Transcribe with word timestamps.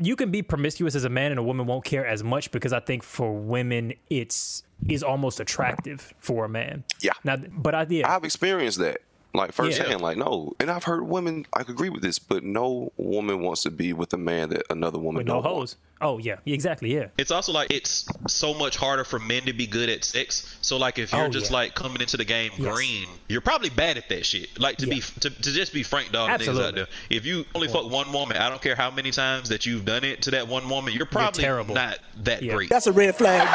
you 0.00 0.16
can 0.16 0.30
be 0.30 0.42
promiscuous 0.42 0.94
as 0.94 1.04
a 1.04 1.08
man 1.08 1.30
and 1.30 1.38
a 1.38 1.42
woman 1.42 1.66
won't 1.66 1.84
care 1.84 2.06
as 2.06 2.24
much 2.24 2.50
because 2.50 2.72
I 2.72 2.80
think 2.80 3.02
for 3.02 3.32
women 3.32 3.92
it's 4.08 4.62
is 4.88 5.02
almost 5.02 5.40
attractive 5.40 6.14
for 6.18 6.46
a 6.46 6.48
man. 6.48 6.84
Yeah. 7.00 7.12
Now, 7.22 7.36
but 7.36 7.74
I 7.74 7.86
yeah, 7.88 8.14
I've 8.14 8.24
experienced 8.24 8.78
that. 8.78 9.02
Like 9.32 9.52
firsthand, 9.52 9.90
Yeah. 9.90 9.96
like 9.98 10.16
no, 10.16 10.54
and 10.58 10.68
I've 10.70 10.82
heard 10.82 11.02
women. 11.04 11.46
I 11.52 11.60
agree 11.60 11.88
with 11.88 12.02
this, 12.02 12.18
but 12.18 12.42
no 12.42 12.92
woman 12.96 13.42
wants 13.42 13.62
to 13.62 13.70
be 13.70 13.92
with 13.92 14.12
a 14.12 14.16
man 14.16 14.48
that 14.48 14.64
another 14.70 14.98
woman 14.98 15.18
with 15.18 15.28
no 15.28 15.34
don't 15.34 15.44
want. 15.44 15.76
Hoes. 16.00 16.08
Oh 16.10 16.18
yeah, 16.18 16.36
exactly. 16.46 16.94
Yeah. 16.94 17.06
It's 17.18 17.30
also 17.30 17.52
like 17.52 17.70
it's 17.72 18.06
so 18.26 18.54
much 18.54 18.76
harder 18.76 19.04
for 19.04 19.18
men 19.18 19.42
to 19.42 19.52
be 19.52 19.66
good 19.66 19.88
at 19.88 20.04
sex. 20.04 20.56
So 20.62 20.76
like 20.76 20.98
if 20.98 21.12
you're 21.12 21.26
Oh, 21.26 21.28
just 21.28 21.50
yeah. 21.50 21.56
like 21.58 21.74
coming 21.74 22.00
into 22.00 22.16
the 22.16 22.24
game 22.24 22.50
Yes. 22.56 22.74
green, 22.74 23.06
you're 23.28 23.40
probably 23.40 23.70
bad 23.70 23.96
at 23.98 24.08
that 24.08 24.24
shit. 24.26 24.58
Like 24.58 24.76
to 24.78 24.86
be 24.86 25.00
to, 25.20 25.30
to 25.30 25.52
just 25.52 25.72
be 25.72 25.82
frank 25.82 26.12
dog 26.12 26.30
niggas 26.40 26.60
out 26.62 26.74
there. 26.74 26.86
If 27.10 27.26
you 27.26 27.44
only 27.54 27.68
fuck 27.68 27.90
one 27.90 28.12
woman, 28.12 28.36
I 28.36 28.48
don't 28.48 28.62
care 28.62 28.76
how 28.76 28.90
many 28.90 29.10
times 29.10 29.48
that 29.50 29.66
you've 29.66 29.84
done 29.84 30.04
it 30.04 30.22
to 30.22 30.30
that 30.32 30.48
one 30.48 30.68
woman, 30.68 30.94
you're 30.94 31.06
probably 31.06 31.42
terrible. 31.42 31.74
not 31.74 31.98
that 32.24 32.42
Yeah. 32.42 32.54
great. 32.54 32.70
That's 32.70 32.86
a 32.86 32.92
red 32.92 33.14
flag. 33.16 33.46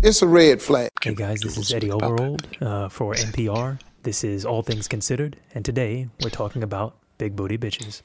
It's 0.00 0.22
a 0.22 0.26
red 0.28 0.62
flag. 0.62 0.90
Hey 1.02 1.14
guys, 1.14 1.40
this 1.40 1.58
is 1.58 1.72
Eddy 1.72 1.88
Overold 1.88 2.62
uh, 2.62 2.88
for 2.88 3.14
NPR. 3.14 3.78
This 4.02 4.22
is 4.24 4.44
All 4.46 4.62
Things 4.62 4.86
Considered, 4.88 5.36
and 5.54 5.64
today 5.64 6.08
we're 6.22 6.30
talking 6.30 6.62
about 6.62 6.96
big 7.18 7.34
booty 7.34 7.58
bitches. 7.58 8.02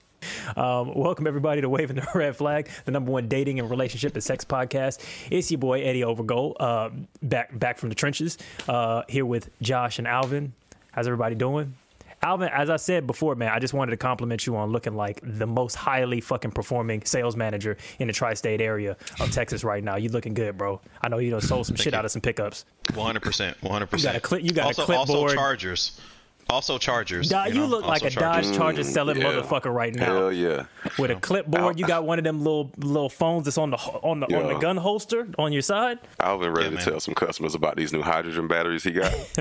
Um, 0.57 0.93
welcome 0.95 1.27
everybody 1.27 1.61
to 1.61 1.69
Waving 1.69 1.97
the 1.97 2.07
Red 2.15 2.35
Flag, 2.35 2.69
the 2.85 2.91
number 2.91 3.11
one 3.11 3.27
dating 3.27 3.59
and 3.59 3.69
relationship 3.69 4.13
and 4.13 4.23
sex 4.23 4.43
podcast. 4.43 5.05
It's 5.29 5.51
your 5.51 5.59
boy 5.59 5.83
Eddy 5.83 6.01
Overgold, 6.01 6.55
uh, 6.59 6.89
back 7.21 7.57
back 7.57 7.77
from 7.77 7.89
the 7.89 7.95
trenches, 7.95 8.37
uh, 8.67 9.03
here 9.07 9.25
with 9.25 9.49
Josh 9.61 9.99
and 9.99 10.07
Alvin. 10.07 10.53
How's 10.91 11.07
everybody 11.07 11.35
doing? 11.35 11.75
Alvin, 12.23 12.47
as 12.49 12.69
I 12.69 12.77
said 12.77 13.05
before, 13.05 13.35
man, 13.35 13.49
I 13.49 13.59
just 13.59 13.73
wanted 13.73 13.91
to 13.91 13.97
compliment 13.97 14.47
you 14.47 14.55
on 14.55 14.71
looking 14.71 14.95
like 14.95 15.19
the 15.21 15.45
most 15.45 15.75
highly 15.75 16.21
fucking 16.21 16.51
performing 16.51 17.03
sales 17.03 17.35
manager 17.35 17.75
in 17.99 18.07
the 18.07 18.13
tri-state 18.13 18.61
area 18.61 18.95
of 19.19 19.29
Texas 19.31 19.63
right 19.65 19.83
now. 19.83 19.97
You 19.97 20.09
looking 20.09 20.33
good, 20.33 20.57
bro. 20.57 20.79
I 21.01 21.09
know 21.09 21.17
you 21.17 21.31
done 21.31 21.41
sold 21.41 21.67
some 21.67 21.75
shit 21.75 21.91
you. 21.91 21.99
out 21.99 22.05
of 22.05 22.11
some 22.11 22.21
pickups. 22.21 22.63
100%. 22.85 23.55
100%. 23.59 23.97
You 23.97 24.03
got 24.03 24.15
a 24.15 24.19
clip- 24.21 24.43
you 24.43 24.51
got 24.51 24.63
a 24.63 24.67
also, 24.67 24.85
clipboard. 24.85 25.09
Also 25.09 25.35
Chargers. 25.35 25.99
Also 26.49 26.77
Chargers. 26.77 27.29
Dog, 27.29 27.49
you, 27.49 27.61
know? 27.61 27.65
look 27.65 27.85
like 27.85 28.03
a 28.03 28.09
Chargers. 28.09 28.47
Dodge 28.49 28.57
Charger 28.57 28.83
selling 28.83 29.17
yeah. 29.17 29.23
motherfucker 29.23 29.73
right 29.73 29.93
now. 29.93 30.05
Hell 30.05 30.31
yeah! 30.31 30.65
With 30.99 31.11
a 31.11 31.15
clipboard, 31.15 31.79
you 31.79 31.87
got 31.87 32.05
one 32.05 32.17
of 32.19 32.23
them 32.23 32.39
little 32.39 32.71
little 32.77 33.09
phones 33.09 33.45
that's 33.45 33.57
on 33.57 33.71
the 33.71 33.77
on 33.77 34.19
the 34.19 34.27
on 34.37 34.47
the 34.53 34.59
gun 34.59 34.77
holster 34.77 35.27
on 35.37 35.51
your 35.53 35.61
side. 35.61 35.99
I've 36.19 36.39
been 36.39 36.51
ready 36.51 36.65
Yeah, 36.65 36.69
to 36.71 36.75
man. 36.75 36.85
tell 36.85 36.99
some 36.99 37.15
customers 37.15 37.55
about 37.55 37.75
these 37.75 37.91
new 37.93 38.01
hydrogen 38.01 38.47
batteries 38.47 38.83
he 38.83 38.91
got. 38.91 39.11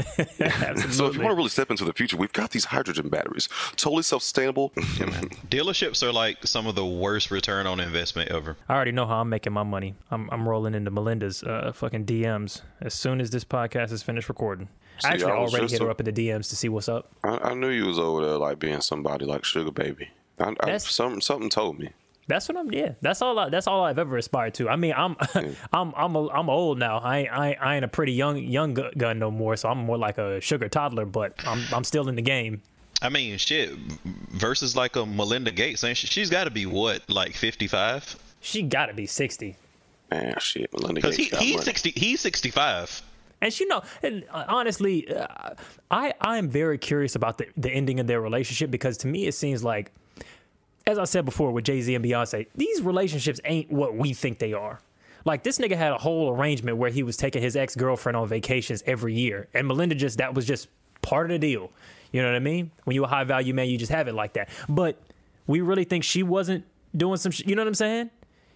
so 0.91 1.06
if 1.06 1.14
you 1.14 1.20
want 1.23 1.33
to 1.33 1.34
really 1.34 1.48
step 1.48 1.70
into 1.70 1.84
the 1.84 1.92
future, 1.92 2.17
we've 2.17 2.33
got 2.33 2.50
these 2.50 2.64
hydrogen 2.67 3.08
batteries, 3.08 3.48
totally 3.77 4.03
self-sustainable. 4.03 4.70
Dealerships 5.50 6.03
are 6.03 6.12
like 6.12 6.47
some 6.47 6.67
of 6.67 6.75
the 6.75 6.86
worst 6.86 7.30
return 7.30 7.67
on 7.67 7.80
investment 7.80 8.30
ever. 8.30 8.56
I 8.69 8.75
already 8.75 8.92
know 8.92 9.06
how 9.06 9.20
I'm 9.20 9.28
making 9.28 9.53
my 9.53 9.62
money. 9.62 9.95
I'm 10.11 10.28
I'm 10.30 10.48
rolling 10.48 10.75
into 10.75 10.91
Melinda's 10.91 11.42
uh, 11.42 11.73
fucking 11.75 12.06
DMs 12.06 12.62
as 12.80 12.95
soon 12.95 13.20
as 13.20 13.30
this 13.30 13.45
podcast 13.45 13.92
is 13.92 14.03
finished 14.03 14.28
recording. 14.28 14.69
I 15.05 15.08
See, 15.08 15.14
actually 15.14 15.33
I 15.33 15.39
was 15.41 15.53
already 15.53 15.64
just 15.64 15.72
hit 15.75 15.83
her 15.83 15.89
a- 15.89 15.91
up 15.91 16.00
in 16.00 16.12
the 16.12 16.12
DMs 16.12 16.48
to 16.50 16.56
see 16.56 16.69
what's 16.69 16.89
up. 16.89 17.11
I, 17.25 17.39
I 17.50 17.55
knew 17.55 17.69
you 17.70 17.86
was 17.86 17.98
over 17.98 18.27
there 18.27 18.39
like 18.39 18.58
being 18.58 18.81
somebody 18.81 19.25
like 19.25 19.45
Sugar 19.45 19.70
Baby. 19.70 20.08
I, 20.39 20.48
I, 20.48 20.55
That's- 20.64 20.91
something 20.91 21.20
something 21.20 21.48
told 21.50 21.78
me. 21.78 21.91
That's 22.28 22.48
what 22.48 22.56
I'm. 22.56 22.72
Yeah, 22.72 22.92
that's 23.00 23.20
all. 23.20 23.36
I, 23.39 23.48
that's 23.48 23.67
all 23.67 23.83
I've 23.84 23.98
ever 23.98 24.17
aspired 24.17 24.55
to. 24.55 24.69
I 24.69 24.77
mean, 24.77 24.95
I'm, 24.97 25.17
I'm, 25.73 25.92
I'm, 25.97 26.14
a, 26.14 26.28
I'm 26.28 26.48
old 26.48 26.78
now. 26.78 26.98
I, 26.98 27.19
ain't- 27.19 27.33
I, 27.33 27.53
I 27.61 27.75
ain't 27.75 27.84
a 27.84 27.89
pretty 27.89 28.12
young, 28.12 28.39
young 28.39 28.75
gun 28.97 29.19
no 29.19 29.30
more. 29.30 29.56
So 29.56 29.69
I'm 29.69 29.78
more 29.78 29.98
like 29.98 30.19
a 30.19 30.41
sugar 30.41 30.69
toddler. 30.69 31.05
But 31.05 31.34
I'm, 31.45 31.62
I'm 31.75 31.83
still 31.83 32.08
in 32.08 32.14
the 32.14 32.23
game. 32.23 32.62
I 33.03 33.08
mean, 33.08 33.36
shit. 33.39 33.70
Versus 34.30 34.77
like 34.77 34.95
a 34.95 35.05
Melinda 35.05 35.50
Gates, 35.50 35.83
ain't 35.83 35.97
she? 35.97 36.06
She's 36.06 36.30
got 36.30 36.45
to 36.45 36.50
be 36.50 36.64
what, 36.64 37.03
like 37.11 37.34
55? 37.34 38.17
She 38.41 38.62
got 38.62 38.86
to 38.86 38.95
be 38.95 39.07
sixty. 39.07 39.57
Man, 40.12 40.36
shit, 40.39 40.73
Melinda 40.73 41.01
Gates. 41.01 41.17
Because 41.17 41.39
he, 41.41 41.46
he's 41.46 41.55
money. 41.57 41.64
60. 41.64 41.91
He's 41.96 42.20
65. 42.20 43.02
And 43.42 43.61
you 43.61 43.67
know, 43.67 43.83
and 44.03 44.25
uh, 44.30 44.45
honestly, 44.48 45.13
uh, 45.14 45.27
I 45.91 46.14
I 46.20 46.39
am 46.39 46.48
very 46.48 46.79
curious 46.79 47.17
about 47.17 47.39
the, 47.39 47.48
the 47.57 47.70
ending 47.70 47.98
of 48.01 48.07
their 48.07 48.20
relationship 48.20 48.70
because 48.70 48.97
to 48.98 49.08
me 49.08 49.27
it 49.27 49.33
seems 49.33 49.64
like, 49.64 49.92
as 50.86 50.97
I 50.97 51.05
said 51.05 51.25
before 51.25 51.51
with 51.51 51.64
Jay 51.64 51.83
Z 51.83 51.92
and 51.95 52.05
Beyonce, 52.05 52.47
these 52.55 52.80
relationships 52.80 53.41
ain't 53.45 53.70
what 53.70 53.97
we 53.97 54.14
think 54.14 54.39
they 54.39 54.53
are. 54.53 54.80
Like 55.25 55.42
this 55.42 55.58
nigga 55.58 55.77
had 55.77 55.92
a 55.92 55.98
whole 55.98 56.30
arrangement 56.30 56.79
where 56.79 56.91
he 56.91 57.03
was 57.03 57.17
taking 57.17 57.42
his 57.42 57.57
ex 57.57 57.75
girlfriend 57.75 58.17
on 58.17 58.29
vacations 58.29 58.83
every 58.86 59.14
year, 59.14 59.48
and 59.55 59.67
Melinda 59.67 59.97
just 59.97 60.19
that 60.19 60.35
was 60.35 60.47
just 60.47 60.69
part 61.03 61.30
of 61.30 61.41
the 61.41 61.47
deal. 61.47 61.73
You 62.13 62.23
know 62.23 62.29
what 62.29 62.36
I 62.36 62.41
mean? 62.41 62.70
When 62.85 62.95
you 62.95 63.03
a 63.05 63.09
high 63.09 63.24
value 63.24 63.55
man, 63.55 63.69
you 63.69 63.77
just 63.77 63.91
have 63.91 64.07
it 64.07 64.14
like 64.14 64.35
that. 64.35 64.51
But 64.69 65.01
we 65.48 65.63
really 65.63 65.85
think 65.85 66.05
she 66.05 66.23
wasn't 66.23 66.64
doing 66.97 67.17
some. 67.17 67.33
Sh- 67.33 67.42
you 67.45 67.57
know 67.57 67.63
what 67.63 67.69
I'm 67.69 67.74
saying? 67.74 68.11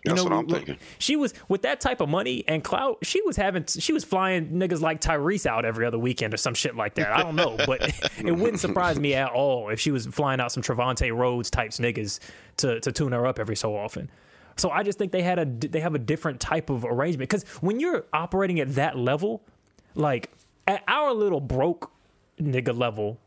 You 0.06 0.12
That's 0.12 0.24
know, 0.24 0.30
what 0.30 0.38
I'm 0.38 0.46
we- 0.46 0.52
thinking. 0.54 0.78
She 0.98 1.16
was 1.16 1.34
with 1.48 1.62
that 1.62 1.80
type 1.80 2.00
of 2.00 2.08
money 2.08 2.44
and 2.46 2.62
clout. 2.62 2.98
She 3.02 3.20
was 3.22 3.36
having, 3.36 3.66
she 3.66 3.92
was 3.92 4.04
flying 4.04 4.50
niggas 4.50 4.80
like 4.80 5.00
Tyrese 5.00 5.46
out 5.46 5.64
every 5.64 5.84
other 5.84 5.98
weekend 5.98 6.32
or 6.32 6.36
some 6.36 6.54
shit 6.54 6.76
like 6.76 6.94
that. 6.94 7.12
I 7.12 7.22
don't 7.22 7.36
know, 7.36 7.56
but 7.66 7.82
it 8.24 8.32
wouldn't 8.36 8.60
surprise 8.60 8.98
me 8.98 9.14
at 9.14 9.30
all 9.32 9.68
if 9.68 9.80
she 9.80 9.90
was 9.90 10.06
flying 10.06 10.40
out 10.40 10.52
some 10.52 10.62
Trevante 10.62 11.14
Rhodes 11.14 11.50
types 11.50 11.78
niggas 11.78 12.20
to 12.58 12.80
to 12.80 12.92
tune 12.92 13.12
her 13.12 13.26
up 13.26 13.38
every 13.38 13.56
so 13.56 13.76
often. 13.76 14.10
So 14.56 14.70
I 14.70 14.82
just 14.84 14.96
think 14.98 15.12
they 15.12 15.22
had 15.22 15.38
a 15.38 15.44
they 15.44 15.80
have 15.80 15.94
a 15.94 15.98
different 15.98 16.40
type 16.40 16.70
of 16.70 16.84
arrangement 16.84 17.28
because 17.28 17.42
when 17.60 17.78
you're 17.80 18.06
operating 18.12 18.60
at 18.60 18.74
that 18.76 18.96
level, 18.96 19.42
like 19.94 20.30
at 20.66 20.82
our 20.88 21.12
little 21.12 21.40
broke 21.40 21.90
nigga 22.40 22.76
level, 22.76 23.18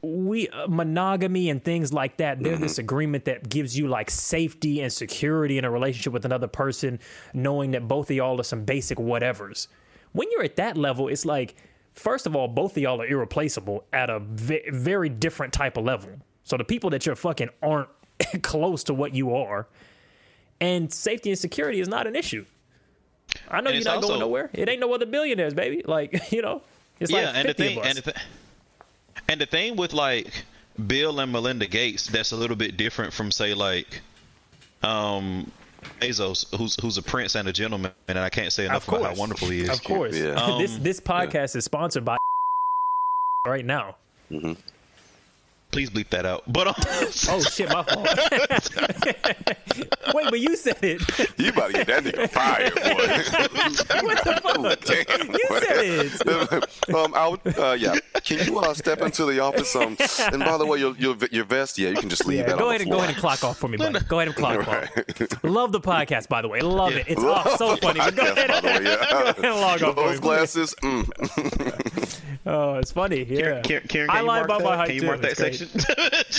we 0.00 0.48
uh, 0.48 0.66
monogamy 0.68 1.50
and 1.50 1.62
things 1.64 1.92
like 1.92 2.18
that 2.18 2.40
they're 2.40 2.56
this 2.56 2.78
agreement 2.78 3.24
that 3.24 3.48
gives 3.48 3.76
you 3.76 3.88
like 3.88 4.10
safety 4.10 4.80
and 4.80 4.92
security 4.92 5.58
in 5.58 5.64
a 5.64 5.70
relationship 5.70 6.12
with 6.12 6.24
another 6.24 6.46
person 6.46 7.00
knowing 7.34 7.72
that 7.72 7.88
both 7.88 8.08
of 8.10 8.14
y'all 8.16 8.38
are 8.40 8.44
some 8.44 8.64
basic 8.64 8.98
whatevers. 8.98 9.66
When 10.12 10.28
you're 10.30 10.44
at 10.44 10.56
that 10.56 10.76
level 10.76 11.08
it's 11.08 11.24
like 11.24 11.56
first 11.94 12.26
of 12.26 12.36
all 12.36 12.46
both 12.46 12.76
of 12.76 12.82
y'all 12.82 13.02
are 13.02 13.06
irreplaceable 13.06 13.84
at 13.92 14.08
a 14.08 14.20
very 14.20 15.08
different 15.08 15.52
type 15.52 15.76
of 15.76 15.84
level. 15.84 16.10
So 16.44 16.56
the 16.56 16.64
people 16.64 16.90
that 16.90 17.04
you're 17.04 17.16
fucking 17.16 17.48
aren't 17.60 17.88
close 18.42 18.84
to 18.84 18.94
what 18.94 19.14
you 19.14 19.34
are. 19.34 19.66
And 20.60 20.92
safety 20.92 21.30
and 21.30 21.38
security 21.38 21.80
is 21.80 21.88
not 21.88 22.06
an 22.06 22.14
issue. 22.16 22.44
I 23.50 23.60
know 23.60 23.70
And 23.70 23.76
you're 23.76 23.84
not 23.84 23.96
also- 23.96 24.08
going 24.08 24.20
nowhere. 24.20 24.50
It 24.52 24.68
ain't 24.68 24.80
no 24.80 24.92
other 24.94 25.06
billionaires 25.06 25.54
baby. 25.54 25.82
Like 25.84 26.30
you 26.32 26.40
know 26.42 26.62
it's 27.00 27.10
yeah, 27.10 27.26
like 27.26 27.34
and 27.36 27.44
the 27.48 27.54
50 27.54 27.62
thing, 27.62 27.78
of 27.78 27.82
us. 27.84 27.88
and 27.88 27.98
the, 27.98 28.12
th- 28.12 28.26
and 29.28 29.40
the 29.40 29.46
thing 29.46 29.76
with 29.76 29.92
like 29.92 30.44
Bill 30.86 31.20
and 31.20 31.32
Melinda 31.32 31.66
Gates, 31.66 32.06
that's 32.06 32.32
a 32.32 32.36
little 32.36 32.56
bit 32.56 32.76
different 32.76 33.12
from 33.12 33.30
say 33.30 33.54
like, 33.54 34.00
um, 34.82 35.50
Bezos, 36.00 36.54
who's 36.56 36.76
who's 36.80 36.98
a 36.98 37.02
prince 37.02 37.34
and 37.34 37.48
a 37.48 37.52
gentleman, 37.52 37.92
and 38.08 38.18
I 38.18 38.30
can't 38.30 38.52
say 38.52 38.66
enough 38.66 38.88
about 38.88 39.02
how 39.02 39.14
wonderful 39.14 39.48
he 39.48 39.60
is. 39.60 39.68
Of 39.68 39.84
course. 39.84 40.16
Yeah. 40.16 40.58
this 40.58 40.76
Um, 40.76 40.82
this 40.82 41.00
podcast 41.00 41.56
is 41.56 41.64
sponsored 41.64 42.04
by 42.04 42.16
right 43.46 43.64
now. 43.64 43.96
Please 45.70 45.90
bleep 45.90 46.08
that 46.08 46.24
out. 46.24 46.44
But 46.50 46.68
um, 46.68 46.74
Oh 47.28 47.40
shit, 47.42 47.68
my 47.68 47.82
fault. 47.82 48.08
Wait, 50.14 50.26
but 50.30 50.40
you 50.40 50.56
said 50.56 50.78
it. 50.82 51.02
You 51.38 51.50
about 51.50 51.66
to 51.68 51.72
get 51.84 51.86
that 51.88 52.02
nigga 52.04 52.28
fired, 52.30 52.74
boy. 52.74 54.02
What 54.08 54.24
the 54.24 54.32
fuck? 54.42 54.80
Damn, 54.84 55.30
You 55.30 55.48
boy. 55.48 55.60
said 55.60 55.78
it. 56.88 56.94
um, 56.94 57.12
I 57.14 57.28
would, 57.28 57.40
uh, 57.58 57.76
yeah. 57.78 57.94
Can 58.24 58.38
you 58.46 58.58
uh, 58.58 58.72
step 58.74 59.02
into 59.02 59.26
the 59.26 59.40
office? 59.40 59.76
Um, 59.76 59.96
and 60.32 60.42
by 60.42 60.56
the 60.56 60.64
way, 60.66 60.78
your 60.78 60.96
your, 60.96 61.14
your 61.30 61.44
vest, 61.44 61.76
yeah, 61.78 61.90
you 61.90 61.96
can 61.96 62.08
just 62.08 62.24
leave 62.26 62.38
Yeah, 62.40 62.46
that 62.46 62.58
go 62.58 62.64
on 62.68 62.70
ahead 62.70 62.80
the 62.80 62.84
and 62.84 62.92
go 62.92 62.98
ahead 62.98 63.10
and 63.10 63.18
clock 63.18 63.44
off 63.44 63.58
for 63.58 63.68
me, 63.68 63.76
buddy. 63.76 63.98
Go 64.08 64.20
ahead 64.20 64.28
and 64.28 64.36
clock 64.36 64.66
Right. 64.66 64.88
off. 65.22 65.44
Love 65.44 65.72
the 65.72 65.80
podcast, 65.80 66.28
by 66.28 66.40
the 66.42 66.48
way. 66.48 66.60
Love 66.60 66.92
it. 66.94 67.06
It's 67.08 67.20
oh, 67.22 67.54
so 67.56 67.76
funny. 67.76 68.00
But 68.00 68.16
go 68.16 68.22
Podcast, 68.24 68.36
ahead, 68.36 68.48
by 68.48 68.60
the 68.60 68.68
way, 68.68 68.84
yeah. 68.84 69.06
go 69.10 69.18
ahead 69.22 69.38
and 69.44 69.54
log 69.60 69.82
off 69.82 69.94
for 69.94 70.02
Those 70.02 70.14
me. 70.14 70.20
glasses, 70.20 70.74
mm. 70.82 71.04
Oh, 72.50 72.76
it's 72.76 72.90
funny. 72.90 73.24
Yeah. 73.24 73.60
I 73.62 74.20
you 74.20 74.26
lie 74.26 74.40
about 74.40 74.60
that? 74.60 74.64
my 74.64 74.76
height 74.76 74.86
Can 74.86 74.94
you 74.94 75.00
too. 75.02 75.06
mark 75.06 75.20
that 75.20 75.36
section? 75.36 75.68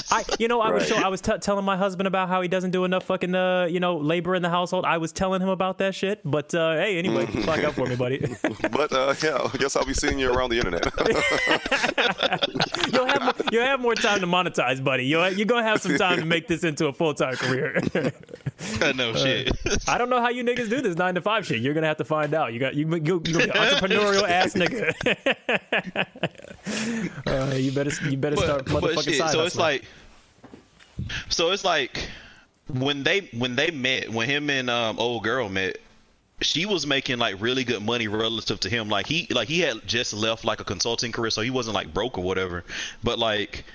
I, 0.09 0.23
you 0.39 0.47
know, 0.47 0.59
I 0.59 0.71
was 0.71 0.89
Right. 0.89 1.03
I 1.03 1.07
was 1.07 1.21
t- 1.21 1.37
telling 1.37 1.63
my 1.63 1.77
husband 1.77 2.07
about 2.07 2.29
how 2.29 2.41
he 2.41 2.47
doesn't 2.47 2.71
do 2.71 2.83
enough 2.83 3.03
fucking, 3.03 3.35
uh, 3.35 3.65
you 3.65 3.79
know, 3.79 3.97
labor 3.97 4.33
in 4.33 4.41
the 4.41 4.49
household. 4.49 4.85
I 4.85 4.97
was 4.97 5.11
telling 5.11 5.39
him 5.39 5.49
about 5.49 5.77
that 5.77 5.93
shit. 5.93 6.21
But 6.25 6.55
uh, 6.55 6.77
hey, 6.77 6.97
anyway, 6.97 7.27
clock 7.27 7.59
out 7.59 7.73
for 7.75 7.85
me, 7.85 7.95
buddy. 7.95 8.17
but 8.71 8.91
uh, 8.91 9.13
yeah, 9.23 9.47
I 9.53 9.57
guess 9.57 9.75
I'll 9.75 9.85
be 9.85 9.93
seeing 9.93 10.17
you 10.17 10.33
around 10.33 10.49
the 10.49 10.57
internet. 10.57 10.83
you'll 12.91 13.05
have 13.05 13.21
more, 13.21 13.33
you'll 13.51 13.65
have 13.65 13.79
more 13.79 13.93
time 13.93 14.21
to 14.21 14.27
monetize, 14.27 14.83
buddy. 14.83 15.05
You'll, 15.05 15.29
you're 15.29 15.45
gonna 15.45 15.61
have 15.67 15.79
some 15.79 15.95
time 15.95 16.19
to 16.19 16.25
make 16.25 16.47
this 16.47 16.63
into 16.63 16.87
a 16.87 16.93
full 16.93 17.13
time 17.13 17.35
career. 17.35 17.79
no 18.95 19.13
shit. 19.13 19.51
I 19.87 19.97
don't 19.97 20.09
know 20.09 20.21
how 20.21 20.29
you 20.29 20.43
niggas 20.43 20.69
do 20.69 20.81
this 20.81 20.95
nine 20.95 21.15
to 21.15 21.21
five 21.21 21.45
shit. 21.45 21.59
You're 21.61 21.73
gonna 21.73 21.87
have 21.87 21.97
to 21.97 22.05
find 22.05 22.33
out. 22.33 22.53
You 22.53 22.59
got 22.59 22.75
you 22.75 22.87
you, 22.95 22.97
you 22.97 23.19
entrepreneurial 23.21 24.27
ass 24.27 24.53
nigga. 24.53 24.93
uh, 27.51 27.55
you 27.55 27.71
better 27.71 28.09
you 28.09 28.17
better 28.17 28.35
start 28.37 28.65
but, 28.65 28.81
but 28.81 28.83
motherfucking 28.83 29.03
shit, 29.03 29.17
side 29.17 29.31
so 29.31 29.43
it's 29.43 29.55
hustling. 29.55 29.81
like 29.81 29.85
so 31.29 31.51
it's 31.51 31.63
like 31.63 32.09
when 32.67 33.03
they 33.03 33.29
when 33.37 33.55
they 33.55 33.71
met 33.71 34.09
when 34.09 34.29
him 34.29 34.49
and 34.49 34.69
um 34.69 34.99
old 34.99 35.23
girl 35.23 35.49
met 35.49 35.77
she 36.41 36.65
was 36.65 36.87
making 36.87 37.17
like 37.17 37.41
really 37.41 37.63
good 37.63 37.83
money 37.83 38.07
relative 38.07 38.59
to 38.61 38.69
him. 38.69 38.89
Like 38.89 39.07
he 39.07 39.27
like 39.29 39.47
he 39.47 39.59
had 39.59 39.85
just 39.85 40.13
left 40.13 40.45
like 40.45 40.59
a 40.59 40.63
consulting 40.63 41.11
career, 41.11 41.29
so 41.29 41.41
he 41.41 41.49
wasn't 41.49 41.75
like 41.75 41.93
broke 41.93 42.17
or 42.17 42.23
whatever. 42.23 42.63
But 43.03 43.19
like 43.19 43.65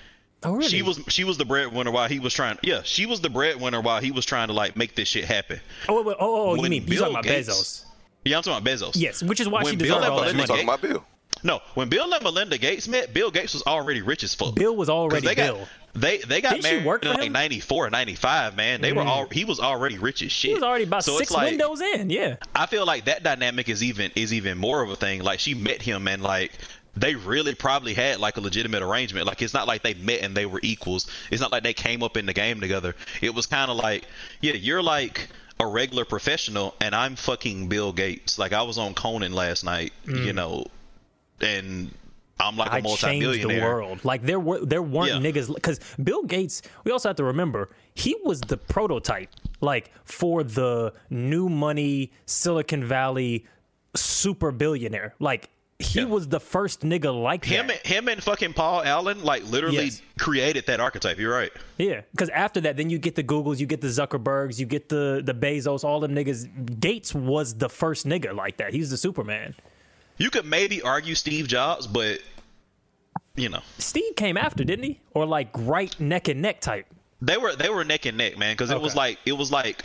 Oh, 0.44 0.54
really? 0.54 0.68
she 0.68 0.82
was 0.82 1.00
she 1.08 1.24
was 1.24 1.38
the 1.38 1.44
breadwinner 1.44 1.90
while 1.90 2.08
he 2.08 2.18
was 2.18 2.34
trying. 2.34 2.58
Yeah, 2.62 2.82
she 2.82 3.06
was 3.06 3.20
the 3.20 3.30
breadwinner 3.30 3.80
while 3.80 4.00
he 4.00 4.10
was 4.10 4.26
trying 4.26 4.48
to 4.48 4.54
like 4.54 4.76
make 4.76 4.94
this 4.94 5.08
shit 5.08 5.24
happen. 5.24 5.60
Oh, 5.88 5.96
wait, 5.96 6.06
wait, 6.06 6.16
oh, 6.20 6.50
oh, 6.50 6.54
you 6.54 6.62
when 6.62 6.70
mean 6.70 6.82
you 6.82 6.88
Bill 6.88 6.98
talking 7.00 7.14
about 7.14 7.24
Gates- 7.24 7.48
Bezos? 7.48 7.84
Yeah, 8.24 8.38
I'm 8.38 8.42
talking 8.42 8.62
about 8.62 8.72
Bezos. 8.72 8.92
Yes, 8.94 9.22
which 9.22 9.40
is 9.40 9.48
why 9.48 9.62
When 9.62 9.72
she 9.72 9.76
Bill 9.76 9.98
deserved 9.98 10.04
and 10.04 10.12
all 10.12 10.20
that 10.24 10.34
money. 10.34 10.46
talking 10.46 10.64
about 10.64 10.80
Bill. 10.80 11.04
No, 11.42 11.60
when 11.74 11.90
Bill 11.90 12.12
and 12.12 12.22
Melinda 12.24 12.56
Gates 12.56 12.88
met, 12.88 13.12
Bill 13.12 13.30
Gates 13.30 13.52
was 13.52 13.62
already 13.64 14.00
rich 14.00 14.24
as 14.24 14.34
fuck. 14.34 14.54
Bill 14.54 14.74
was 14.74 14.88
already 14.88 15.26
they 15.26 15.34
Bill. 15.34 15.58
Got, 15.58 15.68
they 15.94 16.18
they 16.18 16.40
got 16.40 16.54
Didn't 16.54 16.64
she 16.64 16.70
married 16.72 16.86
work 16.86 17.04
in 17.04 17.12
for 17.12 17.18
like 17.18 17.26
him? 17.26 17.32
94 17.32 17.90
95, 17.90 18.56
man. 18.56 18.80
They 18.80 18.92
were 18.92 19.02
mm. 19.02 19.06
all 19.06 19.28
he 19.28 19.44
was 19.44 19.60
already 19.60 19.98
rich 19.98 20.22
as 20.22 20.32
shit. 20.32 20.48
He 20.48 20.54
was 20.54 20.62
already 20.62 20.84
about 20.84 21.04
so 21.04 21.18
six 21.18 21.28
it's 21.28 21.32
like, 21.32 21.50
windows 21.50 21.80
in. 21.82 22.08
Yeah. 22.10 22.36
I 22.54 22.66
feel 22.66 22.86
like 22.86 23.04
that 23.04 23.22
dynamic 23.22 23.68
is 23.68 23.82
even 23.82 24.10
is 24.16 24.32
even 24.32 24.56
more 24.56 24.82
of 24.82 24.90
a 24.90 24.96
thing. 24.96 25.22
Like 25.22 25.38
she 25.38 25.54
met 25.54 25.82
him 25.82 26.08
and 26.08 26.22
like 26.22 26.52
they 26.96 27.14
really 27.14 27.54
probably 27.54 27.94
had 27.94 28.20
like 28.20 28.36
a 28.36 28.40
legitimate 28.40 28.82
arrangement. 28.82 29.26
Like 29.26 29.42
it's 29.42 29.54
not 29.54 29.66
like 29.66 29.82
they 29.82 29.94
met 29.94 30.20
and 30.22 30.36
they 30.36 30.46
were 30.46 30.60
equals. 30.62 31.10
It's 31.30 31.40
not 31.40 31.50
like 31.52 31.62
they 31.62 31.74
came 31.74 32.02
up 32.02 32.16
in 32.16 32.26
the 32.26 32.32
game 32.32 32.60
together. 32.60 32.94
It 33.20 33.34
was 33.34 33.46
kind 33.46 33.70
of 33.70 33.76
like, 33.76 34.04
yeah, 34.40 34.52
you're 34.54 34.82
like 34.82 35.28
a 35.60 35.66
regular 35.66 36.04
professional 36.04 36.74
and 36.80 36.94
I'm 36.94 37.16
fucking 37.16 37.68
Bill 37.68 37.92
Gates. 37.92 38.38
Like 38.38 38.52
I 38.52 38.62
was 38.62 38.78
on 38.78 38.94
Conan 38.94 39.32
last 39.32 39.64
night, 39.64 39.92
you 40.06 40.32
know, 40.32 40.66
and 41.40 41.92
I'm 42.40 42.56
like 42.56 42.72
a 42.72 42.82
Mm. 42.82 42.92
I 42.92 42.96
changed 42.96 43.42
the 43.48 43.60
world. 43.60 44.04
Like 44.04 44.22
there 44.22 44.40
were 44.40 44.64
there 44.64 44.82
weren't 44.82 45.22
Yeah. 45.22 45.30
niggas 45.32 45.52
because 45.54 45.80
Bill 46.02 46.22
Gates. 46.24 46.62
We 46.84 46.90
also 46.92 47.08
have 47.08 47.16
to 47.16 47.24
remember 47.24 47.70
he 47.94 48.16
was 48.24 48.40
the 48.40 48.56
prototype, 48.56 49.30
like 49.60 49.90
for 50.04 50.42
the 50.42 50.92
new 51.10 51.48
money 51.48 52.12
Silicon 52.26 52.84
Valley 52.84 53.46
super 53.94 54.50
billionaire. 54.50 55.14
Like 55.20 55.48
he 55.78 56.00
Yeah. 56.00 56.04
was 56.06 56.28
the 56.28 56.38
first 56.40 56.80
nigga 56.82 57.12
like 57.22 57.44
Him, 57.44 57.66
that. 57.66 57.78
and, 57.84 57.86
him 57.86 58.08
and 58.08 58.22
fucking 58.22 58.52
Paul 58.52 58.82
Allen 58.84 59.22
like 59.24 59.44
literally 59.44 59.84
Yes. 59.84 60.02
created 60.18 60.66
that 60.66 60.78
archetype. 60.80 61.18
You're 61.18 61.34
right. 61.34 61.50
Yeah, 61.78 62.02
because 62.12 62.28
after 62.30 62.60
that, 62.62 62.76
then 62.76 62.90
you 62.90 62.98
get 62.98 63.14
the 63.16 63.24
Googles, 63.24 63.58
you 63.58 63.66
get 63.66 63.80
the 63.80 63.88
Zuckerbergs, 63.88 64.58
you 64.58 64.66
get 64.66 64.88
the 64.88 65.20
the 65.24 65.34
Bezos, 65.34 65.82
all 65.84 66.00
them 66.00 66.14
niggas. 66.14 66.80
Gates 66.80 67.14
was 67.14 67.54
the 67.54 67.68
first 67.68 68.06
nigga 68.06 68.34
like 68.34 68.56
that. 68.58 68.72
He's 68.72 68.90
the 68.90 68.96
Superman. 68.96 69.54
You 70.16 70.30
could 70.30 70.44
maybe 70.46 70.80
argue 70.80 71.14
Steve 71.16 71.48
Jobs, 71.48 71.86
but 71.88 72.20
you 73.36 73.48
know. 73.48 73.62
Steve 73.78 74.14
came 74.16 74.36
after, 74.36 74.62
didn't 74.62 74.84
he? 74.84 75.00
Or 75.12 75.26
like 75.26 75.48
right 75.54 75.98
neck 75.98 76.28
and 76.28 76.40
neck 76.40 76.60
type. 76.60 76.86
They 77.20 77.36
were 77.36 77.56
they 77.56 77.68
were 77.70 77.84
neck 77.84 78.06
and 78.06 78.16
neck, 78.16 78.38
man, 78.38 78.54
because 78.54 78.70
it 78.70 78.80
was 78.80 78.94
like 78.94 79.18
it 79.26 79.32
was 79.32 79.50
like 79.50 79.82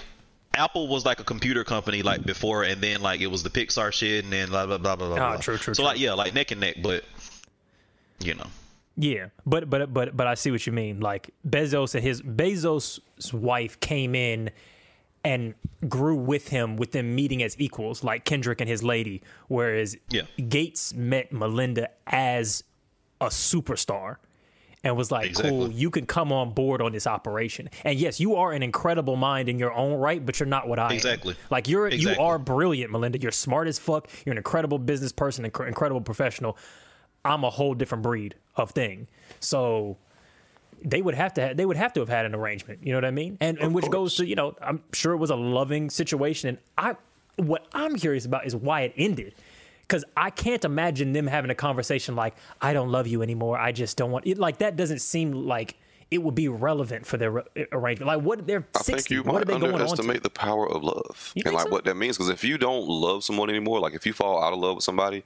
Apple 0.55 0.87
was 0.87 1.05
like 1.05 1.19
a 1.19 1.23
computer 1.23 1.63
company 1.63 2.01
like 2.01 2.25
before, 2.25 2.63
and 2.63 2.81
then 2.81 3.01
like 3.01 3.21
it 3.21 3.27
was 3.27 3.43
the 3.43 3.49
Pixar 3.49 3.91
shit, 3.93 4.23
and 4.23 4.33
then 4.33 4.49
blah 4.49 4.65
blah 4.65 4.77
blah 4.77 4.95
blah 4.95 5.07
blah. 5.07 5.17
Ah, 5.17 5.31
blah. 5.33 5.37
true, 5.41 5.57
true, 5.57 5.73
So 5.73 5.81
true. 5.83 5.85
like 5.87 5.99
yeah, 5.99 6.13
like 6.13 6.33
neck 6.33 6.51
and 6.51 6.59
neck, 6.61 6.77
but 6.81 7.03
you 8.19 8.33
know, 8.33 8.47
Yeah, 8.97 9.27
but 9.45 9.69
but 9.69 9.93
but 9.93 10.15
but 10.17 10.27
I 10.27 10.33
see 10.33 10.51
what 10.51 10.65
you 10.65 10.73
mean. 10.73 10.99
Like 10.99 11.29
Bezos 11.47 11.95
and 11.95 12.03
his 12.03 12.21
Bezos' 12.21 12.99
wife 13.33 13.79
came 13.79 14.15
in 14.15 14.49
and 15.23 15.53
grew 15.87 16.15
with 16.15 16.47
him 16.47 16.77
with 16.77 16.91
them 16.93 17.13
meeting 17.15 17.43
as 17.43 17.55
equals, 17.59 18.03
like 18.03 18.25
Kendrick 18.25 18.59
and 18.61 18.69
his 18.69 18.83
lady. 18.83 19.21
Whereas 19.47 19.95
Yeah. 20.09 20.23
Gates 20.47 20.93
met 20.93 21.31
Melinda 21.31 21.89
as 22.07 22.63
a 23.21 23.27
superstar 23.27 24.15
and 24.83 24.95
was 24.95 25.11
like, 25.11 25.29
Exactly. 25.31 25.51
"Cool, 25.51 25.71
you 25.71 25.89
can 25.89 26.05
come 26.05 26.31
on 26.31 26.51
board 26.51 26.81
on 26.81 26.91
this 26.91 27.05
operation." 27.05 27.69
And 27.83 27.99
yes, 27.99 28.19
you 28.19 28.35
are 28.35 28.51
an 28.53 28.63
incredible 28.63 29.15
mind 29.15 29.49
in 29.49 29.59
your 29.59 29.73
own 29.73 29.99
right, 29.99 30.25
but 30.25 30.39
you're 30.39 30.47
not 30.47 30.67
what 30.67 30.79
I 30.79 30.93
Exactly. 30.93 31.33
am. 31.33 31.37
Like 31.49 31.67
you're 31.67 31.89
you 31.89 32.11
are 32.19 32.39
brilliant, 32.39 32.91
Melinda. 32.91 33.19
You're 33.19 33.31
smart 33.31 33.67
as 33.67 33.77
fuck. 33.79 34.07
You're 34.25 34.31
an 34.31 34.37
incredible 34.37 34.79
business 34.79 35.11
person, 35.11 35.45
inc- 35.49 35.67
incredible 35.67 36.01
professional. 36.01 36.57
I'm 37.25 37.43
a 37.43 37.49
whole 37.49 37.73
different 37.73 38.03
breed 38.03 38.35
of 38.55 38.71
thing. 38.71 39.07
So 39.41 39.97
they 40.81 41.01
would 41.01 41.15
have 41.15 41.33
to 41.33 41.47
ha- 41.47 41.53
they 41.53 41.65
would 41.65 41.75
have 41.77 41.91
to 41.93 41.99
have 41.99 42.07
had 42.09 42.25
an 42.25 42.33
arrangement. 42.33 42.79
You 42.81 42.93
know 42.93 42.97
what 42.97 43.05
I 43.05 43.11
mean? 43.11 43.37
And 43.41 43.57
and 43.59 43.73
which 43.73 43.89
goes 43.89 44.15
to 44.15 44.25
you 44.25 44.35
know 44.35 44.55
I'm 44.61 44.81
sure 44.93 45.11
it 45.13 45.17
was 45.17 45.29
a 45.29 45.35
loving 45.35 45.89
situation. 45.89 46.49
And 46.49 46.57
I 46.77 46.95
what 47.35 47.65
I'm 47.73 47.95
curious 47.97 48.25
about 48.25 48.45
is 48.45 48.55
why 48.55 48.81
it 48.81 48.93
ended. 48.97 49.33
Because 49.89 50.05
I 50.15 50.29
can't 50.29 50.63
imagine 50.63 51.13
them 51.13 51.25
having 51.25 51.49
a 51.49 51.55
conversation 51.55 52.15
like 52.15 52.35
I 52.61 52.73
don't 52.73 52.91
love 52.91 53.07
you 53.07 53.23
anymore. 53.23 53.57
I 53.57 53.71
just 53.71 53.97
don't 53.97 54.11
want 54.11 54.27
it. 54.27 54.37
Like 54.37 54.59
that 54.59 54.75
doesn't 54.75 54.99
seem 54.99 55.31
like 55.31 55.77
it 56.11 56.23
would 56.23 56.33
be 56.33 56.47
relevant 56.47 57.05
for 57.05 57.17
their 57.17 57.37
uh, 57.39 57.43
arrangement. 57.71 58.07
Like 58.07 58.21
what 58.21 58.45
they're 58.47 58.65
I 58.75 58.79
think 58.79 59.09
you 59.11 59.21
What 59.23 59.33
might 59.35 59.47
they 59.47 59.53
going 59.53 59.63
on 59.65 59.69
to? 59.69 59.75
underestimate 59.85 60.21
the 60.23 60.29
power 60.31 60.67
of 60.67 60.83
love 60.83 61.31
You 61.35 61.43
and 61.45 61.53
like 61.55 61.65
so? 61.65 61.69
what 61.71 61.85
that 61.85 61.95
means. 61.95 62.17
Because 62.17 62.29
if 62.29 62.43
you 62.43 62.57
don't 62.59 62.87
love 62.87 63.23
someone 63.23 63.49
anymore, 63.49 63.79
like 63.79 63.93
if 63.93 64.05
you 64.07 64.13
fall 64.13 64.43
out 64.43 64.53
of 64.53 64.59
love 64.59 64.75
with 64.75 64.83
somebody, 64.83 65.23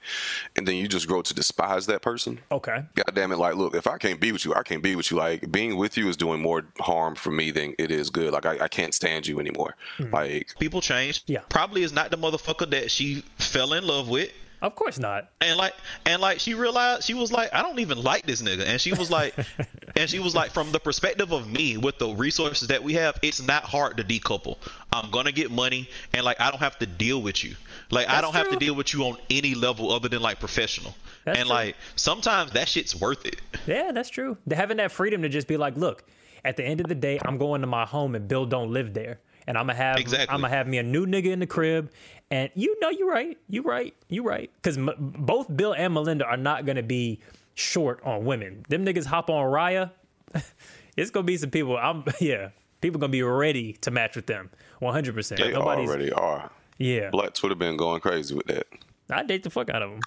and 0.56 0.66
then 0.68 0.76
you 0.76 0.88
just 0.90 1.08
grow 1.10 1.22
to 1.22 1.34
despise 1.34 1.86
that 1.88 2.02
person, 2.02 2.40
Okay. 2.52 2.84
God 2.96 3.12
damn 3.14 3.32
it! 3.34 3.38
Like, 3.38 3.56
look, 3.56 3.76
if 3.76 3.86
I 3.88 3.98
can't 3.98 4.20
be 4.22 4.32
with 4.34 4.44
you, 4.46 4.54
I 4.56 4.64
can't 4.64 4.84
be 4.84 4.96
with 4.98 5.10
you. 5.12 5.16
Like, 5.18 5.50
being 5.52 5.78
with 5.78 5.98
you 5.98 6.08
is 6.10 6.18
doing 6.18 6.42
more 6.42 6.66
harm 6.80 7.16
for 7.16 7.32
me 7.32 7.52
than 7.52 7.76
it 7.80 7.92
is 7.92 8.10
good. 8.10 8.32
Like, 8.34 8.46
I, 8.46 8.60
I 8.66 8.68
can't 8.68 8.94
stand 8.94 9.26
you 9.28 9.40
anymore. 9.40 9.76
Hmm. 9.98 10.10
Like, 10.14 10.54
people 10.60 10.82
change. 10.82 11.24
Yeah. 11.28 11.42
probably 11.50 11.84
is 11.84 11.94
not 11.94 12.12
the 12.12 12.18
motherfucker 12.18 12.70
that 12.72 12.92
she 12.92 13.24
fell 13.38 13.72
in 13.74 13.86
love 13.88 14.08
with. 14.10 14.32
Of 14.64 14.76
course 14.76 14.98
not. 14.98 15.30
And 15.42 15.58
like, 15.58 15.74
and 16.06 16.22
like, 16.22 16.40
she 16.40 16.54
realized 16.54 17.04
she 17.04 17.14
was 17.14 17.34
like, 17.34 17.54
I 17.54 17.62
don't 17.62 17.80
even 17.80 18.02
like 18.02 18.26
this 18.26 18.42
nigga. 18.42 18.66
And 18.66 18.80
she 18.80 18.94
was 18.94 19.12
like, 19.12 19.36
and 19.98 20.10
she 20.10 20.20
was 20.20 20.34
like, 20.34 20.52
from 20.52 20.72
the 20.72 20.80
perspective 20.80 21.34
of 21.34 21.52
me, 21.52 21.76
with 21.76 21.98
the 21.98 22.08
resources 22.08 22.70
that 22.70 22.82
we 22.82 22.94
have, 22.94 23.20
it's 23.22 23.46
not 23.46 23.66
hard 23.66 23.98
to 23.98 24.06
decouple. 24.06 24.58
I'm 24.94 25.12
gonna 25.12 25.34
get 25.34 25.52
money, 25.52 25.90
and 26.14 26.24
like, 26.24 26.40
I 26.40 26.50
don't 26.50 26.62
have 26.62 26.80
to 26.80 26.86
deal 26.86 27.22
with 27.22 27.44
you. 27.44 27.56
Like, 27.92 28.08
I 28.08 28.22
don't 28.22 28.34
have 28.34 28.50
to 28.52 28.56
deal 28.56 28.74
with 28.74 28.94
you 28.94 29.04
on 29.04 29.18
any 29.30 29.54
level 29.54 29.92
other 29.92 30.08
than 30.08 30.22
like 30.22 30.40
professional. 30.40 30.96
That's 31.26 31.40
and 31.40 31.48
true. 31.48 31.56
like, 31.56 31.76
sometimes 31.98 32.52
that 32.52 32.70
shit's 32.70 32.96
worth 32.96 33.26
it. 33.26 33.42
Yeah, 33.68 33.92
that's 33.92 34.10
true. 34.10 34.38
Having 34.50 34.78
that 34.78 34.94
freedom 34.94 35.22
to 35.24 35.30
just 35.30 35.48
be 35.48 35.58
like, 35.58 35.76
look, 35.76 36.06
at 36.46 36.56
the 36.56 36.64
end 36.64 36.80
of 36.80 36.88
the 36.88 36.96
day, 36.96 37.20
I'm 37.26 37.38
going 37.38 37.62
to 37.62 37.68
my 37.68 37.86
home 37.86 38.16
and 38.16 38.30
Bill 38.30 38.46
don't 38.46 38.72
live 38.72 38.94
there. 38.94 39.20
And 39.46 39.58
I'm 39.58 39.68
gonna 39.68 39.78
have 39.78 39.98
Exactly. 39.98 40.34
I'm 40.34 40.42
gonna 40.42 40.54
have 40.54 40.68
me 40.68 40.78
a 40.78 40.84
new 40.84 41.06
nigga 41.06 41.26
in 41.26 41.40
the 41.40 41.48
crib, 41.48 41.92
and 42.32 42.50
you 42.56 42.80
know 42.80 42.90
you're 42.90 43.10
right, 43.10 43.38
You're 43.50 43.64
right, 43.64 43.94
You're 44.10 44.24
right, 44.24 44.50
because 44.56 44.78
m- 44.78 44.90
both 44.98 45.56
Bill 45.56 45.74
and 45.74 45.94
Melinda 45.94 46.26
are 46.26 46.38
not 46.38 46.66
gonna 46.66 46.84
be 46.84 47.20
short 47.56 48.02
on 48.04 48.26
women. 48.26 48.66
Them 48.70 48.86
niggas 48.86 49.06
hop 49.06 49.30
on 49.30 49.46
Raya, 49.52 49.92
it's 50.98 51.12
gonna 51.12 51.26
be 51.26 51.38
some 51.38 51.52
people. 51.52 51.78
I'm 51.78 52.04
yeah, 52.20 52.50
people 52.82 53.00
gonna 53.00 53.12
be 53.12 53.22
ready 53.24 53.74
to 53.82 53.92
match 53.92 54.16
with 54.16 54.26
them, 54.28 54.50
100. 54.80 55.14
percent 55.16 55.40
they 55.42 55.52
Nobody's 55.52 55.88
already 55.90 56.12
are. 56.12 56.50
yeah. 56.78 57.10
Blacks 57.12 57.42
would 57.44 57.50
have 57.52 57.60
been 57.60 57.78
going 57.78 58.02
crazy 58.02 58.34
with 58.36 58.48
that. 58.48 58.68
I 59.10 59.24
date 59.24 59.44
the 59.44 59.50
fuck 59.50 59.70
out 59.70 59.82
of 59.84 59.92
them. 59.92 60.00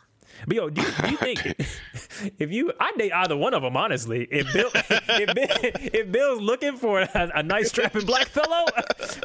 But 0.47 0.57
yo, 0.57 0.71
do 0.71 0.83
you, 0.83 0.89
do 1.03 1.11
you 1.11 1.17
think 1.19 1.45
if 2.39 2.51
you 2.53 2.73
I 2.81 2.93
date 2.97 3.13
either 3.13 3.37
one 3.37 3.55
of 3.55 3.63
them 3.63 3.77
honestly? 3.77 4.27
If 4.31 4.53
Bill 4.53 4.71
if, 4.75 5.35
Bill, 5.35 5.47
if 5.93 6.13
Bill's 6.13 6.41
looking 6.41 6.77
for 6.77 7.01
a, 7.01 7.31
a 7.35 7.43
nice 7.43 7.69
strapping 7.69 8.07
black 8.07 8.27
fellow, 8.29 8.65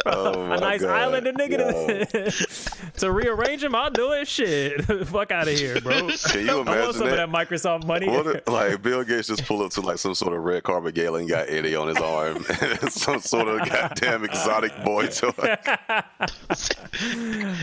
Oh 0.06 0.44
a 0.52 0.60
nice 0.60 0.82
God. 0.82 0.90
islander 0.90 1.34
nigga 1.34 2.12
to, 2.12 2.90
to 3.00 3.12
rearrange 3.12 3.64
him, 3.64 3.76
I'll 3.76 3.90
do 3.92 4.12
it. 4.14 4.28
Shit, 4.28 4.84
fuck 5.08 5.32
out 5.32 5.48
of 5.48 5.58
here, 5.58 5.80
bro. 5.82 6.10
Can 6.30 6.46
you 6.46 6.52
I 6.52 6.56
want 6.56 6.68
imagine 6.70 6.94
some 6.94 7.04
of 7.08 7.10
that? 7.12 7.30
that 7.30 7.30
Microsoft 7.30 7.86
money. 7.86 8.08
What 8.08 8.28
if, 8.28 8.48
like 8.48 8.82
Bill 8.82 9.04
Gates 9.04 9.28
just 9.28 9.46
pull 9.46 9.64
up 9.64 9.72
to 9.72 9.82
like 9.82 9.98
some 9.98 10.16
sort 10.16 10.34
of 10.34 10.44
red 10.44 10.64
carpet 10.64 10.96
gala 10.96 11.20
and 11.20 11.30
got 11.30 11.50
Eddy 11.50 11.76
on 11.76 11.88
his 11.90 11.98
arm, 11.98 12.44
some 12.90 13.20
sort 13.22 13.48
of 13.48 13.68
goddamn 13.70 14.24
exotic 14.26 14.72
boy 14.84 15.08
toy. 15.08 15.32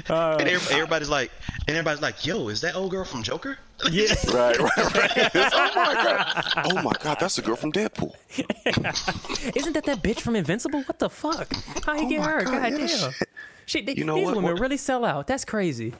Uh, 0.08 0.36
and 0.40 0.48
everybody's 0.48 1.08
like, 1.08 1.30
and 1.66 1.76
everybody's 1.76 2.02
like, 2.02 2.24
yo, 2.26 2.48
is 2.48 2.60
that 2.62 2.74
old 2.74 2.90
girl 2.90 3.04
from 3.04 3.22
Joker? 3.38 3.58
yeah, 3.92 4.12
Right, 4.32 4.58
right, 4.58 4.94
right. 4.94 5.30
Oh 5.34 5.72
my 5.76 5.94
god! 5.94 6.44
Oh 6.72 6.82
my 6.82 6.92
god! 7.00 7.18
That's 7.20 7.36
the 7.36 7.42
girl 7.42 7.54
from 7.56 7.70
Deadpool. 7.72 8.12
isn't 9.56 9.72
that 9.74 9.84
that 9.84 10.02
bitch 10.02 10.20
from 10.20 10.34
Invincible? 10.34 10.82
What 10.82 10.98
the 10.98 11.08
fuck? 11.08 11.52
How 11.84 11.94
you 11.94 12.06
Oh 12.06 12.08
get 12.08 12.22
her? 12.22 12.42
God, 12.44 12.52
God 12.54 12.72
yeah, 12.72 12.78
damn. 12.78 13.12
shit. 13.12 13.28
Shit, 13.68 13.84
they- 13.86 13.94
You 13.94 14.04
know 14.04 14.14
these 14.14 14.24
what? 14.24 14.36
women 14.36 14.52
What- 14.52 14.60
really 14.60 14.76
sell 14.78 15.04
out. 15.04 15.26
That's 15.26 15.44
crazy. 15.44 15.92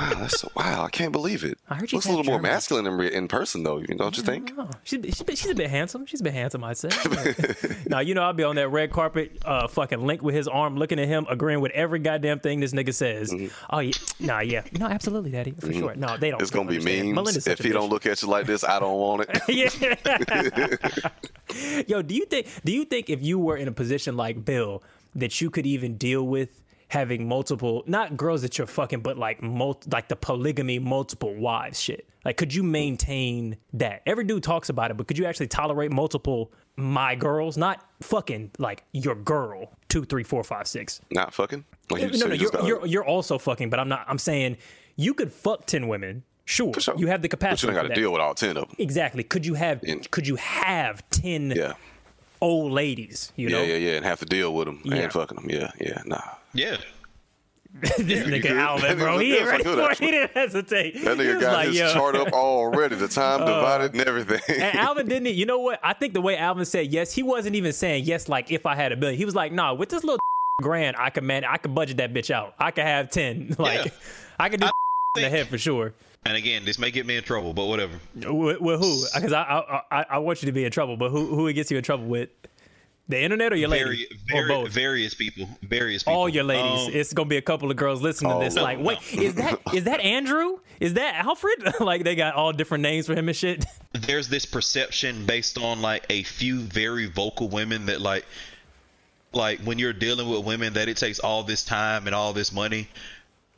Wow, 0.00 0.14
that's 0.14 0.40
so, 0.40 0.50
wow! 0.56 0.82
I 0.84 0.88
can't 0.88 1.12
believe 1.12 1.44
it. 1.44 1.56
I 1.68 1.74
heard 1.76 1.92
you 1.92 1.96
Looks 1.96 2.06
a 2.06 2.08
little 2.08 2.24
more 2.24 2.40
masculine 2.40 2.86
in, 2.86 3.00
in 3.12 3.28
person, 3.28 3.62
though. 3.62 3.78
You 3.78 3.86
don't 3.86 4.16
you 4.16 4.24
think? 4.24 4.50
She's, 4.82 5.04
she's, 5.04 5.22
she's 5.38 5.50
a 5.50 5.54
bit 5.54 5.70
handsome. 5.70 6.06
She's 6.06 6.20
a 6.20 6.24
bit 6.24 6.32
handsome, 6.32 6.64
I'd 6.64 6.76
say. 6.78 6.88
now, 7.86 8.00
you 8.00 8.14
know, 8.14 8.22
I'll 8.22 8.32
be 8.32 8.42
on 8.42 8.56
that 8.56 8.70
red 8.70 8.90
carpet, 8.90 9.38
uh, 9.44 9.68
fucking 9.68 10.04
link 10.04 10.22
with 10.22 10.34
his 10.34 10.48
arm, 10.48 10.76
looking 10.76 10.98
at 10.98 11.06
him, 11.06 11.26
agreeing 11.30 11.60
with 11.60 11.70
every 11.72 12.00
goddamn 12.00 12.40
thing 12.40 12.58
this 12.58 12.72
nigga 12.72 12.92
says. 12.92 13.32
Oh, 13.70 13.78
yeah. 13.78 13.92
Nah, 14.18 14.40
yeah. 14.40 14.62
No, 14.72 14.86
absolutely, 14.86 15.30
daddy. 15.30 15.52
For 15.60 15.72
sure. 15.72 15.94
No, 15.94 16.16
they 16.16 16.30
don't. 16.30 16.38
Mm-hmm. 16.38 16.42
It's 16.42 16.50
gonna 16.50 16.70
be. 16.70 17.12
Melinda's 17.12 17.46
If 17.46 17.60
he 17.60 17.68
bitch. 17.68 17.72
don't 17.74 17.90
look 17.90 18.06
at 18.06 18.20
you 18.22 18.28
like 18.28 18.46
this, 18.46 18.64
I 18.64 18.80
don't 18.80 18.98
want 18.98 19.28
it. 19.28 19.42
yeah. 20.74 21.14
Yo, 21.86 22.02
do 22.02 22.14
you 22.14 22.24
think, 22.26 22.46
do 22.64 22.72
you 22.72 22.84
think 22.84 23.10
if 23.10 23.22
you 23.22 23.38
were 23.38 23.56
in 23.56 23.68
a 23.68 23.72
position 23.72 24.16
like 24.16 24.44
Bill, 24.44 24.82
that 25.14 25.40
you 25.40 25.50
could 25.50 25.66
even 25.66 25.96
deal 25.96 26.26
with 26.26 26.60
having 26.88 27.26
multiple 27.28 27.82
not 27.86 28.16
girls 28.16 28.42
that 28.42 28.58
you're 28.58 28.66
fucking, 28.66 29.00
but 29.00 29.16
like 29.18 29.42
mul- 29.42 29.80
like 29.90 30.08
the 30.08 30.16
polygamy, 30.16 30.78
multiple 30.78 31.34
wives 31.34 31.80
shit. 31.80 32.08
Like, 32.24 32.36
could 32.36 32.54
you 32.54 32.62
maintain 32.62 33.56
that? 33.74 34.02
Every 34.06 34.24
dude 34.24 34.42
talks 34.42 34.68
about 34.68 34.90
it, 34.90 34.96
but 34.96 35.06
could 35.06 35.18
you 35.18 35.24
actually 35.26 35.48
tolerate 35.48 35.92
multiple 35.92 36.52
my 36.76 37.14
girls, 37.14 37.56
not 37.56 37.84
fucking 38.00 38.50
like 38.58 38.82
your 38.92 39.14
girl 39.14 39.70
two, 39.88 40.04
three, 40.04 40.24
four, 40.24 40.42
five, 40.44 40.66
six? 40.66 41.00
Not 41.10 41.32
fucking. 41.34 41.64
Like 41.90 42.02
you 42.02 42.18
no, 42.18 42.26
no, 42.28 42.34
you 42.34 42.50
you're, 42.52 42.66
you're 42.66 42.86
you're 42.86 43.04
also 43.04 43.38
fucking, 43.38 43.70
but 43.70 43.78
I'm 43.78 43.88
not. 43.88 44.04
I'm 44.08 44.18
saying 44.18 44.56
you 44.96 45.14
could 45.14 45.32
fuck 45.32 45.66
ten 45.66 45.88
women. 45.88 46.22
Sure, 46.46 46.74
sure. 46.78 46.94
you 46.98 47.06
have 47.06 47.22
the 47.22 47.28
capacity 47.28 47.68
but 47.68 47.74
you 47.76 47.88
got 47.88 47.94
to 47.94 48.00
deal 48.00 48.12
with 48.12 48.20
all 48.20 48.34
ten 48.34 48.56
of 48.58 48.68
them. 48.68 48.76
Exactly. 48.78 49.22
Could 49.22 49.46
you 49.46 49.54
have? 49.54 49.82
And- 49.82 50.10
could 50.10 50.26
you 50.26 50.36
have 50.36 51.02
ten 51.10 51.52
Yeah. 51.56 51.72
old 52.40 52.72
ladies? 52.72 53.32
You 53.36 53.48
know, 53.48 53.62
Yeah, 53.62 53.76
yeah, 53.76 53.90
yeah, 53.90 53.96
and 53.96 54.04
have 54.04 54.18
to 54.20 54.26
deal 54.26 54.52
with 54.54 54.66
them 54.66 54.80
Yeah. 54.84 54.94
and 54.96 55.12
fucking 55.12 55.36
them. 55.36 55.48
Yeah, 55.50 55.70
yeah, 55.80 56.02
nah. 56.04 56.20
Yeah. 56.54 56.76
this 57.80 57.98
nigga 57.98 58.42
could. 58.42 58.52
Alvin, 58.52 58.98
bro, 58.98 59.18
he 59.18 59.32
nigga 59.32 59.38
ain't 59.40 59.46
ready 59.48 59.64
for 59.64 59.90
it. 59.90 59.98
He 59.98 60.10
didn't 60.12 60.30
hesitate. 60.30 60.94
That 61.02 61.18
nigga 61.18 61.34
was 61.34 61.42
got 61.42 61.52
like, 61.54 61.68
his 61.68 61.78
yo. 61.78 61.92
chart 61.92 62.14
up 62.14 62.32
already, 62.32 62.94
the 62.94 63.08
time 63.08 63.42
uh, 63.42 63.46
divided 63.46 63.94
and 63.94 64.02
everything. 64.08 64.40
And 64.62 64.78
Alvin 64.78 65.08
didn't. 65.08 65.34
You 65.34 65.44
know 65.44 65.58
what? 65.58 65.80
I 65.82 65.92
think 65.92 66.14
the 66.14 66.20
way 66.20 66.36
Alvin 66.36 66.64
said 66.66 66.92
yes, 66.92 67.12
he 67.12 67.24
wasn't 67.24 67.56
even 67.56 67.72
saying 67.72 68.04
yes. 68.04 68.28
Like 68.28 68.52
if 68.52 68.64
I 68.64 68.76
had 68.76 68.92
a 68.92 68.96
billion, 68.96 69.18
he 69.18 69.24
was 69.24 69.34
like, 69.34 69.50
nah. 69.52 69.74
With 69.74 69.88
this 69.88 70.04
little 70.04 70.20
grand, 70.62 70.96
I 70.96 71.10
could 71.10 71.24
man, 71.24 71.44
I 71.44 71.56
could 71.56 71.74
budget 71.74 71.96
that 71.96 72.14
bitch 72.14 72.30
out. 72.30 72.54
I 72.60 72.70
could 72.70 72.84
have 72.84 73.10
ten. 73.10 73.54
Like 73.58 73.86
Yeah. 73.86 73.90
I 74.38 74.48
could 74.48 74.60
do 74.60 74.66
I 74.66 74.70
in 75.16 75.22
the 75.24 75.30
head 75.30 75.48
for 75.48 75.58
sure. 75.58 75.94
And 76.26 76.36
again, 76.36 76.64
this 76.64 76.78
may 76.78 76.90
get 76.92 77.06
me 77.06 77.16
in 77.16 77.24
trouble, 77.24 77.52
but 77.52 77.66
whatever. 77.66 77.98
With, 78.14 78.60
with 78.60 78.80
who? 78.80 79.04
Because 79.14 79.32
I, 79.32 79.42
I 79.42 79.82
I 79.90 80.06
I 80.10 80.18
want 80.18 80.42
you 80.42 80.46
to 80.46 80.52
be 80.52 80.64
in 80.64 80.70
trouble, 80.70 80.96
but 80.96 81.10
who 81.10 81.26
who 81.34 81.48
it 81.48 81.54
gets 81.54 81.72
you 81.72 81.76
in 81.76 81.82
trouble 81.82 82.06
with? 82.06 82.30
The 83.06 83.20
internet 83.22 83.52
or 83.52 83.56
your 83.56 83.68
lady 83.68 84.06
Very, 84.28 84.44
or 84.44 84.48
both? 84.48 84.72
various 84.72 85.12
people. 85.12 85.46
Various 85.62 86.02
people. 86.04 86.18
All 86.18 86.28
your 86.28 86.44
ladies. 86.44 86.86
Um, 86.88 86.92
it's 86.94 87.12
gonna 87.12 87.28
be 87.28 87.36
a 87.36 87.42
couple 87.42 87.70
of 87.70 87.76
girls 87.76 88.00
listening 88.00 88.30
to 88.30 88.36
Oh, 88.36 88.40
this. 88.40 88.54
no, 88.54 88.62
like, 88.62 88.78
no. 88.78 88.84
wait, 88.86 88.98
is 89.12 89.34
that 89.34 89.60
is 89.74 89.84
that 89.84 90.00
Andrew? 90.16 90.58
Is 90.80 90.94
that 90.94 91.16
Alfred? 91.24 91.74
like 91.80 92.04
they 92.04 92.14
got 92.16 92.34
all 92.34 92.52
different 92.52 92.80
names 92.82 93.06
for 93.06 93.14
him 93.14 93.28
and 93.28 93.36
shit. 93.36 93.64
there's 93.92 94.28
this 94.28 94.46
perception 94.46 95.26
based 95.26 95.58
on 95.58 95.82
like 95.82 96.06
a 96.08 96.22
few 96.22 96.60
very 96.60 97.06
vocal 97.06 97.48
women 97.48 97.86
that 97.86 98.00
like 98.00 98.24
like 99.32 99.60
when 99.60 99.78
you're 99.78 99.92
dealing 99.92 100.28
with 100.30 100.44
women 100.44 100.72
that 100.72 100.88
it 100.88 100.96
takes 100.96 101.18
all 101.18 101.42
this 101.42 101.62
time 101.64 102.06
and 102.06 102.14
all 102.14 102.32
this 102.32 102.52
money 102.52 102.88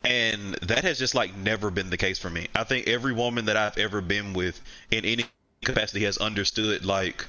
and 0.04 0.54
that 0.62 0.84
has 0.84 0.98
just 0.98 1.14
like 1.14 1.36
never 1.36 1.70
been 1.70 1.90
the 1.90 1.96
case 1.96 2.18
for 2.18 2.30
me 2.30 2.46
i 2.54 2.64
think 2.64 2.86
every 2.88 3.12
woman 3.12 3.44
that 3.46 3.56
i've 3.58 3.76
ever 3.76 4.00
been 4.00 4.32
with 4.32 4.58
in 4.90 5.04
any 5.04 5.24
capacity 5.64 6.04
has 6.04 6.16
understood 6.18 6.84
like 6.84 7.26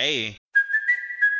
a 0.00 0.36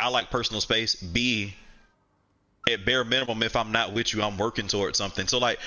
I 0.00 0.08
like 0.08 0.30
personal 0.30 0.60
space. 0.60 0.94
B, 0.94 1.54
at 2.70 2.84
bare 2.84 3.04
minimum, 3.04 3.42
if 3.42 3.56
I'm 3.56 3.72
not 3.72 3.92
with 3.92 4.12
you, 4.14 4.22
I'm 4.22 4.36
working 4.36 4.68
towards 4.68 4.98
something. 4.98 5.26
So 5.26 5.38
like, 5.38 5.58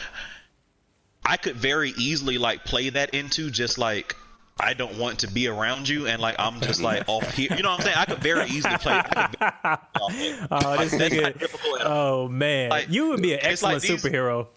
I 1.25 1.37
could 1.37 1.55
very 1.55 1.91
easily 1.97 2.37
like 2.37 2.63
play 2.65 2.89
that 2.89 3.13
into 3.13 3.49
just 3.51 3.77
like 3.77 4.15
I 4.59 4.73
don't 4.73 4.97
want 4.97 5.19
to 5.19 5.27
be 5.27 5.47
around 5.47 5.87
you, 5.89 6.07
and 6.07 6.21
like 6.21 6.35
I'm 6.39 6.59
just 6.61 6.81
like 6.81 7.03
off 7.07 7.33
here. 7.35 7.49
You 7.55 7.63
know 7.63 7.69
what 7.71 7.79
I'm 7.79 7.85
saying? 7.85 7.97
I 7.97 8.05
could 8.05 8.19
very 8.19 8.47
easily 8.49 8.77
play. 8.77 9.01
Oh, 9.99 10.57
Like, 10.61 10.89
this 10.89 10.95
nigga. 10.95 11.37
difficult 11.39 11.81
at 11.81 11.87
all. 11.87 12.23
Oh 12.25 12.27
man, 12.27 12.69
Like, 12.69 12.89
you 12.89 13.09
would 13.09 13.21
be 13.21 13.33
an 13.33 13.39
it's 13.43 13.61
like 13.63 13.75
excellent 13.77 14.01
these- 14.01 14.11
superhero. 14.11 14.47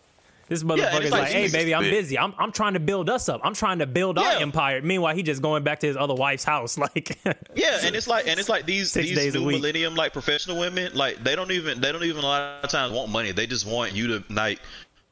This 0.49 0.63
motherfucker's 0.63 1.05
it's 1.05 1.11
like, 1.11 1.23
like 1.23 1.33
hey 1.33 1.49
baby, 1.51 1.75
I'm 1.75 1.85
busy. 1.85 2.19
I'm 2.19 2.35
I'm 2.39 2.53
trying 2.53 2.75
to 2.75 2.81
build 2.81 3.09
us 3.09 3.29
up. 3.29 3.41
I'm 3.45 3.55
trying 3.55 3.79
to 3.79 3.87
build 3.87 4.19
our 4.19 4.41
empire. 4.41 4.83
Meanwhile, 4.83 5.15
he 5.15 5.23
just 5.23 5.41
going 5.41 5.65
back 5.65 5.81
to 5.81 5.87
his 5.87 5.97
other 5.97 6.15
wife's 6.15 6.45
house. 6.45 6.79
Like, 6.85 7.19
Yeah, 7.55 7.79
and 7.83 7.97
it's 7.97 8.07
like 8.07 8.27
and 8.29 8.39
it's 8.39 8.51
like 8.51 8.67
these 8.67 8.93
Six 8.93 9.09
these 9.09 9.35
new 9.35 9.47
millennium 9.47 9.95
like 9.95 10.13
professional 10.13 10.59
women 10.59 10.93
like 10.93 11.25
they 11.25 11.35
don't 11.35 11.51
even 11.51 11.81
they 11.81 11.93
don't 11.93 12.05
even 12.05 12.23
a 12.23 12.27
lot 12.27 12.63
of 12.63 12.69
times 12.69 12.93
want 12.93 13.11
money. 13.11 13.33
They 13.33 13.47
just 13.47 13.67
want 13.67 13.95
you 13.95 14.09
to 14.09 14.25
like 14.29 14.61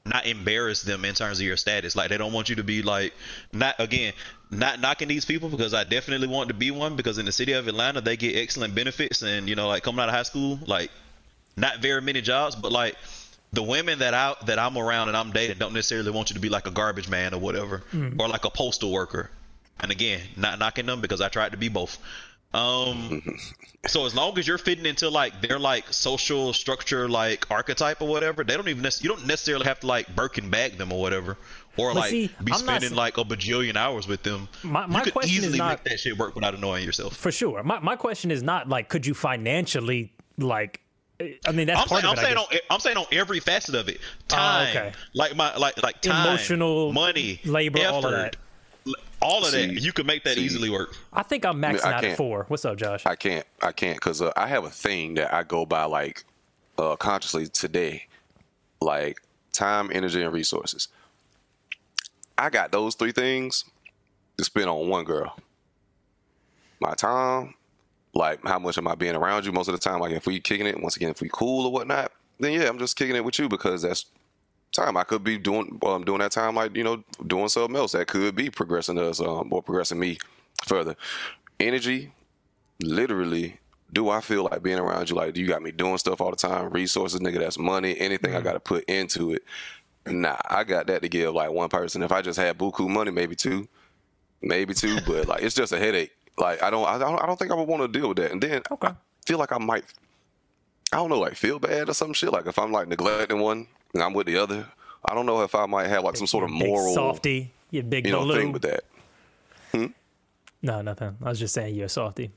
not 0.05 0.27
embarrass 0.27 0.83
them 0.83 1.05
in 1.05 1.15
terms 1.15 1.39
of 1.39 1.47
your 1.47 1.57
status. 1.57 1.97
Like 1.97 2.11
they 2.11 2.19
don't 2.19 2.33
want 2.33 2.49
you 2.49 2.57
to 2.57 2.65
be 2.65 2.83
like 2.83 3.15
not 3.53 3.77
again 3.79 4.13
not 4.51 4.81
knocking 4.81 5.09
these 5.09 5.25
people 5.25 5.49
because 5.49 5.73
I 5.73 5.85
definitely 5.85 6.29
want 6.29 6.49
to 6.49 6.55
be 6.55 6.71
one 6.71 6.95
because 6.95 7.17
in 7.19 7.25
the 7.25 7.33
city 7.33 7.53
of 7.53 7.69
Atlanta 7.69 8.01
they 8.01 8.17
get 8.17 8.37
excellent 8.37 8.75
benefits 8.75 9.23
and 9.23 9.49
you 9.49 9.55
know 9.55 9.69
like 9.69 9.83
coming 9.83 10.01
out 10.01 10.09
of 10.09 10.15
high 10.15 10.25
school 10.25 10.59
like 10.67 10.91
not 11.57 11.79
very 11.79 12.03
many 12.03 12.21
jobs 12.21 12.55
but 12.55 12.71
like 12.71 12.97
the 13.53 13.63
women 13.63 13.99
that 13.99 14.15
I 14.15 14.35
that 14.47 14.59
I'm 14.59 14.77
around 14.79 15.09
and 15.09 15.17
I'm 15.17 15.31
dating 15.33 15.59
don't 15.59 15.75
necessarily 15.75 16.11
want 16.11 16.31
you 16.31 16.35
to 16.35 16.41
be 16.41 16.49
like 16.49 16.67
a 16.67 16.71
garbage 16.71 17.09
man 17.09 17.35
or 17.35 17.39
whatever 17.39 17.83
or 18.19 18.29
like 18.29 18.45
a 18.45 18.51
postal 18.51 18.91
worker. 18.93 19.31
And 19.81 19.91
again, 19.91 20.21
not 20.37 20.59
knocking 20.59 20.87
them 20.87 21.01
because 21.01 21.21
I 21.21 21.29
tried 21.29 21.53
to 21.53 21.59
be 21.59 21.69
both. 21.69 21.99
Um, 22.55 23.23
so 23.87 24.05
as 24.07 24.15
long 24.15 24.39
as 24.39 24.47
you're 24.47 24.59
fitting 24.59 24.87
into 24.87 25.09
like 25.09 25.41
their 25.41 25.59
like 25.59 25.93
social 25.93 26.53
structure, 26.53 27.09
like 27.09 27.51
archetype 27.51 28.01
or 28.03 28.09
whatever, 28.09 28.45
they 28.45 28.57
don't 28.57 28.69
even 28.69 28.83
nec- 28.83 29.03
you 29.03 29.09
don't 29.09 29.27
necessarily 29.27 29.65
have 29.65 29.81
to 29.81 29.87
like 29.87 30.15
Birkin 30.15 30.51
bag 30.51 30.77
them 30.79 30.93
or 30.93 31.01
whatever, 31.01 31.37
or 31.77 31.95
But 31.95 32.01
like 32.01 32.11
see, 32.11 32.31
be 32.45 32.53
I'm 32.53 32.59
spending 32.59 32.91
s- 32.91 32.97
like 32.97 33.17
a 33.19 33.25
bajillion 33.25 33.77
hours 33.77 34.07
with 34.07 34.23
them. 34.23 34.49
My- 34.63 34.87
my 34.87 34.99
you 34.99 35.05
could 35.05 35.13
question 35.15 35.31
is 35.39 35.45
easily 35.45 35.59
not- 35.59 35.71
make 35.85 35.85
that 35.85 36.01
shit 36.01 36.17
work 36.19 36.35
without 36.35 36.55
annoying 36.55 36.85
yourself. 36.85 37.17
for 37.17 37.33
sure. 37.33 37.63
My 37.63 37.81
my 37.81 37.97
question 37.97 38.31
is 38.31 38.43
not 38.43 38.69
like, 38.69 38.89
could 38.89 39.07
you 39.07 39.15
financially 39.15 40.13
like? 40.39 40.81
I 41.47 41.53
mean, 41.53 41.67
that's 41.67 41.81
I'm 41.81 41.89
part 41.89 42.03
saying, 42.03 42.05
of 42.05 42.11
I'm 42.11 42.17
it. 42.17 42.19
I 42.19 42.23
saying 42.23 42.47
guess. 42.51 42.61
on 42.71 42.75
I'm 42.75 42.81
saying 42.81 42.97
on 42.97 43.07
every 43.13 43.41
facet 43.41 43.75
of 43.75 43.89
it. 43.89 43.99
Time, 44.29 44.69
okay. 44.69 44.93
like 45.15 45.37
my 45.37 45.57
like 45.57 45.83
like 45.83 46.01
time, 46.01 46.27
Emotional, 46.27 46.93
money, 46.93 47.41
labor, 47.45 47.79
effort, 47.81 47.93
all 47.93 48.07
of 48.07 48.13
that. 48.13 48.37
all 49.21 49.45
of 49.45 49.51
See, 49.51 49.67
that. 49.67 49.83
You 49.83 49.93
could 49.93 50.07
make 50.07 50.25
that 50.25 50.37
see. 50.37 50.45
easily 50.45 50.71
work. 50.71 50.97
I 51.13 51.23
think 51.23 51.45
I'm 51.45 51.61
maxing 51.61 51.85
I 51.85 51.93
out 51.95 52.05
at 52.05 52.17
four. 52.17 52.45
What's 52.49 52.65
up, 52.65 52.77
Josh? 52.77 53.07
I 53.07 53.17
can't. 53.17 53.47
I 53.61 53.73
can't 53.73 53.97
because 53.97 54.21
uh, 54.23 54.33
I 54.37 54.47
have 54.49 54.65
a 54.65 54.71
thing 54.71 55.15
that 55.15 55.33
I 55.33 55.43
go 55.43 55.65
by 55.67 55.85
like 55.85 56.25
uh, 56.79 56.97
consciously 56.97 57.47
today, 57.47 58.07
like 58.81 59.19
time, 59.53 59.91
energy, 59.93 60.23
and 60.23 60.33
resources. 60.33 60.89
I 62.39 62.51
got 62.51 62.73
those 62.73 62.95
three 62.95 63.13
things 63.13 63.65
to 64.39 64.45
spend 64.45 64.69
on 64.69 64.89
one 64.89 65.05
girl. 65.05 65.37
My 66.81 66.95
time, 66.95 67.55
like 68.15 68.45
how 68.45 68.59
much 68.59 68.79
am 68.79 68.89
I 68.89 68.95
being 68.95 69.17
around 69.17 69.47
you 69.47 69.53
most 69.53 69.69
of 69.69 69.73
the 69.73 69.81
time? 69.81 70.01
Like 70.01 70.13
if 70.13 70.27
we 70.27 70.41
kicking 70.41 70.67
it, 70.67 70.81
once 70.81 70.97
again, 70.97 71.11
if 71.11 71.21
we 71.21 71.31
cool 71.33 71.67
or 71.67 71.73
whatnot, 71.73 72.13
then 72.39 72.53
yeah, 72.53 72.69
I'm 72.69 72.79
just 72.79 72.97
kicking 72.97 73.17
it 73.17 73.25
with 73.25 73.39
you 73.39 73.49
because 73.49 73.83
that's 73.83 74.07
time. 74.73 74.97
I 74.97 75.05
could 75.05 75.23
be 75.23 75.39
doing 75.39 75.79
um, 75.85 76.05
doing 76.05 76.21
that 76.21 76.33
time 76.33 76.55
like 76.55 76.77
you 76.77 76.85
know 76.85 77.05
doing 77.27 77.49
something 77.49 77.77
else 77.77 77.93
that 77.93 78.09
could 78.09 78.35
be 78.35 78.51
progressing 78.51 78.99
us 78.99 79.21
um, 79.21 79.53
or 79.53 79.63
progressing 79.63 79.99
me 79.99 80.19
further. 80.65 80.97
Energy, 81.61 82.13
literally, 82.83 83.59
do 83.93 84.09
I 84.09 84.21
feel 84.21 84.45
like 84.45 84.63
being 84.63 84.79
around 84.79 85.11
you? 85.11 85.17
Like, 85.17 85.35
do 85.35 85.41
you 85.41 85.47
got 85.47 85.63
me 85.63 85.71
doing 85.71 85.99
stuff 85.99 86.21
all 86.21 86.31
the 86.31 86.37
time? 86.37 86.71
Resources, 86.71 87.21
nigga, 87.21 87.39
that's 87.39 87.59
money. 87.59 87.99
Anything 87.99 88.35
I 88.35 88.41
got 88.41 88.55
to 88.55 88.61
put 88.61 88.85
into 88.85 89.33
it. 89.35 89.45
Nah, 90.07 90.39
I 90.49 90.65
got 90.65 90.89
that 90.89 91.03
to 91.03 91.09
give 91.09 91.35
like 91.35 91.51
one 91.51 91.69
person. 91.69 92.03
If 92.03 92.11
I 92.11 92.23
just 92.23 92.39
had 92.39 92.59
buku 92.59 92.89
money, 92.89 93.11
maybe 93.11 93.37
two, 93.37 93.69
maybe 94.41 94.75
two. 94.75 94.99
but 95.07 95.29
like, 95.29 95.43
it's 95.43 95.55
just 95.55 95.73
a 95.73 95.79
headache. 95.79 96.13
Like, 96.39 96.63
I 96.63 96.71
don't, 96.71 96.87
I 96.87 96.99
don't, 96.99 97.23
I 97.23 97.27
don't 97.27 97.39
think 97.39 97.51
I 97.51 97.55
would 97.55 97.69
want 97.69 97.83
to 97.83 97.89
deal 97.99 98.09
with 98.09 98.17
that. 98.19 98.31
And 98.33 98.43
then 98.43 98.63
Okay. 98.71 98.89
I 98.89 98.95
feel 99.27 99.39
like 99.39 99.53
I 99.53 99.59
might, 99.59 99.85
I 100.93 100.97
don't 100.97 101.09
know, 101.11 101.19
like 101.21 101.35
feel 101.37 101.59
bad 101.59 101.89
or 101.89 101.95
some 101.95 102.13
shit. 102.13 102.33
Like 102.33 102.47
if 102.47 102.59
I'm 102.59 102.73
like 102.73 102.89
neglecting 102.89 103.41
one 103.41 103.67
and 103.95 104.03
I'm 104.03 104.13
with 104.15 104.27
the 104.27 104.37
other, 104.37 104.67
I 105.05 105.15
don't 105.15 105.27
know 105.27 105.43
if 105.43 105.55
I 105.55 105.67
might 105.67 105.89
have 105.89 106.05
like 106.05 106.17
some 106.17 106.27
sort 106.27 106.45
of 106.45 106.51
moral, 106.51 106.95
softy. 106.95 107.53
You 107.71 107.83
big 107.83 108.07
you 108.07 108.13
know, 108.13 108.21
balloon. 108.21 108.37
thing 108.37 108.53
with 108.53 108.63
that. 108.63 108.85
Hmm? 109.73 109.87
No, 110.63 110.83
nothing. 110.83 111.17
I 111.23 111.29
was 111.29 111.39
just 111.39 111.55
saying 111.55 111.75
you're 111.75 111.87
a 111.87 111.89
softy. 111.89 112.31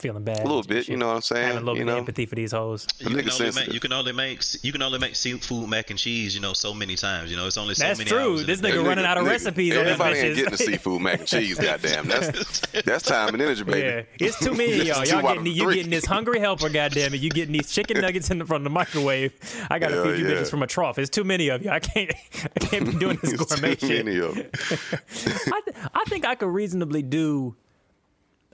Feeling 0.00 0.24
bad. 0.24 0.38
A 0.40 0.42
little 0.44 0.62
bit, 0.62 0.88
you 0.88 0.96
know 0.96 1.08
what 1.08 1.16
I'm 1.16 1.20
saying? 1.22 1.46
Having 1.48 1.56
a 1.58 1.60
little 1.66 1.76
you 1.76 1.84
bit 1.84 1.88
of 1.90 1.94
know, 1.94 1.98
empathy 1.98 2.24
for 2.26 2.34
these 2.34 2.52
hoes. 2.52 2.86
You 2.98 3.06
can, 3.06 3.30
only 3.30 3.52
make, 3.52 3.72
you 3.72 3.80
can 3.80 3.92
only 3.92 4.12
make 4.12 4.42
you 4.64 4.72
can 4.72 4.80
only 4.82 4.98
make 4.98 5.14
seafood 5.14 5.68
mac 5.68 5.90
and 5.90 5.98
cheese, 5.98 6.34
you 6.34 6.40
know, 6.40 6.54
so 6.54 6.72
many 6.72 6.96
times. 6.96 7.30
You 7.30 7.36
know, 7.36 7.46
it's 7.46 7.58
only 7.58 7.74
so 7.74 7.84
That's 7.84 7.98
many 7.98 8.08
true. 8.10 8.18
hours 8.32 8.40
in 8.40 8.46
This 8.46 8.60
a 8.60 8.62
day. 8.62 8.70
nigga 8.70 8.86
running 8.86 9.04
out 9.04 9.18
of 9.18 9.26
recipes 9.26 9.76
on 9.76 9.84
his 9.84 9.92
Everybody 9.92 10.18
ain't 10.20 10.36
getting 10.36 10.50
the 10.52 10.56
seafood 10.56 11.02
mac 11.02 11.18
and 11.20 11.28
cheese. 11.28 11.58
Goddamn, 11.58 12.08
that's 12.08 12.60
that's 12.84 13.04
time 13.04 13.34
and 13.34 13.42
energy, 13.42 13.62
baby. 13.64 14.06
Yeah, 14.18 14.26
it's 14.26 14.38
too 14.38 14.54
many 14.54 14.80
of 14.80 14.86
y'all. 14.86 15.04
Y'all 15.06 15.22
getting 15.22 15.46
you 15.46 15.64
three. 15.64 15.74
getting 15.74 15.90
this 15.90 16.06
hungry 16.06 16.40
helper, 16.40 16.70
goddamn 16.70 17.12
it. 17.14 17.20
You 17.20 17.28
getting 17.28 17.52
these 17.52 17.70
chicken 17.70 18.00
nuggets 18.02 18.30
in 18.30 18.38
the, 18.38 18.46
from 18.46 18.64
the 18.64 18.70
microwave. 18.70 19.32
I 19.70 19.78
gotta 19.78 19.96
Hell 19.96 20.04
feed 20.04 20.20
you 20.20 20.28
yeah. 20.28 20.34
bitches 20.36 20.50
from 20.50 20.62
a 20.62 20.66
trough. 20.66 20.98
It's 20.98 21.10
too 21.10 21.24
many 21.24 21.48
of 21.48 21.62
you. 21.62 21.70
I 21.70 21.80
can't. 21.80 22.10
I 22.56 22.58
can't 22.60 22.86
be 22.86 22.92
doing 22.98 23.18
this 23.22 23.34
It's 23.34 23.44
gourmet 23.54 23.74
too 23.74 23.86
shit. 23.88 24.06
many 24.06 24.18
of 24.18 24.36
'em. 24.38 24.46
I, 25.52 25.60
th- 25.64 25.76
I 25.94 26.04
think 26.08 26.24
I 26.24 26.34
could 26.36 26.48
reasonably 26.48 27.02
do. 27.02 27.54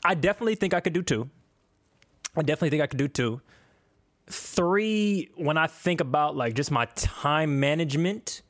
I 0.04 0.14
definitely 0.14 0.54
think 0.54 0.72
I 0.74 0.80
could 0.80 0.92
do 0.92 1.02
two. 1.02 1.28
I 2.36 2.42
definitely 2.42 2.70
think 2.70 2.82
I 2.82 2.86
could 2.86 2.98
do 2.98 3.08
two. 3.08 3.40
three, 4.28 5.30
when 5.36 5.56
I 5.56 5.66
think 5.66 6.00
about 6.00 6.36
like 6.36 6.54
just 6.54 6.70
my 6.70 6.86
time 6.94 7.60
management, 7.60 8.42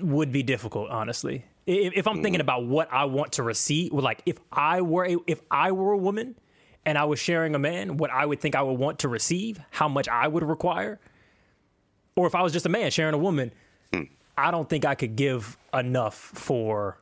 would 0.00 0.32
be 0.32 0.42
difficult. 0.42 0.90
Honestly, 0.90 1.44
if, 1.66 1.94
if 1.94 2.06
I'm 2.06 2.22
thinking 2.22 2.40
mm. 2.40 2.44
about 2.44 2.66
what 2.66 2.92
I 2.92 3.04
want 3.06 3.32
to 3.32 3.42
receive, 3.42 3.92
like 3.92 4.22
if 4.26 4.38
I 4.52 4.82
were 4.82 5.06
a, 5.06 5.16
if 5.26 5.40
I 5.50 5.72
were 5.72 5.92
a 5.92 5.98
woman 5.98 6.36
and 6.84 6.96
I 6.98 7.04
was 7.04 7.18
sharing 7.18 7.54
a 7.54 7.58
man, 7.58 7.96
what 7.96 8.10
I 8.10 8.26
would 8.26 8.40
think 8.40 8.54
I 8.54 8.62
would 8.62 8.78
want 8.78 9.00
to 9.00 9.08
receive, 9.08 9.58
how 9.70 9.88
much 9.88 10.08
I 10.08 10.28
would 10.28 10.44
require, 10.44 11.00
or 12.14 12.26
if 12.26 12.34
I 12.34 12.42
was 12.42 12.52
just 12.52 12.66
a 12.66 12.68
man 12.68 12.90
sharing 12.90 13.14
a 13.14 13.18
woman, 13.18 13.52
mm. 13.92 14.08
I 14.36 14.50
don't 14.50 14.68
think 14.68 14.84
I 14.84 14.94
could 14.94 15.16
give 15.16 15.56
enough 15.72 16.14
for 16.14 16.98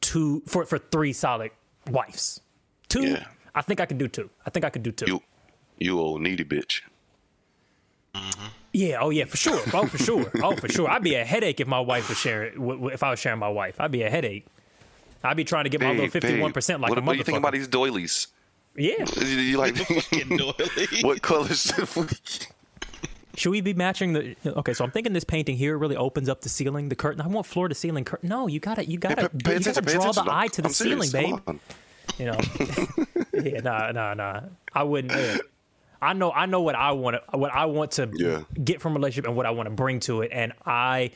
two 0.00 0.42
for 0.46 0.64
for 0.66 0.78
three 0.78 1.12
solid 1.12 1.50
wives. 1.90 2.40
Two, 2.88 3.06
Yeah. 3.06 3.24
I 3.54 3.62
think 3.62 3.80
I 3.80 3.86
could 3.86 3.98
do 3.98 4.08
two. 4.08 4.30
I 4.46 4.50
think 4.50 4.64
I 4.64 4.70
could 4.70 4.82
do 4.82 4.92
two. 4.92 5.06
You, 5.06 5.22
you 5.78 5.98
old 6.00 6.20
needy 6.22 6.44
bitch. 6.44 6.82
Yeah, 8.72 8.98
oh 9.00 9.10
yeah, 9.10 9.24
for 9.24 9.36
sure. 9.36 9.60
Oh, 9.72 9.86
for 9.86 9.98
sure. 9.98 10.30
Oh, 10.42 10.56
for 10.56 10.68
sure. 10.68 10.88
I'd 10.90 11.02
be 11.02 11.14
a 11.14 11.24
headache 11.24 11.60
if 11.60 11.68
my 11.68 11.80
wife 11.80 12.08
was 12.08 12.18
sharing. 12.18 12.54
w- 12.54 12.74
w- 12.74 12.92
If 12.92 13.02
I 13.02 13.10
was 13.10 13.18
sharing 13.20 13.38
my 13.38 13.48
wife, 13.48 13.80
I'd 13.80 13.90
be 13.92 14.02
a 14.02 14.10
headache. 14.10 14.46
I'd 15.22 15.36
be 15.36 15.44
trying 15.44 15.64
to 15.64 15.70
get 15.70 15.80
my 15.80 15.90
little 15.92 16.08
fifty-one 16.10 16.52
percent 16.52 16.80
like 16.80 16.90
what, 16.90 16.98
a 16.98 17.02
what 17.02 17.12
do 17.12 17.18
you 17.18 17.24
think 17.24 17.38
about 17.38 17.52
these 17.52 17.68
doilies? 17.68 18.28
yeah. 18.76 19.04
You, 19.20 19.26
you 19.26 19.58
like 19.58 19.76
Fucking 19.78 20.36
doily. 20.36 20.68
what 21.02 21.22
colors? 21.22 21.62
should 21.62 21.96
we- 21.96 22.08
Should 23.36 23.50
we 23.50 23.60
be 23.60 23.74
matching 23.74 24.12
the? 24.12 24.36
Okay, 24.44 24.74
so 24.74 24.84
I'm 24.84 24.90
thinking 24.90 25.12
this 25.12 25.24
painting 25.24 25.56
here 25.56 25.76
really 25.78 25.96
opens 25.96 26.28
up 26.28 26.40
the 26.42 26.48
ceiling, 26.48 26.88
the 26.88 26.94
curtain. 26.96 27.20
I 27.20 27.26
want 27.28 27.46
floor 27.46 27.68
to 27.68 27.74
ceiling 27.74 28.04
curtain. 28.04 28.28
No, 28.28 28.46
you 28.48 28.60
gotta, 28.60 28.84
you 28.88 28.98
gotta, 28.98 29.28
pay- 29.28 29.38
pay 29.38 29.54
you 29.54 29.60
gotta 29.60 29.80
draw 29.82 30.12
the 30.12 30.24
eye 30.28 30.48
to 30.48 30.62
the 30.62 30.68
I'm 30.68 30.72
ceiling, 30.74 31.08
serious, 31.08 31.40
babe. 31.40 31.58
You 32.18 32.26
know. 32.26 32.38
yeah, 33.32 33.60
nah, 33.60 33.92
nah, 33.92 34.14
nah. 34.14 34.40
I 34.72 34.82
wouldn't. 34.82 35.12
yeah. 35.12 35.38
I 36.02 36.12
know, 36.12 36.30
I 36.30 36.44
know 36.46 36.60
what 36.60 36.74
I 36.74 36.92
want 36.92 37.16
to, 37.16 37.38
what 37.38 37.52
I 37.54 37.64
want 37.64 37.92
to 37.92 38.10
Yeah. 38.14 38.42
get 38.62 38.80
from 38.82 38.92
a 38.92 38.96
relationship 38.96 39.26
and 39.26 39.36
what 39.36 39.46
I 39.46 39.50
want 39.52 39.68
to 39.68 39.74
bring 39.74 40.00
to 40.00 40.20
it, 40.22 40.30
and 40.34 40.52
I, 40.66 41.12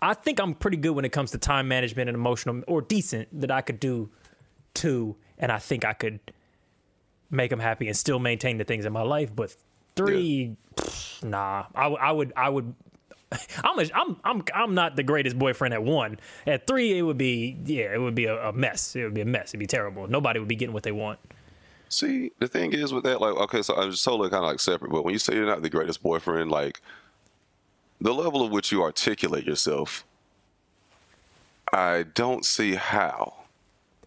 I 0.00 0.14
think 0.14 0.38
I'm 0.40 0.54
pretty 0.54 0.76
good 0.76 0.90
when 0.92 1.04
it 1.04 1.10
comes 1.10 1.32
to 1.32 1.38
time 1.38 1.66
management 1.68 2.08
and 2.08 2.14
emotional, 2.14 2.62
or 2.68 2.80
decent 2.80 3.28
that 3.40 3.50
I 3.50 3.60
could 3.60 3.80
do 3.80 4.08
two, 4.72 5.16
and 5.38 5.50
I 5.50 5.58
think 5.58 5.84
I 5.84 5.94
could 5.94 6.20
make 7.30 7.50
them 7.50 7.58
happy 7.60 7.88
and 7.88 7.96
still 7.96 8.18
maintain 8.20 8.56
the 8.58 8.64
things 8.64 8.84
in 8.86 8.92
my 8.92 9.02
life. 9.02 9.34
But 9.34 9.54
three, 9.96 10.54
pff, 10.76 11.24
nah, 11.24 11.64
I, 11.74 11.82
w- 11.84 11.98
I 12.00 12.12
would, 12.12 12.32
I 12.36 12.48
would. 12.48 12.74
I'm, 13.64 13.78
a, 13.78 13.84
I'm 13.94 14.16
I'm 14.24 14.42
I'm 14.54 14.74
not 14.74 14.96
the 14.96 15.02
greatest 15.02 15.38
boyfriend 15.38 15.74
at 15.74 15.82
one. 15.82 16.18
At 16.46 16.66
three, 16.66 16.98
it 16.98 17.02
would 17.02 17.18
be 17.18 17.56
yeah, 17.64 17.92
it 17.94 18.00
would 18.00 18.14
be 18.14 18.24
a, 18.26 18.48
a 18.48 18.52
mess. 18.52 18.96
It 18.96 19.04
would 19.04 19.14
be 19.14 19.20
a 19.20 19.26
mess. 19.26 19.50
It'd 19.50 19.60
be 19.60 19.66
terrible. 19.66 20.08
Nobody 20.08 20.40
would 20.40 20.48
be 20.48 20.56
getting 20.56 20.72
what 20.72 20.82
they 20.82 20.92
want. 20.92 21.18
See, 21.88 22.30
the 22.38 22.46
thing 22.46 22.72
is 22.72 22.92
with 22.92 23.02
that, 23.02 23.20
like, 23.20 23.34
okay, 23.34 23.62
so 23.62 23.74
I'm 23.74 23.90
just 23.90 24.04
totally 24.04 24.30
kind 24.30 24.44
of 24.44 24.50
like 24.50 24.60
separate. 24.60 24.92
But 24.92 25.04
when 25.04 25.12
you 25.12 25.18
say 25.18 25.34
you're 25.34 25.46
not 25.46 25.62
the 25.62 25.70
greatest 25.70 26.04
boyfriend, 26.04 26.48
like, 26.48 26.80
the 28.00 28.14
level 28.14 28.44
of 28.44 28.52
which 28.52 28.70
you 28.70 28.82
articulate 28.82 29.44
yourself, 29.44 30.04
I 31.72 32.04
don't 32.14 32.44
see 32.44 32.76
how 32.76 33.39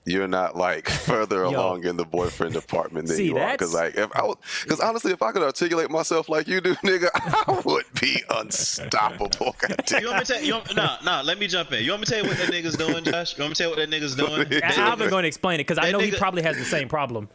you're 0.05 0.27
not 0.27 0.55
like 0.55 0.89
further 0.89 1.43
along 1.43 1.85
in 1.85 1.95
the 1.97 2.05
boyfriend 2.05 2.53
department 2.53 3.07
than 3.07 3.17
See, 3.17 3.25
you 3.27 3.37
are. 3.37 3.51
Because 3.53 3.73
like, 3.73 3.95
if 3.95 4.09
I, 4.15 4.33
because 4.63 4.79
honestly, 4.79 5.11
if 5.11 5.21
I 5.21 5.31
could 5.31 5.43
articulate 5.43 5.89
myself 5.89 6.29
like 6.29 6.47
you 6.47 6.61
do, 6.61 6.75
nigga, 6.83 7.09
I 7.13 7.61
would 7.65 7.85
be 7.99 8.21
unstoppable. 8.29 9.55
Goddamn. 9.59 10.01
You 10.01 10.07
want 10.07 10.19
me 10.19 10.25
to 10.25 10.33
tell 10.33 10.43
you? 10.43 10.53
Want, 10.53 10.75
nah, 10.75 10.97
nah. 11.03 11.21
Let 11.21 11.39
me 11.39 11.47
jump 11.47 11.71
in. 11.71 11.83
You 11.83 11.91
want 11.91 12.01
me 12.01 12.05
to 12.05 12.11
tell 12.11 12.23
you 12.23 12.29
what 12.29 12.37
that 12.37 12.49
nigga's 12.49 12.75
doing, 12.75 13.03
Josh? 13.03 13.37
You 13.37 13.43
want 13.43 13.51
me 13.51 13.55
to 13.55 13.63
tell 13.63 13.71
you 13.71 13.75
what 13.77 13.89
that 13.89 13.95
nigga's 13.95 14.15
doing? 14.15 14.63
I'm 14.63 14.97
going 14.99 15.23
to 15.23 15.27
explain 15.27 15.59
it 15.59 15.63
because 15.63 15.77
I 15.77 15.85
That 15.87 15.91
know 15.93 15.99
he 15.99 16.11
probably 16.11 16.43
has 16.43 16.57
the 16.57 16.65
same 16.65 16.89
problem. 16.89 17.29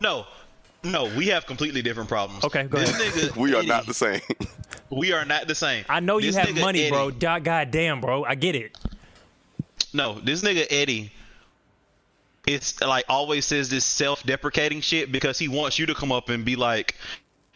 No, 0.00 0.26
no. 0.84 1.04
We 1.16 1.28
have 1.28 1.46
completely 1.46 1.82
different 1.82 2.08
problems. 2.08 2.44
Okay, 2.44 2.64
go 2.64 2.78
this 2.78 2.90
ahead. 2.90 3.12
Nigga, 3.12 3.36
We 3.36 3.54
are 3.54 3.58
Eddy, 3.58 3.68
not 3.68 3.86
the 3.86 3.94
same. 3.94 4.20
We 4.90 5.12
are 5.12 5.24
not 5.24 5.46
the 5.46 5.54
same. 5.54 5.84
I 5.88 6.00
know 6.00 6.18
you 6.18 6.26
This 6.32 6.36
have 6.36 6.48
nigga 6.48 6.60
money, 6.60 6.90
bro. 6.90 7.08
Eddy- 7.08 7.18
God, 7.18 7.44
God 7.44 7.70
damn, 7.70 8.00
bro. 8.00 8.24
I 8.24 8.34
get 8.34 8.54
it. 8.54 8.76
No, 9.92 10.20
this 10.20 10.42
nigga 10.42 10.66
Eddy. 10.70 11.12
It's 12.54 12.80
like 12.80 13.04
always 13.08 13.44
says 13.46 13.68
this 13.70 13.84
self-deprecating 13.84 14.80
shit 14.80 15.12
because 15.12 15.38
he 15.38 15.48
wants 15.48 15.78
you 15.78 15.86
to 15.86 15.94
come 15.94 16.10
up 16.12 16.28
and 16.28 16.44
be 16.44 16.56
like, 16.56 16.96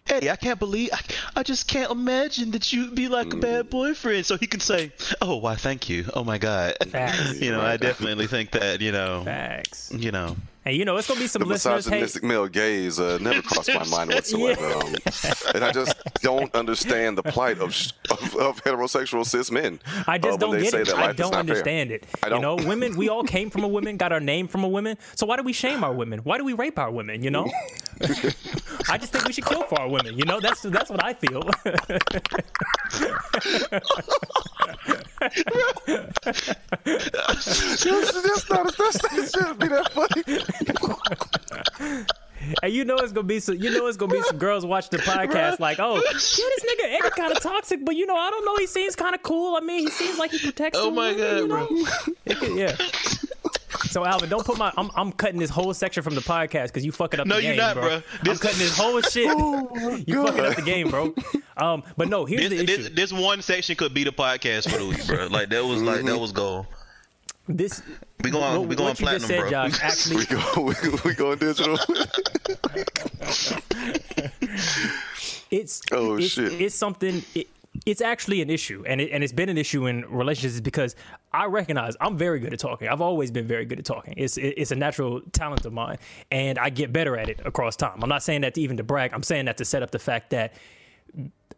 Eddy, 0.07 0.31
I 0.31 0.37
can't 0.37 0.59
believe, 0.59 0.91
I, 0.93 1.01
I 1.37 1.43
just 1.43 1.67
can't 1.67 1.91
imagine 1.91 2.51
that 2.51 2.73
you'd 2.73 2.95
be 2.95 3.09
like 3.09 3.33
a 3.33 3.37
Mm. 3.37 3.41
bad 3.41 3.71
boyfriend. 3.71 4.27
So 4.27 4.37
he 4.37 4.47
can 4.47 4.61
say, 4.61 4.93
Oh, 5.23 5.37
why? 5.37 5.57
Thank 5.57 5.89
you. 5.89 6.05
Oh 6.15 6.25
my 6.25 6.37
god. 6.39 6.75
Facts. 6.91 7.41
you 7.41 7.51
know, 7.51 7.61
I 7.63 7.77
definitely 7.79 8.27
think 8.27 8.51
that. 8.53 8.81
You 8.83 8.93
know, 8.93 9.23
Facts. 9.25 9.91
you 9.93 10.13
know. 10.13 10.37
And 10.67 10.77
you 10.77 10.85
know, 10.85 10.97
it's 10.97 11.07
gonna 11.09 11.21
be 11.21 11.27
some 11.27 11.41
the 11.41 11.47
listeners. 11.49 11.85
Hey, 11.85 12.01
misogynistic 12.01 12.23
male 12.23 12.49
gaze 12.49 12.99
uh, 12.99 13.19
never 13.21 13.43
crossed 13.43 13.69
my 13.75 13.85
mind 13.87 14.11
whatsoever. 14.15 14.65
Um, 14.67 14.95
and 15.55 15.63
I 15.65 15.71
just 15.73 15.95
don't 16.23 16.55
understand 16.55 17.19
the 17.19 17.23
plight 17.23 17.59
of, 17.59 17.75
of, 18.11 18.37
of 18.37 18.65
heterosexual 18.65 19.27
cis 19.27 19.51
men. 19.51 19.79
I 20.07 20.17
just 20.19 20.35
uh, 20.35 20.37
don't 20.39 20.59
get 20.59 20.73
it. 20.73 20.89
I 20.95 21.13
don't 21.13 21.19
not 21.19 21.33
fair. 21.33 21.41
understand 21.41 21.91
it. 21.91 22.07
I 22.23 22.29
You 22.29 22.31
don't. 22.31 22.41
know, 22.43 22.57
women. 22.67 22.97
We 22.97 23.09
all 23.11 23.25
came 23.25 23.51
from 23.51 23.63
a 23.65 23.69
woman, 23.77 23.97
got 23.99 24.11
our 24.13 24.21
name 24.21 24.49
from 24.49 24.65
a 24.65 24.69
woman. 24.69 24.97
So 25.17 25.27
why 25.27 25.37
do 25.37 25.43
we 25.43 25.53
shame 25.53 25.85
our 25.85 25.93
women? 25.93 26.21
Why 26.21 26.39
do 26.39 26.45
we 26.45 26.55
rape 26.55 26.79
our 26.79 26.91
women? 26.91 27.23
You 27.23 27.31
know. 27.31 27.51
I 28.89 28.97
just 28.99 29.13
think 29.13 29.27
we 29.27 29.33
should 29.33 29.45
kill 29.47 29.65
for 29.65 29.79
our 29.81 29.89
women. 29.89 30.17
You 30.17 30.25
know, 30.25 30.41
that's 30.41 30.63
that's 30.63 30.89
what 30.91 31.05
I 31.05 31.13
feel. 31.15 31.43
That's, 36.85 38.51
not, 38.51 38.77
that's, 38.77 38.99
that 39.03 39.31
shouldn't 39.33 39.59
be 39.59 39.69
that 39.69 39.91
funny. 39.93 40.23
and 42.63 42.73
you 42.73 42.85
know 42.85 42.97
it's 42.97 43.13
gonna 43.13 43.27
be 43.27 43.41
some. 43.41 43.57
You 43.57 43.71
know 43.71 43.87
it's 43.87 43.97
gonna 43.97 44.13
be 44.13 44.23
some 44.23 44.39
girls 44.39 44.67
watch 44.67 44.91
the 44.91 44.99
podcast 44.99 45.61
like, 45.61 45.79
oh, 45.81 45.95
yeah, 45.97 46.01
this 46.13 46.39
nigga 46.41 46.99
Eddy 46.99 47.11
kind 47.17 47.33
of 47.33 47.41
toxic, 47.43 47.85
but 47.85 47.97
you 47.97 48.07
know, 48.07 48.17
I 48.17 48.31
don't 48.31 48.45
know. 48.45 48.57
He 48.57 48.67
seems 48.67 48.97
kind 48.97 49.15
of 49.15 49.23
cool. 49.23 49.57
I 49.57 49.61
mean, 49.61 49.81
he 49.81 49.91
seems 49.91 50.19
like 50.19 50.31
he 50.31 50.39
protects. 50.39 50.79
Oh 50.81 50.91
my 50.91 51.13
women, 51.13 51.27
God, 51.27 51.37
you 51.39 51.49
bro. 51.49 51.67
know? 51.67 51.87
It 52.27 52.39
could- 52.39 52.57
yeah. 52.59 52.77
So 53.91 54.05
Alvin, 54.05 54.29
don't 54.29 54.45
put 54.45 54.59
my. 54.59 54.73
I'm, 54.77 54.91
I'm 54.95 55.13
cutting 55.13 55.39
this 55.39 55.51
whole 55.51 55.73
section 55.75 56.03
from 56.03 56.15
the 56.15 56.21
podcast 56.21 56.67
because 56.69 56.85
you 56.85 56.93
fucking 56.93 57.21
up 57.21 57.27
No, 57.27 57.37
the 57.37 57.43
you're 57.43 57.53
game, 57.53 57.61
not, 57.61 57.75
bro. 57.75 57.83
bro. 57.83 57.95
I'm 57.97 58.03
This- 58.25 58.39
cutting 58.41 58.59
this 58.59 58.77
whole 58.77 59.01
shit. 59.03 59.27
you 60.09 60.25
fucking 60.27 60.45
up 60.45 60.57
the 60.57 60.63
game, 60.65 60.91
bro. 60.91 61.15
Um, 61.57 61.83
but 61.97 62.09
no, 62.09 62.25
here's 62.25 62.49
This, 62.49 62.51
the 62.51 62.65
issue. 62.65 62.83
this, 62.95 63.11
this 63.11 63.13
one 63.13 63.43
section 63.43 63.77
could 63.77 63.93
be 63.95 64.05
the 64.05 64.11
podcast 64.13 64.71
for 64.71 64.79
the 64.79 64.87
week, 64.87 65.07
bro. 65.07 65.27
Like 65.27 65.49
that 65.51 65.65
was 65.65 65.83
like 65.83 66.05
that 66.05 66.19
was 66.19 66.33
gold. 66.33 66.67
This 67.47 67.83
We 68.23 68.31
going 68.31 68.59
what, 68.59 68.69
we 68.69 68.75
going 68.75 68.89
what 68.89 68.97
just 68.97 69.03
platinum, 69.03 69.29
said, 69.29 69.41
bro. 69.41 69.51
Josh. 69.51 69.79
Actually, 69.83 70.17
We 70.17 70.25
go, 70.27 70.63
we, 70.63 70.75
we 71.05 71.15
going 71.15 71.39
digital. 71.39 71.77
it's 75.51 75.83
Oh, 75.93 76.17
it's, 76.17 76.27
shit. 76.29 76.53
it's 76.61 76.75
something 76.75 77.23
it, 77.35 77.49
it's 77.87 78.01
actually 78.01 78.41
an 78.41 78.51
issue 78.51 78.85
and 78.87 79.01
it, 79.01 79.11
and 79.11 79.23
it's 79.23 79.33
been 79.33 79.49
an 79.49 79.59
issue 79.59 79.87
in 79.87 80.05
relationships 80.07 80.61
because 80.61 80.95
I 81.33 81.47
recognize 81.47 81.97
I'm 82.01 82.17
very 82.17 82.39
good 82.39 82.53
at 82.53 82.59
talking. 82.59 82.89
I've 82.89 83.01
always 83.01 83.31
been 83.31 83.47
very 83.47 83.65
good 83.65 83.79
at 83.79 83.85
talking. 83.85 84.15
It's 84.17 84.37
it, 84.37 84.55
it's 84.57 84.71
a 84.71 84.77
natural 84.77 85.21
talent 85.33 85.67
of 85.67 85.73
mine 85.73 85.99
and 86.31 86.59
I 86.59 86.71
get 86.71 86.93
better 86.93 87.17
at 87.17 87.29
it 87.29 87.41
across 87.45 87.77
time. 87.77 88.01
I'm 88.03 88.09
not 88.09 88.23
saying 88.23 88.43
that 88.43 88.55
to 88.55 88.61
even 88.61 88.77
to 88.77 88.85
brag. 88.85 89.13
I'm 89.13 89.23
saying 89.23 89.47
that 89.47 89.57
to 89.59 89.65
set 89.65 89.83
up 89.83 89.91
the 89.91 89.99
fact 89.99 90.31
that 90.31 90.55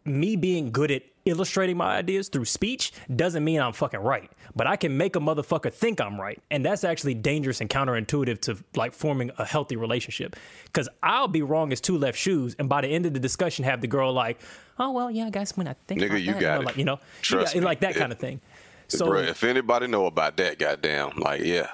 me 0.05 0.35
being 0.35 0.71
good 0.71 0.91
at 0.91 1.03
illustrating 1.27 1.77
my 1.77 1.97
ideas 1.97 2.29
through 2.29 2.45
speech 2.45 2.91
doesn't 3.15 3.43
mean 3.43 3.59
I'm 3.61 3.73
fucking 3.73 3.99
right. 3.99 4.31
But 4.55 4.67
I 4.67 4.75
can 4.75 4.97
make 4.97 5.15
a 5.15 5.19
motherfucker 5.19 5.71
think 5.71 5.99
I'm 6.01 6.19
right. 6.19 6.41
And 6.49 6.65
that's 6.65 6.83
actually 6.83 7.13
dangerous 7.13 7.61
and 7.61 7.69
counterintuitive 7.69 8.39
to 8.41 8.57
like 8.75 8.93
forming 8.93 9.31
a 9.37 9.45
healthy 9.45 9.75
relationship. 9.75 10.35
Cause 10.73 10.89
I'll 11.03 11.27
be 11.27 11.41
wrong 11.41 11.71
as 11.71 11.81
two 11.81 11.97
left 11.97 12.17
shoes. 12.17 12.55
And 12.59 12.67
by 12.69 12.81
the 12.81 12.87
end 12.87 13.05
of 13.05 13.13
the 13.13 13.19
discussion, 13.19 13.65
have 13.65 13.81
the 13.81 13.87
girl 13.87 14.13
like, 14.13 14.39
oh, 14.79 14.91
well, 14.91 15.09
yeah, 15.11 15.25
I 15.25 15.29
guess 15.29 15.57
when 15.57 15.67
I 15.67 15.75
think 15.87 16.01
Nigga, 16.01 16.07
about 16.07 16.21
you 16.21 16.33
that," 16.33 16.41
got 16.41 16.55
know, 16.55 16.61
it. 16.61 16.65
like, 16.65 16.77
you 16.77 16.85
know, 16.85 16.99
you 17.29 17.39
got- 17.43 17.55
like 17.55 17.79
that 17.81 17.93
Yeah. 17.95 17.99
kind 17.99 18.11
of 18.11 18.19
thing. 18.19 18.41
So 18.89 19.05
Bruh, 19.05 19.27
if 19.27 19.43
anybody 19.43 19.87
know 19.87 20.05
about 20.05 20.37
that, 20.37 20.59
goddamn, 20.59 21.17
like 21.17 21.41
yeah, 21.41 21.71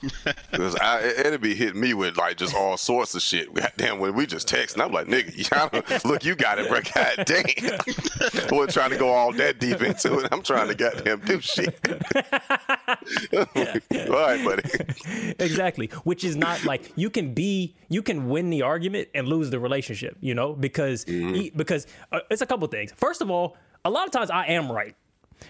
because 0.50 0.76
it'd 1.18 1.40
be 1.40 1.54
hitting 1.54 1.80
me 1.80 1.92
with 1.92 2.16
like 2.16 2.36
just 2.38 2.54
all 2.54 2.76
sorts 2.76 3.14
of 3.14 3.22
shit. 3.22 3.52
Goddamn, 3.52 3.98
when 3.98 4.14
we 4.14 4.26
just 4.26 4.48
text, 4.48 4.74
and 4.76 4.82
I'm 4.82 4.92
like, 4.92 5.06
nigga, 5.06 5.50
y'all, 5.50 6.10
look, 6.10 6.24
you 6.24 6.34
got 6.34 6.58
it, 6.58 6.68
bro. 6.68 6.80
Goddamn, 6.80 7.44
wasn't 8.56 8.70
trying 8.72 8.90
to 8.90 8.96
go 8.96 9.10
all 9.10 9.32
that 9.34 9.58
deep 9.60 9.82
into 9.82 10.18
it. 10.20 10.28
I'm 10.32 10.42
trying 10.42 10.68
to 10.68 10.74
goddamn 10.74 11.20
do 11.20 11.40
shit. 11.40 11.78
all 13.34 13.46
right, 14.10 14.44
buddy. 14.44 14.62
exactly 15.38 15.88
which 16.04 16.24
is 16.24 16.36
not 16.36 16.64
like 16.64 16.92
you 16.96 17.10
can 17.10 17.34
be 17.34 17.74
you 17.88 18.02
can 18.02 18.28
win 18.28 18.50
the 18.50 18.62
argument 18.62 19.08
and 19.14 19.28
lose 19.28 19.50
the 19.50 19.58
relationship 19.58 20.16
you 20.20 20.34
know 20.34 20.52
because 20.54 21.06
e- 21.08 21.50
because 21.54 21.86
uh, 22.12 22.20
it's 22.30 22.42
a 22.42 22.46
couple 22.46 22.66
things 22.68 22.92
first 22.96 23.20
of 23.20 23.30
all 23.30 23.56
a 23.84 23.90
lot 23.90 24.06
of 24.06 24.12
times 24.12 24.30
i 24.30 24.46
am 24.46 24.70
right 24.70 24.94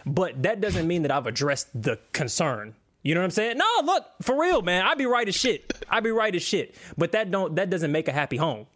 but 0.04 0.42
that 0.42 0.60
doesn't 0.60 0.86
mean 0.86 1.02
that 1.02 1.10
i've 1.10 1.26
addressed 1.26 1.68
the 1.80 1.98
concern 2.12 2.74
you 3.02 3.14
know 3.14 3.20
what 3.20 3.26
i'm 3.26 3.30
saying 3.30 3.56
no 3.56 3.66
look 3.84 4.04
for 4.22 4.40
real 4.40 4.62
man 4.62 4.84
I'd 4.84 4.98
be 4.98 5.06
right 5.06 5.28
as 5.28 5.34
shit 5.34 5.72
I'd 5.88 6.04
be 6.04 6.10
right 6.10 6.34
as 6.34 6.42
shit 6.42 6.74
but 6.96 7.12
that 7.12 7.30
don't 7.30 7.56
that 7.56 7.70
doesn't 7.70 7.92
make 7.92 8.08
a 8.08 8.12
happy 8.12 8.36
home 8.36 8.66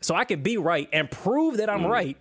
so 0.00 0.14
i 0.14 0.24
can 0.24 0.42
be 0.42 0.56
right 0.56 0.88
and 0.92 1.10
prove 1.10 1.58
that 1.58 1.70
i'm 1.70 1.86
right 1.86 2.16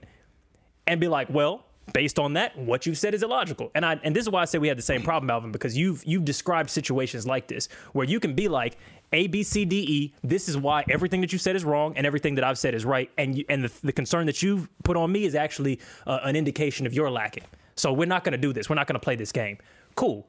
and 0.88 1.00
be 1.00 1.08
like 1.08 1.30
well 1.30 1.66
based 1.94 2.20
on 2.20 2.34
that, 2.34 2.58
what 2.58 2.86
you've 2.86 2.98
said 2.98 3.14
is 3.14 3.24
illogical. 3.24 3.72
And 3.76 3.86
I 3.86 4.00
and 4.04 4.16
this 4.16 4.24
is 4.24 4.30
why 4.30 4.42
I 4.42 4.46
say 4.46 4.58
we 4.58 4.68
have 4.68 4.78
the 4.78 4.84
same 4.84 5.02
problem, 5.02 5.30
Alvin, 5.30 5.52
because 5.52 5.78
you've 5.78 6.04
you've 6.06 6.26
described 6.26 6.70
situations 6.70 7.26
like 7.28 7.48
this 7.48 7.68
where 7.94 8.06
you 8.06 8.20
can 8.20 8.34
be 8.34 8.48
like 8.48 8.78
A, 9.14 9.28
B, 9.28 9.44
C, 9.44 9.66
D, 9.66 9.78
E. 9.78 10.14
This 10.24 10.50
is 10.50 10.58
why 10.58 10.84
everything 10.90 11.22
that 11.22 11.34
you 11.34 11.40
said 11.40 11.56
is 11.56 11.64
wrong, 11.64 11.94
and 11.98 12.06
everything 12.06 12.36
that 12.36 12.44
I've 12.44 12.58
said 12.58 12.74
is 12.74 12.86
right. 12.86 13.10
And 13.18 13.38
you, 13.38 13.46
and 13.50 13.64
the, 13.64 13.72
the 13.84 13.94
concern 13.94 14.26
that 14.28 14.42
you've 14.42 14.70
put 14.84 14.98
on 14.98 15.12
me 15.12 15.26
is 15.26 15.36
actually 15.36 15.80
uh, 16.08 16.20
an 16.24 16.36
indication 16.36 16.86
of 16.86 16.94
your 16.94 17.10
lacking. 17.10 17.44
So 17.80 17.94
we're 17.94 18.06
not 18.06 18.26
going 18.26 18.34
to 18.34 18.38
do 18.38 18.52
this. 18.52 18.70
We're 18.70 18.76
not 18.76 18.88
going 18.88 19.00
to 19.00 19.04
play 19.04 19.16
this 19.16 19.32
game. 19.32 19.58
Cool. 19.96 20.28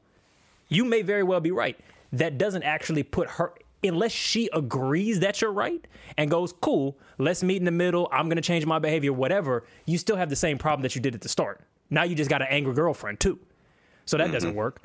You 0.69 0.85
may 0.85 1.01
very 1.01 1.23
well 1.23 1.41
be 1.41 1.51
right. 1.51 1.77
That 2.13 2.37
doesn't 2.37 2.63
actually 2.63 3.03
put 3.03 3.29
her 3.31 3.53
unless 3.83 4.11
she 4.11 4.49
agrees 4.53 5.19
that 5.19 5.41
you're 5.41 5.51
right 5.51 5.85
and 6.17 6.29
goes, 6.31 6.53
cool, 6.61 6.97
let's 7.17 7.43
meet 7.43 7.57
in 7.57 7.65
the 7.65 7.71
middle. 7.71 8.07
I'm 8.11 8.27
going 8.27 8.37
to 8.37 8.41
change 8.41 8.65
my 8.65 8.79
behavior, 8.79 9.11
whatever. 9.11 9.63
You 9.85 9.97
still 9.97 10.15
have 10.15 10.29
the 10.29 10.35
same 10.35 10.57
problem 10.57 10.83
that 10.83 10.95
you 10.95 11.01
did 11.01 11.13
at 11.13 11.21
the 11.21 11.29
start. 11.29 11.61
Now 11.89 12.03
you 12.03 12.15
just 12.15 12.29
got 12.29 12.41
an 12.41 12.47
angry 12.49 12.73
girlfriend, 12.73 13.19
too. 13.19 13.39
So 14.05 14.17
that 14.17 14.31
doesn't 14.31 14.51
mm-hmm. 14.51 14.57
work. 14.57 14.81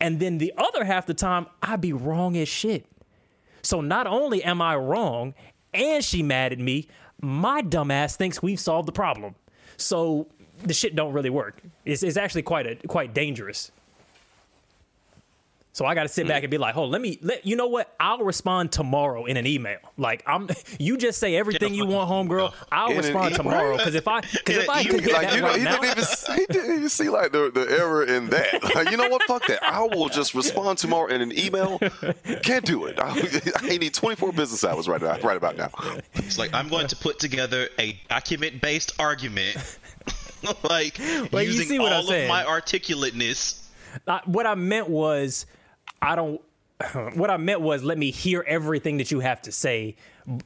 And 0.00 0.18
then 0.18 0.38
the 0.38 0.52
other 0.56 0.84
half 0.84 1.06
the 1.06 1.14
time, 1.14 1.46
I'd 1.62 1.80
be 1.80 1.92
wrong 1.92 2.36
as 2.36 2.48
shit. 2.48 2.86
So 3.62 3.80
not 3.80 4.06
only 4.06 4.42
am 4.42 4.60
I 4.62 4.76
wrong 4.76 5.34
and 5.74 6.02
she 6.02 6.22
mad 6.22 6.52
at 6.52 6.58
me, 6.58 6.88
my 7.20 7.62
dumbass 7.62 8.16
thinks 8.16 8.42
we've 8.42 8.60
solved 8.60 8.88
the 8.88 8.92
problem. 8.92 9.34
So 9.76 10.28
the 10.62 10.74
shit 10.74 10.94
don't 10.94 11.12
really 11.12 11.30
work. 11.30 11.60
It's, 11.84 12.02
it's 12.02 12.16
actually 12.16 12.42
quite 12.42 12.66
a, 12.66 12.76
quite 12.86 13.14
dangerous. 13.14 13.70
So 15.78 15.86
I 15.86 15.94
got 15.94 16.02
to 16.02 16.08
sit 16.08 16.26
back 16.26 16.40
mm. 16.40 16.46
and 16.46 16.50
be 16.50 16.58
like, 16.58 16.74
"Hold, 16.74 16.90
let 16.90 17.00
me 17.00 17.20
let 17.22 17.46
you 17.46 17.54
know 17.54 17.68
what? 17.68 17.94
I'll 18.00 18.24
respond 18.24 18.72
tomorrow 18.72 19.26
in 19.26 19.36
an 19.36 19.46
email. 19.46 19.78
Like 19.96 20.24
I'm, 20.26 20.48
you 20.80 20.96
just 20.96 21.20
say 21.20 21.36
everything 21.36 21.72
you 21.72 21.86
want, 21.86 22.10
homegirl. 22.10 22.52
I'll 22.72 22.90
In 22.90 22.96
respond 22.96 23.36
tomorrow 23.36 23.76
because 23.76 23.94
if 23.94 24.08
I, 24.08 24.22
because 24.22 24.56
if 24.56 24.68
I 24.68 24.80
In 24.80 24.88
could 24.88 25.04
get 25.04 25.12
like 25.12 25.28
that 25.28 25.36
you 25.36 25.40
know, 25.40 25.46
right 25.46 25.58
he 25.58 25.64
now, 25.64 25.78
didn't 25.78 25.98
even 25.98 26.36
he 26.36 26.46
didn't 26.46 26.76
even 26.78 26.88
see 26.88 27.08
like 27.08 27.30
the, 27.30 27.52
the 27.54 27.70
error 27.70 28.02
in 28.02 28.28
that. 28.30 28.48
Like, 28.78 28.90
you 28.90 28.96
know 28.96 29.08
what? 29.08 29.22
Fuck 29.24 29.46
that. 29.46 29.62
I 29.62 29.82
will 29.82 30.08
just 30.08 30.34
respond 30.34 30.78
tomorrow 30.78 31.06
in 31.06 31.20
an 31.20 31.36
email. 31.36 31.78
Can't 32.42 32.64
do 32.64 32.86
it. 32.86 32.98
I, 33.02 33.20
I 33.56 33.76
need 33.76 33.94
24 33.94 34.32
business 34.32 34.62
hours 34.64 34.88
right 34.88 35.00
now, 35.00 35.18
right 35.20 35.36
about 35.36 35.56
now. 35.56 35.70
It's 36.14 36.38
like 36.38 36.52
I'm 36.52 36.68
going 36.68 36.86
to 36.88 36.96
put 36.96 37.18
together 37.18 37.68
a 37.78 37.98
document-based 38.08 38.92
argument, 38.98 39.78
like 40.68 40.98
you 40.98 41.28
using 41.40 41.66
see 41.68 41.78
what 41.78 41.92
I'm 41.92 41.96
all 41.98 42.02
of 42.02 42.08
saying. 42.08 42.28
my 42.28 42.44
articulateness. 42.44 43.68
I, 44.06 44.20
what 44.26 44.46
I 44.46 44.54
meant 44.54 44.88
was, 44.88 45.46
I 46.02 46.16
don't. 46.16 46.40
What 47.14 47.28
I 47.28 47.38
meant 47.38 47.60
was, 47.60 47.82
let 47.82 47.98
me 47.98 48.12
hear 48.12 48.44
everything 48.46 48.98
that 48.98 49.10
you 49.10 49.18
have 49.18 49.42
to 49.42 49.50
say, 49.52 49.96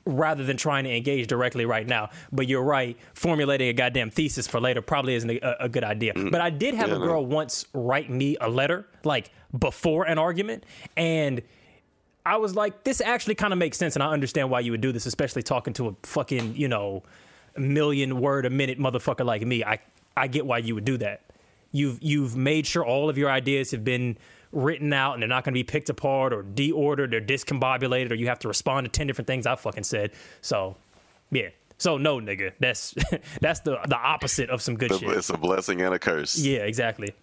rather 0.06 0.44
than 0.44 0.56
trying 0.56 0.84
to 0.84 0.90
engage 0.96 1.26
directly 1.26 1.66
right 1.66 1.86
now. 1.86 2.08
But 2.32 2.48
you're 2.48 2.62
right. 2.62 2.96
Formulating 3.12 3.68
a 3.68 3.74
goddamn 3.74 4.08
thesis 4.10 4.46
for 4.46 4.58
later 4.58 4.80
probably 4.80 5.14
isn't 5.14 5.28
a, 5.30 5.64
a 5.64 5.68
good 5.68 5.84
idea. 5.84 6.14
Mm. 6.14 6.30
But 6.30 6.40
I 6.40 6.48
did 6.48 6.74
have 6.74 6.88
Yeah, 6.88 6.96
a 6.96 6.98
no. 7.00 7.04
girl 7.06 7.26
once 7.26 7.66
write 7.74 8.08
me 8.08 8.38
a 8.40 8.48
letter, 8.48 8.86
like 9.04 9.30
before 9.58 10.04
an 10.04 10.16
argument, 10.18 10.64
and 10.96 11.42
I 12.24 12.36
was 12.38 12.54
like, 12.56 12.84
this 12.84 13.02
actually 13.02 13.34
kind 13.34 13.52
of 13.52 13.58
makes 13.58 13.76
sense, 13.76 13.94
and 13.96 14.02
I 14.02 14.10
understand 14.10 14.48
why 14.48 14.60
you 14.60 14.70
would 14.70 14.80
do 14.80 14.90
this, 14.92 15.04
especially 15.04 15.42
talking 15.42 15.74
to 15.74 15.88
a 15.88 15.94
fucking, 16.04 16.56
you 16.56 16.68
know, 16.68 17.02
million 17.56 18.20
word 18.20 18.46
a 18.46 18.50
minute 18.50 18.78
motherfucker 18.78 19.24
like 19.24 19.42
me. 19.42 19.64
I 19.64 19.78
I 20.16 20.26
get 20.26 20.46
why 20.46 20.58
you 20.58 20.74
would 20.74 20.84
do 20.84 20.98
that. 20.98 21.22
You've 21.72 21.98
you've 22.02 22.36
made 22.36 22.66
sure 22.66 22.84
all 22.84 23.08
of 23.08 23.16
your 23.16 23.30
ideas 23.30 23.70
have 23.70 23.84
been 23.84 24.16
written 24.52 24.92
out 24.92 25.14
and 25.14 25.22
they're 25.22 25.28
not 25.28 25.44
going 25.44 25.54
to 25.54 25.58
be 25.58 25.64
picked 25.64 25.88
apart 25.88 26.32
or 26.32 26.42
deordered 26.42 27.14
or 27.14 27.20
discombobulated 27.20 28.10
or 28.10 28.14
you 28.14 28.28
have 28.28 28.38
to 28.40 28.48
respond 28.48 28.84
to 28.84 28.90
10 28.90 29.06
different 29.06 29.26
things 29.26 29.46
I 29.46 29.56
fucking 29.56 29.84
said. 29.84 30.10
So, 30.42 30.76
yeah. 31.30 31.48
So 31.78 31.96
no, 31.96 32.18
nigga. 32.18 32.52
That's 32.60 32.94
that's 33.40 33.60
the 33.60 33.78
the 33.88 33.96
opposite 33.96 34.50
of 34.50 34.62
some 34.62 34.76
good 34.76 34.94
shit. 34.94 35.08
It's 35.08 35.30
a 35.30 35.36
blessing 35.38 35.80
and 35.80 35.94
a 35.94 35.98
curse. 35.98 36.38
Yeah, 36.38 36.60
exactly. 36.60 37.14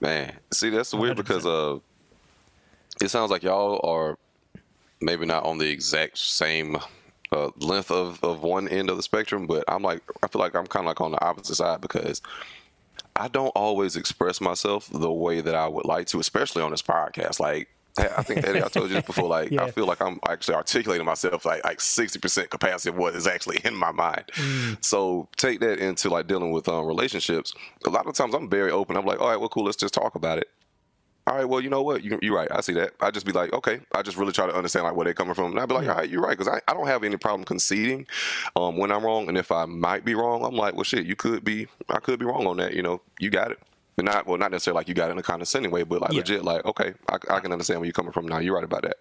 Man, 0.00 0.32
see, 0.52 0.70
that's 0.70 0.94
weird 0.94 1.16
because 1.16 1.44
uh, 1.44 1.78
it 3.00 3.08
sounds 3.08 3.30
like 3.30 3.42
y'all 3.42 3.80
are 3.82 4.16
maybe 5.00 5.26
not 5.26 5.44
on 5.44 5.58
the 5.58 5.68
exact 5.68 6.18
same 6.18 6.76
uh, 7.32 7.50
length 7.58 7.90
of, 7.90 8.22
of 8.24 8.42
one 8.42 8.68
end 8.68 8.90
of 8.90 8.96
the 8.96 9.02
spectrum, 9.02 9.46
but 9.46 9.64
I'm 9.68 9.82
like, 9.82 10.02
I 10.22 10.28
feel 10.28 10.40
like 10.40 10.54
I'm 10.54 10.66
kind 10.66 10.84
of 10.84 10.88
like 10.88 11.00
on 11.00 11.12
the 11.12 11.24
opposite 11.24 11.56
side 11.56 11.80
because 11.80 12.22
I 13.16 13.28
don't 13.28 13.48
always 13.48 13.96
express 13.96 14.40
myself 14.40 14.88
the 14.92 15.12
way 15.12 15.40
that 15.40 15.54
I 15.54 15.66
would 15.68 15.84
like 15.84 16.06
to, 16.08 16.20
especially 16.20 16.62
on 16.62 16.70
this 16.70 16.82
podcast. 16.82 17.40
Like, 17.40 17.68
I 17.98 18.22
think 18.22 18.46
Eddy, 18.46 18.62
I 18.62 18.68
told 18.68 18.90
you 18.90 18.94
this 18.96 19.04
before. 19.04 19.28
Like, 19.28 19.50
Yeah. 19.52 19.64
I 19.64 19.72
feel 19.72 19.86
like 19.86 20.00
I'm 20.00 20.20
actually 20.28 20.54
articulating 20.54 21.04
myself 21.04 21.44
like 21.44 21.64
like 21.64 21.80
sixty 21.80 22.20
percent 22.20 22.48
capacity 22.48 22.90
of 22.90 22.96
what 22.96 23.16
is 23.16 23.26
actually 23.26 23.58
in 23.64 23.74
my 23.74 23.90
mind. 23.90 24.24
So 24.82 25.28
take 25.36 25.58
that 25.60 25.80
into 25.80 26.08
like 26.08 26.28
dealing 26.28 26.52
with 26.52 26.68
um, 26.68 26.86
relationships. 26.86 27.52
A 27.86 27.90
lot 27.90 28.06
of 28.06 28.14
times 28.14 28.34
I'm 28.34 28.48
very 28.48 28.70
open. 28.70 28.96
I'm 28.96 29.04
like, 29.04 29.20
all 29.20 29.28
right, 29.28 29.40
well, 29.40 29.48
cool, 29.48 29.64
let's 29.64 29.76
just 29.76 29.94
talk 29.94 30.14
about 30.14 30.38
it. 30.38 30.48
All 31.28 31.36
right, 31.36 31.44
well, 31.44 31.60
you 31.60 31.68
know 31.68 31.82
what? 31.82 32.02
You, 32.02 32.18
you're 32.22 32.34
right. 32.34 32.48
I 32.50 32.62
see 32.62 32.72
that. 32.74 32.94
I 33.02 33.10
just 33.10 33.26
be 33.26 33.32
like, 33.32 33.52
okay. 33.52 33.80
I 33.94 34.00
just 34.00 34.16
really 34.16 34.32
try 34.32 34.46
to 34.46 34.54
understand 34.54 34.84
like 34.84 34.96
where 34.96 35.04
they're 35.04 35.12
coming 35.12 35.34
from, 35.34 35.50
and 35.50 35.60
I'd 35.60 35.68
be 35.68 35.74
like, 35.74 35.86
all 35.86 35.96
right, 35.96 36.08
you're 36.08 36.22
right, 36.22 36.38
because 36.38 36.48
I, 36.48 36.62
I 36.66 36.72
don't 36.72 36.86
have 36.86 37.04
any 37.04 37.18
problem 37.18 37.44
conceding 37.44 38.06
um, 38.56 38.78
when 38.78 38.90
I'm 38.90 39.04
wrong, 39.04 39.28
and 39.28 39.36
if 39.36 39.52
I 39.52 39.66
might 39.66 40.06
be 40.06 40.14
wrong, 40.14 40.42
I'm 40.42 40.54
like, 40.54 40.74
well, 40.74 40.84
shit, 40.84 41.04
you 41.04 41.16
could 41.16 41.44
be, 41.44 41.68
I 41.90 41.98
could 41.98 42.18
be 42.18 42.24
wrong 42.24 42.46
on 42.46 42.56
that. 42.56 42.72
You 42.72 42.82
know, 42.82 43.02
you 43.18 43.28
got 43.28 43.50
it. 43.50 43.58
But 43.96 44.06
not 44.06 44.26
well, 44.26 44.38
not 44.38 44.52
necessarily 44.52 44.78
like 44.78 44.88
you 44.88 44.94
got 44.94 45.10
it 45.10 45.12
in 45.12 45.18
a 45.18 45.22
condescending 45.22 45.70
way, 45.70 45.82
but 45.82 46.00
like 46.00 46.12
Yeah. 46.12 46.18
legit, 46.18 46.44
like, 46.44 46.64
okay, 46.64 46.94
I, 47.10 47.16
I 47.28 47.40
can 47.40 47.52
understand 47.52 47.80
where 47.80 47.86
you're 47.86 47.92
coming 47.92 48.12
from 48.12 48.26
now. 48.26 48.38
You're 48.38 48.54
right 48.54 48.64
about 48.64 48.82
that. 48.82 48.96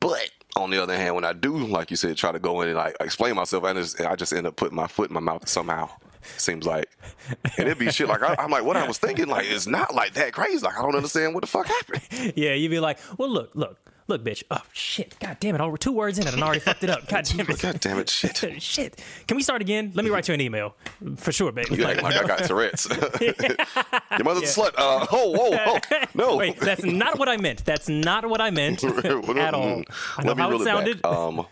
But 0.00 0.30
on 0.56 0.70
the 0.70 0.82
other 0.82 0.96
hand, 0.96 1.16
when 1.16 1.24
I 1.24 1.34
do, 1.34 1.56
like 1.58 1.90
you 1.90 1.96
said, 1.96 2.16
try 2.16 2.32
to 2.32 2.38
go 2.38 2.62
in 2.62 2.68
and 2.68 2.78
like 2.78 2.96
explain 3.00 3.34
myself, 3.34 3.64
I 3.64 3.74
just 3.74 4.00
I 4.00 4.16
just 4.16 4.32
end 4.32 4.46
up 4.46 4.56
putting 4.56 4.76
my 4.76 4.86
foot 4.86 5.10
in 5.10 5.14
my 5.14 5.20
mouth 5.20 5.48
somehow. 5.48 5.90
Seems 6.36 6.66
like, 6.66 6.86
and 7.28 7.66
it'd 7.68 7.78
be 7.78 7.90
shit 7.90 8.08
like 8.08 8.22
I, 8.22 8.34
I'm 8.38 8.50
like, 8.50 8.64
what 8.64 8.76
I 8.76 8.86
was 8.86 8.98
thinking, 8.98 9.26
like 9.26 9.46
it's 9.46 9.66
not 9.66 9.94
like 9.94 10.14
that 10.14 10.32
crazy. 10.32 10.64
Like 10.64 10.78
I 10.78 10.82
don't 10.82 10.94
understand 10.96 11.34
what 11.34 11.40
the 11.42 11.46
fuck 11.46 11.66
happened. 11.66 12.02
Yeah, 12.36 12.54
you'd 12.54 12.70
be 12.70 12.80
like, 12.80 12.98
well, 13.18 13.28
look, 13.28 13.50
look, 13.54 13.78
look, 14.08 14.24
bitch. 14.24 14.42
Oh 14.50 14.62
shit, 14.72 15.14
god 15.20 15.36
damn 15.40 15.54
it! 15.54 15.60
Over 15.60 15.76
two 15.76 15.92
words 15.92 16.18
in 16.18 16.26
it, 16.26 16.32
and 16.34 16.42
I 16.42 16.46
already 16.46 16.60
fucked 16.60 16.82
it 16.84 16.90
up. 16.90 17.06
God 17.08 17.24
damn 17.24 17.48
it. 17.48 17.58
God 17.60 17.80
damn 17.80 17.98
it, 17.98 18.08
shit. 18.08 18.42
shit. 18.62 19.02
Can 19.28 19.36
we 19.36 19.42
start 19.42 19.60
again? 19.62 19.92
Let 19.94 20.04
me 20.04 20.10
write 20.10 20.26
you 20.28 20.34
an 20.34 20.40
email 20.40 20.74
for 21.16 21.32
sure, 21.32 21.52
baby. 21.52 21.76
You 21.76 21.84
acting 21.86 22.04
like 22.04 22.16
I 22.16 22.26
got 22.26 22.44
Tourette's. 22.44 22.88
Your 22.88 24.24
mother's 24.24 24.56
a 24.56 24.60
slut. 24.60 24.74
Uh, 24.76 25.06
oh, 25.12 25.30
whoa, 25.32 25.58
oh, 25.66 25.78
no. 26.14 26.36
Wait, 26.36 26.58
that's 26.60 26.84
not 26.84 27.18
what 27.18 27.28
I 27.28 27.36
meant. 27.36 27.64
That's 27.64 27.88
not 27.88 28.26
what 28.28 28.40
I 28.40 28.50
meant 28.50 28.82
at 28.84 29.54
all. 29.54 29.82
I 30.16 30.22
know 30.22 30.32
Let 30.32 30.36
me 30.36 30.42
how 30.42 30.50
it 30.52 30.60
it 30.60 30.64
sounded. 30.64 31.02
back. 31.02 31.12
Um, 31.12 31.46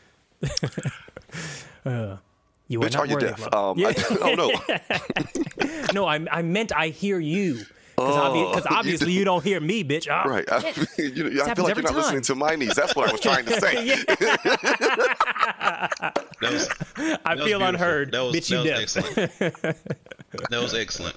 you 2.73 2.81
bitch, 2.81 2.95
not 2.95 3.03
are 3.03 3.07
you 3.07 3.19
deaf? 3.19 3.55
Um, 3.55 3.79
yeah. 3.79 3.89
I, 3.89 3.95
oh 4.23 4.35
no. 4.35 5.85
no, 5.93 6.07
I, 6.07 6.25
I 6.31 6.43
meant 6.43 6.73
I 6.75 6.89
hear 6.89 7.21
you. 7.21 7.61
Because 7.97 8.35
oh, 8.35 8.35
you 8.71 8.77
obviously 8.77 9.13
you 9.13 9.25
don't 9.25 9.45
hear 9.45 9.61
me, 9.61 9.85
bitch. 9.85 10.09
Oh, 10.09 10.29
Right. 10.29 10.45
I, 10.51 10.59
you, 11.01 11.43
I 11.43 11.55
feel 11.55 11.65
like 11.65 11.77
you're 11.77 11.83
not 11.83 11.91
time. 11.91 11.97
listening 11.97 12.23
to 12.23 12.35
my 12.35 12.57
niece. 12.57 12.75
That's 12.75 12.97
what 12.97 13.09
I 13.09 13.13
was 13.13 13.21
trying 13.21 13.45
to 13.47 13.61
say. 13.61 13.97
That 16.43 16.53
was, 16.53 16.69
I 16.71 16.75
that 16.75 16.97
was 16.97 17.07
feel 17.47 17.61
beautiful. 17.61 17.69
unheard. 17.69 18.13
That 18.13 18.21
was, 18.25 18.35
bitch, 18.35 18.51
you 18.51 18.65
that 18.69 18.81
was 18.81 18.97
excellent. 18.97 20.51
that 20.51 20.61
was 20.61 20.75
excellent. 20.75 21.15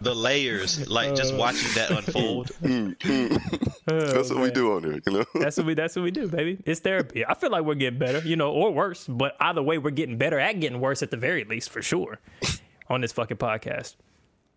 The 0.00 0.14
layers, 0.14 0.88
like 0.88 1.16
just 1.16 1.34
uh. 1.34 1.36
watching 1.36 1.68
that 1.74 1.90
unfold. 1.90 2.52
Mm, 2.62 2.96
mm. 2.98 3.72
Oh, 3.90 4.06
that's 4.12 4.30
what 4.30 4.40
we 4.40 4.52
do 4.52 4.72
on 4.74 4.82
there, 4.82 5.00
you 5.04 5.12
know? 5.12 5.24
That's 5.34 5.56
what 5.56 5.66
we. 5.66 5.74
That's 5.74 5.96
what 5.96 6.02
we 6.02 6.12
do, 6.12 6.28
baby. 6.28 6.58
It's 6.64 6.78
therapy. 6.78 7.26
I 7.26 7.34
feel 7.34 7.50
like 7.50 7.64
we're 7.64 7.74
getting 7.74 7.98
better, 7.98 8.20
you 8.20 8.36
know, 8.36 8.52
or 8.52 8.70
worse. 8.72 9.04
But 9.08 9.34
either 9.40 9.62
way, 9.62 9.78
we're 9.78 9.90
getting 9.90 10.16
better 10.16 10.38
at 10.38 10.60
getting 10.60 10.80
worse 10.80 11.02
at 11.02 11.10
the 11.10 11.16
very 11.16 11.42
least, 11.42 11.70
for 11.70 11.82
sure, 11.82 12.20
on 12.88 13.00
this 13.00 13.10
fucking 13.12 13.38
podcast. 13.38 13.96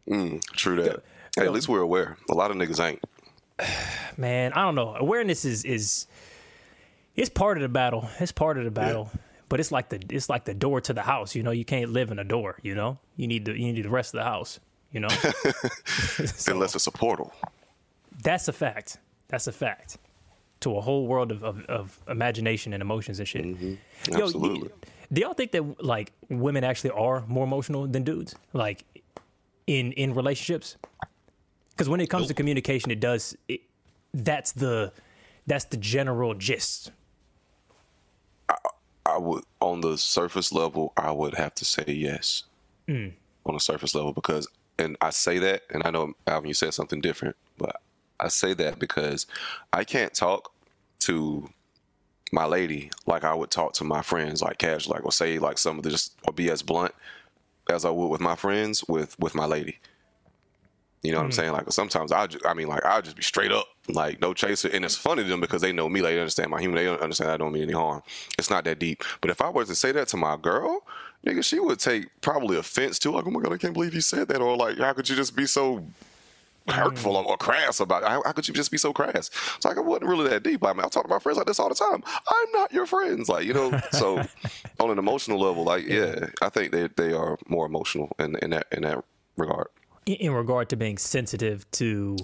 Mm, 0.08 0.44
true 0.52 0.84
that. 0.84 1.04
Hey, 1.36 1.46
at 1.46 1.52
least 1.52 1.68
we're 1.68 1.82
aware. 1.82 2.18
A 2.30 2.34
lot 2.34 2.52
of 2.52 2.58
niggas 2.58 2.80
ain't. 2.84 3.04
Man, 4.18 4.54
I 4.54 4.62
don't 4.64 4.76
know. 4.76 4.96
Awareness 4.96 5.46
is 5.46 5.64
is 5.66 6.08
it's 7.16 7.30
part 7.30 7.58
of 7.58 7.62
the 7.62 7.70
battle. 7.70 8.10
It's 8.20 8.32
part 8.32 8.58
of 8.58 8.64
the 8.64 8.72
battle. 8.72 9.12
But 9.48 9.60
it's 9.60 9.72
like 9.72 9.90
the 9.90 10.02
it's 10.10 10.30
like 10.30 10.46
the 10.46 10.54
door 10.54 10.82
to 10.82 10.94
the 10.94 11.02
house. 11.04 11.36
You 11.36 11.44
know, 11.44 11.52
you 11.52 11.66
can't 11.66 11.92
live 11.92 12.12
in 12.12 12.20
a 12.20 12.24
door. 12.24 12.58
You 12.64 12.74
know, 12.76 12.98
you 13.16 13.28
need 13.28 13.46
the 13.46 13.52
you 13.54 13.72
need 13.74 13.84
the 13.86 13.90
rest 13.90 14.14
of 14.14 14.20
the 14.20 14.24
house. 14.24 14.60
You 14.92 15.02
know, 15.02 15.08
So, 16.26 16.54
Unless 16.54 16.76
it's 16.76 16.88
a 16.88 16.92
portal. 16.92 17.34
that's 18.24 18.48
a 18.48 18.54
fact. 18.54 18.98
That's 19.28 19.48
a 19.48 19.52
fact. 19.52 19.98
To 20.62 20.78
a 20.78 20.82
whole 20.82 21.06
world 21.06 21.32
of, 21.32 21.44
of, 21.44 21.66
of 21.66 22.00
imagination 22.08 22.74
and 22.74 22.82
emotions 22.82 23.20
and 23.20 23.28
shit. 23.28 23.46
Yo, 23.46 23.54
Mm-hmm. 23.54 24.16
Absolutely. 24.16 24.70
do 25.12 25.22
y'all 25.22 25.34
think 25.34 25.52
that 25.52 25.84
like 25.84 26.12
women 26.30 26.64
actually 26.64 26.92
are 26.92 27.24
more 27.28 27.44
emotional 27.44 27.86
than 27.88 28.04
dudes? 28.04 28.36
Like 28.54 28.84
in 29.68 29.92
in 29.94 30.14
relationships? 30.16 30.78
Because 31.76 31.90
when 31.90 32.00
it 32.00 32.10
comes 32.10 32.28
to 32.28 32.34
communication, 32.34 32.90
it 32.92 33.00
does. 33.00 33.36
It, 33.48 33.62
that's 34.14 34.54
the 34.54 34.94
that's 35.46 35.66
the 35.66 35.78
general 35.78 36.34
gist. 36.34 36.92
I 38.50 38.56
I, 39.06 39.18
would, 39.18 39.44
on 39.62 39.82
the 39.82 39.98
surface 39.98 40.52
level, 40.52 40.94
I 40.98 41.12
would 41.12 41.36
have 41.36 41.54
to 41.56 41.66
say 41.66 41.84
yes. 41.88 42.44
Mm. 42.88 43.14
On 43.46 43.54
the 43.54 43.60
surface 43.60 43.94
level, 43.94 44.14
because, 44.14 44.48
and 44.80 44.98
I 45.00 45.12
say 45.12 45.38
that, 45.40 45.62
and 45.72 45.84
I 45.86 45.92
know, 45.92 46.14
Alvin, 46.26 46.48
you 46.48 46.54
said 46.56 46.74
something 46.74 47.02
different, 47.02 47.36
but 47.58 47.82
I 48.20 48.30
say 48.30 48.54
that 48.56 48.80
because 48.80 49.28
I 49.72 49.84
can't 49.84 50.14
talk 50.14 50.52
to 51.00 51.50
my 52.32 52.46
lady 52.46 52.90
like 53.06 53.24
I 53.24 53.36
would 53.36 53.52
talk 53.52 53.74
to 53.74 53.84
my 53.84 54.02
friends, 54.02 54.42
like 54.42 54.58
casual, 54.58 54.96
like, 54.96 55.06
or 55.06 55.12
say, 55.12 55.38
like, 55.38 55.60
some 55.60 55.78
of 55.78 55.84
the 55.84 55.92
just, 55.92 56.16
or 56.26 56.34
be 56.34 56.50
as 56.50 56.64
blunt. 56.64 56.96
as 57.70 57.86
I 57.86 57.90
would 57.90 58.08
with 58.08 58.22
my 58.22 58.36
friends 58.36 58.84
with 58.88 59.18
with 59.20 59.36
my 59.36 59.46
lady. 59.46 59.80
You 61.06 61.12
know 61.12 61.20
what 61.20 61.26
I'm 61.26 61.32
mm. 61.32 61.36
saying? 61.36 61.52
Like 61.52 61.72
sometimes 61.72 62.12
I 62.12 62.28
just, 62.28 62.46
I 62.46 62.54
mean, 62.54 62.68
like 62.68 62.84
I'll 62.84 63.02
just 63.02 63.16
be 63.16 63.24
straight 63.24 63.52
up, 63.52 63.68
like 63.88 64.20
no 64.22 64.34
chaser, 64.34 64.70
and 64.70 64.84
it's 64.84 64.96
funny 64.96 65.24
to 65.24 65.30
them 65.30 65.42
because 65.42 65.62
they 65.62 65.72
know 65.72 65.88
me, 65.88 66.02
like 66.02 66.14
they 66.14 66.20
understand 66.20 66.50
my 66.50 66.60
human, 66.60 66.78
they 66.78 66.86
don't 66.86 67.02
understand 67.02 67.32
I 67.32 67.38
don't 67.38 67.54
mean 67.54 67.64
any 67.64 67.74
harm. 67.74 68.02
It's 68.38 68.50
not 68.50 68.64
that 68.66 68.80
deep. 68.80 69.04
But 69.22 69.30
if 69.30 69.42
I 69.42 69.50
was 69.50 69.68
to 69.70 69.76
say 69.76 69.92
that 69.92 70.08
to 70.10 70.18
my 70.18 70.38
girl, 70.38 70.84
nigga, 71.26 71.44
she 71.44 71.60
would 71.60 71.80
take 71.80 72.08
probably 72.22 72.58
offense 72.58 73.00
to, 73.00 73.12
like, 73.12 73.26
oh 73.28 73.32
my 73.32 73.42
god, 73.42 73.54
I 73.54 73.58
can't 73.58 73.74
believe 73.74 73.94
you 73.94 74.02
said 74.02 74.28
that, 74.30 74.42
or 74.42 74.56
like, 74.58 74.78
how 74.78 74.94
could 74.94 75.08
you 75.08 75.16
just 75.16 75.36
be 75.36 75.46
so 75.46 75.86
hurtful 76.68 77.16
or, 77.16 77.24
or 77.24 77.38
crass 77.38 77.80
about 77.80 78.04
it? 78.04 78.10
How, 78.10 78.24
how 78.24 78.32
could 78.32 78.48
you 78.48 78.54
just 78.54 78.72
be 78.72 78.78
so 78.78 78.92
crass? 78.92 79.30
It's 79.56 79.66
like 79.66 79.78
I 79.78 79.82
wasn't 79.82 80.10
really 80.10 80.30
that 80.30 80.44
deep. 80.44 80.66
I 80.66 80.74
mean, 80.74 80.84
I 80.84 80.88
talk 80.88 81.04
to 81.04 81.10
my 81.10 81.20
friends 81.20 81.38
like 81.38 81.48
this 81.48 81.60
all 81.60 81.70
the 81.70 81.76
time. 81.76 82.04
I'm 82.06 82.52
not 82.54 82.74
your 82.74 82.86
friends, 82.86 83.30
like 83.30 83.46
you 83.46 83.54
know. 83.54 83.80
So 83.92 84.22
on 84.80 84.90
an 84.90 85.00
emotional 85.00 85.40
level, 85.40 85.64
like 85.64 85.88
yeah, 85.88 86.28
I 86.42 86.50
think 86.50 86.72
they 86.72 86.88
they 86.88 87.14
are 87.14 87.38
more 87.48 87.66
emotional 87.66 88.14
in 88.20 88.36
in 88.38 88.50
that 88.50 88.68
in 88.72 88.82
that 88.82 89.04
regard. 89.38 89.68
In, 90.06 90.32
regard 90.32 90.70
to 90.70 90.76
being 90.76 90.98
sensitive 90.98 91.70
to 91.72 92.18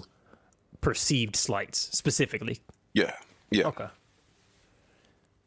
perceived 0.80 1.36
slights 1.36 1.88
specifically. 1.96 2.60
Yeah, 2.92 3.14
yeah. 3.50 3.66
Okay. 3.68 3.86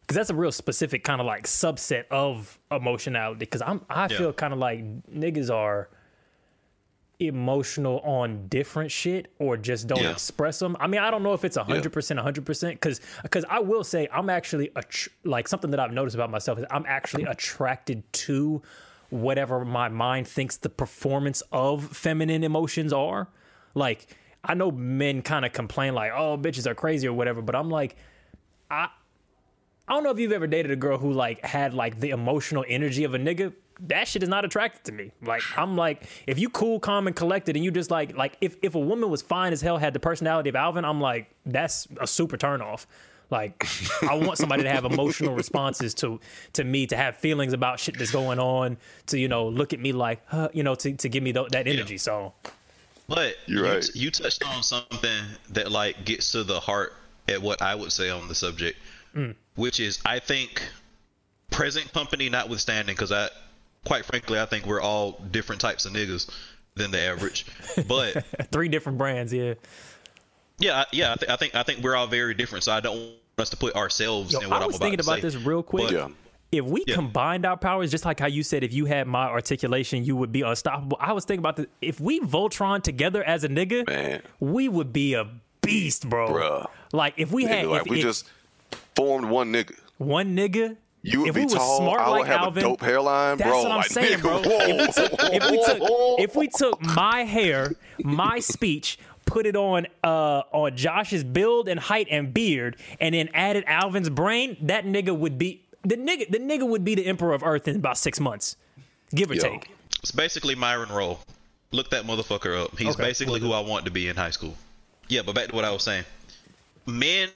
Because 0.02 0.16
that's 0.18 0.30
a 0.30 0.36
real 0.36 0.52
specific 0.52 1.04
kind 1.04 1.20
of 1.20 1.26
like 1.28 1.46
subset 1.46 2.06
of 2.12 2.60
emotionality. 2.72 3.40
Because 3.40 3.62
I'm, 3.62 3.84
I 3.90 4.04
Yeah. 4.04 4.18
feel 4.18 4.34
kind 4.34 4.54
of 4.54 4.60
like 4.60 4.80
niggas 5.10 5.50
are 5.54 5.90
emotional 7.20 8.00
on 8.02 8.48
different 8.50 8.92
shit 8.92 9.34
or 9.40 9.56
just 9.58 9.88
don't 9.88 10.02
Yeah. 10.04 10.12
express 10.12 10.60
them. 10.60 10.76
I 10.80 10.88
mean, 10.88 11.00
I 11.02 11.10
don't 11.10 11.24
know 11.24 11.34
if 11.34 11.46
it's 11.46 11.58
a 11.58 11.64
hundred 11.64 11.94
percent, 11.94 12.20
a 12.20 12.24
hundred 12.24 12.46
percent. 12.46 12.76
Because, 12.76 13.00
because 13.24 13.46
I 13.50 13.60
will 13.60 13.84
say 13.84 14.08
I'm 14.12 14.30
actually 14.30 14.68
attr 14.76 15.08
like 15.24 15.48
something 15.48 15.72
that 15.72 15.80
I've 15.80 15.94
noticed 15.94 16.16
about 16.16 16.30
myself 16.30 16.60
is 16.60 16.66
I'm 16.70 16.86
actually 16.88 17.24
attracted 17.24 18.04
to 18.14 18.62
whatever 19.10 19.64
my 19.66 19.90
mind 19.90 20.28
thinks 20.28 20.58
the 20.58 20.70
performance 20.70 21.42
of 21.52 21.96
feminine 21.96 22.44
emotions 22.44 22.92
are. 22.94 23.28
Like, 23.74 24.08
I 24.44 24.54
know 24.54 24.72
men 24.72 25.22
kind 25.22 25.46
of 25.46 25.54
complain 25.54 25.94
like, 25.94 26.12
"Oh, 26.16 26.38
bitches 26.38 26.68
are 26.68 26.76
crazy" 26.76 27.08
or 27.08 27.14
whatever, 27.14 27.42
but 27.42 27.56
I'm 27.56 27.70
like, 27.70 27.96
I 28.70 28.90
I 29.88 29.94
don't 29.94 30.04
know 30.04 30.12
if 30.12 30.20
you've 30.20 30.32
ever 30.32 30.48
dated 30.48 30.72
a 30.72 30.76
girl 30.76 30.98
who 30.98 31.12
like 31.12 31.44
had 31.46 31.74
like 31.74 32.00
the 32.00 32.10
emotional 32.10 32.66
energy 32.68 33.04
of 33.04 33.14
a 33.14 33.20
nigga. 33.20 33.54
That 33.82 34.08
shit 34.08 34.24
is 34.24 34.30
not 34.30 34.46
attractive 34.46 34.84
to 34.84 34.92
me. 34.92 35.12
Like 35.22 35.44
I'm 35.58 35.76
like, 35.76 36.08
if 36.26 36.40
you 36.40 36.50
cool, 36.50 36.80
calm, 36.80 37.08
and 37.08 37.16
collected, 37.16 37.56
and 37.56 37.66
you 37.66 37.72
just 37.72 37.92
like 37.92 38.16
like 38.16 38.38
if 38.42 38.56
if 38.62 38.76
a 38.76 38.80
woman 38.80 39.10
was 39.10 39.22
fine 39.22 39.54
as 39.54 39.62
hell, 39.62 39.78
had 39.78 39.94
the 39.94 40.00
personality 40.00 40.50
of 40.50 40.56
Alvin, 40.56 40.86
I'm 40.86 41.02
like, 41.02 41.30
that's 41.46 41.88
a 42.00 42.08
super 42.08 42.38
turn 42.38 42.62
off. 42.62 42.88
Like 43.30 43.66
I 44.04 44.16
want 44.16 44.38
somebody 44.38 44.64
to 44.64 44.70
have 44.70 44.86
emotional 44.86 45.36
responses 45.36 45.94
to 45.96 46.20
to 46.54 46.64
me, 46.64 46.88
to 46.88 46.98
have 46.98 47.18
feelings 47.18 47.54
about 47.54 47.80
shit 47.80 47.98
that's 47.98 48.12
going 48.12 48.40
on, 48.40 48.78
to 49.08 49.20
you 49.20 49.28
know 49.28 49.48
look 49.48 49.74
at 49.74 49.80
me 49.80 49.92
like, 49.92 50.22
huh, 50.28 50.50
you 50.54 50.64
know, 50.64 50.76
to 50.76 50.94
to 50.94 51.10
give 51.10 51.24
me 51.24 51.34
th- 51.34 51.50
that 51.50 51.68
energy. 51.68 51.98
So 51.98 52.34
But 53.08 53.36
You're 53.46 53.66
you, 53.66 53.72
right. 53.72 53.90
you 53.96 54.12
touched 54.12 54.44
on 54.46 54.64
something 54.64 55.24
that 55.50 55.72
like 55.72 56.06
gets 56.06 56.32
to 56.34 56.44
the 56.44 56.60
heart 56.60 56.94
at 57.28 57.42
what 57.42 57.62
I 57.62 57.76
would 57.76 57.92
say 57.92 58.10
on 58.10 58.28
the 58.28 58.36
subject, 58.36 58.78
mm. 59.16 59.36
which 59.56 59.80
is 59.80 60.00
I 60.06 60.20
think 60.20 60.62
present 61.52 61.92
company 61.94 62.30
notwithstanding, 62.30 62.96
because 62.96 63.12
I, 63.12 63.30
quite 63.86 64.06
frankly, 64.06 64.40
I 64.40 64.46
think 64.46 64.66
we're 64.66 64.82
all 64.82 65.24
different 65.32 65.62
types 65.62 65.86
of 65.86 65.94
niggas 65.94 66.30
than 66.76 66.92
the 66.92 67.00
average. 67.00 67.46
But 67.88 68.26
three 68.52 68.68
different 68.68 68.98
brands, 68.98 69.34
yeah. 69.34 69.56
Yeah, 70.60 70.82
I- 70.82 70.86
yeah, 70.92 71.14
I, 71.14 71.16
th- 71.16 71.32
I 71.32 71.36
think 71.36 71.56
I 71.56 71.64
think 71.64 71.84
we're 71.84 71.96
all 71.96 72.08
very 72.08 72.34
different. 72.34 72.64
So 72.64 72.72
I 72.72 72.80
don't 72.80 72.98
want 72.98 73.14
us 73.38 73.50
to 73.50 73.58
put 73.58 73.76
ourselves 73.76 74.34
Yo, 74.34 74.40
in 74.40 74.50
what 74.50 74.62
I 74.62 74.66
was 74.66 74.76
about 74.78 74.86
thinking 74.86 75.00
about 75.06 75.22
this 75.22 75.36
real 75.36 75.64
quick. 75.64 75.86
But- 75.86 75.94
Yeah. 75.94 76.08
If 76.52 76.64
we 76.64 76.84
Yeah. 76.88 76.96
combined 76.96 77.46
our 77.46 77.58
powers, 77.58 77.92
just 77.92 78.06
like 78.06 78.18
how 78.20 78.28
you 78.28 78.42
said, 78.42 78.64
if 78.64 78.72
you 78.72 78.86
had 78.86 79.08
my 79.08 79.26
articulation, 79.26 80.06
you 80.06 80.16
would 80.16 80.32
be 80.32 80.42
unstoppable. 80.42 80.96
I 81.02 81.12
was 81.12 81.26
thinking 81.26 81.40
about 81.42 81.58
this. 81.58 81.66
If 81.82 82.00
we 82.00 82.22
Voltron 82.22 82.82
together 82.82 83.22
as 83.24 83.44
a 83.44 83.50
nigga, 83.50 83.86
Man. 83.88 84.22
we 84.40 84.70
would 84.70 84.94
be 84.94 85.16
a 85.16 85.28
beast, 85.62 86.08
bro. 86.08 86.30
Bruh. 86.30 86.68
Like 86.94 87.16
if 87.18 87.32
we 87.32 87.44
had 87.44 87.66
like 87.66 87.82
if, 87.82 87.88
we 87.90 87.98
if 87.98 88.04
just 88.04 88.30
formed 88.96 89.26
one 89.30 89.52
nigga. 89.52 89.76
one 89.98 90.36
nigga. 90.38 90.78
You 91.02 91.22
would 91.22 91.30
if 91.30 91.36
be 91.36 91.42
we 91.42 91.48
tall. 91.48 91.78
smart 91.78 92.00
I 92.00 92.10
would 92.10 92.20
like 92.20 92.28
have 92.28 92.42
Alvin, 92.42 92.64
a 92.64 92.68
dope 92.68 92.82
hairline, 92.82 93.38
That's 93.38 93.50
bro. 93.50 93.62
what 93.64 93.72
I'm 93.72 93.78
like, 93.78 93.88
saying, 93.88 94.20
nigga, 94.20 94.22
bro. 94.22 94.42
If 94.46 94.78
we, 94.80 94.88
took, 94.94 95.20
if 95.34 95.52
we 95.52 95.66
took 95.66 96.20
if 96.20 96.36
we 96.36 96.48
took 96.48 96.82
my 96.82 97.24
hair, 97.26 97.74
my 98.04 98.40
speech, 98.40 98.98
put 99.26 99.46
it 99.46 99.56
on 99.56 99.88
uh 100.04 100.44
on 100.52 100.76
Josh's 100.76 101.24
build 101.24 101.68
and 101.68 101.80
height 101.80 102.08
and 102.10 102.34
beard, 102.34 102.78
and 103.00 103.16
then 103.16 103.30
added 103.34 103.64
Alvin's 103.68 104.10
brain, 104.10 104.58
that 104.62 104.86
nigga 104.86 105.18
would 105.18 105.38
be 105.38 105.64
the 105.84 105.98
nigga. 105.98 106.30
The 106.30 106.40
nigga 106.40 106.68
would 106.68 106.84
be 106.84 106.96
the 106.96 107.06
emperor 107.06 107.34
of 107.34 107.44
Earth 107.44 107.68
in 107.68 107.76
about 107.76 107.98
six 107.98 108.20
months, 108.20 108.58
give 109.14 109.32
or 109.32 109.36
Yo. 109.36 109.42
take. 109.42 109.72
It's 110.02 110.12
basically 110.12 110.56
Myron 110.56 110.90
Rolle. 110.90 111.20
Look 111.72 111.90
that 111.90 112.06
motherfucker 112.06 112.64
up. 112.64 112.78
He's 112.78 112.96
Okay, 112.96 113.04
basically 113.04 113.40
who 113.40 113.52
I 113.52 113.60
want 113.60 113.86
to 113.86 113.92
be 113.92 114.08
in 114.08 114.16
high 114.16 114.30
school. 114.30 114.56
Yeah, 115.08 115.22
but 115.26 115.36
back 115.36 115.50
to 115.50 115.56
what 115.56 115.66
I 115.66 115.72
was 115.72 115.84
saying. 115.84 116.06
Men 116.86 117.30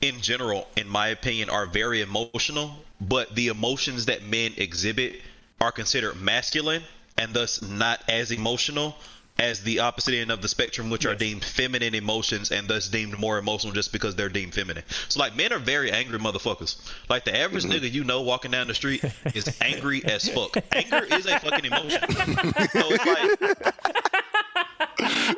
in 0.00 0.20
general, 0.20 0.68
in 0.76 0.88
my 0.88 1.08
opinion, 1.08 1.50
are 1.50 1.66
very 1.66 2.00
emotional, 2.02 2.76
but 3.00 3.34
the 3.34 3.48
emotions 3.48 4.06
that 4.06 4.22
men 4.22 4.52
exhibit 4.56 5.20
are 5.60 5.72
considered 5.72 6.20
masculine 6.20 6.82
and 7.18 7.34
thus 7.34 7.62
not 7.62 8.02
as 8.08 8.30
emotional 8.30 8.96
as 9.38 9.62
the 9.62 9.80
opposite 9.80 10.14
end 10.14 10.30
of 10.30 10.42
the 10.42 10.48
spectrum, 10.48 10.90
which 10.90 11.06
are 11.06 11.14
deemed 11.14 11.44
feminine 11.44 11.94
emotions 11.94 12.50
and 12.50 12.68
thus 12.68 12.88
deemed 12.88 13.18
more 13.18 13.38
emotional 13.38 13.72
just 13.72 13.92
because 13.92 14.14
they're 14.14 14.28
deemed 14.28 14.54
feminine. 14.54 14.84
So, 15.08 15.20
like, 15.20 15.34
men 15.36 15.52
are 15.52 15.58
very 15.58 15.90
angry 15.90 16.18
motherfuckers. 16.18 16.76
Like, 17.08 17.24
the 17.24 17.36
average 17.36 17.64
mm-hmm. 17.64 17.84
nigga 17.84 17.90
you 17.90 18.04
know 18.04 18.22
walking 18.22 18.50
down 18.50 18.68
the 18.68 18.74
street 18.74 19.02
is 19.34 19.56
angry 19.60 20.04
as 20.04 20.28
fuck. 20.28 20.56
Anger 20.72 21.04
is 21.10 21.26
a 21.26 21.38
fucking 21.40 21.64
emotion. 21.64 22.00
So 22.72 22.88
it's 22.90 23.06
like. 25.00 25.34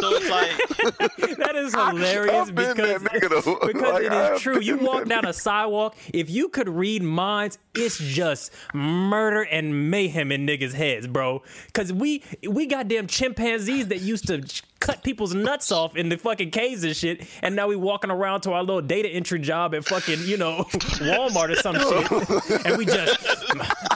So 0.00 0.14
it's 0.14 0.30
like 0.30 1.36
That 1.38 1.56
is 1.56 1.74
hilarious 1.74 2.48
I've 2.48 2.54
because, 2.54 3.02
that 3.02 3.12
nigga, 3.12 3.66
because 3.66 3.82
Like, 3.92 4.02
it 4.04 4.12
I 4.12 4.24
is 4.24 4.28
have 4.30 4.40
true. 4.40 4.60
You 4.60 4.76
walk 4.78 5.00
that 5.04 5.08
down 5.08 5.24
a 5.26 5.32
sidewalk, 5.32 5.96
if 6.12 6.30
you 6.30 6.48
could 6.48 6.68
read 6.68 7.02
minds, 7.02 7.58
it's 7.74 7.98
just 7.98 8.52
murder 8.74 9.42
and 9.42 9.90
mayhem 9.90 10.30
in 10.32 10.46
niggas' 10.46 10.72
heads, 10.74 11.06
bro. 11.06 11.42
Because 11.66 11.92
we 11.92 12.22
we 12.48 12.66
got 12.66 12.88
damn 12.88 13.06
chimpanzees 13.06 13.88
that 13.88 14.00
used 14.00 14.26
to 14.28 14.42
cut 14.80 15.04
people's 15.04 15.32
nuts 15.32 15.70
off 15.70 15.96
in 15.96 16.08
the 16.08 16.16
fucking 16.18 16.50
caves 16.50 16.82
and 16.84 16.96
shit, 16.96 17.24
and 17.40 17.54
now 17.54 17.68
we 17.68 17.76
walking 17.76 18.10
around 18.10 18.40
to 18.42 18.52
our 18.52 18.62
little 18.62 18.82
data 18.82 19.08
entry 19.08 19.38
job 19.38 19.74
at 19.74 19.84
fucking 19.84 20.20
you 20.24 20.36
know 20.36 20.64
Walmart 21.00 21.50
or 21.50 21.56
some 21.56 21.76
shit, 21.76 22.66
and 22.66 22.76
we 22.76 22.84
just 22.84 23.18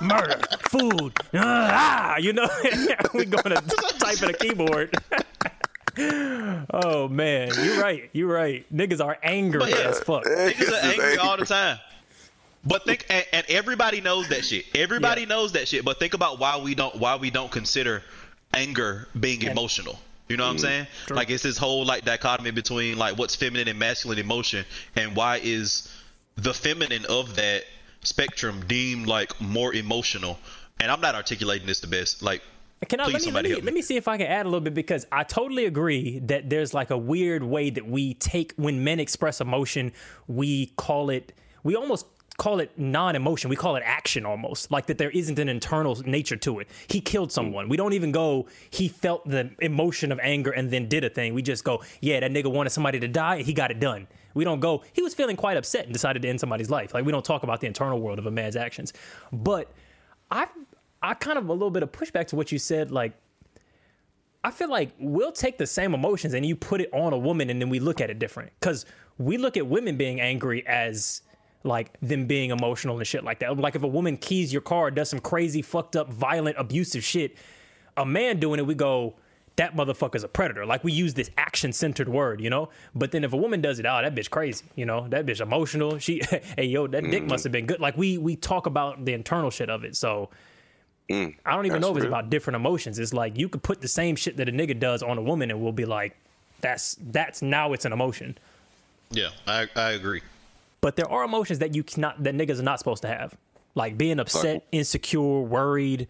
murder, 0.00 0.40
food, 0.68 1.12
ah, 1.34 2.16
you 2.18 2.32
know, 2.32 2.48
we 3.14 3.24
going 3.24 3.54
to 3.54 3.62
type 3.98 4.22
in 4.22 4.30
a 4.30 4.32
keyboard. 4.32 4.94
Oh 6.70 7.08
man, 7.08 7.50
you're 7.62 7.80
right. 7.80 8.10
You're 8.12 8.32
right. 8.32 8.66
Niggas 8.74 9.02
are 9.04 9.16
angry 9.22 9.60
But 9.60 9.70
yeah. 9.70 9.88
as 9.88 10.00
fuck. 10.00 10.24
Niggas 10.26 10.72
are 10.72 10.86
angry 10.86 11.04
angry. 11.04 11.16
all 11.18 11.36
the 11.36 11.46
time. 11.46 11.78
But 12.64 12.84
think, 12.84 13.06
and, 13.08 13.24
and 13.32 13.46
everybody 13.48 14.00
knows 14.00 14.28
that 14.30 14.44
shit. 14.44 14.64
Everybody 14.74 15.22
Yeah. 15.22 15.28
knows 15.28 15.52
that 15.52 15.68
shit. 15.68 15.84
But 15.84 15.98
think 16.00 16.14
about 16.14 16.38
why 16.40 16.56
we 16.58 16.74
don't, 16.74 16.96
why 16.96 17.14
we 17.16 17.30
don't 17.30 17.50
consider 17.50 18.02
anger 18.52 19.06
being 19.18 19.42
emotional. 19.42 19.98
You 20.28 20.36
know 20.36 20.44
what 20.44 20.50
I'm 20.50 20.58
saying? 20.58 20.86
Like 21.08 21.30
it's 21.30 21.44
this 21.44 21.56
whole 21.56 21.84
like 21.84 22.04
dichotomy 22.04 22.50
between 22.50 22.98
like 22.98 23.16
what's 23.16 23.36
feminine 23.36 23.68
and 23.68 23.78
masculine 23.78 24.18
emotion, 24.18 24.64
and 24.96 25.14
why 25.14 25.40
is 25.42 25.88
the 26.34 26.52
feminine 26.52 27.04
of 27.06 27.36
that 27.36 27.64
spectrum 28.02 28.64
deemed 28.66 29.06
like 29.06 29.40
more 29.40 29.72
emotional? 29.72 30.36
And 30.80 30.90
I'm 30.90 31.00
not 31.00 31.14
articulating 31.14 31.66
this 31.68 31.78
the 31.80 31.86
best. 31.86 32.22
Like, 32.22 32.42
Can 32.88 33.00
I 33.00 33.06
let 33.06 33.22
me, 33.22 33.30
let 33.30 33.44
me 33.44 33.54
let 33.54 33.64
me. 33.64 33.72
me 33.72 33.82
see 33.82 33.96
if 33.96 34.06
I 34.06 34.18
can 34.18 34.26
add 34.26 34.44
a 34.44 34.48
little 34.48 34.60
bit 34.60 34.74
because 34.74 35.06
I 35.10 35.24
totally 35.24 35.64
agree 35.64 36.18
that 36.20 36.50
there's 36.50 36.74
like 36.74 36.90
a 36.90 36.98
weird 36.98 37.42
way 37.42 37.70
that 37.70 37.86
we 37.86 38.14
take 38.14 38.52
when 38.56 38.84
men 38.84 39.00
express 39.00 39.40
emotion, 39.40 39.92
we 40.26 40.66
call 40.76 41.08
it 41.08 41.32
we 41.64 41.74
almost 41.74 42.06
call 42.36 42.60
it 42.60 42.78
non-emotion. 42.78 43.48
We 43.48 43.56
call 43.56 43.76
it 43.76 43.82
action 43.84 44.26
almost. 44.26 44.70
Like 44.70 44.86
that 44.86 44.98
there 44.98 45.10
isn't 45.10 45.38
an 45.38 45.48
internal 45.48 45.96
nature 46.04 46.36
to 46.36 46.60
it. 46.60 46.68
He 46.88 47.00
killed 47.00 47.32
someone. 47.32 47.68
We 47.68 47.76
don't 47.76 47.94
even 47.94 48.12
go 48.12 48.46
he 48.70 48.88
felt 48.88 49.26
the 49.28 49.50
emotion 49.60 50.12
of 50.12 50.20
anger 50.22 50.50
and 50.50 50.70
then 50.70 50.88
did 50.88 51.02
a 51.04 51.08
thing. 51.08 51.34
We 51.34 51.42
just 51.42 51.64
go, 51.64 51.82
yeah, 52.00 52.20
that 52.20 52.30
nigga 52.30 52.52
wanted 52.52 52.70
somebody 52.70 53.00
to 53.00 53.08
die, 53.08 53.36
and 53.36 53.46
he 53.46 53.54
got 53.54 53.70
it 53.70 53.80
done. 53.80 54.06
We 54.34 54.44
don't 54.44 54.60
go, 54.60 54.84
he 54.92 55.00
was 55.00 55.14
feeling 55.14 55.36
quite 55.36 55.56
upset 55.56 55.84
and 55.84 55.94
decided 55.94 56.20
to 56.22 56.28
end 56.28 56.40
somebody's 56.40 56.68
life. 56.68 56.92
Like 56.92 57.06
we 57.06 57.12
don't 57.12 57.24
talk 57.24 57.42
about 57.42 57.62
the 57.62 57.68
internal 57.68 57.98
world 57.98 58.18
of 58.18 58.26
a 58.26 58.30
man's 58.30 58.54
actions. 58.54 58.92
But 59.32 59.72
I 60.30 60.46
I 61.02 61.14
kind 61.14 61.38
of 61.38 61.48
a 61.48 61.52
little 61.52 61.70
bit 61.70 61.82
of 61.82 61.92
pushback 61.92 62.26
to 62.28 62.36
what 62.36 62.50
you 62.52 62.58
said. 62.58 62.90
Like, 62.90 63.12
I 64.42 64.50
feel 64.50 64.70
like 64.70 64.90
we'll 64.98 65.32
take 65.32 65.58
the 65.58 65.66
same 65.66 65.94
emotions 65.94 66.34
and 66.34 66.46
you 66.46 66.56
put 66.56 66.80
it 66.80 66.88
on 66.92 67.12
a 67.12 67.18
woman, 67.18 67.50
and 67.50 67.60
then 67.60 67.68
we 67.68 67.80
look 67.80 68.00
at 68.00 68.10
it 68.10 68.18
different 68.18 68.52
because 68.60 68.86
we 69.18 69.38
look 69.38 69.56
at 69.56 69.66
women 69.66 69.96
being 69.96 70.20
angry 70.20 70.66
as 70.66 71.22
like 71.64 71.98
them 72.00 72.26
being 72.26 72.50
emotional 72.50 72.96
and 72.96 73.06
shit 73.06 73.24
like 73.24 73.40
that. 73.40 73.56
Like 73.58 73.74
if 73.74 73.82
a 73.82 73.88
woman 73.88 74.16
keys 74.16 74.52
your 74.52 74.62
car, 74.62 74.90
does 74.90 75.10
some 75.10 75.18
crazy, 75.18 75.62
fucked 75.62 75.96
up, 75.96 76.12
violent, 76.12 76.56
abusive 76.58 77.04
shit, 77.04 77.36
a 77.96 78.06
man 78.06 78.38
doing 78.38 78.60
it, 78.60 78.66
we 78.66 78.74
go. 78.74 79.16
That 79.56 79.74
motherfucker's 79.74 80.22
a 80.22 80.28
predator. 80.28 80.66
Like 80.66 80.84
we 80.84 80.92
use 80.92 81.14
this 81.14 81.30
action 81.38 81.72
centered 81.72 82.10
word, 82.10 82.42
you 82.42 82.50
know. 82.50 82.68
But 82.94 83.10
then 83.10 83.24
if 83.24 83.32
a 83.32 83.38
woman 83.38 83.62
does 83.62 83.78
it, 83.78 83.86
oh, 83.86 84.02
that 84.02 84.14
bitch 84.14 84.28
crazy, 84.28 84.66
you 84.74 84.84
know. 84.84 85.08
That 85.08 85.24
bitch 85.24 85.40
emotional. 85.40 85.96
She, 85.96 86.20
hey 86.56 86.66
yo, 86.66 86.86
that 86.88 87.04
dick 87.04 87.22
mm. 87.22 87.30
must 87.30 87.42
have 87.44 87.52
been 87.52 87.64
good. 87.64 87.80
Like 87.80 87.96
we 87.96 88.18
we 88.18 88.36
talk 88.36 88.66
about 88.66 89.06
the 89.06 89.14
internal 89.14 89.50
shit 89.50 89.70
of 89.70 89.82
it. 89.82 89.96
So 89.96 90.28
I 91.10 91.32
don't 91.46 91.66
even 91.66 91.80
know 91.80 91.90
if 91.90 91.96
it's 91.96 92.04
real. 92.04 92.12
about 92.12 92.30
different 92.30 92.56
emotions. 92.56 92.98
It's 92.98 93.14
like 93.14 93.38
you 93.38 93.48
could 93.48 93.62
put 93.62 93.80
the 93.80 93.88
same 93.88 94.16
shit 94.16 94.36
that 94.38 94.48
a 94.48 94.52
nigga 94.52 94.78
does 94.78 95.02
on 95.02 95.18
a 95.18 95.22
woman 95.22 95.50
and 95.50 95.60
we'll 95.60 95.72
be 95.72 95.84
like, 95.84 96.16
that's 96.60 96.96
that's 97.00 97.42
now 97.42 97.72
it's 97.72 97.84
an 97.84 97.92
emotion. 97.92 98.36
Yeah, 99.10 99.28
I 99.46 99.68
I 99.76 99.90
agree. 99.92 100.22
But 100.80 100.96
there 100.96 101.08
are 101.10 101.24
emotions 101.24 101.58
that 101.60 101.74
you 101.74 101.82
cannot 101.82 102.22
that 102.24 102.34
niggas 102.34 102.58
are 102.58 102.64
not 102.64 102.78
supposed 102.78 103.02
to 103.02 103.08
have. 103.08 103.36
Like 103.74 103.98
being 103.98 104.18
upset, 104.18 104.66
insecure, 104.72 105.20
worried, 105.42 106.08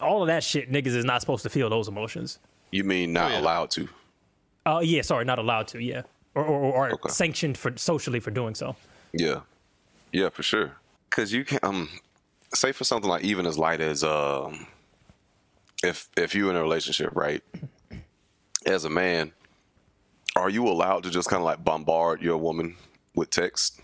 all 0.00 0.22
of 0.22 0.26
that 0.26 0.42
shit 0.42 0.70
niggas 0.70 0.94
is 0.96 1.04
not 1.04 1.20
supposed 1.20 1.42
to 1.44 1.48
feel 1.48 1.70
those 1.70 1.88
emotions. 1.88 2.38
You 2.70 2.84
mean 2.84 3.12
not 3.12 3.30
yeah. 3.30 3.40
allowed 3.40 3.70
to? 3.72 3.88
Oh 4.66 4.80
yeah, 4.80 5.02
sorry, 5.02 5.24
not 5.24 5.38
allowed 5.38 5.68
to, 5.68 5.80
yeah. 5.82 6.02
Or 6.34 6.44
or, 6.44 6.72
or 6.72 6.90
Okay. 6.94 7.08
sanctioned 7.08 7.56
for 7.56 7.72
socially 7.76 8.18
for 8.20 8.30
doing 8.32 8.54
so. 8.54 8.74
Yeah, 9.12 9.40
yeah, 10.12 10.28
for 10.28 10.42
sure. 10.42 10.72
Because 11.08 11.32
you 11.32 11.44
can, 11.44 11.60
um, 11.62 11.88
say 12.54 12.72
for 12.72 12.84
something 12.84 13.08
like 13.08 13.24
even 13.24 13.46
as 13.46 13.58
light 13.58 13.80
as 13.80 14.04
um, 14.04 14.66
if 15.82 16.08
if 16.16 16.34
you're 16.34 16.50
in 16.50 16.56
a 16.56 16.62
relationship, 16.62 17.10
right? 17.14 17.42
As 18.66 18.84
a 18.84 18.90
man, 18.90 19.32
are 20.36 20.48
you 20.48 20.66
allowed 20.66 21.04
to 21.04 21.10
just 21.10 21.28
kind 21.28 21.40
of 21.40 21.44
like 21.44 21.62
bombard 21.64 22.22
your 22.22 22.38
woman 22.38 22.76
with 23.14 23.30
text, 23.30 23.80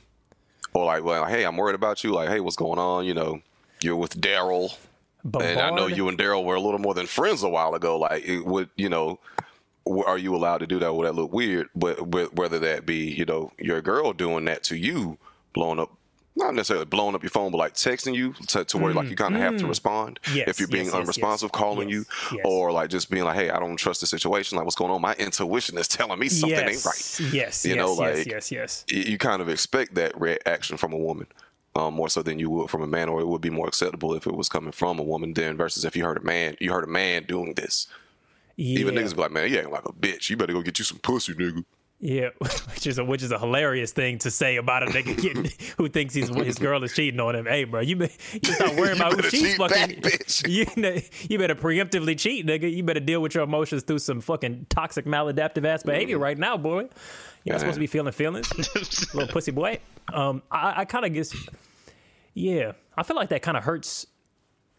or 0.73 0.85
like, 0.87 1.05
well, 1.05 1.25
hey, 1.27 1.45
I'm 1.45 1.57
worried 1.57 1.75
about 1.75 2.03
you. 2.03 2.13
Like, 2.13 2.29
hey, 2.29 2.41
what's 2.41 2.57
going 2.57 2.79
on? 2.79 3.05
You 3.05 3.15
know, 3.15 3.41
you're 3.83 3.97
with 3.97 4.21
Daryl, 4.21 4.75
and 5.25 5.61
I 5.61 5.71
know 5.71 5.87
you 5.87 6.09
and 6.09 6.19
Daryl 6.19 6.45
were 6.45 6.57
a 6.57 6.61
little 6.61 6.79
more 6.81 6.95
than 6.95 7.07
friends 7.07 7.43
a 7.43 7.49
while 7.49 7.75
ago. 7.75 7.99
Like, 7.99 8.25
it 8.25 8.45
would 8.45 8.71
you 8.77 8.89
know? 8.89 9.21
Are 9.87 10.19
you 10.19 10.37
allowed 10.37 10.59
to 10.59 10.67
do 10.67 10.79
that? 10.79 10.95
Would 10.95 11.07
that 11.07 11.15
look 11.15 11.33
weird? 11.33 11.69
But 11.75 12.09
but 12.11 12.35
whether 12.37 12.59
that 12.61 12.87
be, 12.87 13.11
you 13.11 13.25
know, 13.25 13.51
your 13.59 13.81
girl 13.81 14.13
doing 14.13 14.45
that 14.45 14.63
to 14.65 14.77
you, 14.77 15.19
blowing 15.53 15.81
up, 15.81 15.91
not 16.37 16.55
necessarily 16.55 16.87
blowing 16.87 17.15
up 17.15 17.23
your 17.23 17.31
phone, 17.31 17.51
but 17.51 17.59
like 17.59 17.75
texting 17.75 18.15
you 18.15 18.33
to, 18.49 18.65
to 18.65 18.79
where 18.79 18.95
like 18.95 19.11
you 19.11 19.17
kind 19.17 19.35
of 19.35 19.41
have 19.43 19.57
to 19.59 19.67
respond 19.67 20.19
Mm, 20.25 20.37
Yes, 20.37 20.49
if 20.49 20.59
you're 20.61 20.69
being 20.69 20.87
yes, 20.87 20.95
unresponsive, 20.95 21.51
yes. 21.53 21.59
calling 21.59 21.89
you, 21.89 22.05
or 22.45 22.71
like 22.73 22.89
just 22.89 23.11
being 23.11 23.25
like, 23.25 23.35
hey, 23.37 23.51
I 23.51 23.59
don't 23.59 23.77
trust 23.77 24.01
the 24.01 24.07
situation. 24.07 24.57
Like, 24.57 24.65
what's 24.65 24.77
going 24.77 24.91
on? 24.93 25.01
My 25.03 25.15
intuition 25.15 25.77
is 25.77 25.89
telling 25.89 26.19
me 26.19 26.29
something 26.29 26.59
ain't 26.59 26.85
right. 26.85 27.21
Yes, 27.33 27.65
You 27.65 27.75
yes, 27.75 27.77
know, 27.77 27.91
yes, 28.01 28.19
like- 28.19 28.27
yes, 28.27 28.53
yes. 28.53 28.85
You 28.89 29.19
kind 29.19 29.43
of 29.43 29.49
expect 29.49 29.95
that 29.97 30.19
reaction 30.21 30.77
from 30.77 30.93
a 30.93 30.99
woman. 30.99 31.27
Um, 31.77 31.95
more 31.95 32.09
so 32.09 32.21
than 32.23 32.41
you 32.41 32.51
would 32.51 32.69
from 32.69 32.83
a 32.83 32.87
man, 32.89 33.09
or 33.09 33.21
it 33.21 33.29
would 33.29 33.41
be 33.41 33.49
more 33.51 33.69
acceptable 33.69 34.13
if 34.15 34.27
it 34.27 34.35
was 34.35 34.49
coming 34.49 34.73
from 34.73 34.99
a 34.99 35.05
woman. 35.05 35.35
Then 35.35 35.57
versus 35.57 35.85
if 35.85 35.95
you 35.97 36.05
heard 36.05 36.17
a 36.17 36.21
man, 36.23 36.57
you 36.59 36.73
heard 36.73 36.83
a 36.83 36.89
man 36.89 37.23
doing 37.25 37.55
this. 37.55 37.87
Yeah. 38.57 38.81
Even 38.81 38.97
niggas 38.97 39.15
be 39.15 39.21
like, 39.23 39.31
man, 39.31 39.49
you 39.49 39.57
acting 39.59 39.73
like 39.73 39.85
a 39.89 39.93
bitch. 39.93 40.29
You 40.31 40.37
better 40.37 40.53
go 40.53 40.63
get 40.63 40.81
you 40.81 40.85
some 40.85 40.99
pussy, 40.99 41.33
nigga. 41.33 41.65
Yeah, 42.03 42.31
which 42.39 42.87
is 42.87 42.99
a 42.99 43.05
which 43.05 43.23
is 43.23 43.31
a 43.31 43.39
hilarious 43.39 43.93
thing 43.93 44.19
to 44.21 44.31
say 44.31 44.57
about 44.57 44.83
a 44.83 44.87
nigga 44.87 45.21
getting, 45.21 45.51
who 45.77 45.89
thinks 45.89 46.15
he's 46.15 46.29
his 46.31 46.59
girl 46.59 46.83
is 46.83 46.95
cheating 46.95 47.21
on 47.21 47.37
him. 47.37 47.45
Hey, 47.45 47.65
bro, 47.65 47.81
you 47.81 47.97
be, 47.97 48.09
you 48.33 48.53
stop 48.53 48.75
worrying 48.75 48.97
You 48.97 49.03
about 49.05 49.21
who 49.21 49.29
she's 49.29 49.59
back, 49.59 49.71
fucking. 49.71 50.01
bitch. 50.01 50.49
You 50.49 51.03
you 51.29 51.39
better 51.39 51.55
preemptively 51.55 52.19
cheat, 52.19 52.47
nigga. 52.47 52.75
You 52.75 52.83
better 52.83 53.01
deal 53.01 53.21
with 53.21 53.35
your 53.35 53.45
emotions 53.45 53.83
through 53.83 53.99
some 53.99 54.23
fucking 54.23 54.67
toxic 54.71 55.05
maladaptive 55.05 55.67
ass 55.67 55.83
behavior 55.83 56.19
right 56.19 56.39
now, 56.39 56.57
boy. 56.57 56.89
You're 57.45 57.55
not 57.55 57.61
supposed 57.61 57.77
to 57.77 57.81
be 57.81 57.87
feeling 57.87 58.13
feelings, 58.13 58.51
little 59.15 59.29
pussy 59.29 59.51
boy. 59.51 59.79
Um, 60.13 60.43
I, 60.51 60.81
I 60.81 60.85
kind 60.87 61.05
of 61.05 61.13
guess, 61.13 61.35
yeah, 62.35 62.73
I 62.97 63.03
feel 63.03 63.17
like 63.17 63.31
that 63.31 63.43
kind 63.43 63.57
of 63.57 63.65
hurts 63.65 64.07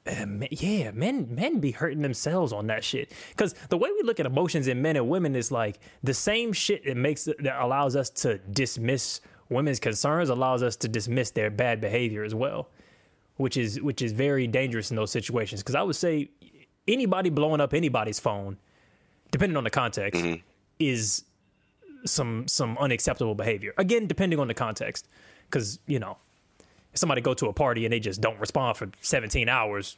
uh, 0.07 0.25
yeah, 0.49 0.91
men 0.91 1.27
men 1.35 1.59
be 1.59 1.71
hurting 1.71 2.01
themselves 2.01 2.51
on 2.51 2.67
that 2.67 2.83
shit. 2.83 3.11
Because 3.29 3.53
the 3.69 3.77
way 3.77 3.89
we 3.91 4.01
look 4.03 4.19
at 4.19 4.25
emotions 4.25 4.67
in 4.67 4.81
men 4.81 4.95
and 4.95 5.07
women 5.07 5.35
is 5.35 5.51
like 5.51 5.79
the 6.03 6.13
same 6.13 6.53
shit 6.53 6.85
that 6.85 6.97
makes 6.97 7.25
that 7.25 7.63
allows 7.63 7.95
us 7.95 8.09
to 8.09 8.39
dismiss 8.39 9.21
women's 9.49 9.79
concerns 9.79 10.29
allows 10.29 10.63
us 10.63 10.75
to 10.77 10.87
dismiss 10.87 11.31
their 11.31 11.51
bad 11.51 11.79
behavior 11.81 12.23
as 12.23 12.33
well, 12.33 12.69
which 13.35 13.57
is 13.57 13.79
which 13.81 14.01
is 14.01 14.11
very 14.11 14.47
dangerous 14.47 14.89
in 14.89 14.95
those 14.95 15.11
situations. 15.11 15.61
Because 15.61 15.75
I 15.75 15.83
would 15.83 15.95
say 15.95 16.31
anybody 16.87 17.29
blowing 17.29 17.61
up 17.61 17.73
anybody's 17.73 18.19
phone, 18.19 18.57
depending 19.29 19.55
on 19.57 19.63
the 19.63 19.69
context, 19.69 20.23
is 20.79 21.25
some 22.05 22.47
some 22.47 22.75
unacceptable 22.79 23.35
behavior. 23.35 23.73
Again, 23.77 24.07
depending 24.07 24.39
on 24.39 24.47
the 24.47 24.55
context, 24.55 25.07
because 25.45 25.79
you 25.85 25.99
know 25.99 26.17
if 26.91 26.99
somebody 26.99 27.21
go 27.21 27.34
to 27.34 27.47
a 27.47 27.54
party 27.54 27.86
and 27.86 27.93
they 27.93 27.99
just 27.99 28.21
don't 28.21 28.39
respond 28.39 28.77
for 28.77 28.89
17 29.01 29.47
hours, 29.49 29.97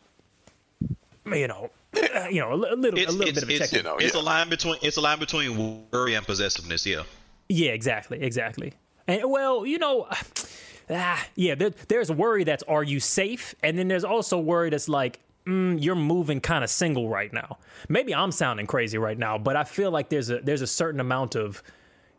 you 1.26 1.48
know, 1.48 1.70
uh, 1.96 2.28
you 2.30 2.40
know, 2.40 2.52
a, 2.52 2.56
a 2.56 2.76
little, 2.76 3.00
It's, 3.00 3.10
a 3.10 3.16
little 3.16 3.28
it's, 3.28 3.40
bit 3.40 3.44
of 3.44 3.50
a 3.50 3.54
it's, 3.54 3.72
check. 3.72 3.78
You 3.78 3.84
know, 3.84 3.98
it's 3.98 4.16
yeah. 4.16 4.22
a 4.22 4.24
line 4.24 4.50
between 4.50 4.76
it's 4.82 4.98
a 4.98 5.02
line 5.02 5.20
between 5.20 5.86
worry 5.92 6.16
and 6.16 6.26
possessiveness. 6.26 6.86
Yeah. 6.86 7.04
Yeah, 7.50 7.72
exactly, 7.72 8.22
exactly. 8.22 8.74
And 9.08 9.30
well, 9.30 9.66
you 9.66 9.78
know, 9.78 10.08
ah, 10.90 11.28
yeah, 11.36 11.56
there, 11.56 11.72
there's 11.88 12.12
worry 12.12 12.44
that's 12.44 12.64
are 12.64 12.84
you 12.84 13.00
safe, 13.00 13.56
and 13.64 13.78
then 13.78 13.88
there's 13.88 14.06
also 14.06 14.40
worry 14.40 14.70
that's 14.70 14.90
like. 14.90 15.20
Mm, 15.46 15.84
you're 15.84 15.96
moving 15.96 16.40
kind 16.40 16.64
of 16.64 16.70
single 16.70 17.10
right 17.10 17.34
now. 17.34 17.58
Maybe 17.90 18.16
I'm 18.16 18.32
sounding 18.32 18.66
crazy 18.66 18.98
right 18.98 19.18
now, 19.18 19.38
but 19.38 19.58
I 19.58 19.66
feel 19.66 19.92
like 19.92 20.08
there's 20.08 20.30
a 20.30 20.40
there's 20.40 20.62
a 20.62 20.68
certain 20.68 21.02
amount 21.02 21.36
of 21.36 21.62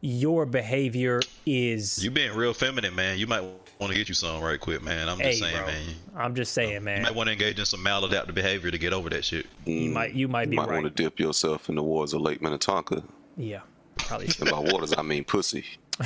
your 0.03 0.45
behavior 0.45 1.23
is 1.47 2.05
You 2.05 2.11
being 2.11 2.35
real 2.35 2.53
feminine, 2.53 2.95
man. 2.95 3.17
You 3.17 3.27
might 3.27 3.43
want 3.85 3.93
to 3.93 3.99
get 3.99 4.09
you 4.09 4.15
some 4.15 4.41
right 4.43 4.59
quick, 4.61 4.83
man. 4.83 5.09
I'm 5.09 5.19
hey, 5.19 5.31
just 5.31 5.41
saying, 5.41 5.57
bro. 5.57 5.67
man. 5.67 5.83
I'm 6.17 6.35
just 6.35 6.53
saying, 6.53 6.73
You 6.75 6.81
man. 6.81 7.03
might 7.03 7.15
want 7.15 7.29
to 7.29 7.33
engage 7.33 7.59
in 7.59 7.65
some 7.67 7.81
maladaptive 7.85 8.35
behavior 8.35 8.71
to 8.71 8.79
get 8.79 8.93
over 8.93 9.09
that 9.11 9.25
shit. 9.25 9.47
You 9.65 9.91
might 9.91 10.15
you 10.15 10.29
might 10.29 10.51
be 10.51 10.57
You 10.57 10.61
might 10.63 10.69
right. 10.69 10.83
want 10.83 10.97
to 10.97 11.03
dip 11.03 11.19
yourself 11.21 11.69
in 11.69 11.75
the 11.77 11.83
waters 11.83 12.13
of 12.15 12.21
Lake 12.23 12.41
Minnetonka. 12.43 13.03
Yeah, 13.37 13.61
probably 13.97 14.29
should. 14.29 14.43
And 14.43 14.51
by 14.51 14.59
waters, 14.73 14.95
I 14.97 15.03
mean 15.03 15.25
pussy. 15.25 15.65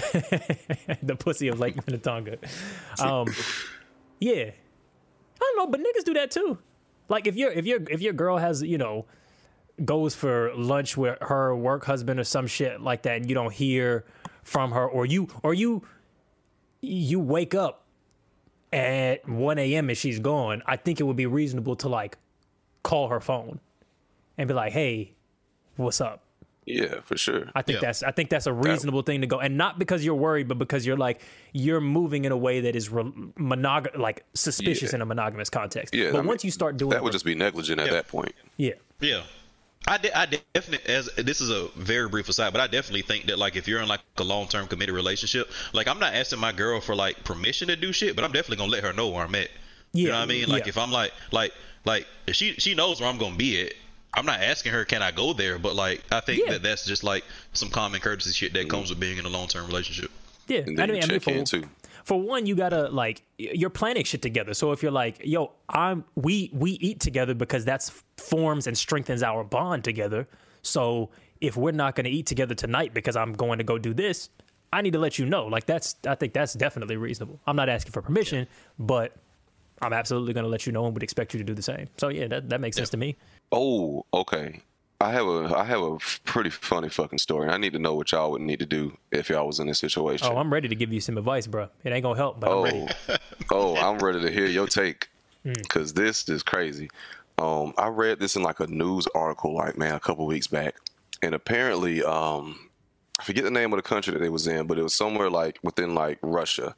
the 1.02 1.16
pussy 1.18 1.48
of 1.48 1.58
Lake 1.60 1.76
Minnetonka. 1.86 2.38
Um, 3.00 3.28
yeah, 4.20 4.50
I 4.50 4.52
don't 5.40 5.56
know, 5.56 5.66
but 5.68 5.80
niggas 5.80 6.04
do 6.04 6.14
that 6.14 6.30
too. 6.30 6.58
Like 7.08 7.26
if 7.26 7.36
your 7.36 7.50
if 7.52 7.64
your 7.64 7.80
if 7.88 8.00
your 8.00 8.12
girl 8.12 8.36
has 8.38 8.62
you 8.62 8.76
know 8.78 9.06
goes 9.84 10.14
for 10.14 10.52
lunch 10.56 10.96
with 10.96 11.16
her 11.20 11.54
work 11.54 11.84
husband 11.84 12.18
or 12.18 12.24
some 12.24 12.46
shit 12.48 12.80
like 12.80 13.02
that, 13.02 13.18
and 13.18 13.28
you 13.28 13.34
don't 13.34 13.52
hear 13.52 14.04
from 14.42 14.72
her, 14.72 14.86
or 14.86 15.06
you 15.06 15.28
or 15.42 15.54
you 15.54 15.84
you 16.80 17.20
wake 17.20 17.54
up 17.54 17.84
at 18.72 19.26
one 19.28 19.58
a.m. 19.58 19.88
and 19.88 19.96
she's 19.98 20.18
gone. 20.18 20.62
I 20.66 20.76
think 20.76 21.00
it 21.00 21.04
would 21.04 21.16
be 21.16 21.26
reasonable 21.26 21.76
to 21.76 21.88
like 21.88 22.18
call 22.82 23.08
her 23.08 23.20
phone 23.20 23.60
and 24.36 24.46
be 24.48 24.54
like, 24.54 24.72
"Hey, 24.72 25.12
what's 25.76 26.00
up?" 26.00 26.22
Yeah, 26.66 27.00
for 27.02 27.16
sure. 27.16 27.46
I 27.54 27.62
think 27.62 27.76
Yeah. 27.80 27.88
that's 27.88 28.02
I 28.02 28.10
think 28.10 28.28
that's 28.28 28.46
a 28.46 28.52
reasonable 28.52 29.00
thing 29.02 29.22
to 29.22 29.26
go, 29.26 29.38
and 29.40 29.56
not 29.56 29.78
because 29.78 30.04
you're 30.04 30.14
worried, 30.14 30.48
but 30.48 30.58
because 30.58 30.84
you're 30.84 30.98
like 30.98 31.22
you're 31.54 31.80
moving 31.80 32.26
in 32.26 32.32
a 32.32 32.36
way 32.36 32.60
that 32.60 32.76
is 32.76 32.90
re- 32.90 33.04
monog 33.38 33.96
like 33.96 34.24
suspicious 34.34 34.92
Yeah. 34.92 34.96
in 34.96 35.02
a 35.02 35.06
monogamous 35.06 35.48
context. 35.48 35.94
Yeah, 35.94 36.10
but 36.10 36.18
I 36.18 36.20
mean, 36.20 36.28
once 36.28 36.44
you 36.44 36.50
start 36.50 36.76
doing 36.76 36.90
that 36.90 36.98
it, 36.98 37.02
would 37.04 37.12
just 37.12 37.24
be 37.24 37.34
negligent 37.34 37.80
at 37.80 37.86
Yeah. 37.86 37.92
that 37.94 38.08
point. 38.08 38.34
yeah, 38.58 38.72
Yeah. 39.00 39.22
I, 39.86 39.96
de- 39.98 40.18
I 40.18 40.26
definitely 40.26 40.92
as 40.92 41.08
this 41.16 41.40
is 41.40 41.50
a 41.50 41.68
very 41.76 42.08
brief 42.08 42.28
aside, 42.28 42.52
but 42.52 42.60
I 42.60 42.66
definitely 42.66 43.02
think 43.02 43.26
that 43.26 43.38
like 43.38 43.56
if 43.56 43.66
you're 43.68 43.80
in 43.80 43.88
like 43.88 44.00
a 44.18 44.24
long 44.24 44.48
term 44.48 44.66
committed 44.66 44.94
relationship, 44.94 45.50
like 45.72 45.88
I'm 45.88 45.98
not 45.98 46.14
asking 46.14 46.40
my 46.40 46.52
girl 46.52 46.80
for 46.80 46.94
like 46.94 47.24
permission 47.24 47.68
to 47.68 47.76
do 47.76 47.92
shit, 47.92 48.14
but 48.14 48.24
I'm 48.24 48.32
definitely 48.32 48.56
gonna 48.56 48.72
let 48.72 48.84
her 48.84 48.92
know 48.92 49.08
where 49.08 49.24
I'm 49.24 49.34
at. 49.34 49.48
Yeah, 49.92 50.02
you 50.02 50.08
know 50.08 50.14
what 50.16 50.22
I 50.22 50.26
mean? 50.26 50.48
Like 50.48 50.64
yeah. 50.64 50.70
if 50.70 50.78
I'm 50.78 50.90
like 50.92 51.12
like 51.32 51.52
like 51.84 52.06
if 52.26 52.34
she 52.34 52.54
she 52.54 52.74
knows 52.74 53.00
where 53.00 53.08
I'm 53.08 53.18
gonna 53.18 53.36
be 53.36 53.62
at. 53.62 53.72
I'm 54.14 54.24
not 54.24 54.40
asking 54.40 54.72
her 54.72 54.86
can 54.86 55.02
I 55.02 55.10
go 55.10 55.34
there, 55.34 55.58
but 55.58 55.76
like 55.76 56.02
I 56.10 56.20
think 56.20 56.44
Yeah. 56.44 56.52
that 56.52 56.62
that's 56.62 56.86
just 56.86 57.04
like 57.04 57.24
some 57.52 57.68
common 57.68 58.00
courtesy 58.00 58.32
shit 58.32 58.54
that 58.54 58.60
mm-hmm. 58.60 58.70
comes 58.70 58.88
with 58.88 58.98
being 58.98 59.18
in 59.18 59.26
a 59.26 59.28
long 59.28 59.48
term 59.48 59.66
relationship. 59.66 60.10
yeah. 60.48 60.60
And 60.60 60.78
then 60.78 60.90
I 60.90 60.94
you 60.94 61.00
mean, 61.00 61.02
I 61.02 61.06
mean, 61.12 61.20
check 61.20 61.28
in 61.28 61.46
for, 61.46 61.60
too. 61.60 61.68
For 62.08 62.18
one, 62.18 62.46
you 62.46 62.54
gotta 62.54 62.88
like 62.88 63.22
you're 63.36 63.68
planning 63.68 64.02
shit 64.02 64.22
together. 64.22 64.54
So 64.54 64.72
if 64.72 64.82
you're 64.82 64.90
like, 64.90 65.20
yo, 65.22 65.52
I'm 65.68 66.04
we 66.14 66.50
we 66.54 66.70
eat 66.72 67.00
together 67.00 67.34
because 67.34 67.66
that's 67.66 68.02
forms 68.16 68.66
and 68.66 68.76
strengthens 68.76 69.22
our 69.22 69.44
bond 69.44 69.84
together. 69.84 70.26
So 70.62 71.10
if 71.42 71.54
we're 71.58 71.72
not 71.72 71.96
gonna 71.96 72.08
eat 72.08 72.24
together 72.24 72.54
tonight 72.54 72.94
because 72.94 73.14
I'm 73.14 73.34
going 73.34 73.58
to 73.58 73.64
go 73.64 73.76
do 73.76 73.92
this, 73.92 74.30
I 74.72 74.80
need 74.80 74.94
to 74.94 74.98
let 74.98 75.18
you 75.18 75.26
know. 75.26 75.44
Like 75.48 75.66
that's 75.66 75.96
I 76.06 76.14
think 76.14 76.32
that's 76.32 76.54
definitely 76.54 76.96
reasonable. 76.96 77.40
I'm 77.46 77.56
not 77.56 77.68
asking 77.68 77.92
for 77.92 78.00
permission, 78.00 78.48
but 78.78 79.14
I'm 79.82 79.92
absolutely 79.92 80.32
gonna 80.32 80.48
let 80.48 80.64
you 80.64 80.72
know 80.72 80.86
and 80.86 80.94
would 80.94 81.02
expect 81.02 81.34
you 81.34 81.38
to 81.38 81.44
do 81.44 81.52
the 81.52 81.62
same. 81.62 81.88
So 81.98 82.08
yeah, 82.08 82.26
that 82.28 82.48
that 82.48 82.62
makes 82.62 82.78
sense 82.78 82.88
to 82.88 82.96
me. 82.96 83.16
Oh, 83.52 84.06
okay. 84.14 84.62
I 85.00 85.12
have 85.12 85.26
a 85.28 85.54
I 85.56 85.64
have 85.64 85.80
a 85.80 85.98
pretty 86.24 86.50
funny 86.50 86.88
fucking 86.88 87.18
story. 87.20 87.44
and 87.44 87.52
I 87.52 87.56
need 87.56 87.72
to 87.74 87.78
know 87.78 87.94
what 87.94 88.10
y'all 88.10 88.32
would 88.32 88.40
need 88.42 88.58
to 88.58 88.66
do 88.66 88.96
if 89.12 89.30
y'all 89.30 89.46
was 89.46 89.60
in 89.60 89.68
this 89.68 89.78
situation. 89.78 90.26
Oh, 90.28 90.36
I'm 90.36 90.52
ready 90.52 90.68
to 90.68 90.74
give 90.74 90.92
you 90.92 91.00
some 91.00 91.16
advice, 91.16 91.46
bro. 91.46 91.68
It 91.84 91.92
ain't 91.92 92.02
gonna 92.02 92.16
help, 92.16 92.40
but 92.40 92.50
I'm 92.50 92.62
ready. 92.64 92.88
Oh, 93.08 93.16
oh, 93.50 93.76
I'm 93.76 93.98
ready 93.98 94.20
to 94.20 94.30
hear 94.30 94.46
your 94.46 94.66
take 94.66 95.08
Mm. 95.46 95.54
because 95.62 95.94
this 95.94 96.28
is 96.28 96.42
crazy. 96.42 96.90
Um, 97.38 97.72
I 97.78 97.86
read 97.86 98.18
this 98.18 98.34
in 98.34 98.42
like 98.42 98.58
a 98.58 98.66
news 98.66 99.06
article, 99.14 99.54
like 99.54 99.78
man, 99.78 99.94
a 99.94 100.00
couple 100.00 100.26
weeks 100.26 100.48
back, 100.48 100.74
and 101.22 101.32
apparently, 101.32 102.02
um, 102.02 102.58
I 103.20 103.22
forget 103.22 103.44
the 103.44 103.50
name 103.52 103.72
of 103.72 103.76
the 103.78 103.82
country 103.82 104.12
that 104.12 104.20
it 104.22 104.32
was 104.32 104.48
in, 104.48 104.66
but 104.66 104.78
it 104.80 104.82
was 104.82 104.94
somewhere 104.94 105.30
like 105.30 105.60
within 105.62 105.94
like 105.94 106.18
Russia. 106.22 106.74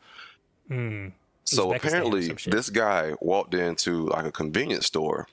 So 0.68 0.74
Mm. 0.74 1.12
Or 1.58 1.74
apparently, 1.74 2.28
this 2.46 2.68
guy 2.68 3.14
walked 3.20 3.54
into 3.54 4.06
like 4.08 4.26
a 4.26 4.30
convenience 4.30 4.84
store 4.86 5.26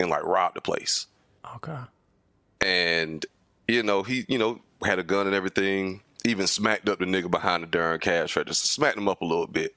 and 0.00 0.08
like 0.08 0.24
robbed 0.24 0.56
the 0.56 0.62
place 0.62 1.06
Okay. 1.56 1.78
And 2.64 3.26
you 3.68 3.82
know 3.82 4.02
he 4.02 4.24
you 4.28 4.38
know 4.38 4.60
had 4.84 4.98
a 4.98 5.02
gun 5.02 5.26
and 5.26 5.34
everything 5.34 6.00
even 6.24 6.46
smacked 6.46 6.88
up 6.88 6.98
the 6.98 7.04
nigga 7.04 7.30
behind 7.30 7.62
the 7.62 7.66
darn 7.66 7.98
cash 7.98 8.36
register 8.36 8.66
smacked 8.66 8.96
him 8.98 9.08
up 9.08 9.20
a 9.20 9.24
little 9.24 9.46
bit 9.46 9.74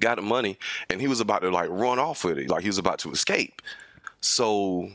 got 0.00 0.16
the 0.16 0.22
money 0.22 0.58
and 0.90 1.00
he 1.00 1.06
was 1.06 1.20
about 1.20 1.42
to 1.42 1.50
like 1.50 1.68
run 1.70 1.98
off 1.98 2.24
with 2.24 2.38
it 2.38 2.48
like 2.50 2.62
he 2.62 2.68
was 2.68 2.78
about 2.78 2.98
to 2.98 3.10
escape 3.12 3.62
So 4.20 4.90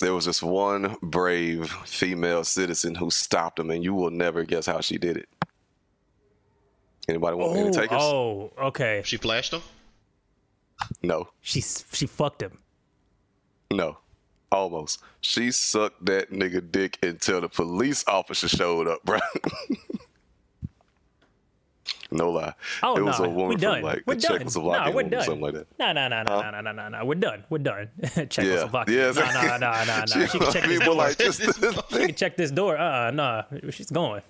there 0.00 0.14
was 0.14 0.24
this 0.26 0.42
one 0.42 0.96
brave 1.02 1.68
female 1.86 2.44
citizen 2.44 2.94
who 2.94 3.10
stopped 3.10 3.58
him, 3.58 3.70
and 3.70 3.82
you 3.84 3.94
will 3.94 4.10
never 4.10 4.44
guess 4.44 4.66
how 4.66 4.80
she 4.80 4.98
did 4.98 5.16
it. 5.16 5.28
Anybody 7.08 7.36
want 7.36 7.54
me 7.54 7.62
to 7.62 7.68
oh, 7.68 7.72
take 7.72 7.92
us? 7.92 8.02
oh, 8.02 8.52
okay. 8.58 9.02
She 9.04 9.16
flashed 9.16 9.52
him. 9.52 9.62
No, 11.02 11.28
She 11.40 11.60
she 11.60 12.06
fucked 12.06 12.42
him. 12.42 12.58
no, 13.70 13.98
almost. 14.54 15.02
She 15.20 15.50
sucked 15.50 16.04
that 16.06 16.30
nigga 16.30 16.70
dick 16.70 16.98
until 17.02 17.40
the 17.40 17.48
police 17.48 18.04
officer 18.06 18.48
showed 18.48 18.88
up, 18.88 19.04
bro. 19.04 19.18
no 22.10 22.30
lie. 22.30 22.54
Oh 22.82 22.96
it 22.96 23.00
no, 23.00 23.10
a 23.12 23.28
woman 23.28 23.48
we're 23.48 23.56
done. 23.56 23.74
from 23.80 23.82
like 23.82 24.02
we're 24.06 24.14
done. 24.14 24.38
Czechoslovakia 24.38 24.90
no, 24.90 24.96
we're 24.96 25.02
done. 25.02 25.24
something 25.24 25.42
like 25.42 25.54
that. 25.54 25.66
No, 25.78 25.92
no, 25.92 26.08
no, 26.08 26.22
no, 26.22 26.40
Huh? 26.40 26.50
no, 26.50 26.60
no, 26.60 26.72
no, 26.72 26.88
no. 26.88 27.04
We're 27.04 27.14
done. 27.16 27.44
We're 27.50 27.58
done. 27.58 27.90
Czechoslovakia. 28.28 28.94
Yeah, 28.94 29.12
No, 29.12 29.24
no, 29.24 29.56
no, 29.58 29.84
no, 29.84 30.04
no. 30.20 30.26
She 30.30 30.38
can 30.38 30.52
check 30.52 30.64
this 30.64 30.80
door. 30.80 30.94
like 30.94 31.18
just 31.18 31.40
She 31.90 32.06
can 32.06 32.14
check 32.14 32.36
this 32.36 32.50
door. 32.50 32.78
Uh, 32.78 33.08
uh 33.08 33.10
nah, 33.10 33.42
she's 33.70 33.90
going. 33.90 34.22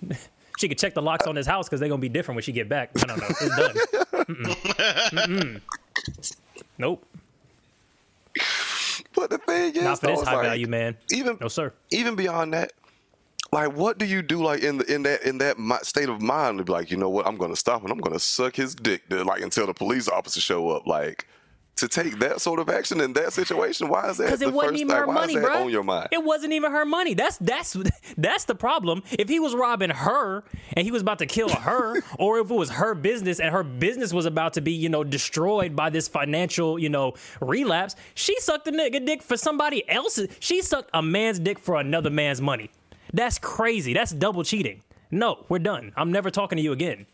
She 0.57 0.67
could 0.69 0.77
check 0.79 0.93
the 0.93 1.01
locks 1.01 1.27
on 1.27 1.35
this 1.35 1.45
house 1.47 1.67
because 1.67 1.79
they're 1.79 1.89
gonna 1.89 2.01
be 2.01 2.09
different 2.09 2.37
when 2.37 2.43
she 2.43 2.51
get 2.51 2.69
back. 2.69 2.95
No, 2.95 3.13
no, 3.13 3.15
no, 3.15 3.27
it's 3.27 3.55
done. 3.55 3.75
Mm-mm. 4.25 4.55
Mm-mm. 5.11 5.61
Nope, 6.77 7.05
But 9.15 9.29
the 9.29 9.37
thing 9.37 9.75
is, 9.75 9.83
not 9.83 9.99
for 9.99 10.07
though, 10.07 10.15
this 10.15 10.23
high 10.23 10.35
like, 10.35 10.45
value 10.45 10.67
man. 10.67 10.97
Even 11.11 11.37
No, 11.39 11.47
sir. 11.47 11.73
even 11.91 12.15
beyond 12.15 12.53
that, 12.53 12.73
like 13.51 13.75
what 13.75 13.97
do 13.97 14.05
you 14.05 14.21
do 14.21 14.43
like 14.43 14.61
in 14.61 14.77
the 14.79 14.93
in 14.93 15.03
that 15.03 15.23
in 15.23 15.37
that 15.39 15.57
state 15.85 16.09
of 16.09 16.21
mind 16.21 16.57
to 16.57 16.63
be 16.63 16.71
like, 16.71 16.91
you 16.91 16.97
know 16.97 17.09
what, 17.09 17.25
I'm 17.27 17.37
gonna 17.37 17.55
stop 17.55 17.81
and 17.83 17.91
I'm 17.91 17.99
gonna 17.99 18.19
suck 18.19 18.55
his 18.55 18.75
dick 18.75 19.07
to, 19.09 19.23
like 19.23 19.41
until 19.41 19.65
the 19.67 19.73
police 19.73 20.07
officer 20.07 20.39
show 20.41 20.69
up, 20.69 20.85
like. 20.87 21.27
To 21.77 21.89
take 21.89 22.19
that 22.19 22.39
sort 22.39 22.59
of 22.59 22.69
action 22.69 23.01
in 23.01 23.11
that 23.13 23.33
situation, 23.33 23.89
why 23.89 24.09
is 24.09 24.17
that? 24.17 24.25
Because 24.25 24.39
the 24.39 24.47
it 24.47 24.53
wasn't 24.53 24.71
first 24.71 24.81
even 24.81 24.91
thing? 24.91 24.97
her 24.97 25.07
why 25.07 25.13
money, 25.13 25.35
bro. 25.35 25.63
on 25.63 25.69
your 25.69 25.83
mind? 25.83 26.07
It 26.11 26.23
wasn't 26.23 26.53
even 26.53 26.71
her 26.71 26.85
money. 26.85 27.13
That's 27.13 27.35
that's 27.37 27.75
that's 28.17 28.45
the 28.45 28.55
problem. 28.55 29.03
If 29.11 29.27
he 29.27 29.41
was 29.41 29.53
robbing 29.53 29.89
her 29.89 30.45
and 30.73 30.85
he 30.85 30.91
was 30.91 31.01
about 31.01 31.19
to 31.19 31.25
kill 31.25 31.49
her, 31.49 32.01
or 32.19 32.39
if 32.39 32.49
it 32.49 32.53
was 32.53 32.69
her 32.69 32.95
business 32.95 33.41
and 33.41 33.49
her 33.51 33.63
business 33.63 34.13
was 34.13 34.25
about 34.25 34.53
to 34.53 34.61
be, 34.61 34.71
you 34.71 34.87
know, 34.87 35.03
destroyed 35.03 35.75
by 35.75 35.89
this 35.89 36.07
financial, 36.07 36.79
you 36.79 36.87
know, 36.87 37.13
relapse, 37.41 37.97
she 38.13 38.39
sucked 38.39 38.67
a 38.69 38.71
nigga 38.71 39.05
dick 39.05 39.21
for 39.21 39.35
somebody 39.35 39.87
else's. 39.89 40.29
She 40.39 40.61
sucked 40.61 40.89
a 40.93 41.01
man's 41.01 41.39
dick 41.39 41.59
for 41.59 41.77
another 41.77 42.09
man's 42.09 42.39
money. 42.39 42.71
That's 43.13 43.37
crazy. 43.37 43.93
That's 43.93 44.11
double 44.11 44.43
cheating. 44.43 44.81
No, 45.11 45.45
we're 45.49 45.59
done. 45.59 45.93
I'm 45.95 46.11
never 46.11 46.31
talking 46.31 46.57
to 46.57 46.61
you 46.61 46.71
again. 46.71 47.05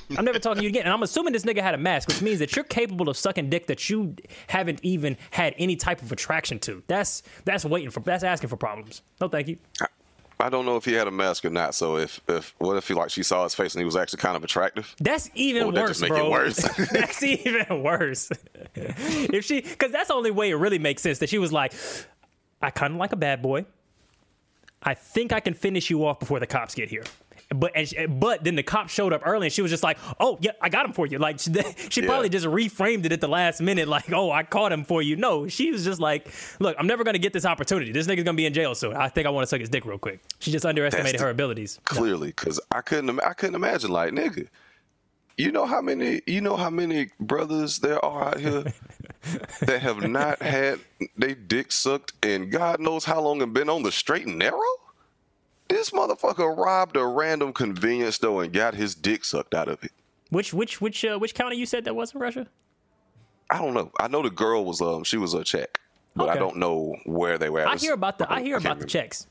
I'm 0.16 0.24
never 0.24 0.38
talking 0.38 0.58
to 0.58 0.62
you 0.62 0.68
again. 0.68 0.84
And 0.84 0.92
I'm 0.92 1.02
assuming 1.02 1.32
this 1.32 1.44
nigga 1.44 1.62
had 1.62 1.74
a 1.74 1.78
mask, 1.78 2.08
which 2.08 2.22
means 2.22 2.38
that 2.38 2.54
you're 2.56 2.64
capable 2.64 3.08
of 3.08 3.16
sucking 3.16 3.50
dick 3.50 3.66
that 3.66 3.88
you 3.90 4.16
haven't 4.46 4.80
even 4.82 5.16
had 5.30 5.54
any 5.58 5.76
type 5.76 6.02
of 6.02 6.12
attraction 6.12 6.58
to. 6.60 6.82
That's 6.86 7.22
that's 7.44 7.64
waiting 7.64 7.90
for 7.90 8.00
that's 8.00 8.24
asking 8.24 8.50
for 8.50 8.56
problems. 8.56 9.02
No, 9.20 9.28
thank 9.28 9.48
you. 9.48 9.58
I 10.42 10.48
don't 10.48 10.66
know 10.66 10.76
if 10.76 10.84
he 10.84 10.92
had 10.92 11.06
a 11.06 11.10
mask 11.12 11.44
or 11.44 11.50
not. 11.50 11.74
So 11.74 11.96
if 11.96 12.20
if 12.28 12.54
what 12.58 12.76
if 12.76 12.88
he 12.88 12.94
like 12.94 13.10
she 13.10 13.22
saw 13.22 13.44
his 13.44 13.54
face 13.54 13.74
and 13.74 13.80
he 13.80 13.84
was 13.84 13.96
actually 13.96 14.18
kind 14.18 14.36
of 14.36 14.42
attractive? 14.42 14.94
That's 14.98 15.30
even 15.34 15.66
would 15.66 15.76
that 15.76 15.82
worse, 15.82 16.00
make 16.00 16.10
bro. 16.10 16.26
it 16.26 16.30
worse? 16.30 16.56
that's 16.92 17.22
even 17.22 17.82
worse. 17.82 18.30
if 18.74 19.44
she, 19.44 19.60
because 19.60 19.92
that's 19.92 20.08
the 20.08 20.14
only 20.14 20.32
way 20.32 20.50
it 20.50 20.56
really 20.56 20.80
makes 20.80 21.02
sense. 21.02 21.18
That 21.18 21.28
she 21.28 21.38
was 21.38 21.52
like, 21.52 21.72
I 22.60 22.70
kind 22.70 22.94
of 22.94 22.98
like 22.98 23.12
a 23.12 23.16
bad 23.16 23.40
boy. 23.40 23.66
I 24.82 24.94
think 24.94 25.32
I 25.32 25.38
can 25.38 25.54
finish 25.54 25.90
you 25.90 26.04
off 26.04 26.18
before 26.18 26.40
the 26.40 26.46
cops 26.46 26.74
get 26.74 26.90
here. 26.90 27.04
But 27.54 27.72
and 27.74 27.88
she, 27.88 28.06
but 28.06 28.44
then 28.44 28.54
the 28.56 28.62
cop 28.62 28.88
showed 28.88 29.12
up 29.12 29.22
early 29.24 29.46
and 29.46 29.52
she 29.52 29.62
was 29.62 29.70
just 29.70 29.82
like, 29.82 29.98
"Oh 30.20 30.38
yeah, 30.40 30.52
I 30.60 30.68
got 30.68 30.84
him 30.86 30.92
for 30.92 31.06
you." 31.06 31.18
Like 31.18 31.38
she, 31.40 31.52
she 31.90 32.00
Yeah. 32.02 32.06
probably 32.08 32.28
just 32.28 32.46
reframed 32.46 33.04
it 33.04 33.12
at 33.12 33.20
the 33.20 33.28
last 33.28 33.60
minute, 33.60 33.88
like, 33.88 34.12
"Oh, 34.12 34.30
I 34.30 34.42
caught 34.42 34.72
him 34.72 34.84
for 34.84 35.02
you." 35.02 35.16
No, 35.16 35.48
she 35.48 35.70
was 35.70 35.84
just 35.84 36.00
like, 36.00 36.28
"Look, 36.60 36.76
I'm 36.78 36.86
never 36.86 37.04
gonna 37.04 37.18
get 37.18 37.32
this 37.32 37.44
opportunity. 37.44 37.92
This 37.92 38.06
nigga's 38.06 38.24
gonna 38.24 38.36
be 38.36 38.46
in 38.46 38.52
jail 38.54 38.74
soon. 38.74 38.94
I 38.96 39.08
think 39.08 39.26
I 39.26 39.30
want 39.30 39.44
to 39.44 39.46
suck 39.48 39.60
his 39.60 39.68
dick 39.68 39.84
real 39.84 39.98
quick." 39.98 40.20
She 40.38 40.50
just 40.50 40.64
underestimated 40.66 41.18
the- 41.20 41.24
her 41.24 41.30
abilities. 41.30 41.78
clearly 41.84 42.28
because 42.28 42.60
I 42.70 42.80
couldn't 42.80 43.20
I 43.20 43.32
couldn't 43.32 43.54
imagine 43.54 43.90
like 43.90 44.12
nigga. 44.12 44.48
You 45.38 45.50
know 45.50 45.64
how 45.64 45.80
many 45.80 46.20
you 46.26 46.40
know 46.42 46.56
how 46.56 46.68
many 46.70 47.08
brothers 47.18 47.78
there 47.78 48.04
are 48.04 48.28
out 48.28 48.38
here 48.40 48.64
that 49.62 49.80
have 49.80 50.06
not 50.08 50.42
had 50.42 50.78
they 51.16 51.34
dick 51.34 51.72
sucked 51.72 52.12
and 52.22 52.50
God 52.52 52.80
knows 52.80 53.04
how 53.04 53.20
long 53.20 53.40
and 53.42 53.52
been 53.54 53.68
on 53.70 53.82
the 53.82 53.90
straight 53.92 54.26
and 54.26 54.38
narrow. 54.38 54.60
This 55.72 55.88
motherfucker 55.88 56.54
robbed 56.54 56.96
a 56.98 57.06
random 57.06 57.54
convenience 57.54 58.16
store 58.16 58.44
and 58.44 58.52
got 58.52 58.74
his 58.74 58.94
dick 58.94 59.24
sucked 59.24 59.54
out 59.54 59.68
of 59.68 59.82
it. 59.82 59.90
Which 60.28 60.52
which 60.52 60.82
which 60.82 61.02
uh, 61.02 61.18
which 61.18 61.34
county 61.34 61.56
you 61.56 61.64
said 61.64 61.86
that 61.86 61.96
was 61.96 62.12
in 62.14 62.20
Russia? 62.20 62.46
I 63.48 63.56
don't 63.56 63.72
know. 63.72 63.90
I 63.98 64.08
know 64.08 64.22
the 64.22 64.28
girl 64.28 64.66
was 64.66 64.82
um 64.82 65.02
she 65.02 65.16
was 65.16 65.32
a 65.32 65.42
Czech, 65.44 65.80
but 66.14 66.28
I 66.28 66.36
don't 66.36 66.58
know 66.58 66.96
where 67.06 67.38
they 67.38 67.48
were. 67.48 67.60
At. 67.60 67.68
I 67.68 67.76
hear 67.76 67.94
about 67.94 68.18
the 68.18 68.30
I 68.30 68.42
hear 68.42 68.56
can't 68.56 68.66
about 68.66 68.80
the 68.80 68.86
Czechs. 68.86 69.26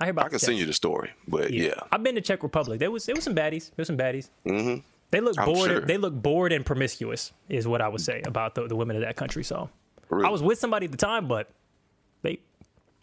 I 0.00 0.06
hear 0.06 0.10
about. 0.10 0.24
I 0.24 0.28
can 0.28 0.40
send 0.40 0.58
you 0.58 0.66
the 0.66 0.72
story, 0.72 1.10
but 1.28 1.52
yeah. 1.52 1.74
I've 1.92 2.02
been 2.02 2.16
to 2.16 2.20
Czech 2.20 2.42
Republic. 2.42 2.80
There 2.80 2.90
was 2.90 3.06
there 3.06 3.14
was 3.14 3.22
some 3.22 3.36
baddies. 3.36 3.70
There 3.70 3.78
was 3.78 3.86
some 3.86 3.96
baddies. 3.96 4.30
Mm-hmm. 4.44 4.80
They 5.12 5.20
look 5.20 5.38
I'm 5.38 5.44
bored. 5.44 5.70
sure. 5.70 5.80
They 5.82 5.98
look 5.98 6.14
bored 6.14 6.52
and 6.52 6.66
promiscuous, 6.66 7.32
is 7.48 7.68
what 7.68 7.80
I 7.80 7.86
would 7.86 8.00
say 8.00 8.22
about 8.26 8.56
the, 8.56 8.66
the 8.66 8.74
women 8.74 8.96
of 8.96 9.02
that 9.02 9.14
country. 9.14 9.44
So 9.44 9.70
Really. 10.08 10.26
I 10.26 10.30
was 10.30 10.42
with 10.42 10.58
somebody 10.58 10.86
at 10.86 10.90
the 10.92 10.98
time, 10.98 11.28
but 11.28 11.48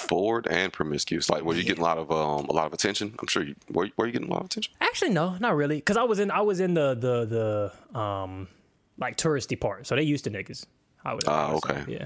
bored 0.08 0.48
and 0.48 0.72
promiscuous. 0.72 1.30
Like, 1.30 1.44
were 1.44 1.56
you 1.56 1.64
getting 1.64 1.82
a 1.82 1.86
lot 1.86 1.98
of 1.98 2.12
um 2.12 2.46
a 2.50 2.54
lot 2.54 2.66
of 2.66 2.74
attention? 2.74 3.16
I'm 3.20 3.28
sure 3.28 3.44
you 3.44 3.56
were. 3.70 3.90
Were 3.98 4.06
you 4.06 4.12
getting 4.12 4.30
a 4.30 4.32
lot 4.32 4.42
of 4.42 4.46
attention? 4.46 4.74
actually 4.82 5.10
no, 5.12 5.36
not 5.40 5.56
really, 5.56 5.78
because 5.78 5.98
I 5.98 6.04
was 6.04 6.20
in 6.20 6.32
I 6.32 6.42
was 6.42 6.60
in 6.60 6.74
the 6.74 6.94
the 6.96 7.72
the 7.94 8.00
um 8.00 8.48
like 8.98 9.18
touristy 9.18 9.60
part, 9.60 9.88
so 9.88 9.96
they 9.96 10.04
used 10.04 10.24
to 10.26 10.32
niggas. 10.32 10.66
I 11.04 11.14
would. 11.14 11.24
Ah, 11.28 11.50
I 11.50 11.54
would 11.54 11.64
say. 11.66 11.72
okay. 11.74 11.82
Hmm. 11.82 11.92
Yeah. 11.92 12.06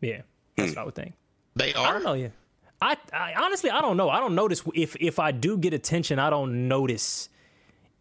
Yeah, 0.00 0.20
that's 0.56 0.70
what 0.70 0.78
I 0.78 0.84
would 0.84 0.94
think. 0.94 1.14
They 1.56 1.74
are. 1.74 1.88
I 1.88 1.92
don't 1.92 2.04
know. 2.04 2.12
Yeah, 2.14 2.28
I, 2.80 2.96
I 3.12 3.34
honestly 3.36 3.70
I 3.70 3.80
don't 3.80 3.96
know. 3.96 4.08
I 4.10 4.20
don't 4.20 4.34
notice 4.34 4.62
if 4.74 4.94
if 5.00 5.18
I 5.18 5.32
do 5.32 5.58
get 5.58 5.74
attention, 5.74 6.18
I 6.18 6.30
don't 6.30 6.68
notice 6.68 7.28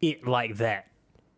it 0.01 0.27
like 0.27 0.57
that. 0.57 0.87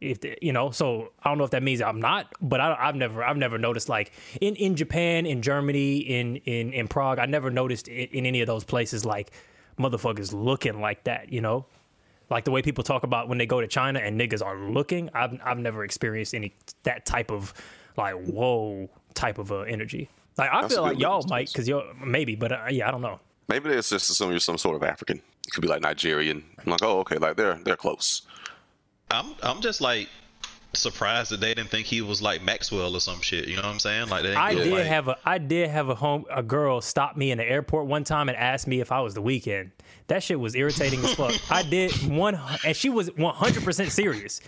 If 0.02 0.22
the, 0.22 0.38
you 0.42 0.54
know, 0.54 0.72
so 0.72 1.12
I 1.24 1.30
don't 1.30 1.38
know 1.38 1.44
if 1.44 1.52
that 1.52 1.64
means 1.64 1.82
I'm 1.82 2.00
not, 2.00 2.28
but 2.42 2.62
I, 2.62 2.76
I've 2.80 2.96
never 2.96 3.24
I've 3.24 3.38
never 3.38 3.58
noticed 3.58 3.90
like 3.90 4.14
in 4.40 4.56
in 4.56 4.76
Japan, 4.76 5.26
in 5.26 5.42
Germany, 5.42 5.98
in 5.98 6.38
in 6.38 6.72
in 6.72 6.88
Prague, 6.88 7.20
I 7.20 7.26
never 7.26 7.50
noticed 7.50 7.88
in, 7.88 8.08
in 8.10 8.26
any 8.26 8.42
of 8.42 8.48
those 8.48 8.64
places 8.64 9.06
like 9.06 9.32
motherfuckers 9.78 10.34
looking 10.34 10.80
like 10.80 11.04
that. 11.04 11.34
You 11.34 11.42
know, 11.42 11.66
like 12.30 12.46
the 12.46 12.52
way 12.52 12.62
people 12.62 12.84
talk 12.84 13.04
about 13.04 13.28
when 13.28 13.38
they 13.38 13.46
go 13.46 13.60
to 13.60 13.68
China 13.68 14.00
and 14.00 14.20
niggas 14.20 14.46
are 14.46 14.58
looking. 14.58 15.10
I've 15.14 15.38
I've 15.44 15.58
never 15.58 15.84
experienced 15.84 16.34
any 16.34 16.54
that 16.84 17.06
type 17.06 17.32
of 17.32 17.54
like 17.98 18.16
whoa 18.16 18.90
type 19.14 19.38
of 19.38 19.52
uh, 19.52 19.60
energy. 19.62 20.10
Like 20.38 20.50
I 20.52 20.62
That's 20.62 20.74
feel 20.74 20.84
like 20.84 21.00
y'all 21.00 21.26
might 21.28 21.48
because 21.48 21.68
you're 21.68 21.84
maybe, 22.04 22.36
but 22.36 22.52
uh, 22.52 22.66
yeah, 22.70 22.88
I 22.88 22.92
don't 22.92 23.02
know. 23.02 23.20
Maybe 23.50 23.70
there's 23.70 23.90
just 23.90 24.08
some 24.08 24.30
you're 24.32 24.40
some 24.40 24.58
sort 24.58 24.76
of 24.76 24.84
African. 24.84 25.22
It 25.46 25.52
could 25.52 25.62
be 25.62 25.68
like 25.68 25.82
Nigerian. 25.82 26.44
I'm 26.60 26.72
like, 26.72 26.84
oh, 26.84 27.00
okay, 27.00 27.18
like 27.18 27.36
they're 27.36 27.56
they're 27.56 27.76
close. 27.76 28.22
I'm 29.12 29.34
I'm 29.44 29.62
just 29.62 29.82
like 29.82 30.10
surprised 30.74 31.32
that 31.32 31.40
they 31.40 31.54
didn't 31.54 31.70
think 31.70 31.88
he 31.88 32.02
was 32.02 32.22
like 32.22 32.44
Maxwell 32.44 32.96
or 32.96 33.00
some 33.00 33.22
shit. 33.22 33.48
You 33.48 33.56
know 33.56 33.64
what 33.64 33.70
I'm 33.70 33.80
saying? 33.80 34.10
Like 34.10 34.22
they 34.22 34.30
didn't 34.30 34.42
I 34.42 34.54
did 34.54 34.72
like, 34.72 34.86
have 34.86 35.08
a 35.08 35.18
I 35.26 35.38
did 35.38 35.70
have 35.70 35.90
a 35.90 35.96
home 35.96 36.26
a 36.30 36.44
girl 36.44 36.82
stop 36.82 37.18
me 37.18 37.32
in 37.32 37.38
the 37.38 37.46
airport 37.46 37.88
one 37.88 38.04
time 38.04 38.30
and 38.30 38.38
ask 38.38 38.68
me 38.68 38.80
if 38.80 38.92
I 38.92 39.02
was 39.02 39.14
the 39.14 39.22
Weeknd. 39.22 39.72
That 40.08 40.24
shit 40.24 40.40
was 40.40 40.56
irritating 40.56 41.04
as 41.04 41.14
fuck. 41.16 41.34
I 41.52 41.64
did 41.64 41.92
one 42.08 42.40
and 42.66 42.76
she 42.76 42.90
was 42.90 43.10
100% 43.12 43.90
serious. 43.90 44.42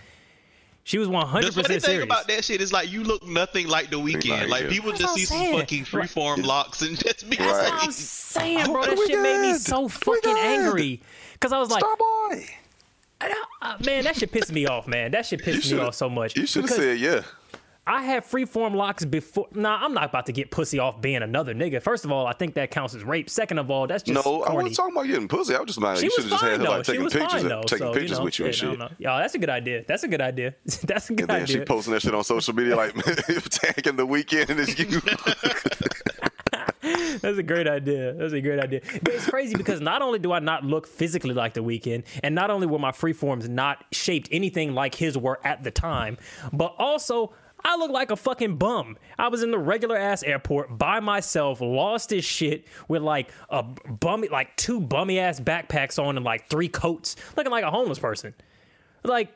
She 0.84 0.98
was 0.98 1.06
100% 1.08 1.54
The 1.54 1.62
funny 1.62 1.78
thing 1.78 2.02
about 2.02 2.26
that 2.26 2.44
shit 2.44 2.60
is 2.60 2.72
like 2.72 2.90
you 2.90 3.04
look 3.04 3.24
nothing 3.24 3.68
like 3.68 3.90
the 3.90 3.98
Weeknd. 3.98 4.30
Like, 4.30 4.48
Like 4.48 4.62
yeah. 4.64 4.70
people 4.70 4.90
That's 4.90 5.02
just 5.02 5.14
see 5.14 5.36
I'm 5.36 5.52
some 5.52 5.60
fucking 5.60 5.84
freeform 5.84 6.44
locks 6.44 6.82
and 6.82 6.98
just 6.98 7.28
be 7.28 7.36
Right. 7.36 7.46
That's 7.46 7.70
what 7.70 7.84
I'm 7.84 7.92
saying, 7.92 8.66
bro. 8.66 8.82
Oh, 8.82 8.86
That 8.86 8.98
we 8.98 9.06
shit 9.06 9.20
made 9.20 9.42
me 9.42 9.54
so 9.58 9.88
fucking 9.88 10.36
angry. 10.36 11.00
Cause 11.40 11.52
I 11.52 11.58
was 11.58 11.70
like, 11.70 11.82
Starboy. 11.82 12.48
Uh, 13.60 13.76
man, 13.84 14.04
that 14.04 14.16
should 14.16 14.32
piss 14.32 14.50
me 14.50 14.66
off, 14.66 14.86
man. 14.86 15.10
That 15.12 15.24
should 15.26 15.40
piss 15.42 15.70
me 15.70 15.78
off 15.78 15.94
so 15.94 16.08
much. 16.10 16.36
You 16.36 16.46
should 16.46 16.62
have 16.62 16.70
said 16.70 16.98
yeah. 16.98 17.22
I 17.84 18.02
had 18.02 18.24
freeform 18.24 18.76
locks 18.76 19.04
before. 19.04 19.48
Nah, 19.54 19.84
I'm 19.84 19.92
not 19.92 20.04
about 20.10 20.26
to 20.26 20.32
get 20.32 20.52
pussy 20.52 20.78
off 20.78 21.00
being 21.00 21.20
another 21.22 21.52
nigga. 21.52 21.82
First 21.82 22.04
of 22.04 22.12
all, 22.12 22.28
I 22.28 22.32
think 22.32 22.54
that 22.54 22.70
counts 22.70 22.94
as 22.94 23.02
rape. 23.02 23.28
Second 23.28 23.58
of 23.58 23.72
all, 23.72 23.88
that's 23.88 24.04
just 24.04 24.14
No, 24.24 24.42
I 24.42 24.46
corny. 24.50 24.54
wasn't 24.56 24.76
talking 24.76 24.92
about 24.96 25.06
getting 25.08 25.26
pussy. 25.26 25.54
I 25.56 25.58
was 25.58 25.66
just 25.66 25.80
mind 25.80 25.98
She 25.98 26.04
you 26.04 26.10
should 26.12 26.24
have 26.24 26.30
just 26.30 26.42
had 26.44 26.52
her 26.52 26.58
though. 26.58 26.70
like 26.70 26.84
taking 26.84 27.02
pictures, 27.08 27.32
fine 27.32 27.48
though. 27.48 27.62
taking 27.62 27.86
so, 27.88 27.92
pictures 27.92 28.10
you 28.10 28.16
know, 28.18 28.24
with 28.24 28.38
you 28.38 28.44
and 28.46 28.54
shit, 28.54 28.68
I 28.68 28.70
shit. 28.70 28.78
don't 28.78 28.90
know. 28.90 28.96
Y'all, 29.00 29.18
that's 29.18 29.34
a 29.34 29.38
good 29.38 29.50
idea. 29.50 29.84
That's 29.88 30.04
a 30.04 30.08
good 30.08 30.20
idea. 30.20 30.54
that's 30.84 31.10
a 31.10 31.14
good 31.14 31.20
And 31.22 31.40
then 31.40 31.46
she 31.46 31.60
posting 31.64 31.92
that 31.94 32.02
shit 32.02 32.14
on 32.14 32.22
social 32.22 32.54
media 32.54 32.76
like 32.76 32.94
tagging 33.50 33.96
the 33.96 34.06
Weeknd 34.06 34.48
and 34.50 34.60
it's 34.60 34.78
you. 34.78 35.00
That's 37.22 37.38
a 37.38 37.42
great 37.42 37.68
idea. 37.68 38.12
That's 38.14 38.32
a 38.32 38.40
great 38.40 38.58
idea. 38.58 38.80
But 39.02 39.14
it's 39.14 39.28
crazy 39.28 39.54
because 39.56 39.80
not 39.80 40.02
only 40.02 40.18
do 40.18 40.32
I 40.32 40.40
not 40.40 40.64
look 40.64 40.86
physically 40.86 41.32
like 41.32 41.54
the 41.54 41.62
Weeknd, 41.62 42.04
and 42.22 42.34
not 42.34 42.50
only 42.50 42.66
were 42.66 42.78
my 42.78 42.90
freeforms 42.90 43.48
not 43.48 43.84
shaped 43.92 44.28
anything 44.30 44.74
like 44.74 44.94
his 44.94 45.16
were 45.16 45.40
at 45.46 45.62
the 45.62 45.70
time, 45.70 46.18
but 46.52 46.74
also 46.78 47.32
I 47.64 47.76
look 47.76 47.90
like 47.90 48.10
a 48.10 48.16
fucking 48.16 48.56
bum. 48.56 48.98
I 49.18 49.28
was 49.28 49.42
in 49.42 49.52
the 49.52 49.58
regular 49.58 49.96
ass 49.96 50.22
airport 50.22 50.76
by 50.76 51.00
myself, 51.00 51.60
lost 51.60 52.12
as 52.12 52.24
shit 52.24 52.66
with 52.88 53.02
like 53.02 53.30
a 53.50 53.62
bummy, 53.62 54.28
like 54.28 54.56
two 54.56 54.80
bummy 54.80 55.18
ass 55.18 55.38
backpacks 55.38 56.02
on 56.02 56.16
and 56.16 56.24
like 56.24 56.48
three 56.48 56.68
coats, 56.68 57.14
looking 57.36 57.52
like 57.52 57.64
a 57.64 57.70
homeless 57.70 58.00
person. 58.00 58.34
Like 59.04 59.32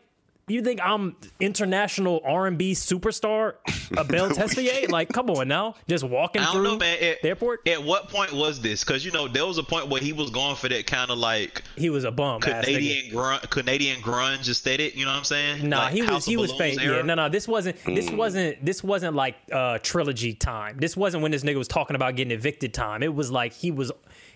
you 0.54 0.62
think 0.62 0.80
I'm 0.80 1.16
international 1.40 2.20
R 2.24 2.46
and 2.46 2.56
B 2.56 2.72
superstar, 2.72 3.54
Abel 3.98 4.28
Tesfaye? 4.30 4.88
Like, 4.88 5.08
come 5.08 5.28
on 5.30 5.48
now, 5.48 5.74
just 5.88 6.04
walking 6.04 6.42
through 6.42 6.62
know, 6.62 6.78
man. 6.78 7.02
At, 7.02 7.20
the 7.22 7.28
airport. 7.28 7.66
At 7.66 7.82
what 7.82 8.08
point 8.08 8.32
was 8.32 8.60
this? 8.60 8.84
Because 8.84 9.04
you 9.04 9.10
know 9.10 9.26
there 9.26 9.44
was 9.44 9.58
a 9.58 9.64
point 9.64 9.88
where 9.88 10.00
he 10.00 10.12
was 10.12 10.30
going 10.30 10.54
for 10.54 10.68
that 10.68 10.86
kind 10.86 11.10
of 11.10 11.18
like 11.18 11.62
he 11.76 11.90
was 11.90 12.04
a 12.04 12.12
bum. 12.12 12.40
Canadian 12.40 13.12
grunge, 13.12 13.50
Canadian 13.50 14.00
grunge 14.00 14.48
aesthetic. 14.48 14.94
You 14.94 15.04
know 15.04 15.10
what 15.10 15.18
I'm 15.18 15.24
saying? 15.24 15.68
Nah, 15.68 15.78
Like 15.84 15.94
he 15.94 16.02
was 16.02 16.24
he 16.24 16.36
was 16.36 16.52
fake. 16.52 16.78
Yeah, 16.80 17.02
no, 17.02 17.14
no, 17.14 17.28
this 17.28 17.48
wasn't 17.48 17.76
this 17.84 18.08
wasn't 18.10 18.64
this 18.64 18.84
wasn't 18.84 19.16
like 19.16 19.34
uh 19.50 19.78
trilogy 19.82 20.32
time. 20.34 20.78
This 20.78 20.96
wasn't 20.96 21.24
when 21.24 21.32
this 21.32 21.42
nigga 21.42 21.56
was 21.56 21.68
talking 21.68 21.96
about 21.96 22.14
getting 22.14 22.30
evicted 22.32 22.72
time. 22.72 23.02
It 23.02 23.12
was 23.12 23.32
like 23.32 23.52
he 23.52 23.72
was. 23.72 23.90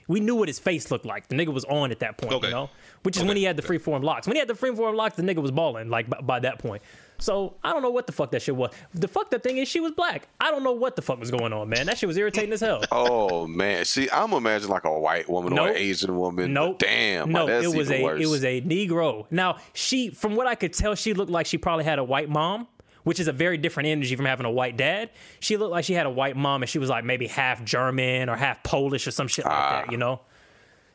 We 0.08 0.18
knew 0.18 0.34
what 0.34 0.48
his 0.48 0.58
face 0.58 0.90
looked 0.90 1.06
like. 1.06 1.28
The 1.28 1.36
nigga 1.36 1.52
was 1.54 1.64
on 1.66 1.92
at 1.92 2.00
that 2.00 2.18
point, 2.18 2.32
Okay. 2.32 2.48
you 2.48 2.52
know. 2.52 2.68
Which 3.02 3.16
is 3.16 3.24
when 3.24 3.36
he 3.36 3.44
had 3.44 3.56
the 3.56 3.62
freeform 3.62 4.02
locks. 4.04 4.26
When 4.26 4.36
he 4.36 4.40
had 4.40 4.48
the 4.48 4.54
freeform 4.54 4.94
locks, 4.94 5.16
the 5.16 5.22
nigga 5.22 5.40
was 5.40 5.50
balling 5.50 5.88
like 5.88 6.10
by, 6.10 6.20
by 6.20 6.40
that 6.40 6.58
point. 6.58 6.82
So 7.18 7.56
I 7.64 7.72
don't 7.72 7.80
know 7.82 7.90
what 7.90 8.06
the 8.06 8.12
fuck 8.12 8.30
that 8.32 8.42
shit 8.42 8.54
was. 8.56 8.72
The 8.94 9.08
fucked 9.08 9.32
up 9.34 9.42
thing 9.42 9.56
is 9.58 9.68
she 9.68 9.80
was 9.80 9.92
black. 9.92 10.28
I 10.38 10.50
don't 10.50 10.62
know 10.62 10.72
what 10.72 10.96
the 10.96 11.02
fuck 11.02 11.18
was 11.18 11.30
going 11.30 11.52
on, 11.54 11.68
man. 11.70 11.86
That 11.86 11.96
shit 11.98 12.06
was 12.06 12.16
irritating 12.18 12.52
as 12.52 12.60
hell. 12.60 12.82
Oh 12.92 13.46
man, 13.46 13.84
see, 13.86 14.08
I'm 14.12 14.32
imagining 14.32 14.70
like 14.72 14.84
a 14.84 14.98
white 14.98 15.28
woman 15.30 15.58
or 15.58 15.68
an 15.68 15.76
Asian 15.76 16.16
woman. 16.16 16.52
Nope. 16.52 16.78
Damn. 16.80 17.32
No, 17.32 17.46
like, 17.46 17.64
it 17.64 17.74
was 17.74 17.90
a 17.90 18.02
worse. 18.02 18.22
it 18.22 18.26
was 18.26 18.44
a 18.44 18.60
Negro. 18.60 19.26
Now 19.30 19.56
she, 19.72 20.10
from 20.10 20.36
what 20.36 20.46
I 20.46 20.54
could 20.54 20.72
tell, 20.74 20.94
she 20.94 21.14
looked 21.14 21.30
like 21.30 21.46
she 21.46 21.56
probably 21.58 21.84
had 21.84 21.98
a 21.98 22.04
white 22.04 22.28
mom, 22.28 22.68
which 23.04 23.18
is 23.18 23.28
a 23.28 23.32
very 23.32 23.56
different 23.56 23.88
energy 23.88 24.14
from 24.16 24.26
having 24.26 24.44
a 24.46 24.50
white 24.50 24.76
dad. 24.76 25.10
She 25.40 25.56
looked 25.56 25.72
like 25.72 25.84
she 25.84 25.94
had 25.94 26.04
a 26.06 26.10
white 26.10 26.36
mom, 26.36 26.62
and 26.62 26.68
she 26.68 26.78
was 26.78 26.90
like 26.90 27.04
maybe 27.04 27.26
half 27.26 27.64
German 27.64 28.28
or 28.28 28.36
half 28.36 28.62
Polish 28.62 29.06
or 29.06 29.10
some 29.10 29.26
shit 29.28 29.44
like 29.46 29.54
Ah. 29.54 29.82
that, 29.82 29.92
you 29.92 29.96
know. 29.98 30.20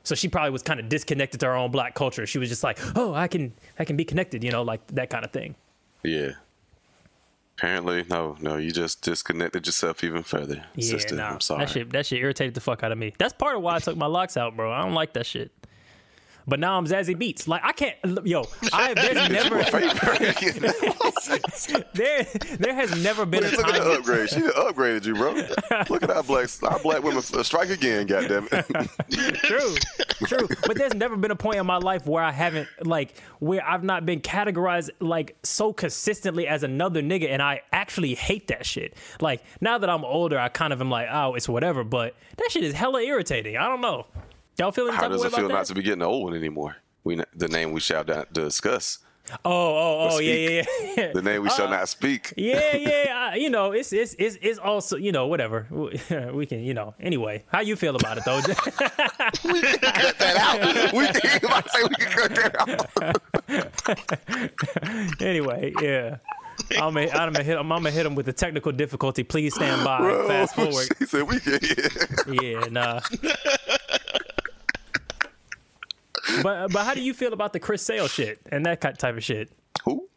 So 0.05 0.15
she 0.15 0.27
probably 0.29 0.51
was 0.51 0.61
kind 0.61 0.79
of 0.79 0.87
disconnected 0.87 1.39
to 1.41 1.47
her 1.47 1.55
own 1.55 1.71
black 1.71 1.93
culture. 1.95 2.25
She 2.25 2.37
was 2.37 2.47
just 2.47 2.63
like, 2.63 2.77
"Oh, 2.95 3.13
I 3.13 3.27
can, 3.27 3.53
I 3.77 3.83
can 3.85 3.97
be 3.97 4.05
connected," 4.05 4.43
you 4.43 4.51
know, 4.51 4.61
like 4.61 4.85
that 4.87 5.09
kind 5.09 5.25
of 5.25 5.31
thing. 5.31 5.55
Yeah. 6.03 6.31
Apparently, 7.57 8.03
no, 8.09 8.35
no, 8.41 8.57
you 8.57 8.69
just 8.71 9.01
disconnected 9.01 9.65
yourself 9.65 10.03
even 10.03 10.23
further, 10.23 10.65
Yeah, 10.75 10.89
sister. 10.89 11.15
nah, 11.15 11.29
I'm 11.31 11.39
sorry. 11.39 11.65
that 11.65 11.71
shit, 11.71 11.89
that 11.91 12.05
shit 12.05 12.19
irritated 12.21 12.53
the 12.53 12.59
fuck 12.59 12.83
out 12.83 12.91
of 12.91 12.97
me. 12.97 13.13
That's 13.17 13.31
part 13.33 13.55
of 13.55 13.61
why 13.61 13.75
I 13.75 13.79
took 13.79 13.95
my 13.95 14.07
locks 14.07 14.35
out, 14.35 14.57
bro. 14.57 14.71
I 14.73 14.81
don't 14.83 14.93
like 14.93 15.13
that 15.13 15.25
shit. 15.25 15.51
But 16.47 16.59
now 16.59 16.77
I'm 16.77 16.85
Zazie 16.85 17.15
Beetz. 17.15 17.47
Like 17.47 17.61
I 17.63 17.71
can't, 17.71 17.95
yo, 18.25 18.45
I 18.71 18.93
there's 18.93 19.29
never 19.29 19.55
there 21.93 22.27
there 22.59 22.75
has 22.75 23.03
never 23.03 23.25
been 23.25 23.43
a 23.43 23.47
Look 23.49 23.67
at 23.67 23.73
the 23.73 23.79
time. 23.79 23.99
upgrade. 23.99 24.29
She 24.29 24.41
upgraded 24.41 25.05
you, 25.05 25.15
bro. 25.15 25.31
Look 25.89 26.03
at 26.03 26.11
our 26.11 26.23
black, 26.23 26.49
our 26.63 26.79
black 26.79 27.03
women 27.03 27.21
strike 27.21 27.69
again. 27.69 28.05
Goddamn 28.05 28.47
it. 28.51 28.65
True, 29.45 29.75
true. 30.27 30.47
But 30.65 30.77
there's 30.77 30.93
never 30.93 31.15
been 31.17 31.31
a 31.31 31.35
point 31.35 31.57
in 31.57 31.65
my 31.65 31.77
life 31.77 32.05
where 32.05 32.23
I 32.23 32.31
haven't 32.31 32.67
like 32.83 33.13
where 33.39 33.65
I've 33.67 33.83
not 33.83 34.05
been 34.05 34.21
categorized 34.21 34.89
like 34.99 35.35
so 35.43 35.73
consistently 35.73 36.47
as 36.47 36.63
another 36.63 37.01
nigga, 37.01 37.29
and 37.29 37.41
I 37.41 37.61
actually 37.71 38.15
hate 38.15 38.47
that 38.47 38.65
shit. 38.65 38.95
Like 39.19 39.43
now 39.61 39.77
that 39.77 39.89
I'm 39.89 40.05
older, 40.05 40.39
I 40.39 40.49
kind 40.49 40.73
of 40.73 40.81
am 40.81 40.89
like, 40.89 41.07
oh, 41.11 41.35
it's 41.35 41.49
whatever. 41.49 41.83
But 41.83 42.15
that 42.37 42.51
shit 42.51 42.63
is 42.63 42.73
hella 42.73 43.01
irritating. 43.01 43.57
I 43.57 43.67
don't 43.67 43.81
know. 43.81 44.05
Y'all 44.57 44.71
feel 44.71 44.87
any 44.87 44.95
How 44.95 45.07
does 45.07 45.23
it 45.23 45.31
feel 45.31 45.45
about 45.45 45.53
not 45.53 45.59
that? 45.59 45.67
to 45.67 45.75
be 45.75 45.81
getting 45.81 46.01
old 46.01 46.23
one 46.23 46.33
anymore? 46.35 46.77
We 47.03 47.21
the 47.35 47.47
name 47.47 47.71
we 47.71 47.79
shall 47.79 48.03
not 48.03 48.33
discuss. 48.33 48.99
Oh, 49.43 49.51
oh, 49.51 50.09
oh, 50.11 50.19
yeah, 50.19 50.33
yeah, 50.33 50.63
yeah. 50.97 51.11
The 51.13 51.21
name 51.21 51.41
we 51.41 51.49
shall 51.49 51.67
uh, 51.67 51.71
not 51.71 51.89
speak. 51.89 52.33
yeah, 52.37 52.75
yeah. 52.75 53.29
I, 53.31 53.35
you 53.35 53.49
know, 53.49 53.71
it's 53.71 53.91
it's 53.91 54.15
it's 54.19 54.37
it's 54.41 54.59
also 54.59 54.97
you 54.97 55.11
know 55.11 55.27
whatever 55.27 55.67
we 56.33 56.45
can 56.45 56.63
you 56.63 56.73
know. 56.73 56.93
Anyway, 56.99 57.43
how 57.47 57.61
you 57.61 57.75
feel 57.75 57.95
about 57.95 58.17
it 58.17 58.25
though? 58.25 58.37
we 59.51 59.61
can 59.61 59.79
cut 59.79 60.19
that 60.19 60.37
out. 60.37 60.93
We 60.93 61.07
can, 61.07 61.39
to 61.41 61.69
say 61.69 61.83
we 61.83 61.95
can 61.95 62.11
cut 62.11 62.35
that 62.35 62.55
out. 64.91 65.21
anyway, 65.21 65.73
yeah. 65.81 66.17
I'm 66.79 66.93
gonna, 66.93 67.09
I'm 67.09 67.33
gonna 67.33 67.43
hit 67.43 67.57
I'm 67.57 67.67
gonna 67.67 67.91
hit 67.91 68.05
him 68.05 68.15
with 68.15 68.25
the 68.25 68.33
technical 68.33 68.71
difficulty. 68.71 69.23
Please 69.23 69.55
stand 69.55 69.83
by. 69.83 69.99
Bro, 69.99 70.27
Fast 70.27 70.55
forward. 70.55 70.87
She 70.97 71.05
said 71.05 71.27
we 71.27 71.39
can. 71.39 71.59
Yeah, 72.31 72.65
nah. 72.69 73.01
But 76.43 76.71
but 76.71 76.83
how 76.85 76.93
do 76.93 77.01
you 77.01 77.13
feel 77.13 77.33
about 77.33 77.53
the 77.53 77.59
Chris 77.59 77.81
Sale 77.81 78.07
shit 78.07 78.39
and 78.51 78.65
that 78.65 78.81
type 78.99 79.15
of 79.17 79.23
shit? 79.23 79.51
Who? 79.83 80.07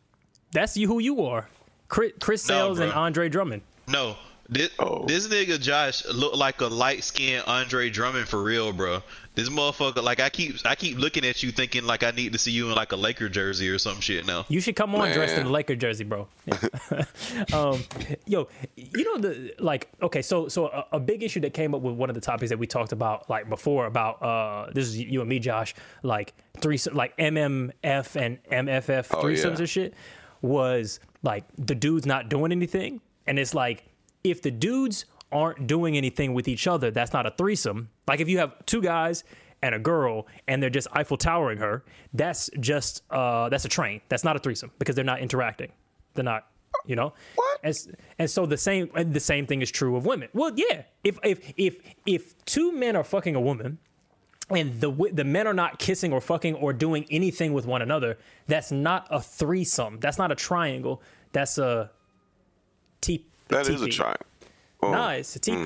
That's 0.52 0.76
you 0.76 0.86
who 0.88 0.98
you 0.98 1.24
are. 1.24 1.48
Chris, 1.88 2.12
Chris 2.20 2.48
No, 2.48 2.54
Sales 2.54 2.78
and. 2.80 2.92
Andre 2.92 3.28
Drummond. 3.28 3.62
No, 3.86 4.16
this 4.48 4.70
Oh. 4.78 5.04
this 5.06 5.26
nigga 5.28 5.60
Josh 5.60 6.04
look 6.06 6.34
like 6.36 6.60
a 6.60 6.66
light 6.66 7.04
skinned 7.04 7.44
Andre 7.46 7.90
Drummond 7.90 8.28
for 8.28 8.42
real, 8.42 8.72
bro. 8.72 9.02
This 9.38 9.48
motherfucker, 9.50 10.02
like 10.02 10.18
I 10.18 10.30
keep 10.30 10.56
I 10.64 10.74
keep 10.74 10.98
looking 10.98 11.24
at 11.24 11.44
you 11.44 11.52
thinking 11.52 11.84
like 11.84 12.02
I 12.02 12.10
need 12.10 12.32
to 12.32 12.40
see 12.40 12.50
you 12.50 12.70
in 12.70 12.74
like 12.74 12.90
a 12.90 12.96
Laker 12.96 13.28
jersey 13.28 13.68
or 13.68 13.78
some 13.78 14.00
shit 14.00 14.26
now. 14.26 14.44
You 14.48 14.60
should 14.60 14.74
come 14.74 14.92
on 14.96 15.12
dressed 15.12 15.34
in 15.34 15.44
Man. 15.44 15.46
a 15.46 15.50
Laker 15.50 15.76
jersey, 15.76 16.02
bro. 16.02 16.26
Yeah. 16.44 17.04
um, 17.52 17.84
yo, 18.26 18.48
you 18.74 19.04
know 19.04 19.18
the 19.18 19.54
like. 19.60 19.90
Okay, 20.02 20.22
so 20.22 20.48
so 20.48 20.66
a, 20.66 20.96
a 20.96 20.98
big 20.98 21.22
issue 21.22 21.38
that 21.42 21.54
came 21.54 21.72
up 21.72 21.82
with 21.82 21.94
one 21.94 22.10
of 22.10 22.16
the 22.16 22.20
topics 22.20 22.48
that 22.48 22.58
we 22.58 22.66
talked 22.66 22.90
about 22.90 23.30
like 23.30 23.48
before 23.48 23.86
about 23.86 24.20
uh 24.20 24.72
this 24.72 24.88
is 24.88 24.98
you 24.98 25.20
and 25.20 25.28
me, 25.30 25.38
Josh. 25.38 25.72
Like 26.02 26.34
three 26.60 26.80
like 26.92 27.16
MMF 27.16 28.16
and 28.16 28.42
MFF 28.50 29.06
Oh, 29.12 29.22
threesomes 29.22 29.44
yeah. 29.44 29.58
and 29.58 29.68
shit 29.70 29.94
was 30.42 30.98
like 31.22 31.44
the 31.56 31.76
dudes 31.76 32.06
not 32.06 32.28
doing 32.28 32.50
anything, 32.50 33.00
and 33.28 33.38
it's 33.38 33.54
like 33.54 33.84
if 34.24 34.42
the 34.42 34.50
dudes 34.50 35.04
aren't 35.30 35.66
doing 35.66 35.96
anything 35.96 36.34
with 36.34 36.48
each 36.48 36.66
other, 36.66 36.90
that's 36.90 37.12
not 37.12 37.26
a 37.26 37.30
threesome. 37.30 37.88
Like 38.06 38.20
if 38.20 38.28
you 38.28 38.38
have 38.38 38.54
two 38.66 38.80
guys 38.80 39.24
and 39.62 39.74
a 39.74 39.78
girl 39.78 40.26
and 40.46 40.62
they're 40.62 40.70
just 40.70 40.88
Eiffel 40.92 41.16
towering 41.16 41.58
her, 41.58 41.84
that's 42.14 42.50
just 42.60 43.02
uh 43.10 43.48
that's 43.48 43.64
a 43.64 43.68
train. 43.68 44.00
That's 44.08 44.24
not 44.24 44.36
a 44.36 44.38
threesome 44.38 44.70
because 44.78 44.94
they're 44.94 45.04
not 45.04 45.20
interacting. 45.20 45.72
They're 46.14 46.24
not, 46.24 46.46
you 46.86 46.96
know. 46.96 47.12
What? 47.34 47.60
And, 47.62 47.76
and 48.18 48.30
so 48.30 48.46
the 48.46 48.56
same 48.56 48.90
and 48.94 49.12
the 49.12 49.20
same 49.20 49.46
thing 49.46 49.62
is 49.62 49.70
true 49.70 49.96
of 49.96 50.06
women. 50.06 50.28
Well, 50.32 50.52
yeah. 50.54 50.82
If 51.04 51.18
if 51.22 51.52
if 51.56 51.78
if 52.06 52.44
two 52.44 52.72
men 52.72 52.96
are 52.96 53.04
fucking 53.04 53.34
a 53.34 53.40
woman 53.40 53.78
and 54.50 54.80
the 54.80 54.90
the 55.12 55.24
men 55.24 55.46
are 55.46 55.54
not 55.54 55.78
kissing 55.78 56.12
or 56.12 56.20
fucking 56.20 56.54
or 56.54 56.72
doing 56.72 57.06
anything 57.10 57.52
with 57.52 57.66
one 57.66 57.82
another, 57.82 58.18
that's 58.46 58.72
not 58.72 59.06
a 59.10 59.20
threesome. 59.20 59.98
That's 60.00 60.18
not 60.18 60.32
a 60.32 60.34
triangle. 60.34 61.02
That's 61.32 61.58
a 61.58 61.90
T. 63.00 63.26
That 63.48 63.68
is 63.68 63.82
a 63.82 63.88
triangle. 63.88 64.26
Oh, 64.82 64.92
Nah, 64.92 65.10
it's 65.10 65.34
a 65.36 65.38
teepee. 65.38 65.56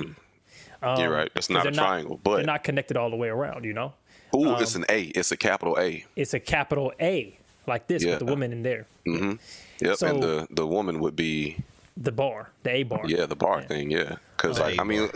Mm. 0.82 0.98
you're 0.98 1.08
um, 1.08 1.12
right. 1.12 1.30
That's 1.34 1.50
not 1.50 1.66
a 1.66 1.70
They're 1.70 1.72
triangle, 1.84 2.20
they're 2.24 2.42
not 2.44 2.64
connected 2.64 2.96
all 2.96 3.10
the 3.10 3.16
way 3.16 3.28
around. 3.28 3.64
You 3.64 3.72
know, 3.74 3.92
ooh, 4.34 4.48
um, 4.50 4.62
it's 4.62 4.74
an 4.74 4.84
A. 4.88 5.02
It's 5.04 5.32
a 5.32 5.36
capital 5.36 5.78
A. 5.78 6.04
it's 6.16 6.34
a 6.34 6.40
capital 6.40 6.92
A 7.00 7.38
like 7.66 7.86
this 7.86 8.04
with 8.04 8.18
the 8.18 8.24
woman 8.24 8.52
in 8.52 8.62
there, 8.62 8.86
Mm-hmm. 9.06 9.32
Yep, 9.80 9.96
So- 9.96 10.06
and 10.06 10.22
the 10.22 10.46
the 10.50 10.66
woman 10.66 11.00
would 11.00 11.14
be 11.16 11.58
the 11.96 12.12
bar, 12.12 12.50
the 12.62 12.70
A 12.70 12.82
bar. 12.84 13.02
yeah 13.06 13.26
the 13.26 13.36
bar 13.36 13.62
thing 13.62 13.90
yeah 13.90 14.16
because 14.36 14.56
The 14.56 14.62
like 14.64 14.80
I 14.80 14.84
mean 14.84 15.08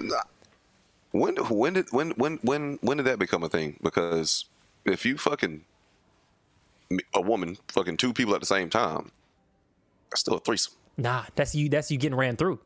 when 1.13 1.37
when 1.37 1.73
did 1.75 1.87
when 1.91 2.11
when 2.11 2.37
when 2.43 2.79
when 2.83 2.97
did 2.99 3.07
that 3.07 3.19
become 3.19 3.43
a 3.43 3.49
thing? 3.49 3.79
Because 3.83 4.45
if 4.85 5.05
you 5.07 5.17
fucking 5.19 5.65
a 7.15 7.21
woman 7.21 7.57
fucking 7.69 7.97
two 7.97 8.13
people 8.13 8.35
at 8.35 8.41
the 8.41 8.47
same 8.47 8.71
time, 8.71 9.11
that's 10.11 10.21
still 10.21 10.35
a 10.35 10.41
threesome. 10.41 10.75
Nah, 10.97 11.25
that's 11.35 11.55
you. 11.55 11.69
That's 11.69 11.91
you 11.91 11.99
getting 11.99 12.17
ran 12.19 12.37
through. 12.37 12.61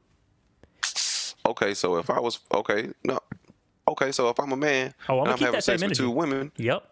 Okay, 1.50 1.74
so 1.74 1.96
if 1.96 2.08
I 2.10 2.20
was 2.20 2.38
okay, 2.54 2.90
no. 3.04 3.18
Okay, 3.88 4.12
so 4.12 4.28
if 4.28 4.38
I'm 4.38 4.52
a 4.52 4.56
man 4.56 4.94
Oh, 5.08 5.14
I'ma 5.14 5.22
and 5.22 5.32
I'm 5.32 5.38
having 5.38 5.60
sex 5.60 5.82
with 5.82 5.94
two 5.94 6.10
women, 6.10 6.52
Yep. 6.56 6.84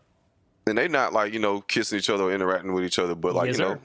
then 0.64 0.76
they're 0.76 0.88
not 0.88 1.12
like 1.12 1.32
you 1.32 1.38
know 1.38 1.60
kissing 1.60 1.98
each 1.98 2.10
other 2.10 2.24
or 2.24 2.32
interacting 2.32 2.72
with 2.72 2.84
each 2.84 2.98
other, 2.98 3.14
but 3.14 3.34
like 3.34 3.46
Yes, 3.48 3.58
you 3.58 3.64
sir. 3.64 3.74
know, 3.74 3.80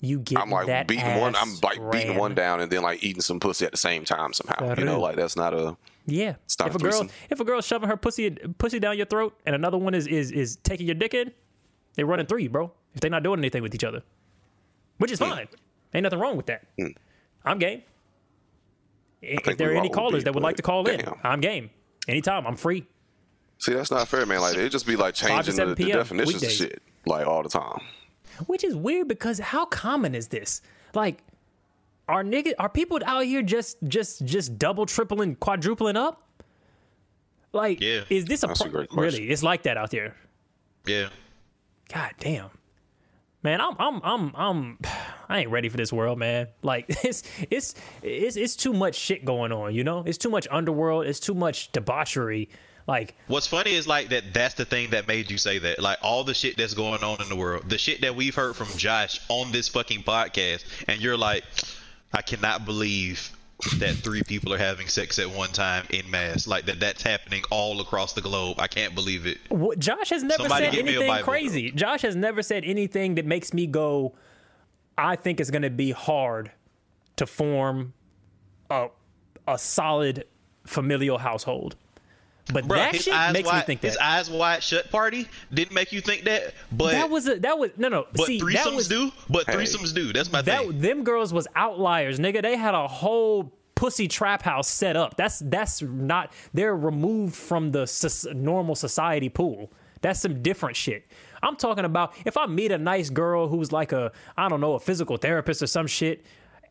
You 0.00 0.18
get 0.18 0.38
I'm 0.38 0.50
like 0.50 0.66
that 0.66 0.86
beating 0.86 1.18
one, 1.18 1.34
I'm 1.34 1.54
like 1.62 1.80
beating 1.90 2.16
one 2.16 2.34
down 2.34 2.60
and 2.60 2.70
then 2.70 2.82
like 2.82 3.02
eating 3.02 3.22
some 3.22 3.40
pussy 3.40 3.64
at 3.64 3.70
the 3.70 3.78
same 3.78 4.04
time 4.04 4.34
somehow. 4.34 4.74
You 4.74 4.84
know, 4.84 5.00
like 5.00 5.16
that's 5.16 5.36
not 5.36 5.54
a 5.54 5.76
Yeah. 6.04 6.34
not 6.58 6.68
if 6.68 6.74
a 6.74 6.76
a 6.76 6.78
girl, 6.78 7.08
if 7.30 7.40
a 7.40 7.44
girl's 7.44 7.66
shoving 7.66 7.88
her 7.88 7.96
pussy 7.96 8.30
pussy 8.58 8.78
down 8.78 8.98
your 8.98 9.06
throat, 9.06 9.38
and 9.46 9.54
another 9.54 9.78
one 9.78 9.94
is 9.94 10.06
is 10.06 10.30
is 10.30 10.56
taking 10.56 10.84
your 10.86 10.94
dick 10.94 11.14
in, 11.14 11.32
they're 11.94 12.06
running 12.06 12.26
through 12.26 12.40
you, 12.40 12.50
bro. 12.50 12.70
If 12.92 13.00
they're 13.00 13.10
not 13.10 13.22
doing 13.22 13.38
anything 13.38 13.62
with 13.62 13.74
each 13.74 13.84
other, 13.84 14.02
which 14.98 15.10
is 15.10 15.18
hmm. 15.18 15.30
fine. 15.30 15.48
Ain't 15.94 16.02
nothing 16.02 16.18
wrong 16.18 16.36
with 16.36 16.46
that. 16.46 16.66
Hmm. 16.78 16.88
I'm 17.44 17.58
game. 17.58 17.82
If 19.22 19.56
there 19.56 19.72
are 19.72 19.76
any 19.76 19.88
callers 19.88 20.22
be, 20.22 20.24
that 20.24 20.34
would 20.34 20.42
like 20.42 20.54
but 20.56 20.56
to 20.58 20.62
call 20.62 20.86
in, 20.88 21.00
damn. 21.00 21.14
I'm 21.24 21.40
game. 21.40 21.70
Anytime, 22.08 22.46
I'm 22.46 22.56
free. 22.56 22.86
See, 23.58 23.72
that's 23.72 23.90
not 23.90 24.06
fair, 24.08 24.26
man. 24.26 24.40
Like 24.40 24.56
it 24.56 24.68
just 24.68 24.86
be 24.86 24.96
like 24.96 25.14
changing 25.14 25.54
the, 25.56 25.74
7 25.74 25.74
the 25.74 25.92
definitions 25.92 26.34
weekdays. 26.42 26.60
of 26.60 26.66
shit 26.68 26.82
like 27.06 27.26
all 27.26 27.42
the 27.42 27.48
time. 27.48 27.80
Which 28.46 28.62
is 28.64 28.76
weird 28.76 29.08
because 29.08 29.38
how 29.38 29.64
common 29.64 30.14
is 30.14 30.28
this? 30.28 30.60
Like, 30.94 31.22
are 32.08 32.22
nigga 32.22 32.52
are 32.58 32.68
people 32.68 32.98
out 33.06 33.24
here 33.24 33.42
just 33.42 33.78
just 33.84 34.24
just 34.26 34.58
double, 34.58 34.84
tripling, 34.86 35.36
quadrupling 35.36 35.96
up? 35.96 36.22
Like, 37.52 37.80
Yeah. 37.80 38.02
is 38.10 38.26
this 38.26 38.42
a, 38.42 38.48
That's 38.48 38.60
a 38.60 38.68
great 38.68 38.90
question. 38.90 39.20
really? 39.20 39.32
It's 39.32 39.42
like 39.42 39.62
that 39.62 39.78
out 39.78 39.90
there. 39.90 40.14
Yeah. 40.84 41.08
God 41.92 42.12
damn. 42.18 42.50
Man, 43.46 43.60
I'm 43.60 43.76
I'm 43.78 44.00
I'm 44.02 44.32
I'm 44.34 44.78
I 45.28 45.38
ain't 45.38 45.50
ready 45.50 45.68
for 45.68 45.76
this 45.76 45.92
world, 45.92 46.18
man. 46.18 46.48
Like 46.62 46.86
it's 47.04 47.22
it's 47.48 47.76
it's 48.02 48.34
it's 48.34 48.56
too 48.56 48.72
much 48.72 48.96
shit 48.96 49.24
going 49.24 49.52
on, 49.52 49.72
you 49.72 49.84
know? 49.84 50.02
It's 50.04 50.18
too 50.18 50.30
much 50.30 50.48
underworld, 50.50 51.06
it's 51.06 51.20
too 51.20 51.34
much 51.34 51.70
debauchery. 51.70 52.48
Like, 52.88 53.16
What's 53.28 53.46
funny 53.46 53.74
is 53.74 53.86
like 53.86 54.08
that 54.08 54.34
that's 54.34 54.54
the 54.54 54.64
thing 54.64 54.90
that 54.90 55.06
made 55.06 55.30
you 55.30 55.38
say 55.38 55.60
that. 55.60 55.80
Like 55.80 55.98
all 56.02 56.24
the 56.24 56.34
shit 56.34 56.56
that's 56.56 56.74
going 56.74 57.04
on 57.04 57.22
in 57.22 57.28
the 57.28 57.36
world. 57.36 57.70
The 57.70 57.78
shit 57.78 58.00
that 58.00 58.16
we've 58.16 58.34
heard 58.34 58.56
from 58.56 58.66
Josh 58.76 59.20
on 59.28 59.52
this 59.52 59.68
fucking 59.68 60.02
podcast 60.02 60.64
and 60.88 61.00
you're 61.00 61.16
like 61.16 61.44
I 62.12 62.22
cannot 62.22 62.64
believe 62.64 63.30
that 63.78 63.94
three 63.96 64.22
people 64.22 64.52
are 64.52 64.58
having 64.58 64.86
sex 64.86 65.18
at 65.18 65.30
one 65.30 65.50
time 65.50 65.86
in 65.90 66.08
mass. 66.10 66.46
Like 66.46 66.66
that 66.66 66.78
that's 66.78 67.02
happening 67.02 67.42
all 67.50 67.80
across 67.80 68.12
the 68.12 68.20
globe. 68.20 68.60
I 68.60 68.66
can't 68.66 68.94
believe 68.94 69.26
it. 69.26 69.38
What, 69.48 69.78
Josh 69.78 70.10
has 70.10 70.22
never 70.22 70.42
Somebody 70.42 70.66
said 70.66 70.74
get 70.74 70.84
me 70.84 70.96
a 70.96 71.00
anything 71.02 71.24
crazy. 71.24 71.70
Josh 71.70 72.02
has 72.02 72.14
never 72.14 72.42
said 72.42 72.64
anything 72.64 73.14
that 73.14 73.24
makes 73.24 73.54
me 73.54 73.66
go, 73.66 74.14
I 74.98 75.16
think 75.16 75.40
it's 75.40 75.50
going 75.50 75.62
to 75.62 75.70
be 75.70 75.90
hard 75.90 76.50
to 77.16 77.26
form 77.26 77.94
a, 78.70 78.88
a 79.48 79.58
solid 79.58 80.24
familial 80.66 81.18
household. 81.18 81.76
But 82.52 82.68
Bro, 82.68 82.78
that 82.78 82.94
shit 82.94 83.12
makes 83.32 83.48
wide, 83.48 83.58
me 83.58 83.62
think 83.64 83.82
his 83.82 83.96
eyes 83.96 84.30
wide 84.30 84.62
shut 84.62 84.90
party 84.90 85.28
didn't 85.52 85.74
make 85.74 85.92
you 85.92 86.00
think 86.00 86.24
that, 86.24 86.54
but 86.70 86.92
that 86.92 87.10
was 87.10 87.26
a, 87.26 87.40
that 87.40 87.58
was 87.58 87.70
no 87.76 87.88
no. 87.88 88.06
but 88.12 88.26
see, 88.26 88.38
that 88.38 88.44
threesomes 88.46 88.76
was, 88.76 88.88
do. 88.88 89.10
But 89.28 89.46
Hey. 89.46 89.54
threesomes 89.54 89.92
do. 89.92 90.12
That's 90.12 90.30
my 90.30 90.42
that 90.42 90.60
thing. 90.62 90.80
them 90.80 91.02
girls 91.04 91.32
was 91.32 91.48
outliers, 91.56 92.20
nigga. 92.20 92.42
They 92.42 92.56
had 92.56 92.74
a 92.74 92.86
whole 92.86 93.52
pussy 93.74 94.06
trap 94.06 94.42
house 94.42 94.68
set 94.68 94.96
up. 94.96 95.16
That's 95.16 95.40
that's 95.40 95.82
not. 95.82 96.32
They're 96.54 96.76
removed 96.76 97.34
from 97.34 97.72
the 97.72 97.84
soc- 97.86 98.34
normal 98.34 98.76
society 98.76 99.28
pool. 99.28 99.72
That's 100.02 100.20
some 100.20 100.40
different 100.42 100.76
shit. 100.76 101.04
I'm 101.42 101.56
talking 101.56 101.84
about 101.84 102.14
if 102.24 102.36
I 102.36 102.46
meet 102.46 102.70
a 102.70 102.78
nice 102.78 103.10
girl 103.10 103.48
who's 103.48 103.72
like 103.72 103.90
a 103.90 104.12
I 104.36 104.48
don't 104.48 104.60
know 104.60 104.74
a 104.74 104.80
physical 104.80 105.16
therapist 105.16 105.62
or 105.62 105.66
some 105.66 105.88
shit, 105.88 106.24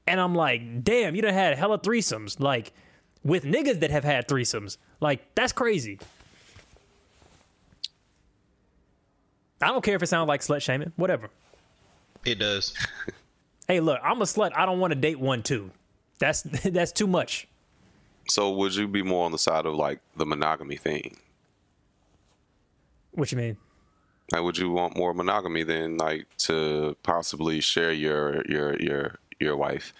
and 0.07 0.21
I'm 0.21 0.35
like, 0.35 0.83
damn, 0.85 1.15
you 1.15 1.21
done 1.21 1.33
had 1.33 1.57
hella 1.57 1.79
threesomes, 1.79 2.39
like 2.39 2.71
with 3.25 3.43
niggas 3.43 3.81
that 3.81 3.89
have 3.91 4.05
had 4.05 4.27
threesomes. 4.29 4.77
Like 5.01 5.35
that's 5.35 5.51
crazy. 5.51 5.99
I 9.61 9.67
don't 9.67 9.83
care 9.83 9.95
if 9.95 10.03
it 10.03 10.07
sounds 10.07 10.27
like 10.27 10.41
slut 10.41 10.61
shaming, 10.61 10.93
whatever. 10.95 11.29
It 12.23 12.39
does. 12.39 12.73
Hey, 13.67 13.79
look, 13.79 13.99
I'm 14.03 14.21
a 14.21 14.25
slut. 14.25 14.51
I 14.55 14.67
don't 14.67 14.79
want 14.79 14.93
to 14.93 14.95
date 14.99 15.19
one 15.19 15.41
too. 15.41 15.71
That's 16.19 16.41
that's 16.65 16.91
too 16.91 17.07
much. 17.07 17.47
So 18.29 18.51
would 18.51 18.75
you 18.75 18.87
be 18.87 19.01
more 19.01 19.25
on 19.25 19.31
the 19.31 19.39
side 19.39 19.65
of 19.65 19.73
like 19.73 20.01
the 20.15 20.23
monogamy 20.23 20.77
thing? 20.77 21.17
What 23.13 23.31
you 23.31 23.39
mean? 23.39 23.57
Like, 24.31 24.43
would 24.43 24.59
you 24.59 24.69
want 24.69 24.95
more 24.95 25.15
monogamy 25.15 25.63
than 25.63 25.97
like 25.97 26.27
to 26.39 26.95
possibly 27.01 27.59
share 27.59 27.91
your 27.91 28.43
your 28.47 28.79
your 28.79 29.15
your 29.39 29.57
wife 29.57 29.93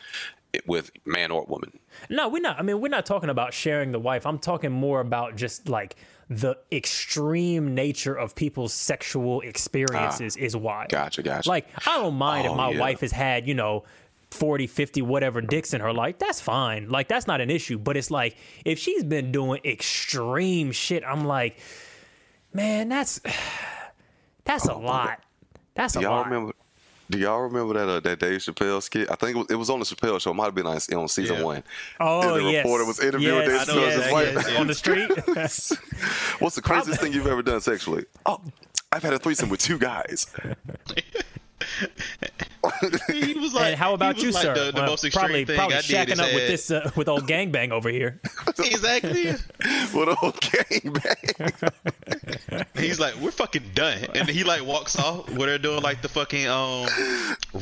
with 0.66 0.92
man 1.06 1.32
or 1.32 1.46
woman? 1.46 1.80
No, 2.10 2.30
we're 2.30 2.42
not. 2.42 2.60
I 2.60 2.62
mean, 2.62 2.82
we're 2.82 2.90
not 2.90 3.06
talking 3.06 3.30
about 3.30 3.54
sharing 3.54 3.92
the 3.92 4.00
wife. 4.00 4.26
I'm 4.26 4.40
talking 4.40 4.72
more 4.72 5.00
about 5.00 5.36
just 5.36 5.70
like 5.70 5.96
the 6.30 6.58
extreme 6.72 7.76
nature 7.76 8.16
of 8.16 8.36
people's 8.36 8.74
sexual 8.74 9.42
experiences 9.42 10.38
ah. 10.40 10.44
is 10.44 10.56
why. 10.56 10.88
Gotcha, 10.90 11.22
gotcha. 11.22 11.48
Like, 11.48 11.68
I 11.88 11.98
don't 11.98 12.16
mind 12.16 12.46
if 12.46 12.52
Oh, 12.52 12.56
my 12.56 12.72
yeah. 12.72 12.80
wife 12.80 13.02
has 13.02 13.12
had, 13.12 13.48
you 13.48 13.54
know, 13.54 13.84
40, 14.32 14.68
50, 14.68 15.02
whatever 15.02 15.42
dicks 15.42 15.74
in 15.74 15.82
her 15.82 15.94
life. 15.94 16.18
That's 16.20 16.42
fine. 16.42 16.90
Like, 16.90 17.08
that's 17.08 17.28
not 17.28 17.42
an 17.42 17.50
issue. 17.50 17.78
But 17.78 17.96
it's 17.98 18.10
like, 18.10 18.38
if 18.66 18.80
she's 18.80 19.04
been 19.04 19.32
doing 19.32 19.62
extreme 19.64 20.72
shit, 20.72 21.04
I'm 21.06 21.26
like, 21.26 21.58
man, 22.54 22.90
that's 22.90 23.22
that's 24.46 24.68
a 24.68 24.74
oh, 24.74 24.80
lot. 24.80 25.22
That's 25.76 25.96
a 25.96 26.02
y'all 26.02 26.12
lot. 26.12 26.26
remember? 26.26 26.54
Do 27.10 27.20
y'all 27.20 27.42
remember 27.42 27.74
that 27.76 27.88
uh, 27.88 28.00
that 28.00 28.20
Dave 28.20 28.40
Chappelle 28.40 28.82
skit? 28.82 29.10
I 29.12 29.16
think 29.16 29.36
it 29.36 29.38
was, 29.38 29.48
it 29.52 29.56
was 29.56 29.70
on 29.70 29.80
the 29.80 29.86
Chappelle 29.86 30.20
show. 30.20 30.32
It 30.32 30.34
might 30.34 30.46
have 30.46 30.56
been 30.56 30.66
on, 30.66 30.80
on 30.96 31.08
season 31.08 31.38
Yeah. 31.38 31.44
one. 31.44 31.64
Oh, 32.00 32.36
and 32.36 32.46
the 32.46 32.52
yes. 32.52 32.64
reporter 32.66 32.86
was 32.86 33.00
interviewing 33.00 33.42
yes, 33.48 33.68
Dave 33.68 33.76
yes, 33.78 34.12
wife. 34.12 34.34
yes. 34.34 34.60
on 34.60 34.68
the 34.68 34.74
street. 34.74 35.12
What's 36.40 36.56
the 36.56 36.62
craziest 36.64 37.00
thing 37.00 37.14
you've 37.14 37.28
ever 37.28 37.44
done 37.44 37.62
sexually? 37.62 38.06
Oh, 38.26 38.42
I've 38.92 39.04
had 39.04 39.14
a 39.14 39.20
threesome 39.20 39.50
with 39.50 39.60
two 39.60 39.78
guys. 39.78 40.28
He 43.12 43.34
was 43.40 43.54
like, 43.54 43.66
and 43.68 43.76
how 43.76 43.94
about 43.94 44.22
you, 44.22 44.32
like 44.32 44.44
sir? 44.44 44.54
The, 44.56 44.72
the 44.72 44.82
Well, 44.82 44.86
most 44.88 45.04
extreme 45.04 45.26
probably 45.26 45.46
thing 45.46 45.56
probably 45.58 45.78
I 45.78 45.80
shacking 45.82 46.14
is 46.14 46.20
up 46.20 46.34
with 46.34 46.48
this 46.48 46.72
uh, 46.72 46.92
with 46.96 47.08
old 47.08 47.28
gangbang 47.28 47.72
over 47.72 47.90
here. 47.90 48.20
exactly. 48.60 49.32
What 49.92 50.10
a 50.10 50.16
whole 50.16 50.32
gangbang. 50.32 51.76
He's 52.80 53.00
like, 53.00 53.16
we're 53.16 53.32
fucking 53.32 53.72
done, 53.74 54.06
and 54.16 54.28
he 54.30 54.44
like 54.44 54.66
walks 54.66 54.98
off 54.98 55.30
where 55.32 55.48
they're 55.48 55.58
doing 55.58 55.82
like 55.82 56.02
the 56.02 56.10
fucking 56.10 56.48
um 56.48 56.88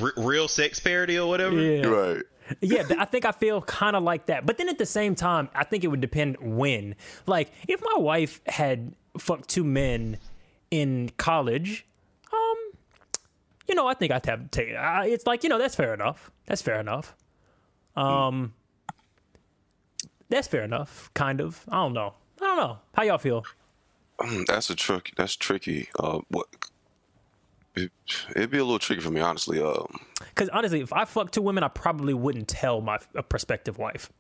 r- 0.01 0.13
real 0.17 0.47
sex 0.47 0.79
parody 0.79 1.17
or 1.17 1.27
whatever. 1.27 1.59
Yeah. 1.59 1.85
right. 1.87 2.23
yeah, 2.61 2.83
I 2.99 3.05
think 3.05 3.25
I 3.25 3.31
feel 3.31 3.61
kind 3.61 3.95
of 3.95 4.03
like 4.03 4.27
that. 4.27 4.45
But 4.45 4.57
then 4.57 4.69
at 4.69 4.77
the 4.77 4.85
same 4.85 5.15
time, 5.15 5.49
I 5.55 5.63
think 5.63 5.83
it 5.83 5.87
would 5.87 6.01
depend 6.01 6.37
when. 6.39 6.95
Like, 7.25 7.51
if 7.67 7.81
my 7.81 7.99
wife 7.99 8.41
had 8.47 8.93
fucked 9.17 9.49
two 9.49 9.63
men 9.63 10.17
in 10.71 11.09
college, 11.17 11.85
you 13.67 13.75
know, 13.75 13.87
I 13.87 13.93
think 13.93 14.11
I'd 14.11 14.25
have 14.25 14.41
to 14.43 14.47
take 14.49 14.69
it. 14.69 14.75
I- 14.75 15.07
It's 15.07 15.25
like, 15.25 15.43
you 15.43 15.49
know, 15.49 15.57
that's 15.57 15.75
fair 15.75 15.93
enough. 15.93 16.31
That's 16.45 16.61
fair 16.61 16.79
enough. 16.79 17.15
Um, 17.95 18.53
that's 20.29 20.47
fair 20.47 20.63
enough, 20.63 21.11
kind 21.13 21.39
of. 21.41 21.63
I 21.69 21.75
don't 21.77 21.93
know. 21.93 22.13
I 22.41 22.45
don't 22.45 22.57
know. 22.57 22.77
How 22.93 23.03
y'all 23.03 23.17
feel? 23.17 23.45
Mm, 24.19 24.45
That's 24.47 24.69
a 24.69 24.75
trick. 24.75 25.11
That's 25.15 25.35
tricky. 25.35 25.89
Uh, 25.99 26.19
what? 26.29 26.47
It, 27.75 27.91
it'd 28.35 28.49
be 28.51 28.57
a 28.59 28.63
little 28.63 28.79
tricky 28.79 29.01
for 29.01 29.09
me, 29.11 29.21
honestly. 29.21 29.61
Um, 29.61 29.99
Because 30.19 30.49
honestly, 30.49 30.81
if 30.81 30.93
I 30.93 31.05
fuck 31.05 31.31
two 31.31 31.41
women, 31.41 31.63
I 31.63 31.67
probably 31.67 32.13
wouldn't 32.13 32.47
tell 32.47 32.81
my 32.81 32.99
a 33.15 33.23
prospective 33.23 33.77
wife. 33.77 34.11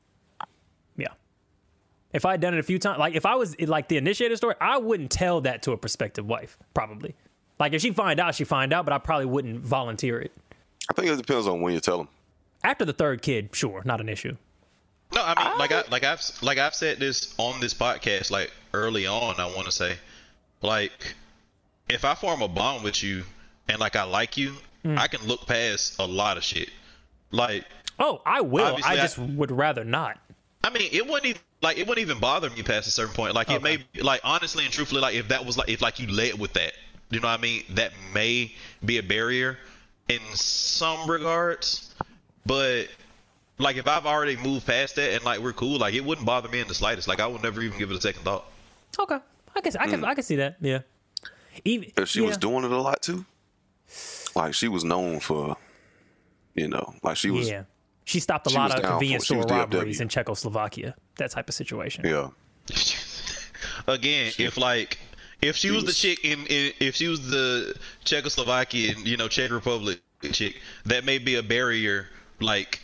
Yeah. 0.97 1.07
If 2.13 2.25
I 2.25 2.31
had 2.31 2.41
done 2.41 2.53
it 2.53 2.59
a 2.59 2.63
few 2.63 2.77
times, 2.79 2.99
like 2.99 3.15
if 3.15 3.25
I 3.25 3.35
was 3.35 3.59
like 3.61 3.87
the 3.89 3.97
initiator 3.97 4.35
story, 4.35 4.55
I 4.61 4.77
wouldn't 4.77 5.11
tell 5.11 5.41
that 5.41 5.63
to 5.63 5.71
a 5.71 5.77
prospective 5.77 6.25
wife. 6.27 6.57
Probably. 6.73 7.15
Like 7.59 7.73
if 7.73 7.81
she 7.81 7.91
find 7.91 8.19
out, 8.19 8.35
she 8.35 8.43
find 8.43 8.73
out, 8.73 8.85
but 8.85 8.93
I 8.93 8.97
probably 8.97 9.25
wouldn't 9.25 9.59
volunteer 9.59 10.19
it. 10.19 10.31
I 10.89 10.93
think 10.93 11.07
it 11.09 11.15
depends 11.17 11.47
on 11.47 11.61
when 11.61 11.73
you 11.73 11.79
tell 11.79 11.97
them. 11.97 12.07
After 12.63 12.85
the 12.85 12.93
third 12.93 13.21
kid, 13.21 13.49
sure, 13.53 13.81
not 13.85 14.01
an 14.01 14.09
issue. 14.09 14.35
No, 15.13 15.21
I 15.23 15.35
mean, 15.49 15.57
like 15.59 15.71
I 15.71 15.83
like 15.91 16.03
I've 16.03 16.21
like 16.41 16.57
I've 16.57 16.73
said 16.73 16.99
this 16.99 17.33
on 17.37 17.59
this 17.59 17.73
podcast 17.73 18.31
like 18.31 18.51
early 18.73 19.05
on. 19.05 19.35
I 19.39 19.45
want 19.45 19.65
to 19.65 19.71
say, 19.71 19.95
like, 20.61 21.13
if 21.89 22.03
I 22.05 22.15
form 22.15 22.41
a 22.41 22.47
bond 22.47 22.83
with 22.83 23.03
you 23.03 23.23
and 23.67 23.79
like 23.79 23.95
I 23.95 24.03
like 24.03 24.37
you, 24.37 24.53
Hmm. 24.83 24.97
I 24.97 25.07
can 25.07 25.25
look 25.25 25.47
past 25.47 25.97
a 25.99 26.05
lot 26.05 26.35
of 26.35 26.43
shit. 26.43 26.69
Like, 27.31 27.63
Oh, 27.99 28.21
I 28.25 28.41
will. 28.41 28.65
Obviously, 28.65 28.89
I 28.91 28.93
I- 28.99 29.01
just 29.01 29.17
would 29.17 29.49
rather 29.51 29.85
not. 29.85 30.19
I 30.61 30.69
mean, 30.71 30.89
it 30.91 31.05
wouldn't 31.05 31.25
even 31.25 31.41
like 31.61 31.77
it 31.77 31.87
wouldn't 31.87 32.05
even 32.05 32.19
bother 32.19 32.49
me 32.49 32.63
past 32.63 32.87
a 32.87 32.91
certain 32.91 33.13
point. 33.13 33.33
Like, 33.35 33.49
it 33.51 33.61
may 33.61 33.85
like 34.01 34.19
honestly 34.23 34.65
and 34.65 34.73
truthfully, 34.73 34.99
like 35.01 35.15
if 35.15 35.27
that 35.29 35.45
was 35.45 35.57
like 35.57 35.69
if 35.69 35.81
like 35.81 35.99
you 35.99 36.07
led 36.07 36.37
with 36.39 36.51
that, 36.53 36.73
you 37.09 37.19
know 37.19 37.27
what 37.27 37.39
I 37.39 37.41
mean? 37.41 37.63
That 37.71 37.91
may 38.13 38.53
be 38.83 38.97
a 38.97 39.03
barrier 39.03 39.57
in 40.09 40.19
some 40.33 41.09
regards, 41.09 41.93
but 42.45 42.87
like 43.57 43.77
if 43.77 43.87
I've 43.87 44.05
already 44.05 44.35
moved 44.37 44.65
past 44.65 44.95
that 44.95 45.13
and 45.13 45.23
like 45.23 45.39
we're 45.39 45.53
cool, 45.53 45.77
like 45.79 45.93
it 45.93 46.03
wouldn't 46.03 46.25
bother 46.25 46.49
me 46.49 46.59
in 46.59 46.67
the 46.67 46.73
slightest. 46.73 47.07
Like 47.07 47.19
I 47.19 47.27
would 47.27 47.43
never 47.43 47.61
even 47.61 47.77
give 47.77 47.91
it 47.91 47.97
a 47.97 48.01
second 48.01 48.23
thought. 48.23 48.45
Okay, 48.99 49.19
I 49.55 49.61
guess 49.61 49.75
I 49.75 49.87
can 49.87 50.01
mm. 50.01 50.05
I 50.05 50.15
can 50.15 50.23
see 50.23 50.35
that. 50.37 50.57
Yeah. 50.59 50.79
Even 51.65 51.91
If 51.97 52.09
she 52.09 52.21
yeah. 52.21 52.27
was 52.27 52.37
doing 52.37 52.63
it 52.63 52.71
a 52.71 52.81
lot 52.81 53.01
too, 53.01 53.25
like 54.35 54.53
she 54.55 54.67
was 54.67 54.83
known 54.83 55.19
for, 55.19 55.55
you 56.55 56.67
know, 56.67 56.95
like 57.03 57.15
she 57.15 57.29
was. 57.29 57.47
yeah, 57.47 57.63
she 58.05 58.19
stopped 58.19 58.47
a 58.47 58.49
she 58.49 58.57
lot 58.57 58.71
of 58.71 58.77
down 58.77 58.81
for- 58.83 58.89
convenience 58.91 59.25
store 59.25 59.43
robberies 59.43 60.01
in 60.01 60.09
Czechoslovakia. 60.09 60.95
That 61.17 61.29
type 61.31 61.47
of 61.47 61.55
situation. 61.55 62.05
yeah. 62.05 62.29
Again, 63.87 64.31
if 64.39 64.57
like 64.57 64.97
if 65.43 65.55
she 65.57 65.71
was 65.71 65.85
the 65.85 65.93
chick 65.93 66.23
in, 66.25 66.45
in 66.47 66.73
if 66.79 66.95
she 66.95 67.07
was 67.07 67.29
the 67.29 67.75
Czechoslovakian, 68.05 69.05
you 69.05 69.17
know, 69.17 69.27
Czech 69.27 69.51
Republic 69.51 69.99
chick, 70.31 70.61
that 70.85 71.03
may 71.05 71.17
be 71.17 71.35
a 71.35 71.43
barrier. 71.43 72.07
Like 72.39 72.81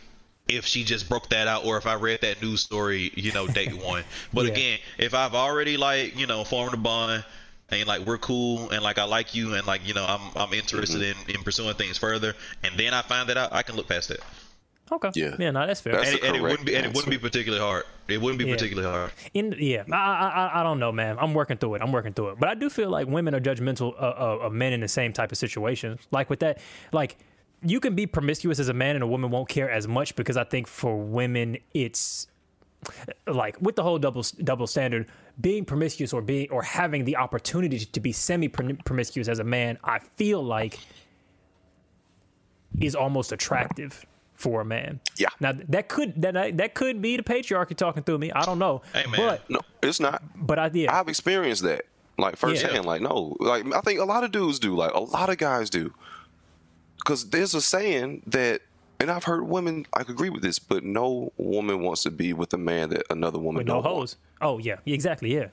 if 0.48 0.66
she 0.66 0.84
just 0.84 1.10
broke 1.10 1.30
that 1.30 1.48
out, 1.48 1.66
or 1.66 1.78
if 1.78 1.88
I 1.88 1.96
read 1.96 2.22
that 2.22 2.42
news 2.42 2.62
story, 2.62 3.12
you 3.16 3.32
know, 3.32 3.48
date 3.48 3.74
one. 3.84 4.04
But 4.34 4.46
Yeah. 4.46 4.52
again, 4.52 4.80
if 4.98 5.14
I've 5.14 5.36
already 5.36 5.78
like 5.78 6.18
you 6.18 6.28
know 6.28 6.44
formed 6.44 6.74
a 6.74 6.78
bond 6.78 7.26
and 7.70 7.88
like 7.88 8.02
we're 8.06 8.18
cool 8.18 8.70
and 8.72 8.84
like 8.84 8.98
I 9.00 9.06
like 9.06 9.36
you 9.36 9.54
and 9.56 9.66
like 9.68 9.88
you 9.88 9.94
know 9.94 10.06
I'm 10.08 10.22
I'm 10.36 10.54
interested 10.54 11.02
Mm-hmm. 11.02 11.30
in 11.32 11.36
in 11.38 11.44
pursuing 11.44 11.76
things 11.76 11.98
further, 11.98 12.36
and 12.64 12.78
then 12.78 12.94
I 12.94 13.02
find 13.04 13.30
that 13.30 13.38
out, 13.38 13.54
I 13.54 13.64
can 13.64 13.76
look 13.76 13.88
past 13.88 14.10
that. 14.10 14.20
Okay. 14.92 15.12
Yeah. 15.16 15.36
Yeah. 15.38 15.52
No, 15.52 15.68
that's 15.68 15.82
fair. 15.82 15.94
That's- 15.94 16.14
And, 16.14 16.24
and 16.24 16.36
it 16.36 16.42
wouldn't 16.42 16.66
be 16.66 16.76
and 16.76 16.86
it 16.86 16.94
wouldn't 16.94 17.12
be 17.12 17.18
particularly 17.18 17.64
hard. 17.64 17.84
It 18.08 18.20
wouldn't 18.22 18.40
be 18.40 18.46
Yeah. 18.46 18.54
particularly 18.56 18.90
hard. 18.90 19.12
In 19.34 19.56
yeah, 19.60 19.84
I, 19.92 19.96
I 19.96 20.30
I- 20.30 20.60
I 20.62 20.64
don't 20.64 20.80
know, 20.80 20.92
man. 20.92 21.18
I'm 21.20 21.34
working 21.34 21.58
through 21.58 21.76
it. 21.76 21.82
I'm 21.82 21.92
working 21.92 22.14
through 22.14 22.30
it. 22.30 22.40
But 22.40 22.50
I 22.50 22.56
do 22.56 22.70
feel 22.70 22.90
like 22.90 23.08
women 23.08 23.36
are 23.36 23.40
judgmental 23.40 23.94
uh, 23.94 24.06
uh, 24.06 24.38
of 24.46 24.54
men 24.54 24.74
in 24.74 24.80
the 24.82 24.88
same 24.88 25.14
type 25.14 25.32
of 25.32 25.38
situations. 25.38 26.00
Like 26.12 26.30
with 26.30 26.40
that, 26.40 26.60
like 26.92 27.18
you 27.62 27.80
can 27.80 27.94
be 27.94 28.08
promiscuous 28.08 28.60
as 28.60 28.70
a 28.70 28.74
man 28.74 28.96
and 28.96 29.04
a 29.04 29.08
woman 29.08 29.30
won't 29.32 29.50
care 29.50 29.70
as 29.70 29.88
much 29.88 30.16
because 30.16 30.38
I 30.38 30.44
think 30.46 30.66
for 30.68 30.98
women 30.98 31.58
it's 31.74 32.28
like 33.28 33.60
with 33.62 33.76
the 33.76 33.84
whole 33.84 34.00
double 34.00 34.24
double 34.44 34.66
standard, 34.66 35.08
being 35.42 35.66
promiscuous 35.66 36.14
or 36.14 36.22
being 36.22 36.50
or 36.50 36.64
having 36.64 37.04
the 37.04 37.18
opportunity 37.18 37.80
to 37.80 38.00
be 38.00 38.12
semi 38.14 38.48
promiscuous 38.48 39.28
as 39.28 39.40
a 39.40 39.44
man, 39.44 39.78
I 39.84 40.00
feel 40.00 40.42
like 40.42 40.80
is 42.80 42.96
almost 42.96 43.32
attractive 43.32 44.06
for 44.40 44.62
a 44.62 44.66
man. 44.66 45.02
Yeah. 45.18 45.28
Now 45.42 45.52
that 45.68 45.90
could 45.90 46.22
that 46.22 46.58
that 46.58 46.74
could 46.74 47.02
be 47.02 47.18
the 47.18 47.24
patriarchy 47.24 47.76
talking 47.76 48.04
through 48.04 48.20
me. 48.20 48.32
I 48.32 48.46
don't 48.46 48.58
know. 48.58 48.82
Hey, 48.94 49.04
man. 49.06 49.18
But 49.18 49.50
No, 49.50 49.60
it's 49.84 50.00
not. 50.00 50.24
But 50.36 50.58
I 50.58 50.72
yeah, 50.74 50.98
I've 50.98 51.10
experienced 51.10 51.64
that 51.64 51.86
like 52.18 52.38
firsthand. 52.38 52.86
Like 52.86 53.02
no, 53.02 53.36
like 53.42 53.72
I 53.74 53.82
think 53.82 54.00
a 54.00 54.06
lot 54.06 54.24
of 54.24 54.32
dudes 54.32 54.58
do. 54.58 54.76
Like 54.76 54.94
a 54.94 55.00
lot 55.02 55.30
of 55.30 55.38
guys 55.38 55.70
do. 55.70 55.94
Because 56.98 57.30
there's 57.30 57.54
a 57.54 57.62
saying 57.62 58.24
that, 58.28 58.62
and 59.00 59.10
I've 59.12 59.24
heard 59.26 59.44
women 59.48 59.86
like 59.96 60.08
agree 60.10 60.30
with 60.30 60.42
this, 60.42 60.58
but 60.60 60.84
no 60.86 61.32
woman 61.38 61.82
wants 61.82 62.04
to 62.04 62.12
be 62.12 62.32
with 62.34 62.54
a 62.54 62.58
man 62.58 62.90
that 62.92 63.04
another 63.10 63.40
woman 63.40 63.58
with 63.60 63.68
no 63.68 63.76
don't 63.76 63.84
want. 63.84 63.96
hoes. 63.98 64.16
Oh 64.42 64.58
yeah, 64.60 64.78
exactly. 64.86 65.34
Yeah, 65.34 65.48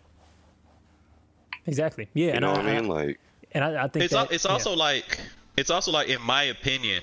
exactly. 1.66 2.09
Yeah, 2.14 2.26
You 2.26 2.32
and 2.34 2.41
know 2.43 2.53
I, 2.53 2.57
what 2.57 2.66
I 2.66 2.80
mean? 2.80 2.89
Like 2.89 3.20
and 3.53 3.64
I, 3.64 3.84
I 3.84 3.89
think 3.89 4.05
it's 4.05 4.14
that, 4.14 4.26
al- 4.28 4.34
it's 4.34 4.45
yeah. 4.45 4.51
also 4.53 4.74
like 4.76 5.20
it's 5.57 5.70
also 5.70 5.91
like 5.93 6.09
in 6.09 6.20
my 6.22 6.45
opinion 6.45 7.03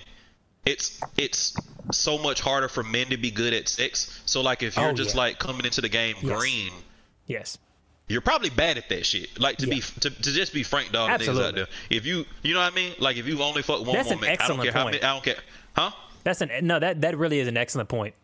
it's 0.65 0.99
it's 1.17 1.55
so 1.91 2.17
much 2.17 2.39
harder 2.41 2.67
for 2.67 2.83
men 2.83 3.07
to 3.07 3.17
be 3.17 3.29
good 3.31 3.53
at 3.53 3.67
sex 3.67 4.21
so 4.25 4.41
like 4.41 4.63
if 4.63 4.75
you're 4.77 4.89
Oh, 4.89 4.93
just 4.93 5.15
yeah. 5.15 5.21
like 5.21 5.39
coming 5.39 5.65
into 5.65 5.81
the 5.81 5.89
game 5.89 6.15
Yes. 6.21 6.39
green 6.39 6.71
yes. 7.27 7.57
you're 8.07 8.21
probably 8.21 8.49
bad 8.49 8.77
at 8.77 8.87
that 8.89 9.05
shit 9.05 9.39
like 9.39 9.57
to 9.57 9.67
Yeah. 9.67 9.75
be 9.75 9.81
to, 9.81 10.09
to 10.09 10.31
just 10.31 10.53
be 10.53 10.63
frank 10.63 10.91
dog 10.91 11.09
niggas 11.19 11.43
out 11.43 11.55
there 11.55 11.67
if 11.89 12.05
you 12.05 12.25
you 12.41 12.53
know 12.53 12.59
what 12.61 12.71
i 12.71 12.75
mean 12.75 12.93
like 12.99 13.17
if 13.17 13.27
you've 13.27 13.41
only 13.41 13.61
fucked 13.63 13.85
one 13.85 13.95
That's 13.95 14.09
an 14.11 14.17
woman 14.17 14.29
i 14.29 14.35
don't 14.35 14.41
excellent 14.41 14.63
care 14.63 14.71
how 14.71 14.83
point. 14.83 14.93
many 14.95 15.03
i 15.03 15.13
don't 15.13 15.23
care 15.23 15.35
huh 15.75 15.91
That's 16.23 16.41
an 16.41 16.49
no. 16.61 16.79
That 16.79 17.01
that 17.01 17.17
really 17.17 17.39
is 17.39 17.47
an 17.49 17.57
excellent 17.57 17.89
point. 17.89 18.15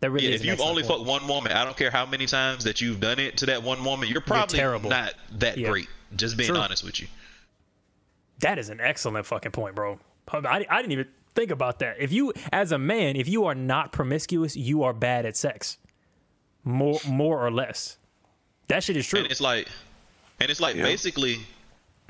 That 0.00 0.10
really 0.12 0.28
yeah, 0.28 0.34
is. 0.36 0.42
if 0.42 0.46
you've 0.46 0.60
only 0.60 0.84
point. 0.84 0.98
fucked 1.00 1.08
one 1.08 1.26
woman, 1.26 1.50
I 1.50 1.64
don't 1.64 1.76
care 1.76 1.90
how 1.90 2.06
many 2.06 2.26
times 2.26 2.62
that 2.64 2.80
you've 2.80 3.00
done 3.00 3.18
it 3.18 3.38
to 3.38 3.46
that 3.46 3.64
one 3.64 3.84
woman, 3.84 4.08
you're 4.08 4.20
probably 4.20 4.56
terrible. 4.56 4.90
not 4.90 5.14
that 5.40 5.58
Yeah. 5.58 5.70
great. 5.70 5.88
Just 6.14 6.36
being 6.36 6.50
True. 6.50 6.58
honest 6.58 6.84
with 6.84 7.00
you. 7.00 7.08
That 8.40 8.58
is 8.60 8.68
an 8.68 8.80
excellent 8.80 9.26
fucking 9.26 9.50
point, 9.52 9.74
bro. 9.74 9.98
I, 10.32 10.64
I 10.70 10.76
didn't 10.82 10.92
even 10.92 11.08
think 11.34 11.50
about 11.50 11.78
that. 11.80 11.96
If 11.98 12.12
you, 12.12 12.32
as 12.52 12.72
a 12.72 12.78
man, 12.78 13.16
if 13.16 13.28
you 13.28 13.44
are 13.46 13.54
not 13.54 13.92
promiscuous, 13.92 14.56
you 14.56 14.82
are 14.82 14.92
bad 14.92 15.26
at 15.26 15.36
sex. 15.36 15.78
More, 16.64 16.98
more 17.08 17.44
or 17.44 17.50
less. 17.50 17.96
That 18.68 18.82
shit 18.84 18.96
is 18.96 19.06
true. 19.06 19.20
And 19.20 19.30
it's 19.30 19.40
like, 19.40 19.68
and 20.40 20.50
it's 20.50 20.60
like 20.60 20.76
Yeah. 20.76 20.82
basically, 20.82 21.38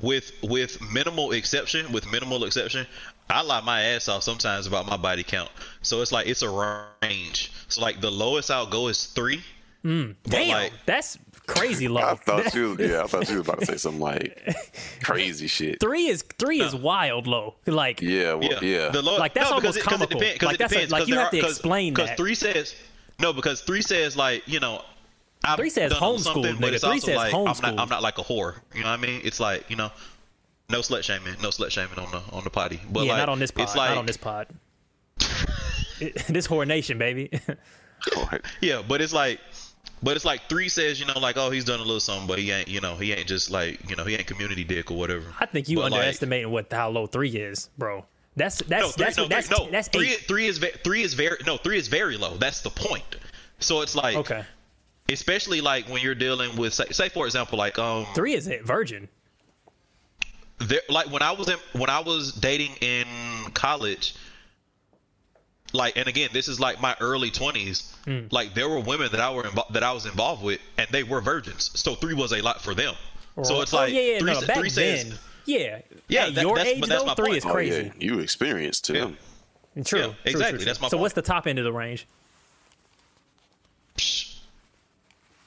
with 0.01 0.31
with 0.43 0.79
minimal 0.93 1.31
exception, 1.31 1.91
with 1.91 2.09
minimal 2.11 2.43
exception, 2.45 2.85
I 3.29 3.41
lie 3.41 3.61
my 3.61 3.81
ass 3.81 4.07
off 4.07 4.23
sometimes 4.23 4.65
about 4.67 4.85
my 4.87 4.97
body 4.97 5.23
count. 5.23 5.51
So 5.81 6.01
it's 6.01 6.11
like 6.11 6.27
it's 6.27 6.41
a 6.41 6.85
range. 7.01 7.51
So 7.67 7.81
like 7.81 7.99
the 8.01 8.11
lowest 8.11 8.49
I'll 8.51 8.65
go 8.65 8.87
is 8.87 9.05
three. 9.07 9.43
Mm. 9.85 10.15
but 10.23 10.31
Damn, 10.31 10.49
like- 10.49 10.73
that's 10.85 11.17
crazy 11.49 11.87
low. 11.87 12.01
I 12.01 12.15
thought 12.15 12.53
you, 12.53 12.75
yeah, 12.79 13.03
I 13.03 13.07
thought 13.07 13.29
you 13.29 13.37
was 13.37 13.47
about 13.47 13.59
to 13.59 13.65
say 13.65 13.77
something 13.77 13.99
like 14.01 14.55
crazy 15.03 15.47
shit. 15.47 15.79
three 15.79 16.07
is 16.07 16.23
three 16.37 16.61
is 16.61 16.73
wild 16.75 17.27
low. 17.27 17.55
Like 17.65 18.01
Yeah, 18.01 18.33
well, 18.35 18.49
Yeah, 18.51 18.59
yeah. 18.61 18.89
The 18.89 19.01
low, 19.01 19.17
Like, 19.17 19.33
that's 19.33 19.49
no, 19.49 19.55
because 19.59 19.77
almost 19.77 19.77
it, 19.77 19.83
'cause 19.83 19.97
comical. 19.97 20.21
It 20.21 20.23
depends, 20.23 20.39
'cause 20.39 20.45
Like, 20.47 20.55
it 20.55 20.59
that's 20.59 20.71
a- 20.71 20.75
depends, 20.75 20.91
like, 20.91 20.99
'cause 21.01 21.09
you 21.09 21.15
have 21.15 21.27
are- 21.27 21.31
to 21.31 21.41
'cause- 21.41 21.51
explain 21.51 21.93
Because 21.93 22.09
that. 22.09 22.17
three 22.17 22.35
says 22.35 22.75
no, 23.19 23.33
because 23.33 23.61
three 23.61 23.81
says 23.81 24.15
like 24.15 24.43
you 24.47 24.59
know. 24.59 24.83
I've 25.43 25.57
Three 25.57 25.69
says 25.69 25.93
done 25.93 26.03
a 26.03 26.05
little 26.09 26.17
homeschooled, 26.17 26.33
something, 26.33 26.55
but 26.57 26.71
nigga. 26.71 26.73
it's 26.73 26.83
Three 26.83 26.91
also 26.95 27.05
says 27.07 27.15
like, 27.15 27.33
I'm 27.33 27.43
not, 27.45 27.63
I'm 27.83 27.87
not 27.89 28.01
like 28.01 28.17
a 28.17 28.23
whore. 28.23 28.55
You 28.75 28.81
know 28.83 28.89
what 28.89 28.99
I 28.99 29.01
mean? 29.01 29.21
It's 29.23 29.39
like 29.39 29.69
you 29.69 29.77
know, 29.77 29.89
no 30.69 30.79
slut 30.79 31.03
shaming, 31.03 31.35
no 31.41 31.47
slut 31.47 31.71
shaming 31.71 31.97
on 31.97 32.11
the 32.11 32.21
on 32.33 32.43
the 32.43 32.49
potty. 32.49 32.81
But 32.91 33.05
yeah, 33.05 33.11
like, 33.13 33.19
not 33.19 33.29
on 33.29 33.39
this 33.39 33.49
pod. 33.49 33.63
It's 33.63 33.75
like, 33.75 33.89
not 33.91 33.97
on 33.99 34.05
this 34.05 34.17
pod. 34.17 34.47
It- 36.01 36.15
this 36.27 36.45
whore 36.47 36.67
nation, 36.67 36.97
baby. 36.97 37.29
Yeah, 38.61 38.81
but 38.87 39.01
it's 39.01 39.13
like, 39.13 39.39
but 40.01 40.15
it's 40.15 40.25
like 40.25 40.47
three 40.49 40.69
says, 40.69 40.99
you 40.99 41.05
know, 41.05 41.19
like 41.19 41.37
oh 41.37 41.49
he's 41.49 41.65
done 41.65 41.79
a 41.79 41.83
little 41.83 41.99
something, 41.99 42.27
but 42.27 42.39
he 42.39 42.51
ain't, 42.51 42.67
you 42.67 42.81
know, 42.81 42.95
he 42.95 43.11
ain't 43.13 43.27
just 43.27 43.51
like, 43.51 43.89
you 43.89 43.95
know, 43.95 44.03
he 44.05 44.15
ain't 44.15 44.27
community 44.27 44.63
dick 44.63 44.91
or 44.91 44.97
whatever. 44.97 45.25
I 45.39 45.45
think 45.45 45.67
you 45.69 45.77
But, 45.77 45.91
like, 45.91 45.99
underestimating 46.01 46.51
what 46.51 46.71
how 46.71 46.89
low 46.89 47.07
three 47.07 47.29
is, 47.29 47.69
bro. 47.77 48.05
That's 48.35 48.59
that's 48.63 48.83
no, 48.85 48.89
three, 48.91 49.05
that's 49.05 49.17
no, 49.17 49.27
that's 49.27 49.47
three, 49.47 49.65
no, 49.65 49.71
that's 49.71 49.87
three, 49.89 50.13
three 50.13 50.47
is 50.47 50.57
ve- 50.59 50.71
three 50.83 51.01
is 51.01 51.13
very 51.13 51.37
no, 51.45 51.57
three 51.57 51.77
is 51.77 51.87
very 51.87 52.15
low. 52.15 52.37
That's 52.37 52.61
the 52.61 52.69
point. 52.69 53.17
So 53.59 53.81
it's 53.81 53.95
like, 53.95 54.15
Okay, 54.15 54.45
especially 55.09 55.59
like 55.59 55.89
when 55.89 56.01
you're 56.01 56.15
dealing 56.15 56.55
with, 56.55 56.73
say, 56.73 56.85
say 56.91 57.09
for 57.09 57.25
example, 57.25 57.57
like 57.57 57.77
um, 57.77 58.05
three 58.15 58.33
is 58.35 58.47
it 58.47 58.63
virgin. 58.63 59.09
there, 60.59 60.81
like 60.89 61.11
when 61.11 61.21
I 61.21 61.31
was 61.31 61.49
in 61.49 61.57
when 61.73 61.89
I 61.89 61.99
was 61.99 62.31
dating 62.33 62.71
in 62.81 63.05
college, 63.53 64.15
like 65.73 65.97
and 65.97 66.07
again 66.07 66.29
this 66.33 66.47
is 66.47 66.59
like 66.59 66.81
my 66.81 66.95
early 66.99 67.29
twenties. 67.31 67.93
Hmm. 68.05 68.21
Like 68.31 68.53
there 68.53 68.67
were 68.69 68.79
women 68.79 69.11
that 69.11 69.19
I 69.19 69.31
were 69.33 69.43
invo- 69.43 69.71
that 69.73 69.83
I 69.83 69.91
was 69.91 70.05
involved 70.05 70.43
with, 70.43 70.59
and 70.77 70.87
they 70.91 71.03
were 71.03 71.21
virgins. 71.21 71.71
So 71.79 71.95
three 71.95 72.13
was 72.13 72.31
a 72.33 72.41
lot 72.41 72.61
for 72.61 72.73
them. 72.73 72.95
So 73.43 73.61
it's 73.61 73.73
oh 73.73 73.77
like 73.77 73.93
yeah, 73.93 73.99
yeah, 74.01 74.19
three, 74.19 74.33
no, 74.33 74.41
back 74.47 74.57
three 74.57 74.69
then, 74.69 75.05
says 75.11 75.19
yeah, 75.45 75.79
Yeah, 76.07 76.25
At 76.27 76.35
that- 76.35 76.41
your 76.41 76.55
that's- 76.57 76.75
age 76.75 76.85
that's 76.87 77.01
though, 77.01 77.05
my 77.07 77.13
three 77.15 77.25
point. 77.27 77.37
is 77.37 77.45
Oh, 77.45 77.51
crazy. 77.51 77.83
yeah, 77.83 77.91
you 78.13 78.19
experienced 78.19 78.85
to 78.85 78.93
Yeah. 78.93 78.99
True, 79.85 79.99
Yeah, 79.99 80.05
true, 80.05 80.15
exactly, 80.25 80.57
true, 80.59 80.65
that's 80.65 80.81
my 80.81 80.89
So 80.89 80.97
what's 80.97 81.13
the 81.13 81.21
top 81.21 81.47
end 81.47 81.57
of 81.59 81.63
the 81.65 81.71
range? 81.71 82.05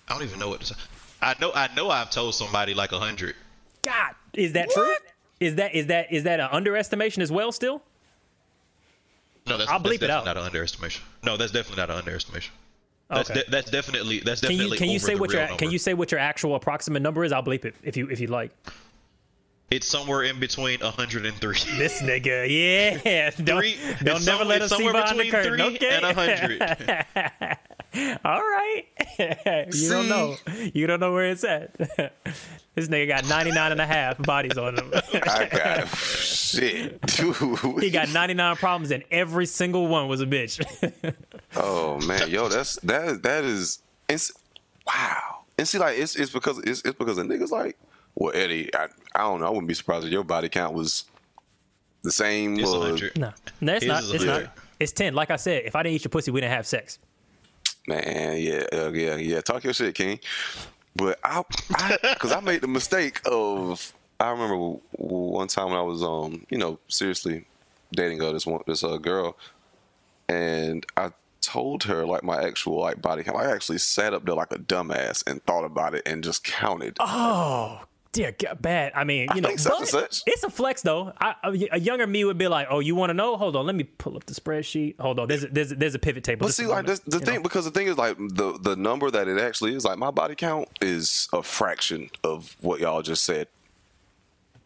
I 0.08 0.14
don't 0.14 0.22
even 0.22 0.38
know 0.38 0.48
what 0.48 0.60
to 0.60 0.66
say. 0.66 0.74
I 1.20 1.34
know 1.40 1.52
I 1.54 1.68
know 1.74 1.90
I've 1.90 2.10
told 2.10 2.34
somebody 2.34 2.74
like 2.74 2.92
a 2.92 2.98
hundred. 2.98 3.34
God, 3.82 4.14
is 4.34 4.52
that 4.52 4.70
true? 4.70 4.94
Is 5.40 5.56
that 5.56 5.74
is 5.74 5.86
that 5.86 6.12
is 6.12 6.24
that 6.24 6.40
an 6.40 6.48
underestimation 6.50 7.22
as 7.22 7.30
well? 7.32 7.52
Still, 7.52 7.82
No, 9.46 9.58
that's, 9.58 9.70
I'll 9.70 9.78
that's 9.80 9.96
bleep 9.96 10.02
it 10.02 10.10
out. 10.10 10.24
not 10.24 10.36
an 10.36 10.44
underestimation. 10.44 11.02
No, 11.24 11.36
that's 11.36 11.52
definitely 11.52 11.80
not 11.82 11.90
an 11.90 11.96
underestimation. 11.96 12.52
That's, 13.10 13.30
Okay. 13.30 13.42
de- 13.42 13.50
that's 13.50 13.70
definitely 13.70 14.20
that's 14.20 14.40
can 14.40 14.52
you 14.52 14.56
definitely 14.58 14.78
can 14.78 14.88
you 14.90 14.98
say 14.98 15.14
what 15.16 15.30
your 15.32 15.42
number. 15.42 15.56
can 15.56 15.70
you 15.70 15.78
say 15.78 15.92
what 15.94 16.10
your 16.10 16.20
actual 16.20 16.54
approximate 16.54 17.02
number 17.02 17.24
is? 17.24 17.32
I'll 17.32 17.42
bleep 17.42 17.64
it 17.64 17.74
if 17.82 17.96
you 17.96 18.08
if 18.08 18.20
you 18.20 18.28
like. 18.28 18.52
It's 19.70 19.86
somewhere 19.86 20.22
in 20.24 20.38
between 20.38 20.80
103. 20.80 21.56
This 21.78 22.02
nigga, 22.02 22.46
yeah, 22.48 23.30
don't 23.42 23.60
Three, 23.60 23.76
don't 24.02 24.24
never 24.24 24.44
let 24.44 24.62
us 24.62 24.70
see 24.74 24.90
behind 24.90 25.18
the 25.18 25.30
curtain. 25.30 25.60
Okay, 25.60 25.88
and 25.90 26.04
100. 26.04 27.58
All 28.24 28.40
right. 28.40 28.84
you 29.72 29.88
don't 29.88 30.08
know. 30.08 30.36
You 30.72 30.86
don't 30.86 31.00
know 31.00 31.12
where 31.12 31.26
it's 31.26 31.44
at. 31.44 31.76
this 32.74 32.88
nigga 32.88 33.08
got 33.08 33.28
99 33.28 33.72
and 33.72 33.80
a 33.80 33.86
half 33.86 34.22
bodies 34.22 34.56
on 34.56 34.78
him. 34.78 34.90
I 34.94 35.48
got 35.52 35.88
shit, 35.88 37.00
dude. 37.02 37.82
he 37.82 37.90
got 37.90 38.08
99 38.10 38.56
problems 38.56 38.90
and 38.92 39.04
every 39.10 39.46
single 39.46 39.88
one 39.88 40.08
was 40.08 40.20
a 40.22 40.26
bitch. 40.26 41.14
Oh 41.56 42.00
man, 42.06 42.30
yo, 42.30 42.48
that's 42.48 42.76
that 42.76 43.22
that 43.24 43.44
is 43.44 43.82
it's 44.08 44.32
wow. 44.86 45.40
And 45.58 45.68
see, 45.68 45.78
like 45.78 45.98
it's 45.98 46.16
it's 46.16 46.32
because 46.32 46.58
it's 46.60 46.80
it's 46.82 46.98
because 46.98 47.16
the 47.16 47.24
niggas 47.24 47.50
like, 47.50 47.76
well, 48.14 48.32
Eddy, 48.34 48.74
I, 48.74 48.86
I 49.14 49.20
don't 49.20 49.40
know. 49.40 49.46
I 49.46 49.50
wouldn't 49.50 49.68
be 49.68 49.74
surprised 49.74 50.06
if 50.06 50.12
your 50.12 50.24
body 50.24 50.48
count 50.48 50.74
was 50.74 51.04
the 52.02 52.12
same. 52.12 52.58
It's 52.58 52.72
uh, 52.72 52.96
no, 53.16 53.32
no, 53.60 53.74
it's 53.74 53.84
His 53.84 53.88
not. 53.88 54.14
It's 54.14 54.24
not. 54.24 54.58
It's 54.80 54.92
10. 54.92 55.14
Like 55.14 55.30
I 55.30 55.36
said, 55.36 55.64
if 55.64 55.76
I 55.76 55.82
didn't 55.82 55.96
eat 55.96 56.04
your 56.04 56.10
pussy, 56.10 56.30
we 56.30 56.40
didn't 56.40 56.54
have 56.54 56.66
sex. 56.66 56.98
Man, 57.86 58.36
yeah, 58.38 58.64
uh, 58.72 58.92
yeah, 58.92 59.16
yeah. 59.16 59.40
Talk 59.40 59.64
your 59.64 59.72
shit, 59.72 59.94
King. 59.94 60.20
But 60.94 61.18
I, 61.24 61.42
I, 61.74 61.98
because 62.14 62.32
I 62.32 62.40
made 62.40 62.60
the 62.60 62.68
mistake 62.68 63.20
of. 63.24 63.92
I 64.20 64.30
remember 64.30 64.78
one 64.92 65.48
time 65.48 65.70
when 65.70 65.78
I 65.78 65.82
was, 65.82 66.00
um, 66.00 66.46
you 66.48 66.56
know, 66.56 66.78
seriously 66.86 67.44
dating 67.92 68.22
uh, 68.22 68.30
this 68.30 68.46
one, 68.46 68.60
this 68.68 68.84
uh, 68.84 68.96
girl, 68.98 69.36
and 70.28 70.86
I 70.96 71.10
told 71.40 71.82
her 71.84 72.06
like 72.06 72.22
my 72.22 72.40
actual 72.40 72.80
like 72.80 73.02
body 73.02 73.24
count. 73.24 73.36
I 73.36 73.50
actually 73.50 73.78
sat 73.78 74.14
up 74.14 74.24
there 74.24 74.34
like 74.34 74.52
a 74.52 74.58
dumbass 74.58 75.26
and 75.26 75.44
thought 75.44 75.64
about 75.64 75.94
it 75.94 76.02
and 76.06 76.22
just 76.22 76.44
counted. 76.44 76.96
Oh, 77.00 77.80
dear 78.12 78.34
God, 78.38 78.60
bad. 78.60 78.92
I 78.94 79.04
mean, 79.04 79.28
you 79.34 79.40
know, 79.40 79.48
but 79.48 79.78
and 79.80 79.88
such. 79.88 80.22
it's 80.26 80.44
a 80.44 80.50
flex 80.50 80.82
though. 80.82 81.12
I, 81.18 81.34
a 81.44 81.68
a 81.72 81.80
younger 81.80 82.06
me 82.06 82.24
would 82.24 82.38
be 82.38 82.48
like, 82.48 82.68
"Oh, 82.70 82.80
you 82.80 82.94
want 82.94 83.10
to 83.10 83.14
know? 83.14 83.36
Hold 83.36 83.56
on, 83.56 83.66
let 83.66 83.74
me 83.74 83.84
pull 83.84 84.16
up 84.16 84.24
the 84.26 84.34
spreadsheet. 84.34 84.98
Hold 85.00 85.18
on, 85.18 85.28
there's 85.28 85.44
a, 85.44 85.48
there's 85.48 85.72
a, 85.72 85.74
there's 85.74 85.94
a 85.94 85.98
pivot 85.98 86.24
table." 86.24 86.46
But 86.46 86.54
see, 86.54 86.66
like 86.66 86.86
the 86.86 87.00
you 87.10 87.18
thing, 87.20 87.36
know? 87.36 87.42
because 87.42 87.64
the 87.64 87.70
thing 87.70 87.88
is, 87.88 87.96
like 87.96 88.16
the 88.18 88.58
the 88.60 88.76
number 88.76 89.10
that 89.10 89.28
it 89.28 89.38
actually 89.38 89.74
is, 89.74 89.84
like 89.84 89.98
my 89.98 90.10
body 90.10 90.34
count 90.34 90.68
is 90.80 91.28
a 91.32 91.42
fraction 91.42 92.10
of 92.22 92.56
what 92.60 92.80
y'all 92.80 93.02
just 93.02 93.24
said. 93.24 93.48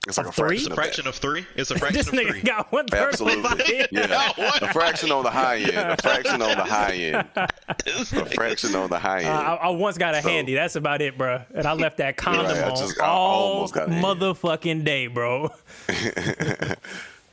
It's 0.07 0.19
like 0.19 0.27
Of 0.27 0.33
a 0.33 0.37
three? 0.37 0.49
fraction 0.59 0.73
of, 0.73 0.77
fraction 0.77 1.05
that. 1.05 1.09
of 1.11 1.17
three. 1.17 1.47
It's 1.57 1.71
a 1.71 1.79
fraction 1.79 1.97
this 1.99 2.09
of 2.09 2.15
nigga 2.15 2.31
three. 2.31 2.43
got 2.43 2.71
one 2.73 2.87
third 2.87 3.15
of 3.15 3.21
my 3.23 3.33
Absolutely, 3.33 3.43
body. 3.43 3.87
yeah. 3.91 4.33
What? 4.37 4.63
A 4.63 4.73
fraction 4.73 5.11
on 5.13 5.25
the 5.25 5.31
high 5.31 5.57
end. 5.59 5.77
A 5.77 5.97
fraction 6.03 6.43
on 6.43 6.57
the 6.57 6.65
high 6.65 6.93
end. 6.95 7.29
A 7.37 8.27
fraction 8.35 8.75
on 8.77 8.89
the 8.91 8.99
high 8.99 9.19
end. 9.21 9.29
I, 9.29 9.55
I 9.57 9.69
once 9.71 9.99
got 9.99 10.15
a 10.15 10.23
So- 10.23 10.29
handy. 10.29 10.55
That's 10.55 10.77
about 10.77 11.03
it, 11.03 11.19
bro. 11.19 11.41
And 11.55 11.67
I 11.67 11.73
left 11.73 11.97
that 11.99 12.17
condom 12.17 12.47
Right, 12.47 12.57
I 12.65 12.71
on 12.71 12.77
just- 12.77 13.01
all 13.01 13.53
almost 13.55 13.75
got 13.75 13.89
a 13.89 13.93
handy. 13.93 14.07
motherfucking 14.07 14.85
day, 14.85 15.07
bro. 15.09 15.51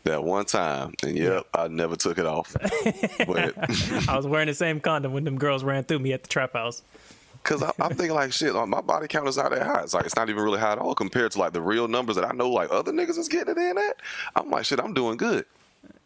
that 0.03 0.23
one 0.23 0.45
time, 0.45 0.93
and 1.03 1.15
yep, 1.17 1.45
I 1.53 1.67
never 1.69 1.95
took 1.95 2.17
it 2.17 2.25
off. 2.25 2.55
But 3.25 3.53
I 4.09 4.15
was 4.17 4.27
wearing 4.27 4.47
the 4.47 4.53
same 4.53 4.79
condom 4.79 5.13
when 5.13 5.23
them 5.23 5.37
girls 5.37 5.63
ran 5.63 5.83
through 5.83 5.99
me 5.99 6.11
at 6.13 6.23
the 6.23 6.29
trap 6.29 6.53
house. 6.53 6.81
Because 7.43 7.61
I'm 7.79 7.89
thinking 7.89 8.13
like 8.13 8.31
shit, 8.31 8.53
like, 8.53 8.67
my 8.67 8.81
body 8.81 9.07
count 9.07 9.27
is 9.27 9.37
not 9.37 9.51
that 9.51 9.63
high. 9.63 9.83
It's 9.83 9.93
like 9.93 10.05
it's 10.05 10.15
not 10.15 10.29
even 10.29 10.43
really 10.43 10.59
high 10.59 10.71
at 10.73 10.77
all 10.77 10.95
compared 10.95 11.31
to 11.33 11.39
like 11.39 11.53
the 11.53 11.61
real 11.61 11.87
numbers 11.87 12.15
that 12.15 12.25
I 12.25 12.31
know 12.31 12.49
like 12.49 12.71
other 12.71 12.91
niggas 12.91 13.17
is 13.17 13.27
getting 13.27 13.51
it 13.51 13.57
in 13.57 13.77
at. 13.77 13.97
I'm 14.35 14.49
like 14.49 14.65
shit, 14.65 14.79
I'm 14.79 14.93
doing 14.93 15.17
good. 15.17 15.45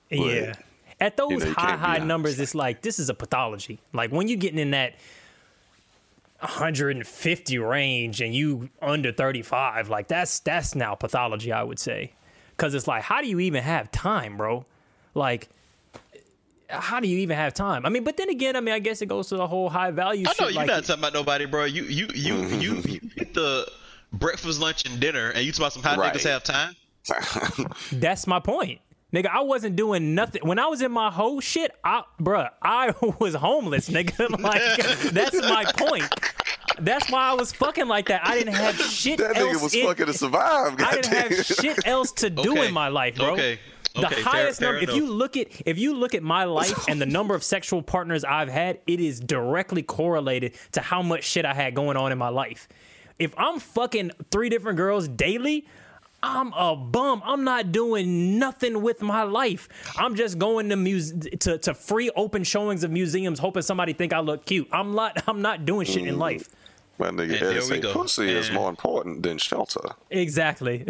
Yeah. 0.10 0.56
At 1.00 1.16
those 1.16 1.32
you 1.32 1.38
know, 1.38 1.46
you 1.46 1.54
high, 1.54 1.76
high 1.76 1.98
numbers, 2.00 2.40
it's 2.40 2.56
like 2.56 2.82
this 2.82 2.98
is 2.98 3.10
a 3.10 3.14
pathology. 3.14 3.80
Like 3.94 4.12
when 4.12 4.28
you're 4.28 4.40
getting 4.40 4.60
in 4.60 4.72
that 4.72 4.96
150 6.40 7.58
range 7.60 8.22
and 8.22 8.34
you 8.34 8.70
under 8.82 9.12
35, 9.12 9.90
like 9.90 10.08
that's 10.08 10.40
that's 10.40 10.74
now 10.74 10.96
pathology, 10.96 11.52
I 11.52 11.62
would 11.62 11.80
say. 11.80 12.14
Cause 12.58 12.74
it's 12.74 12.88
like, 12.88 13.04
how 13.04 13.22
do 13.22 13.28
you 13.28 13.40
even 13.40 13.62
have 13.62 13.92
time, 13.92 14.38
bro? 14.38 14.66
Like 15.14 15.50
how 16.70 17.00
do 17.00 17.08
you 17.08 17.18
even 17.20 17.38
have 17.38 17.54
time? 17.54 17.86
I 17.86 17.90
mean, 17.90 18.04
but 18.04 18.18
then 18.18 18.30
again, 18.30 18.56
I 18.56 18.60
mean, 18.62 18.74
I 18.74 18.80
guess 18.80 19.02
it 19.02 19.06
goes 19.08 19.30
to 19.30 19.38
the 19.38 19.48
whole 19.48 19.70
high 19.70 19.92
value. 19.92 20.26
I 20.28 20.30
know 20.30 20.34
shit, 20.48 20.56
you're 20.56 20.62
like, 20.64 20.68
not 20.68 20.84
talking 20.84 21.02
about 21.02 21.14
nobody, 21.14 21.46
bro. 21.46 21.66
You 21.66 21.84
you 21.84 22.08
you 22.14 22.36
you, 22.46 22.74
you 22.86 23.00
hit 23.16 23.34
the 23.34 23.68
breakfast, 24.14 24.60
lunch, 24.60 24.86
and 24.90 25.00
dinner, 25.00 25.30
and 25.32 25.46
you 25.46 25.52
talk 25.52 25.60
about 25.60 25.74
some 25.74 25.84
how 25.84 25.96
Right. 25.98 26.14
niggas 26.14 26.24
have 26.30 26.44
time. 26.44 26.76
That's 27.92 28.28
my 28.28 28.40
point. 28.40 28.82
Nigga, 29.14 29.28
I 29.28 29.40
wasn't 29.40 29.78
doing 29.78 30.14
nothing 30.16 30.42
when 30.46 30.60
I 30.60 30.66
was 30.68 30.82
in 30.82 30.92
my 30.92 31.10
whole 31.10 31.40
shit. 31.40 31.72
I, 31.82 32.04
bruh, 32.20 32.50
I 32.62 32.94
was 33.20 33.36
homeless, 33.36 33.88
nigga. 33.90 34.30
Like 34.42 35.12
that's 35.14 35.34
my 35.50 35.64
point. 35.78 36.04
That's 36.80 37.10
why 37.10 37.30
I 37.30 37.34
was 37.34 37.54
fucking 37.54 37.88
like 37.88 38.08
that. 38.10 38.28
I 38.28 38.38
didn't 38.38 38.54
have 38.56 38.76
shit 38.76 39.20
that 39.20 39.38
else 39.38 39.58
nigga 39.58 39.64
was 39.64 39.74
in- 39.74 39.86
fucking 39.88 40.06
to 40.08 40.14
survive. 40.14 40.76
I 40.80 40.96
didn't 40.96 41.12
goddamn. 41.14 41.32
have 41.38 41.46
shit 41.46 41.88
else 41.88 42.12
to 42.14 42.30
do 42.30 42.52
Okay. 42.52 42.68
in 42.68 42.74
my 42.74 42.90
life, 42.90 43.16
bro. 43.16 43.32
Okay. 43.32 43.60
The 44.02 44.08
Okay, 44.08 44.22
highest 44.22 44.60
fair 44.60 44.74
number. 44.74 44.84
If 44.84 44.90
enough. 44.90 44.96
you 44.96 45.12
look 45.12 45.38
at 45.38 45.48
if 45.66 45.78
you 45.78 45.94
look 45.96 46.14
at 46.16 46.24
my 46.24 46.44
life 46.44 46.88
and 46.88 47.02
the 47.02 47.06
number 47.18 47.36
of 47.36 47.44
sexual 47.44 47.82
partners 47.82 48.24
I've 48.24 48.50
had, 48.50 48.80
it 48.88 49.00
is 49.00 49.20
directly 49.20 49.82
correlated 49.84 50.54
to 50.74 50.82
how 50.82 51.02
much 51.02 51.24
shit 51.24 51.46
I 51.46 51.54
had 51.54 51.76
going 51.76 51.98
on 51.98 52.12
in 52.12 52.18
my 52.18 52.30
life. 52.30 52.68
If 53.20 53.34
I'm 53.38 53.60
fucking 53.60 54.12
three 54.32 54.50
different 54.50 54.78
girls 54.78 55.08
daily, 55.08 55.66
I'm 56.22 56.54
a 56.54 56.76
bum. 56.76 57.22
I'm 57.26 57.44
not 57.44 57.72
doing 57.72 58.38
nothing 58.40 58.82
with 58.82 59.02
my 59.02 59.24
life. 59.24 59.68
I'm 59.98 60.16
just 60.16 60.38
going 60.40 60.70
to 60.70 60.76
muse 60.76 61.12
to, 61.42 61.58
to 61.60 61.74
free 61.74 62.10
open 62.16 62.44
showings 62.44 62.84
of 62.84 62.92
museums, 62.92 63.40
hoping 63.40 63.62
somebody 63.64 63.94
think 63.94 64.14
I 64.14 64.20
look 64.20 64.46
cute. 64.46 64.68
I'm 64.72 64.94
not. 64.96 65.24
I'm 65.28 65.42
not 65.42 65.66
doing 65.66 65.86
shit 65.86 66.04
Mm. 66.04 66.08
in 66.10 66.20
life. 66.20 66.50
My 67.00 67.10
nigga 67.10 67.22
And 67.24 67.32
Eddy 67.34 67.52
here 67.54 67.62
say 67.62 67.80
go. 67.80 67.94
pussy 67.94 68.30
is 68.32 68.50
more 68.52 68.70
important 68.70 69.22
than 69.22 69.38
shelter. 69.38 69.82
Exactly. 70.10 70.84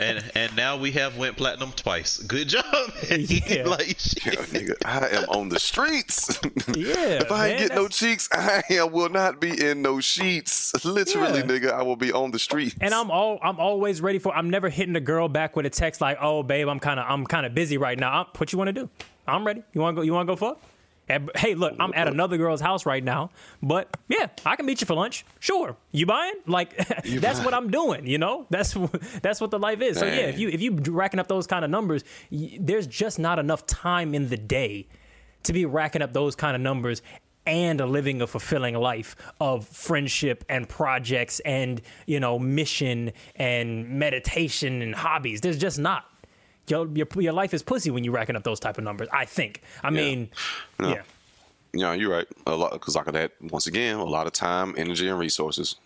and 0.00 0.24
and 0.34 0.56
now 0.56 0.76
we 0.78 0.92
have 0.92 1.16
went 1.18 1.36
platinum 1.36 1.72
twice. 1.72 2.18
Good 2.18 2.48
job. 2.48 2.64
Yeah. 3.10 3.64
like 3.66 3.88
Yeah, 3.88 4.32
shit. 4.32 4.38
nigga, 4.50 4.72
I 4.84 5.08
am 5.08 5.24
on 5.28 5.48
the 5.50 5.58
streets. 5.60 6.38
Yeah, 6.74 7.20
if 7.22 7.30
I 7.32 7.48
ain't 7.48 7.58
man, 7.60 7.68
get 7.68 7.74
no 7.76 7.82
that's- 7.82 7.98
cheeks, 7.98 8.28
I 8.32 8.62
am, 8.70 8.92
will 8.92 9.08
not 9.10 9.40
be 9.40 9.50
in 9.64 9.82
no 9.82 10.00
sheets. 10.00 10.72
Literally, 10.84 11.38
Yeah. 11.40 11.44
nigga, 11.46 11.70
I 11.72 11.82
will 11.82 11.96
be 11.96 12.12
on 12.12 12.30
the 12.30 12.38
streets. 12.38 12.74
And 12.80 12.94
I'm 12.94 13.10
all 13.10 13.38
I'm 13.42 13.58
always 13.60 14.00
ready 14.00 14.18
for. 14.18 14.34
I'm 14.34 14.48
never 14.50 14.68
hitting 14.68 14.96
a 14.96 15.00
girl 15.00 15.28
back 15.28 15.54
with 15.56 15.66
a 15.66 15.70
text 15.70 16.00
like, 16.00 16.18
"Oh, 16.20 16.42
babe, 16.42 16.68
I'm 16.68 16.80
kind 16.80 16.98
of 16.98 17.06
I'm 17.08 17.26
kind 17.26 17.44
of 17.46 17.54
busy 17.54 17.76
right 17.78 17.98
now. 17.98 18.20
I'm, 18.20 18.26
what 18.36 18.52
you 18.52 18.58
want 18.58 18.68
to 18.68 18.72
do? 18.72 18.88
I'm 19.26 19.46
ready. 19.46 19.62
You 19.74 19.80
want 19.80 19.96
to 19.96 20.00
go? 20.00 20.04
You 20.04 20.12
want 20.14 20.26
to 20.28 20.32
go 20.32 20.36
fuck? 20.36 20.60
Hey, 21.36 21.54
look, 21.54 21.74
I'm 21.78 21.92
at 21.94 22.08
another 22.08 22.36
girl's 22.36 22.60
house 22.60 22.84
right 22.84 23.02
now, 23.04 23.30
but 23.62 23.96
yeah, 24.08 24.26
I 24.44 24.56
can 24.56 24.66
meet 24.66 24.80
you 24.80 24.86
for 24.86 24.94
lunch. 24.94 25.24
Sure, 25.38 25.76
you 25.92 26.04
buying? 26.06 26.34
Like 26.46 26.76
that's 27.04 27.40
what 27.40 27.54
I'm 27.54 27.70
doing. 27.70 28.06
You 28.06 28.18
know, 28.18 28.46
that's 28.50 28.74
that's 29.22 29.40
what 29.40 29.50
the 29.50 29.58
life 29.58 29.80
is. 29.82 29.98
So 29.98 30.06
yeah, 30.06 30.26
if 30.26 30.38
you 30.38 30.48
if 30.48 30.60
you 30.60 30.72
racking 30.72 31.20
up 31.20 31.28
those 31.28 31.46
kind 31.46 31.64
of 31.64 31.70
numbers, 31.70 32.02
y- 32.30 32.58
there's 32.60 32.86
just 32.86 33.18
not 33.18 33.38
enough 33.38 33.66
time 33.66 34.14
in 34.14 34.28
the 34.28 34.36
day 34.36 34.88
to 35.44 35.52
be 35.52 35.64
racking 35.64 36.02
up 36.02 36.12
those 36.12 36.34
kind 36.34 36.56
of 36.56 36.60
numbers 36.62 37.02
and 37.46 37.80
living 37.80 38.20
a 38.20 38.26
fulfilling 38.26 38.74
life 38.74 39.14
of 39.40 39.68
friendship 39.68 40.44
and 40.48 40.68
projects 40.68 41.38
and 41.44 41.80
you 42.06 42.18
know 42.18 42.36
mission 42.40 43.12
and 43.36 43.88
meditation 43.88 44.82
and 44.82 44.92
hobbies 44.96 45.40
there's 45.42 45.56
just 45.58 45.78
not 45.78 46.06
your, 46.68 46.88
your, 46.94 47.06
your 47.18 47.32
life 47.32 47.52
is 47.54 47.62
pussy 47.62 47.90
when 47.90 48.04
you're 48.04 48.12
racking 48.14 48.36
up 48.36 48.42
those 48.44 48.60
type 48.60 48.78
of 48.78 48.84
numbers 48.84 49.08
i 49.12 49.24
think 49.24 49.62
i 49.82 49.90
mean 49.90 50.28
No. 50.80 50.88
yeah 50.90 51.02
Yeah, 51.74 51.92
you're 51.92 52.10
right. 52.10 52.26
A 52.46 52.54
lot 52.56 52.72
because 52.72 52.96
like 52.96 53.06
that 53.12 53.32
once 53.40 53.66
again, 53.66 53.96
a 53.96 54.04
lot 54.04 54.26
of 54.26 54.32
time, 54.32 54.74
energy, 54.78 55.08
and 55.08 55.18
resources. 55.18 55.76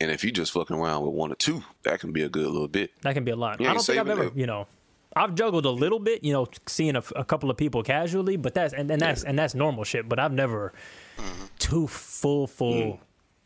And 0.00 0.10
if 0.10 0.24
you 0.24 0.30
just 0.30 0.50
fucking 0.52 0.74
around 0.76 1.04
with 1.04 1.12
one 1.14 1.30
or 1.30 1.34
two, 1.34 1.62
that 1.82 2.00
can 2.00 2.12
be 2.12 2.22
a 2.22 2.28
good 2.28 2.46
little 2.46 2.68
bit. 2.68 2.90
that 3.02 3.12
can 3.14 3.24
be 3.24 3.32
a 3.32 3.36
lot 3.36 3.60
You 3.60 3.68
i 3.68 3.74
don't 3.74 3.84
think 3.84 3.98
i've 3.98 4.08
ever 4.08 4.30
you 4.34 4.46
know 4.46 4.66
I've 5.14 5.34
juggled 5.34 5.64
a 5.64 5.70
little 5.70 5.98
bit, 5.98 6.22
you 6.24 6.32
know, 6.34 6.46
seeing 6.66 6.94
a, 6.96 7.02
a 7.16 7.24
couple 7.24 7.50
of 7.50 7.56
people 7.56 7.82
casually, 7.82 8.36
but 8.36 8.52
that's 8.52 8.74
and, 8.74 8.90
and 8.90 9.00
that's 9.00 9.24
and 9.24 9.38
that's 9.38 9.54
normal 9.54 9.82
shit. 9.84 10.08
But 10.08 10.18
I've 10.18 10.32
never 10.32 10.72
Mm-hmm. 11.18 11.44
two 11.58 11.86
full 11.86 12.46
full 12.46 12.72
Mm. 12.74 12.98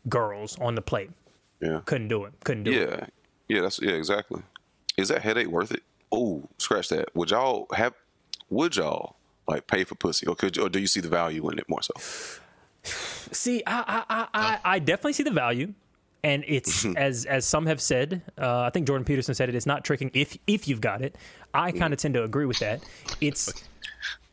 girls 0.09 0.57
on 0.59 0.75
the 0.75 0.81
plate. 0.81 1.11
Yeah. 1.61 1.79
Couldn't 1.85 2.09
do 2.09 2.25
it. 2.25 2.33
Couldn't 2.43 2.63
do 2.65 2.71
it. 2.71 2.89
Yeah. 2.89 3.05
Yeah, 3.47 3.61
that's 3.61 3.81
yeah, 3.81 3.91
exactly. 3.91 4.41
Is 4.97 5.07
that 5.09 5.21
headache 5.21 5.47
worth 5.47 5.71
it? 5.71 5.83
Oh, 6.11 6.43
scratch 6.57 6.89
that. 6.89 7.15
Would 7.15 7.31
y'all 7.31 7.67
have 7.73 7.93
would 8.49 8.75
y'all 8.75 9.15
like 9.47 9.67
pay 9.67 9.83
for 9.83 9.95
pussy? 9.95 10.27
Or 10.27 10.35
could 10.35 10.57
or 10.57 10.69
do 10.69 10.79
you 10.79 10.87
see 10.87 10.99
the 10.99 11.09
value 11.09 11.49
in 11.49 11.59
it 11.59 11.67
more 11.69 11.81
so? 11.81 11.93
See, 12.83 13.63
I 13.65 13.79
I, 13.87 14.03
I, 14.09 14.27
I, 14.33 14.53
uh. 14.53 14.57
I 14.63 14.79
definitely 14.79 15.13
see 15.13 15.23
the 15.23 15.31
value, 15.31 15.73
and 16.23 16.43
it's 16.47 16.85
as 16.97 17.25
as 17.25 17.45
some 17.45 17.65
have 17.65 17.81
said. 17.81 18.21
Uh, 18.37 18.61
I 18.61 18.69
think 18.69 18.87
Jordan 18.87 19.05
Peterson 19.05 19.35
said 19.35 19.49
it. 19.49 19.55
It's 19.55 19.65
not 19.65 19.83
tricking 19.83 20.11
if 20.13 20.37
if 20.47 20.67
you've 20.67 20.81
got 20.81 21.01
it. 21.01 21.15
I 21.53 21.69
mm-hmm. 21.69 21.79
kind 21.79 21.93
of 21.93 21.99
tend 21.99 22.13
to 22.15 22.23
agree 22.23 22.45
with 22.45 22.59
that. 22.59 22.83
It's 23.19 23.53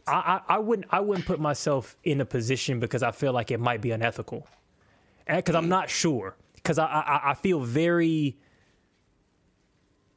I, 0.07 0.41
I 0.49 0.55
I 0.55 0.59
wouldn't 0.59 0.89
I 0.91 1.01
wouldn't 1.01 1.27
put 1.27 1.41
myself 1.41 1.97
in 2.05 2.21
a 2.21 2.25
position 2.25 2.81
because 2.81 3.03
I 3.03 3.11
feel 3.11 3.33
like 3.33 3.51
it 3.51 3.61
might 3.61 3.81
be 3.81 3.91
unethical, 3.91 4.47
eh, 5.27 5.37
because 5.37 5.55
I'm 5.55 5.67
mm. 5.67 5.69
not 5.69 5.91
sure. 5.91 6.37
Because 6.55 6.79
I, 6.79 6.87
I 6.87 7.31
I 7.31 7.35
feel 7.35 7.61
very 7.61 8.37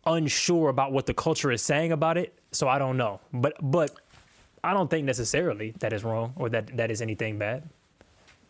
unsure 0.06 0.70
about 0.70 0.92
what 0.92 1.06
the 1.06 1.14
culture 1.14 1.52
is 1.52 1.62
saying 1.62 1.92
about 1.92 2.18
it, 2.18 2.34
so 2.52 2.68
I 2.68 2.80
don't 2.80 2.98
know. 2.98 3.20
But 3.34 3.54
but 3.62 3.92
I 4.64 4.74
don't 4.74 4.90
think 4.90 5.06
necessarily 5.06 5.72
that 5.80 5.94
is 5.94 6.04
wrong 6.04 6.34
or 6.36 6.50
that 6.50 6.76
that 6.78 6.92
is 6.92 7.02
anything 7.02 7.38
bad 7.40 7.68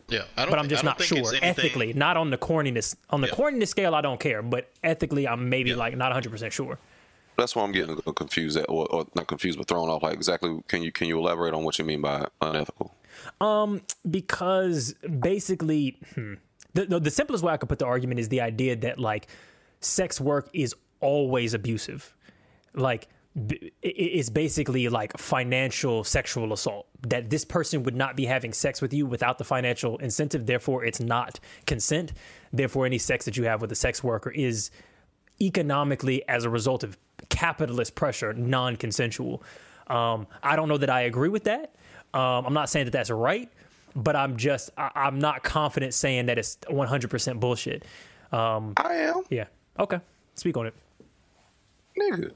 Yeah, 0.08 0.24
I 0.36 0.42
don't. 0.42 0.50
but 0.50 0.58
I'm 0.58 0.68
just 0.68 0.84
I 0.84 0.88
don't 0.88 1.02
sure 1.02 1.18
anything- 1.18 1.42
ethically, 1.42 1.92
not 1.92 2.16
on 2.16 2.30
the 2.30 2.38
corniness. 2.38 2.96
On 3.10 3.20
the 3.20 3.28
Yeah. 3.28 3.34
corniness 3.34 3.68
scale, 3.68 3.94
I 3.94 4.00
don't 4.00 4.20
care, 4.20 4.42
but 4.42 4.70
ethically, 4.84 5.26
I'm 5.28 5.48
maybe 5.48 5.70
Yeah. 5.70 5.76
like 5.76 5.96
not 5.96 6.10
100 6.10 6.30
percent 6.30 6.52
sure. 6.52 6.78
That's 7.38 7.56
why 7.56 7.62
I'm 7.64 7.72
getting 7.72 7.96
confused 8.14 8.58
at, 8.58 8.66
or, 8.68 8.86
or 8.92 9.06
not 9.14 9.26
confused, 9.26 9.56
but 9.58 9.66
thrown 9.66 9.88
off. 9.88 10.02
Like 10.02 10.12
exactly, 10.14 10.62
can 10.68 10.82
you 10.82 10.92
can 10.92 11.08
you 11.08 11.18
elaborate 11.18 11.54
on 11.54 11.64
what 11.64 11.78
you 11.78 11.84
mean 11.84 12.00
by 12.02 12.26
unethical? 12.42 12.94
Um, 13.40 13.80
because 14.10 14.94
basically 15.20 15.96
hmm, 16.14 16.34
the, 16.74 16.84
the 16.86 17.00
the 17.00 17.10
simplest 17.10 17.42
way 17.42 17.52
I 17.52 17.56
could 17.56 17.68
put 17.70 17.78
the 17.78 17.86
argument 17.86 18.20
is 18.20 18.28
the 18.28 18.40
idea 18.42 18.76
that 18.76 18.98
like 18.98 19.28
sex 19.80 20.20
work 20.20 20.48
is 20.52 20.74
always 21.02 21.54
abusive, 21.54 22.14
like 22.74 23.08
it's 23.82 24.28
basically 24.28 24.88
like 24.88 25.16
financial 25.16 26.04
sexual 26.04 26.52
assault. 26.52 26.86
That 27.08 27.30
this 27.30 27.44
person 27.44 27.82
would 27.84 27.96
not 27.96 28.14
be 28.14 28.26
having 28.26 28.52
sex 28.52 28.82
with 28.82 28.92
you 28.92 29.06
without 29.06 29.38
the 29.38 29.44
financial 29.44 29.96
incentive. 29.98 30.46
Therefore, 30.46 30.84
it's 30.84 31.00
not 31.00 31.40
consent. 31.66 32.12
Therefore, 32.52 32.86
any 32.86 32.98
sex 32.98 33.24
that 33.24 33.36
you 33.36 33.44
have 33.44 33.62
with 33.62 33.72
a 33.72 33.74
sex 33.74 34.04
worker 34.04 34.30
is 34.30 34.70
economically 35.40 36.26
as 36.28 36.44
a 36.44 36.50
result 36.50 36.84
of 36.84 36.98
capitalist 37.28 37.94
pressure 37.94 38.32
non-consensual. 38.32 39.42
Um, 39.88 40.26
i 40.42 40.54
don't 40.56 40.68
know 40.68 40.78
that 40.78 40.90
i 40.90 41.02
agree 41.02 41.28
with 41.28 41.44
that. 41.44 41.74
Um, 42.14 42.46
i'm 42.46 42.54
not 42.54 42.68
saying 42.68 42.86
that 42.86 42.92
that's 42.92 43.10
right 43.10 43.50
but 43.96 44.14
i'm 44.14 44.36
just 44.36 44.70
I, 44.76 44.90
i'm 44.94 45.18
not 45.18 45.42
confident 45.42 45.94
saying 45.94 46.26
that 46.26 46.38
it's 46.38 46.56
100% 46.68 47.40
bullshit. 47.40 47.84
Um, 48.30 48.74
I 48.76 48.94
am, 48.94 49.22
yeah. 49.28 49.46
Okay. 49.78 50.00
Speak 50.34 50.56
on 50.56 50.66
it 50.66 50.74
nigga. 52.10 52.32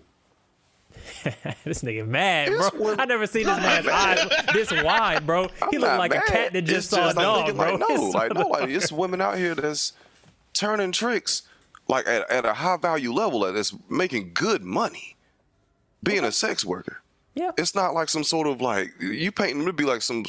this 1.65 1.83
nigga 1.83 2.07
mad 2.07 2.49
bro. 2.49 2.71
one- 2.81 3.01
i 3.01 3.05
never 3.05 3.27
seen 3.27 3.47
this 3.47 3.57
man's 3.61 3.87
eyes. 3.87 4.27
This 4.53 4.71
wide 4.71 5.27
bro. 5.27 5.49
He 5.49 5.55
I'm 5.63 5.71
looked 5.73 5.83
not 5.83 5.99
like 5.99 6.15
a 6.15 6.21
cat 6.21 6.53
that 6.53 6.63
just 6.63 6.91
saw 6.91 7.11
a 7.11 7.15
dog 7.15 7.55
bro. 7.57 7.73
Like, 7.77 7.81
no, 7.81 7.87
It's 7.89 8.15
like 8.15 8.35
no, 8.35 8.49
like 8.49 8.69
it's 8.69 8.91
women 8.93 9.21
out 9.21 9.37
here 9.37 9.55
that's 9.55 9.93
turning 10.53 10.93
tricks, 10.93 11.43
like 11.89 12.07
at, 12.07 12.29
at 12.31 12.45
a 12.45 12.55
high 12.55 12.77
value 12.77 13.13
level, 13.13 13.41
that 13.41 13.55
is 13.57 13.75
making 13.89 14.31
good 14.35 14.63
money, 14.63 15.17
being 16.03 16.25
a 16.25 16.33
sex 16.33 16.65
worker. 16.65 17.03
Yeah 17.37 17.51
It's 17.59 17.75
not 17.75 17.95
like 17.95 18.09
some 18.09 18.25
sort 18.25 18.49
of 18.49 18.61
like 18.61 18.95
you 18.99 19.31
painting 19.31 19.59
them 19.59 19.67
to 19.67 19.73
be 19.73 19.85
like 19.85 20.03
some. 20.03 20.25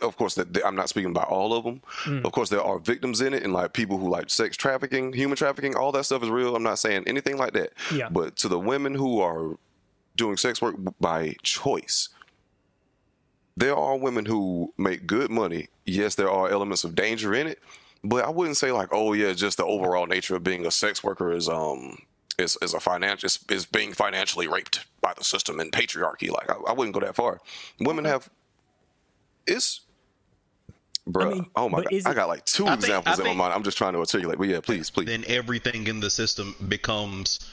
Of 0.00 0.16
course, 0.16 0.36
that 0.36 0.64
I'm 0.64 0.76
not 0.76 0.88
speaking 0.88 1.10
about 1.10 1.28
all 1.28 1.52
of 1.52 1.64
them. 1.64 1.82
Mm. 2.04 2.24
Of 2.24 2.32
course, 2.32 2.48
there 2.48 2.62
are 2.62 2.78
victims 2.78 3.20
in 3.20 3.34
it, 3.34 3.42
and 3.42 3.52
like 3.52 3.72
people 3.72 3.98
who 3.98 4.08
like 4.08 4.30
sex 4.30 4.56
trafficking, 4.56 5.12
human 5.12 5.36
trafficking, 5.36 5.76
all 5.76 5.92
that 5.92 6.04
stuff 6.04 6.22
is 6.22 6.30
real. 6.30 6.54
I'm 6.54 6.62
not 6.62 6.78
saying 6.78 7.02
anything 7.06 7.36
like 7.36 7.52
that. 7.54 7.72
Yeah. 7.92 8.08
But 8.08 8.36
to 8.36 8.48
the 8.48 8.58
women 8.58 8.94
who 8.94 9.20
are 9.20 9.56
doing 10.16 10.36
sex 10.36 10.62
work 10.62 10.76
by 11.00 11.34
choice, 11.42 12.08
there 13.56 13.76
are 13.76 13.96
women 13.96 14.24
who 14.24 14.72
make 14.78 15.06
good 15.06 15.30
money. 15.30 15.68
Yes, 15.84 16.14
there 16.14 16.30
are 16.30 16.48
elements 16.48 16.84
of 16.84 16.94
danger 16.94 17.34
in 17.34 17.48
it, 17.48 17.58
but 18.04 18.24
I 18.24 18.30
wouldn't 18.30 18.56
say 18.56 18.70
like, 18.70 18.90
oh 18.92 19.14
yeah, 19.14 19.32
just 19.32 19.56
the 19.56 19.64
overall 19.64 20.06
nature 20.06 20.36
of 20.36 20.44
being 20.44 20.64
a 20.64 20.70
sex 20.70 21.02
worker 21.02 21.32
is 21.32 21.48
um 21.48 21.98
is 22.38 22.56
is 22.62 22.74
a 22.74 22.80
financial 22.80 23.26
is, 23.26 23.38
is 23.50 23.66
being 23.66 23.92
financially 23.92 24.48
raped 24.48 24.84
by 25.00 25.12
the 25.14 25.24
system 25.24 25.60
and 25.60 25.72
patriarchy. 25.72 26.30
Like 26.30 26.50
I, 26.50 26.54
I 26.68 26.72
wouldn't 26.72 26.94
go 26.94 27.00
that 27.00 27.14
far. 27.14 27.40
Women 27.80 28.04
have 28.04 28.28
it's. 29.46 29.80
Bruh, 31.08 31.32
mean, 31.32 31.46
oh 31.56 31.68
my 31.68 31.82
god! 31.82 31.92
is 31.92 32.06
I 32.06 32.14
got 32.14 32.28
like 32.28 32.44
two 32.44 32.66
I 32.66 32.74
examples 32.74 33.18
I 33.18 33.22
in 33.22 33.28
my 33.30 33.34
mind. 33.34 33.54
I'm 33.54 33.64
just 33.64 33.76
trying 33.76 33.92
to 33.94 33.98
articulate. 33.98 34.38
But 34.38 34.46
yeah, 34.46 34.60
please, 34.60 34.88
please. 34.88 35.06
then 35.06 35.24
everything 35.26 35.88
in 35.88 35.98
the 35.98 36.08
system 36.08 36.54
becomes 36.68 37.50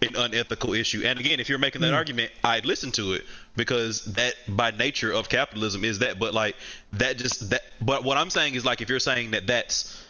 an 0.00 0.16
unethical 0.16 0.72
issue. 0.72 1.02
And 1.04 1.20
again, 1.20 1.38
if 1.38 1.48
you're 1.50 1.58
making 1.58 1.82
that 1.82 1.90
Hmm. 1.90 1.94
argument, 1.96 2.32
I'd 2.42 2.64
listen 2.64 2.90
to 2.92 3.12
it 3.12 3.24
because 3.56 4.04
that 4.14 4.34
by 4.48 4.70
nature 4.70 5.12
of 5.12 5.28
capitalism 5.28 5.84
is 5.84 5.98
that. 5.98 6.18
But 6.18 6.32
like 6.32 6.56
that 6.94 7.18
just 7.18 7.50
that. 7.50 7.62
But 7.80 8.04
what 8.04 8.16
I'm 8.16 8.30
saying 8.30 8.54
is 8.54 8.64
like 8.64 8.80
if 8.80 8.88
you're 8.88 8.98
saying 8.98 9.32
that 9.32 9.46
that's 9.46 10.02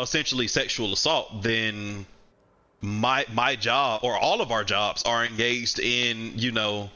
essentially 0.00 0.48
sexual 0.48 0.92
assault, 0.92 1.42
then 1.42 2.04
my 2.82 3.26
my 3.32 3.56
job 3.56 4.02
or 4.02 4.16
all 4.16 4.40
of 4.40 4.50
our 4.50 4.64
jobs 4.64 5.02
are 5.02 5.24
engaged 5.24 5.78
in 5.78 6.32
you 6.36 6.50
know 6.50 6.90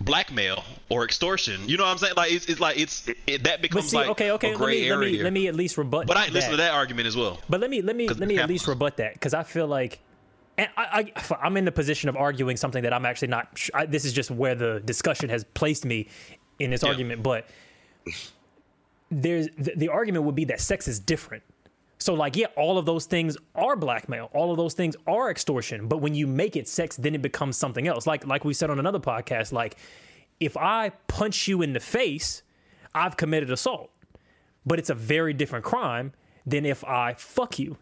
blackmail 0.00 0.64
or 0.88 1.04
extortion. 1.04 1.60
You 1.68 1.76
know 1.76 1.84
what 1.84 1.90
I'm 1.90 1.98
saying? 1.98 2.14
Like 2.16 2.32
it's, 2.32 2.46
it's 2.46 2.60
like 2.60 2.78
it's 2.78 3.08
it, 3.26 3.44
that 3.44 3.62
becomes 3.62 3.90
see, 3.90 3.96
like 3.96 4.08
okay, 4.10 4.32
okay, 4.32 4.54
let 4.54 4.68
me 4.68 4.90
let 4.90 4.98
me 4.98 5.22
let 5.22 5.32
me 5.32 5.48
at 5.48 5.54
least 5.54 5.78
rebut. 5.78 6.06
but 6.06 6.16
I 6.16 6.24
ain't 6.24 6.32
listen 6.32 6.50
to 6.50 6.56
that 6.58 6.72
argument 6.72 7.06
as 7.06 7.16
well. 7.16 7.40
But 7.48 7.60
let 7.60 7.70
me 7.70 7.80
let 7.82 7.96
me 7.96 8.08
let 8.08 8.28
me 8.28 8.38
at 8.38 8.48
least 8.48 8.66
rebut 8.66 8.96
that 8.98 9.14
because 9.14 9.34
I 9.34 9.44
feel 9.44 9.66
like, 9.66 10.00
and 10.58 10.68
I, 10.76 11.12
I 11.16 11.36
I'm 11.40 11.56
in 11.56 11.64
the 11.64 11.72
position 11.72 12.08
of 12.08 12.16
arguing 12.16 12.56
something 12.56 12.82
that 12.82 12.92
I'm 12.92 13.06
actually 13.06 13.28
not. 13.28 13.58
I, 13.72 13.86
this 13.86 14.04
is 14.04 14.12
just 14.12 14.30
where 14.30 14.54
the 14.54 14.80
discussion 14.84 15.30
has 15.30 15.44
placed 15.44 15.84
me 15.84 16.08
in 16.58 16.70
this 16.70 16.82
Yeah. 16.82 16.90
argument. 16.90 17.22
But 17.22 17.48
there's 19.10 19.48
the, 19.56 19.74
the 19.76 19.88
argument 19.88 20.24
would 20.24 20.34
be 20.34 20.44
that 20.46 20.60
sex 20.60 20.88
is 20.88 20.98
different. 20.98 21.44
So 22.04 22.14
like 22.14 22.36
yeah, 22.36 22.46
all 22.56 22.76
of 22.78 22.86
those 22.86 23.06
things 23.06 23.36
are 23.54 23.76
blackmail. 23.76 24.30
All 24.34 24.50
of 24.50 24.56
those 24.56 24.74
things 24.74 24.96
are 25.06 25.30
extortion. 25.30 25.88
But 25.88 25.98
when 25.98 26.14
you 26.14 26.26
make 26.26 26.56
it 26.56 26.68
sex, 26.68 26.96
then 26.96 27.14
it 27.14 27.22
becomes 27.22 27.56
something 27.56 27.86
else. 27.86 28.06
Like 28.06 28.26
like 28.26 28.44
we 28.44 28.54
said 28.54 28.70
on 28.70 28.78
another 28.78 29.00
podcast, 29.00 29.52
like 29.52 29.76
if 30.38 30.56
I 30.56 30.90
punch 31.08 31.48
you 31.48 31.62
in 31.62 31.72
the 31.72 31.80
face, 31.80 32.42
I've 32.94 33.16
committed 33.16 33.50
assault 33.50 33.90
but 34.66 34.78
it's 34.78 34.90
a 34.90 34.94
very 34.94 35.32
different 35.32 35.64
crime 35.64 36.12
than 36.46 36.64
if 36.66 36.84
I 36.84 37.14
fuck 37.14 37.58
you. 37.58 37.76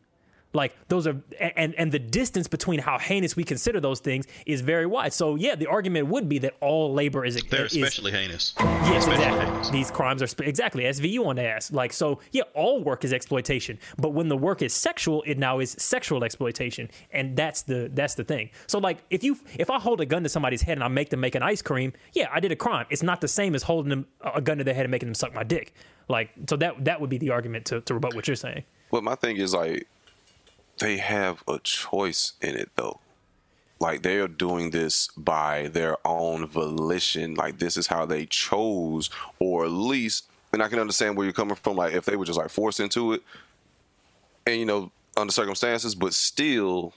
Like 0.52 0.76
those 0.88 1.06
are 1.06 1.20
and 1.40 1.74
and 1.76 1.90
the 1.90 1.98
distance 1.98 2.48
between 2.48 2.80
how 2.80 2.98
heinous 2.98 3.36
we 3.36 3.44
consider 3.44 3.80
those 3.80 4.00
things 4.00 4.26
is 4.46 4.60
very 4.60 4.86
wide. 4.86 5.12
So 5.12 5.36
yeah, 5.36 5.54
the 5.54 5.66
argument 5.66 6.08
would 6.08 6.28
be 6.28 6.38
that 6.40 6.54
all 6.60 6.92
labor 6.92 7.24
is 7.24 7.42
They're 7.42 7.66
is, 7.66 7.74
especially 7.74 8.12
heinous. 8.12 8.54
Yes, 8.58 9.06
especially 9.06 9.14
exactly. 9.14 9.46
heinous. 9.46 9.70
These 9.70 9.90
crimes 9.90 10.22
are 10.22 10.26
sp- 10.28 10.42
exactly 10.42 10.84
SVU 10.84 11.26
on 11.26 11.36
the 11.36 11.44
ass. 11.44 11.72
Like 11.72 11.92
so, 11.92 12.20
yeah, 12.32 12.42
all 12.54 12.82
work 12.82 13.04
is 13.04 13.12
exploitation. 13.12 13.78
But 13.98 14.10
when 14.10 14.28
the 14.28 14.36
work 14.36 14.62
is 14.62 14.74
sexual, 14.74 15.22
it 15.26 15.38
now 15.38 15.58
is 15.60 15.72
sexual 15.78 16.24
exploitation, 16.24 16.90
and 17.12 17.36
that's 17.36 17.62
the 17.62 17.90
that's 17.94 18.14
the 18.14 18.24
thing. 18.24 18.50
So 18.66 18.78
like, 18.78 18.98
if 19.10 19.24
you 19.24 19.38
if 19.58 19.70
I 19.70 19.78
hold 19.78 20.00
a 20.00 20.06
gun 20.06 20.22
to 20.22 20.28
somebody's 20.28 20.62
head 20.62 20.76
and 20.76 20.84
I 20.84 20.88
make 20.88 21.10
them 21.10 21.20
make 21.20 21.34
an 21.34 21.42
ice 21.42 21.62
cream, 21.62 21.92
yeah, 22.12 22.28
I 22.32 22.40
did 22.40 22.52
a 22.52 22.56
crime. 22.56 22.86
It's 22.90 23.02
not 23.02 23.20
the 23.20 23.28
same 23.28 23.54
as 23.54 23.62
holding 23.62 23.90
them 23.90 24.06
a 24.20 24.40
gun 24.40 24.58
to 24.58 24.64
their 24.64 24.74
head 24.74 24.84
and 24.84 24.90
making 24.90 25.08
them 25.08 25.14
suck 25.14 25.34
my 25.34 25.44
dick. 25.44 25.74
Like 26.08 26.30
so 26.48 26.56
that 26.56 26.84
that 26.84 27.00
would 27.00 27.10
be 27.10 27.18
the 27.18 27.30
argument 27.30 27.66
to 27.66 27.80
to 27.82 27.94
rebut 27.94 28.14
what 28.14 28.26
you're 28.26 28.36
saying. 28.36 28.64
But 28.90 29.02
my 29.02 29.14
thing 29.14 29.38
is 29.38 29.54
like 29.54 29.88
they 30.78 30.96
have 30.98 31.42
a 31.48 31.58
choice 31.58 32.32
in 32.40 32.56
it 32.56 32.70
though. 32.76 33.00
Like 33.80 34.02
they 34.02 34.18
are 34.18 34.28
doing 34.28 34.70
this 34.70 35.08
by 35.16 35.68
their 35.68 35.96
own 36.06 36.46
volition. 36.46 37.34
Like 37.34 37.58
this 37.58 37.76
is 37.76 37.88
how 37.88 38.06
they 38.06 38.26
chose, 38.26 39.10
or 39.40 39.64
at 39.64 39.72
least, 39.72 40.26
and 40.52 40.62
I 40.62 40.68
can 40.68 40.78
understand 40.78 41.16
where 41.16 41.24
you're 41.24 41.32
coming 41.32 41.56
from. 41.56 41.76
Like 41.76 41.92
if 41.92 42.04
they 42.04 42.16
were 42.16 42.24
just 42.24 42.38
like 42.38 42.50
forced 42.50 42.78
into 42.78 43.12
it, 43.12 43.22
and 44.46 44.58
you 44.58 44.66
know 44.66 44.92
under 45.16 45.32
circumstances, 45.32 45.94
but 45.94 46.14
still, 46.14 46.94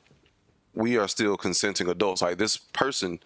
we 0.73 0.97
are 0.97 1.07
still 1.07 1.37
consenting 1.37 1.89
adults. 1.89 2.21
Like 2.21 2.37
this 2.37 2.57
person, 2.57 3.19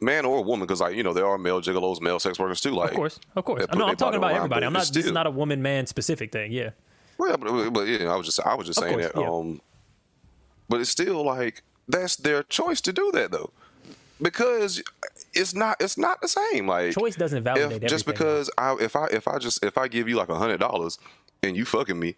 man 0.00 0.24
or 0.24 0.42
woman, 0.42 0.66
because 0.66 0.80
like 0.80 0.96
you 0.96 1.04
know 1.04 1.12
there 1.12 1.26
are 1.26 1.38
male 1.38 1.60
gigolos, 1.60 2.00
male 2.00 2.18
sex 2.18 2.40
workers 2.40 2.60
too. 2.60 2.72
Like 2.72 2.90
Of 2.90 2.96
course, 2.96 3.20
of 3.36 3.44
course. 3.44 3.66
No, 3.74 3.86
I'm 3.86 3.96
talking 3.96 4.18
about 4.18 4.32
everybody. 4.32 4.66
I'm 4.66 4.72
not. 4.72 4.82
it's 4.82 4.90
This 4.90 5.06
is 5.06 5.12
not 5.12 5.28
a 5.28 5.30
woman 5.30 5.62
man 5.62 5.86
specific 5.86 6.32
thing. 6.32 6.50
Yeah. 6.50 6.70
well, 7.18 7.36
but, 7.36 7.70
but 7.70 7.86
yeah, 7.86 8.12
I 8.12 8.16
was 8.16 8.26
just 8.26 8.40
I 8.40 8.54
was 8.54 8.66
just 8.66 8.80
saying 8.80 8.94
course, 8.94 9.12
that. 9.12 9.20
yeah. 9.20 9.28
Um, 9.28 9.60
but 10.68 10.80
it's 10.80 10.90
still 10.90 11.24
like 11.24 11.62
that's 11.88 12.16
their 12.16 12.42
choice 12.44 12.80
to 12.82 12.92
do 12.92 13.10
that 13.12 13.30
though, 13.30 13.50
because 14.20 14.82
it's 15.34 15.54
not 15.54 15.76
it's 15.80 15.98
not 15.98 16.20
the 16.20 16.28
same. 16.28 16.66
Like 16.66 16.94
Choice 16.94 17.16
doesn't 17.16 17.38
if, 17.38 17.44
validate 17.44 17.82
just 17.82 18.08
everything, 18.08 18.26
because 18.26 18.50
I 18.58 18.76
if 18.80 18.96
I 18.96 19.06
if 19.06 19.28
I 19.28 19.38
just 19.38 19.64
if 19.64 19.78
I 19.78 19.88
give 19.88 20.08
you 20.08 20.16
like 20.16 20.28
a 20.28 20.36
hundred 20.36 20.60
dollars 20.60 20.98
and 21.42 21.56
you 21.56 21.64
fucking 21.64 21.98
me. 21.98 22.16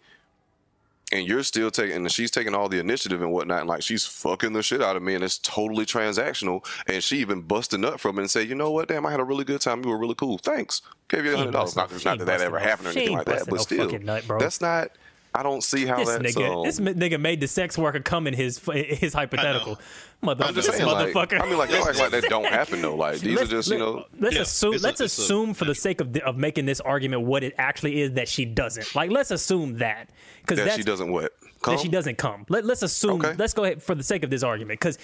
And 1.11 1.27
you're 1.27 1.41
still 1.41 1.71
taking, 1.71 1.95
and 1.95 2.11
she's 2.11 2.29
taking 2.29 2.53
all 2.53 2.69
the 2.69 2.77
initiative 2.77 3.23
and 3.23 3.31
whatnot, 3.31 3.61
and 3.61 3.67
like 3.67 3.81
she's 3.81 4.05
fucking 4.05 4.53
the 4.53 4.61
shit 4.61 4.79
out 4.79 4.95
of 4.95 5.01
me, 5.01 5.15
and 5.15 5.23
it's 5.23 5.39
totally 5.39 5.83
transactional. 5.83 6.63
And 6.87 7.03
she 7.03 7.17
even 7.17 7.41
busting 7.41 7.83
up 7.83 7.99
from 7.99 8.19
it 8.19 8.21
and 8.21 8.29
say, 8.29 8.43
you 8.43 8.53
know 8.53 8.69
what, 8.69 8.89
damn, 8.89 9.07
I 9.07 9.09
had 9.09 9.19
a 9.19 9.23
really 9.23 9.43
good 9.43 9.59
time. 9.59 9.83
You 9.83 9.89
were 9.89 9.97
really 9.97 10.13
cool. 10.13 10.37
Thanks. 10.37 10.83
Gave 11.07 11.25
you 11.25 11.33
a 11.33 11.37
hundred 11.37 11.53
dollars. 11.53 11.75
Not, 11.75 11.89
not 12.05 12.19
that 12.19 12.25
that 12.25 12.41
ever 12.41 12.59
happened 12.59 12.89
or 12.89 12.91
anything 12.91 13.17
like 13.17 13.25
that, 13.25 13.45
but 13.47 13.55
no 13.55 13.61
still, 13.63 13.89
nut, 13.97 14.23
that's 14.37 14.61
not. 14.61 14.91
I 15.33 15.43
don't 15.43 15.63
see 15.63 15.85
how 15.85 15.97
This 15.97 16.09
that's. 16.09 16.35
nigga, 16.35 16.57
um, 16.57 16.65
this 16.65 16.79
nigga 16.79 17.19
made 17.19 17.39
the 17.39 17.47
sex 17.47 17.77
worker 17.77 17.99
come 17.99 18.25
in 18.27 18.33
his 18.33 18.59
his 18.73 19.13
hypothetical. 19.13 19.79
Mother, 20.21 20.43
I'm 20.43 20.53
just 20.55 20.67
this 20.67 20.77
saying, 20.77 20.89
like, 20.89 21.13
motherfucker. 21.13 21.39
I 21.41 21.45
mean, 21.47 21.57
like, 21.57 21.69
don't 21.69 21.87
act 21.87 21.99
like 21.99 22.11
that 22.11 22.23
don't 22.29 22.45
happen 22.59 22.81
though. 22.81 22.95
Like, 22.95 23.19
these 23.19 23.35
are 23.37 23.39
Let's- 23.41 23.49
just, 23.51 23.69
you 23.71 23.77
know, 23.77 24.05
Let's 24.19 24.35
Yeah, 24.35 24.41
assume. 24.41 24.73
a- 24.73 24.77
let's 24.79 24.99
it's 24.99 25.17
a- 25.17 25.21
assume, 25.21 25.53
for 25.53 25.65
the 25.65 25.75
sake 25.75 26.01
of 26.01 26.15
of 26.17 26.35
making 26.37 26.65
this 26.65 26.81
argument, 26.81 27.21
what 27.23 27.43
it 27.43 27.53
actually 27.57 28.01
is 28.01 28.13
that 28.13 28.27
she 28.27 28.43
doesn't. 28.45 28.93
Like, 28.95 29.11
let's 29.11 29.31
assume 29.31 29.77
that 29.77 30.09
because 30.41 30.57
that 30.57 30.75
she 30.75 30.83
doesn't 30.83 31.11
what 31.11 31.33
come. 31.61 31.75
that 31.75 31.81
she 31.81 31.87
doesn't 31.89 32.17
come. 32.17 32.45
Let, 32.49 32.65
let's 32.65 32.81
assume. 32.81 33.23
Okay. 33.23 33.35
Let's 33.37 33.53
go 33.53 33.63
ahead 33.63 33.81
for 33.83 33.95
the 33.95 34.03
sake 34.03 34.23
of 34.23 34.29
this 34.29 34.43
argument, 34.43 34.79
because 34.79 34.97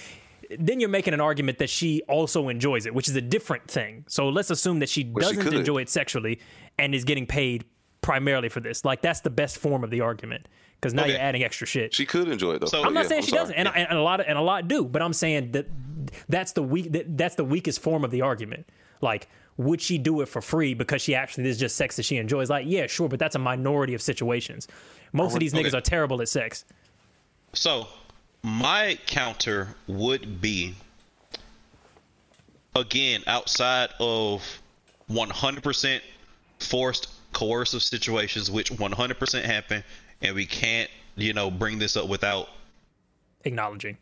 then 0.59 0.79
you're 0.79 0.89
making 0.89 1.13
an 1.13 1.21
argument 1.21 1.59
that 1.59 1.69
she 1.69 2.01
also 2.09 2.49
enjoys 2.49 2.85
it, 2.85 2.93
which 2.93 3.07
is 3.07 3.15
a 3.15 3.21
different 3.21 3.67
thing. 3.69 4.03
So 4.07 4.27
let's 4.29 4.49
assume 4.49 4.79
that 4.79 4.89
she 4.89 5.01
she 5.01 5.05
doesn't 5.05 5.41
could. 5.43 5.53
enjoy 5.53 5.77
it 5.79 5.89
sexually 5.89 6.39
and 6.77 6.93
is 6.93 7.03
getting 7.05 7.25
paid 7.25 7.63
primarily 8.05 8.49
for 8.49 8.59
this. 8.59 8.85
Like 8.85 9.01
that's 9.01 9.21
the 9.21 9.31
best 9.31 9.57
form 9.57 9.83
of 9.83 9.89
the 9.89 10.01
argument, 10.01 10.47
because 10.79 10.93
now 10.93 11.01
Okay. 11.01 11.13
you're 11.13 11.19
adding 11.21 11.43
extra 11.43 11.65
shit. 11.65 11.91
She 11.93 12.05
could 12.05 12.27
enjoy 12.29 12.51
it 12.53 12.59
though. 12.61 12.67
So- 12.67 12.83
I'm 12.83 12.93
not 12.93 13.03
yeah, 13.05 13.09
saying 13.09 13.21
she 13.23 13.31
sorry. 13.31 13.41
doesn't, 13.41 13.55
and, 13.55 13.67
and, 13.69 13.89
and 13.89 13.97
a 13.97 14.01
lot 14.03 14.19
of, 14.19 14.27
and 14.29 14.37
a 14.37 14.41
lot 14.41 14.67
do, 14.67 14.85
but 14.85 15.01
I'm 15.01 15.11
saying 15.13 15.53
that 15.53 15.65
that's 16.29 16.51
the 16.51 16.61
weak 16.61 16.91
that, 16.91 17.17
that's 17.17 17.33
the 17.35 17.43
weakest 17.43 17.81
form 17.81 18.03
of 18.05 18.11
the 18.11 18.21
argument. 18.21 18.69
Like, 19.01 19.27
would 19.57 19.81
she 19.81 19.97
do 19.97 20.21
it 20.21 20.27
for 20.27 20.39
free 20.41 20.75
because 20.75 21.01
she 21.01 21.15
actually 21.15 21.49
is 21.49 21.57
just 21.57 21.75
sex 21.77 21.95
that 21.95 22.03
she 22.03 22.17
enjoys? 22.17 22.47
Like, 22.49 22.65
yeah, 22.67 22.85
sure, 22.85 23.09
but 23.09 23.17
that's 23.17 23.35
a 23.35 23.39
minority 23.39 23.95
of 23.95 24.01
situations. 24.03 24.67
Most 25.11 25.33
of 25.33 25.39
these 25.39 25.53
niggas 25.53 25.67
Okay. 25.69 25.77
are 25.77 25.81
terrible 25.81 26.21
at 26.21 26.29
sex. 26.29 26.63
So, 27.53 27.87
my 28.43 28.99
counter 29.07 29.75
would 29.87 30.39
be 30.41 30.75
again 32.75 33.23
outside 33.25 33.89
of 33.99 34.43
100% 35.09 36.01
forced 36.59 37.07
coercive 37.35 37.83
situations, 37.83 38.49
which 38.49 38.71
100% 38.71 39.43
happen, 39.43 39.83
and 40.21 40.33
we 40.35 40.45
can't, 40.47 40.89
you 41.17 41.33
know, 41.33 41.51
bring 41.51 41.77
this 41.77 41.95
up 41.97 42.07
without 42.07 42.47
Acknowledging. 43.43 43.97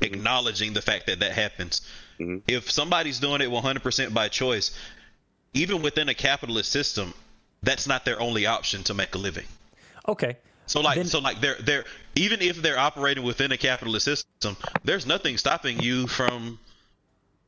acknowledging 0.00 0.74
the 0.74 0.82
fact 0.82 1.06
that 1.06 1.18
that 1.20 1.32
happens. 1.32 1.80
Mm-hmm. 2.20 2.38
If 2.46 2.70
somebody's 2.70 3.18
doing 3.18 3.40
it 3.40 3.48
100% 3.50 4.14
by 4.14 4.28
choice, 4.28 4.78
even 5.54 5.82
within 5.82 6.08
a 6.10 6.14
capitalist 6.14 6.70
system, 6.70 7.14
that's 7.62 7.86
not 7.88 8.04
their 8.04 8.20
only 8.20 8.46
option 8.46 8.84
to 8.84 8.94
make 8.94 9.14
a 9.14 9.18
living. 9.18 9.46
Okay. 10.06 10.36
So 10.66 10.80
like 10.80 10.96
Then- 10.96 11.06
so 11.06 11.20
like 11.20 11.40
they're 11.40 11.56
they're 11.60 11.84
even 12.14 12.42
if 12.42 12.60
they're 12.60 12.78
operating 12.78 13.24
within 13.24 13.52
a 13.52 13.56
capitalist 13.56 14.04
system, 14.04 14.56
there's 14.84 15.06
nothing 15.06 15.38
stopping 15.38 15.80
you 15.80 16.06
from 16.08 16.58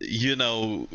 you 0.01 0.37
know 0.37 0.89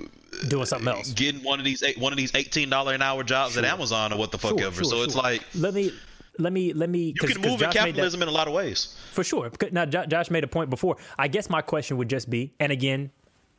Doing 0.48 0.66
something 0.66 0.88
else. 0.88 1.12
getting 1.14 1.42
one 1.44 1.60
of 1.60 1.66
these 1.66 1.84
eight, 1.84 1.98
one 1.98 2.14
of 2.14 2.18
these 2.18 2.34
eighteen 2.36 2.70
dollar 2.70 2.94
an 2.94 3.02
hour 3.02 3.24
jobs 3.24 3.58
at 3.58 3.66
Amazon 3.66 4.14
or 4.14 4.18
what 4.18 4.32
the 4.32 4.38
fuck 4.38 4.52
Sure, 4.58 4.68
ever. 4.68 4.76
sure, 4.76 4.84
so 4.86 5.04
it's 5.04 5.16
like 5.16 5.42
let 5.56 5.74
me 5.74 5.92
let 6.40 6.52
me 6.54 6.74
let 6.74 6.90
me 6.90 7.08
you 7.08 7.14
can 7.14 7.30
move 7.42 7.46
in 7.46 7.52
made 7.52 7.60
that- 7.60 7.74
capitalism 7.74 8.22
in 8.22 8.28
a 8.28 8.32
lot 8.32 8.48
of 8.48 8.54
ways. 8.54 8.96
For 9.12 9.24
sure. 9.24 9.52
Now, 9.72 9.86
Jo- 9.86 10.06
Josh 10.06 10.30
made 10.32 10.44
a 10.44 10.48
point 10.48 10.70
before. 10.70 10.98
I 11.18 11.28
guess 11.28 11.50
my 11.50 11.62
question 11.62 11.98
would 11.98 12.10
just 12.10 12.30
be, 12.30 12.54
and 12.60 12.72
again, 12.72 13.12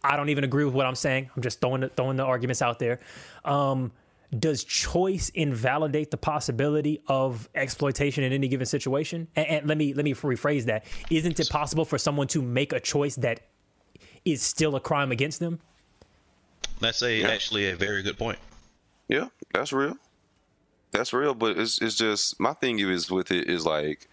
I 0.02 0.16
don't 0.16 0.28
even 0.28 0.44
agree 0.44 0.64
with 0.64 0.74
what 0.74 0.84
I'm 0.86 0.94
saying. 0.96 1.30
I'm 1.34 1.42
just 1.42 1.60
throwing 1.60 1.82
the, 1.82 1.88
throwing 1.88 2.16
the 2.16 2.24
arguments 2.24 2.60
out 2.62 2.78
there. 2.78 3.00
Um, 3.44 3.92
does 4.36 4.64
choice 4.64 5.28
invalidate 5.30 6.10
the 6.10 6.16
possibility 6.16 7.00
of 7.06 7.48
exploitation 7.54 8.24
in 8.24 8.32
any 8.32 8.48
given 8.48 8.66
situation? 8.66 9.28
And, 9.36 9.46
and 9.46 9.66
let 9.68 9.78
me 9.78 9.94
let 9.94 10.04
me 10.04 10.12
rephrase 10.12 10.64
that. 10.64 10.84
Isn't 11.10 11.38
it 11.38 11.48
possible 11.48 11.84
for 11.84 11.98
someone 11.98 12.26
to 12.28 12.42
make 12.42 12.72
a 12.72 12.80
choice 12.80 13.14
that 13.16 13.40
is 14.24 14.42
still 14.42 14.74
a 14.74 14.80
crime 14.80 15.12
against 15.12 15.38
them? 15.38 15.60
That's 16.80 17.02
a 17.02 17.16
Yeah. 17.20 17.28
actually 17.28 17.68
a 17.70 17.76
very 17.76 18.02
good 18.02 18.18
point. 18.18 18.38
Yeah, 19.08 19.28
that's 19.52 19.72
real. 19.72 19.96
That's 20.92 21.12
real, 21.12 21.34
but 21.34 21.58
it's 21.58 21.80
it's 21.82 21.96
just 21.96 22.38
my 22.40 22.52
thing 22.54 22.78
is 22.78 23.10
with 23.10 23.30
it 23.30 23.48
is 23.48 23.66
like 23.66 24.08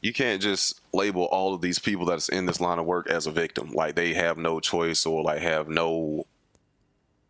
you 0.00 0.12
can't 0.12 0.42
just 0.42 0.80
label 0.92 1.24
all 1.26 1.54
of 1.54 1.60
these 1.60 1.78
people 1.78 2.04
that's 2.06 2.28
in 2.28 2.46
this 2.46 2.60
line 2.60 2.78
of 2.78 2.86
work 2.86 3.08
as 3.08 3.26
a 3.26 3.30
victim. 3.30 3.70
Like 3.72 3.94
they 3.94 4.14
have 4.14 4.36
no 4.38 4.58
choice 4.60 5.06
or 5.06 5.22
like 5.22 5.40
have 5.40 5.68
no 5.68 6.26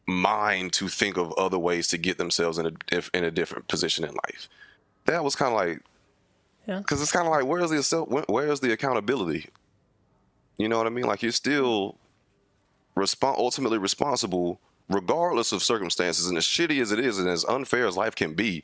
mind 0.06 0.72
to 0.74 0.88
think 0.88 1.16
of 1.16 1.32
other 1.34 1.58
ways 1.58 1.88
to 1.88 1.98
get 1.98 2.18
themselves 2.18 2.58
in 2.58 2.66
a 2.66 2.72
if, 2.90 3.10
in 3.14 3.24
a 3.24 3.30
different 3.30 3.68
position 3.68 4.04
in 4.04 4.10
life. 4.14 4.48
That 5.04 5.22
was 5.24 5.34
kind 5.36 5.52
of 5.52 5.58
like 5.58 5.80
Yeah. 6.66 6.78
because 6.78 7.02
it's 7.02 7.12
kind 7.12 7.26
of 7.26 7.32
like 7.32 7.44
where's 7.44 7.70
the 7.70 7.82
self, 7.82 8.08
where's 8.28 8.60
the 8.60 8.72
accountability? 8.72 9.48
You 10.58 10.68
know 10.68 10.78
what 10.78 10.86
I 10.86 10.90
mean? 10.90 11.04
Like 11.04 11.22
you're 11.22 11.32
still 11.32 11.98
respon 12.96 13.36
ultimately 13.38 13.78
responsible, 13.78 14.60
regardless 14.94 15.52
of 15.52 15.62
circumstances. 15.62 16.26
And 16.26 16.36
as 16.38 16.44
shitty 16.44 16.80
as 16.80 16.92
it 16.92 16.98
is, 17.00 17.18
and 17.18 17.28
as 17.28 17.44
unfair 17.44 17.86
as 17.86 17.96
life 17.96 18.14
can 18.14 18.34
be, 18.34 18.62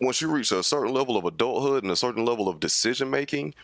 once 0.00 0.20
you 0.20 0.28
reach 0.30 0.50
a 0.52 0.62
certain 0.62 0.92
level 0.92 1.16
of 1.16 1.24
adulthood 1.24 1.82
and 1.84 1.92
a 1.92 1.96
certain 1.96 2.24
level 2.24 2.48
of 2.48 2.58
decision 2.60 3.10
making, 3.10 3.54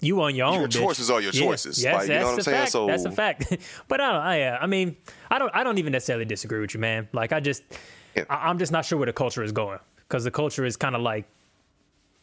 You 0.00 0.20
on 0.20 0.34
your 0.34 0.46
own. 0.46 0.58
Your 0.60 0.68
bitch. 0.68 0.78
choices 0.80 1.10
are 1.10 1.20
your 1.20 1.32
Yeah. 1.32 1.44
choices. 1.46 1.82
Yes, 1.82 1.94
Like, 1.94 2.02
you 2.08 2.08
know 2.08 2.14
that's 2.14 2.24
what 2.26 2.32
I'm 2.32 2.38
a 2.38 2.42
saying? 2.42 2.56
fact. 2.58 2.72
So- 2.72 2.86
that's 2.86 3.04
a 3.04 3.10
fact. 3.10 3.56
but 3.88 4.00
I 4.00 4.12
don't. 4.12 4.20
I, 4.22 4.42
uh, 4.42 4.58
I 4.60 4.66
mean, 4.66 4.96
I 5.30 5.38
don't. 5.38 5.50
I 5.54 5.64
don't 5.64 5.78
even 5.78 5.92
necessarily 5.92 6.24
disagree 6.26 6.60
with 6.60 6.74
you, 6.74 6.80
man. 6.80 7.08
Like, 7.12 7.32
I 7.32 7.40
just, 7.40 7.62
Yeah. 8.14 8.24
I, 8.28 8.48
I'm 8.50 8.58
just 8.58 8.72
not 8.72 8.84
sure 8.84 8.98
where 8.98 9.06
the 9.06 9.12
culture 9.12 9.42
is 9.42 9.52
going 9.52 9.78
because 10.08 10.24
the 10.24 10.30
culture 10.30 10.64
is 10.66 10.76
kind 10.76 10.94
of 10.94 11.00
like, 11.00 11.24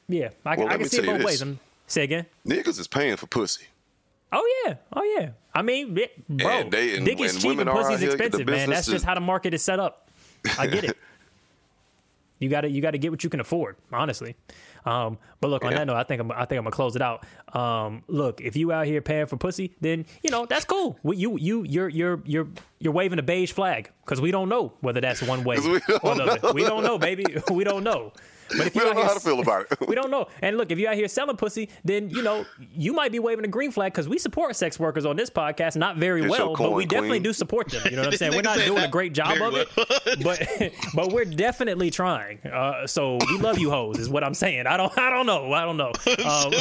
yeah, 0.07 0.29
I, 0.45 0.57
Well, 0.57 0.67
I 0.67 0.77
can 0.77 0.89
see 0.89 0.99
it 0.99 1.05
both 1.05 1.23
ways. 1.23 1.41
I'm, 1.41 1.59
say 1.87 2.03
again. 2.03 2.25
niggas 2.45 2.79
is 2.79 2.87
paying 2.87 3.15
for 3.15 3.25
pussy. 3.27 3.65
Oh 4.31 4.63
yeah, 4.65 4.75
oh 4.93 5.03
yeah. 5.19 5.29
I 5.53 5.61
mean, 5.61 5.97
it- 5.97 6.27
bro, 6.29 6.47
And 6.49 6.71
they- 6.71 6.95
and- 6.95 7.05
dick 7.05 7.19
is 7.19 7.41
cheap 7.41 7.59
and 7.59 7.69
pussy's 7.69 8.01
expensive, 8.03 8.47
man. 8.47 8.69
That's 8.69 8.87
just 8.87 9.03
how 9.05 9.15
the 9.15 9.21
market 9.21 9.53
is 9.53 9.61
set 9.61 9.79
up. 9.79 10.09
I 10.57 10.67
get 10.67 10.83
it. 10.85 10.97
you 12.39 12.49
got 12.49 12.61
to 12.61 12.69
you 12.69 12.81
got 12.81 12.91
to 12.91 12.97
get 12.97 13.11
what 13.11 13.23
you 13.23 13.29
can 13.29 13.39
afford, 13.39 13.75
honestly. 13.91 14.35
Um, 14.83 15.19
but 15.41 15.49
look, 15.49 15.63
on 15.63 15.71
Yeah. 15.71 15.79
that 15.79 15.87
note, 15.87 15.95
I 15.97 16.03
think 16.03 16.21
I'm, 16.21 16.31
I 16.31 16.45
think 16.45 16.57
I'm 16.57 16.63
gonna 16.63 16.71
close 16.71 16.95
it 16.95 17.01
out. 17.03 17.23
Um, 17.55 18.03
look, 18.07 18.41
if 18.41 18.55
you 18.55 18.71
out 18.71 18.87
here 18.87 18.99
paying 19.01 19.27
for 19.27 19.37
pussy, 19.37 19.75
then 19.79 20.05
you 20.23 20.31
know 20.31 20.47
that's 20.47 20.65
cool. 20.65 20.97
We, 21.03 21.17
you 21.17 21.37
you 21.37 21.63
you're 21.65 21.89
you're 21.89 22.21
you're 22.25 22.47
you're 22.79 22.93
waving 22.93 23.19
a 23.19 23.23
beige 23.23 23.51
flag 23.51 23.91
because 24.03 24.19
we 24.21 24.31
don't 24.31 24.49
know 24.49 24.73
whether 24.81 24.99
that's 25.01 25.21
one 25.21 25.43
way 25.43 25.57
we 25.59 25.79
don't 25.87 26.03
or 26.03 26.15
the 26.15 26.23
other. 26.23 26.53
We 26.53 26.63
don't 26.63 26.83
know, 26.83 26.97
baby. 26.97 27.25
We 27.51 27.63
don't 27.63 27.83
know. 27.83 28.13
But 28.57 28.67
if 28.67 28.75
We 28.75 28.81
you 28.81 28.87
don't 28.87 28.91
out 28.91 28.95
know 28.95 29.01
how 29.03 29.07
here 29.09 29.19
to 29.19 29.25
feel 29.25 29.39
about 29.39 29.65
it. 29.71 29.79
we 29.87 29.95
don't 29.95 30.11
know. 30.11 30.27
And 30.41 30.57
look, 30.57 30.71
if 30.71 30.79
you're 30.79 30.89
out 30.89 30.95
here 30.95 31.07
selling 31.07 31.37
pussy, 31.37 31.69
then 31.83 32.09
you 32.09 32.21
know 32.21 32.45
you 32.73 32.93
might 32.93 33.11
be 33.11 33.19
waving 33.19 33.45
a 33.45 33.47
green 33.47 33.71
flag 33.71 33.93
because 33.93 34.07
we 34.07 34.17
support 34.17 34.55
sex 34.55 34.79
workers 34.79 35.05
on 35.05 35.15
this 35.15 35.29
podcast. 35.29 35.75
Not 35.75 35.97
very 35.97 36.21
It's 36.21 36.31
well, 36.31 36.55
but 36.55 36.71
we 36.73 36.83
coin, 36.83 36.87
definitely 36.87 37.09
queen. 37.19 37.23
do 37.23 37.33
support 37.33 37.69
them. 37.69 37.81
You 37.85 37.91
know 37.97 38.03
what 38.03 38.13
I'm 38.13 38.17
saying? 38.17 38.33
We're 38.35 38.41
not 38.41 38.59
doing 38.59 38.83
a 38.83 38.87
great 38.87 39.13
job 39.13 39.37
very 39.37 39.47
of 39.47 39.55
it, 39.55 39.69
but 40.23 40.73
but 40.93 41.11
we're 41.13 41.25
definitely 41.25 41.89
trying. 41.91 42.39
Uh, 42.45 42.85
so 42.87 43.17
we 43.29 43.37
love 43.37 43.57
you, 43.59 43.69
hoes, 43.69 43.97
is 43.99 44.09
what 44.09 44.23
I'm 44.23 44.33
saying. 44.33 44.67
I 44.67 44.77
don't 44.77 44.95
I 44.97 45.09
don't 45.09 45.25
know. 45.25 45.53
I 45.53 45.65
don't 45.65 45.77
know. 45.77 45.91
Um, 46.25 46.53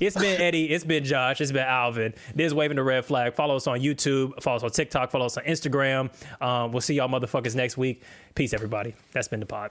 it's 0.00 0.16
been 0.16 0.40
Eddy. 0.40 0.70
It's 0.70 0.84
been 0.84 1.04
Josh. 1.04 1.40
It's 1.40 1.52
been 1.52 1.66
Alvin. 1.66 2.14
This 2.34 2.52
waving 2.52 2.76
the 2.76 2.82
red 2.82 3.04
flag. 3.04 3.34
Follow 3.34 3.56
us 3.56 3.66
on 3.66 3.80
YouTube. 3.80 4.42
Follow 4.42 4.56
us 4.56 4.62
on 4.62 4.70
TikTok. 4.70 5.10
Follow 5.10 5.26
us 5.26 5.36
on 5.36 5.44
Instagram. 5.44 6.10
Um, 6.42 6.72
we'll 6.72 6.80
see 6.80 6.94
y'all 6.94 7.08
motherfuckers 7.08 7.54
next 7.54 7.76
week. 7.76 8.02
Peace, 8.34 8.52
everybody. 8.52 8.94
That's 9.12 9.28
been 9.28 9.40
the 9.40 9.46
pod. 9.46 9.70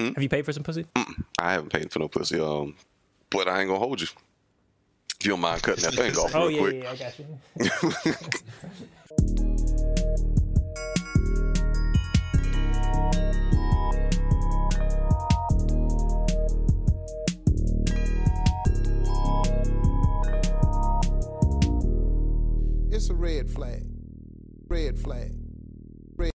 Hmm? 0.00 0.12
Have 0.14 0.22
you 0.22 0.28
paid 0.28 0.44
for 0.44 0.52
some 0.52 0.62
pussy? 0.62 0.86
I 1.38 1.52
haven't 1.52 1.70
paid 1.70 1.92
for 1.92 1.98
no 1.98 2.08
pussy. 2.08 2.40
Um, 2.40 2.74
but 3.30 3.48
I 3.48 3.60
ain't 3.60 3.68
gonna 3.68 3.78
hold 3.78 4.00
you. 4.00 4.06
If 5.18 5.26
you 5.26 5.32
don't 5.32 5.40
mind 5.40 5.62
cutting 5.62 5.84
that 5.84 5.94
thing 5.94 6.16
off 6.16 6.34
Oh 6.34 6.48
real 6.48 6.50
yeah, 6.52 6.60
quick. 6.60 6.82
yeah, 6.82 6.90
I 6.90 6.96
got 6.96 7.18
you. 7.18 8.40
It's 22.92 23.08
a 23.08 23.14
red 23.14 23.48
flag. 23.50 23.84
Red 24.68 24.98
flag. 24.98 25.32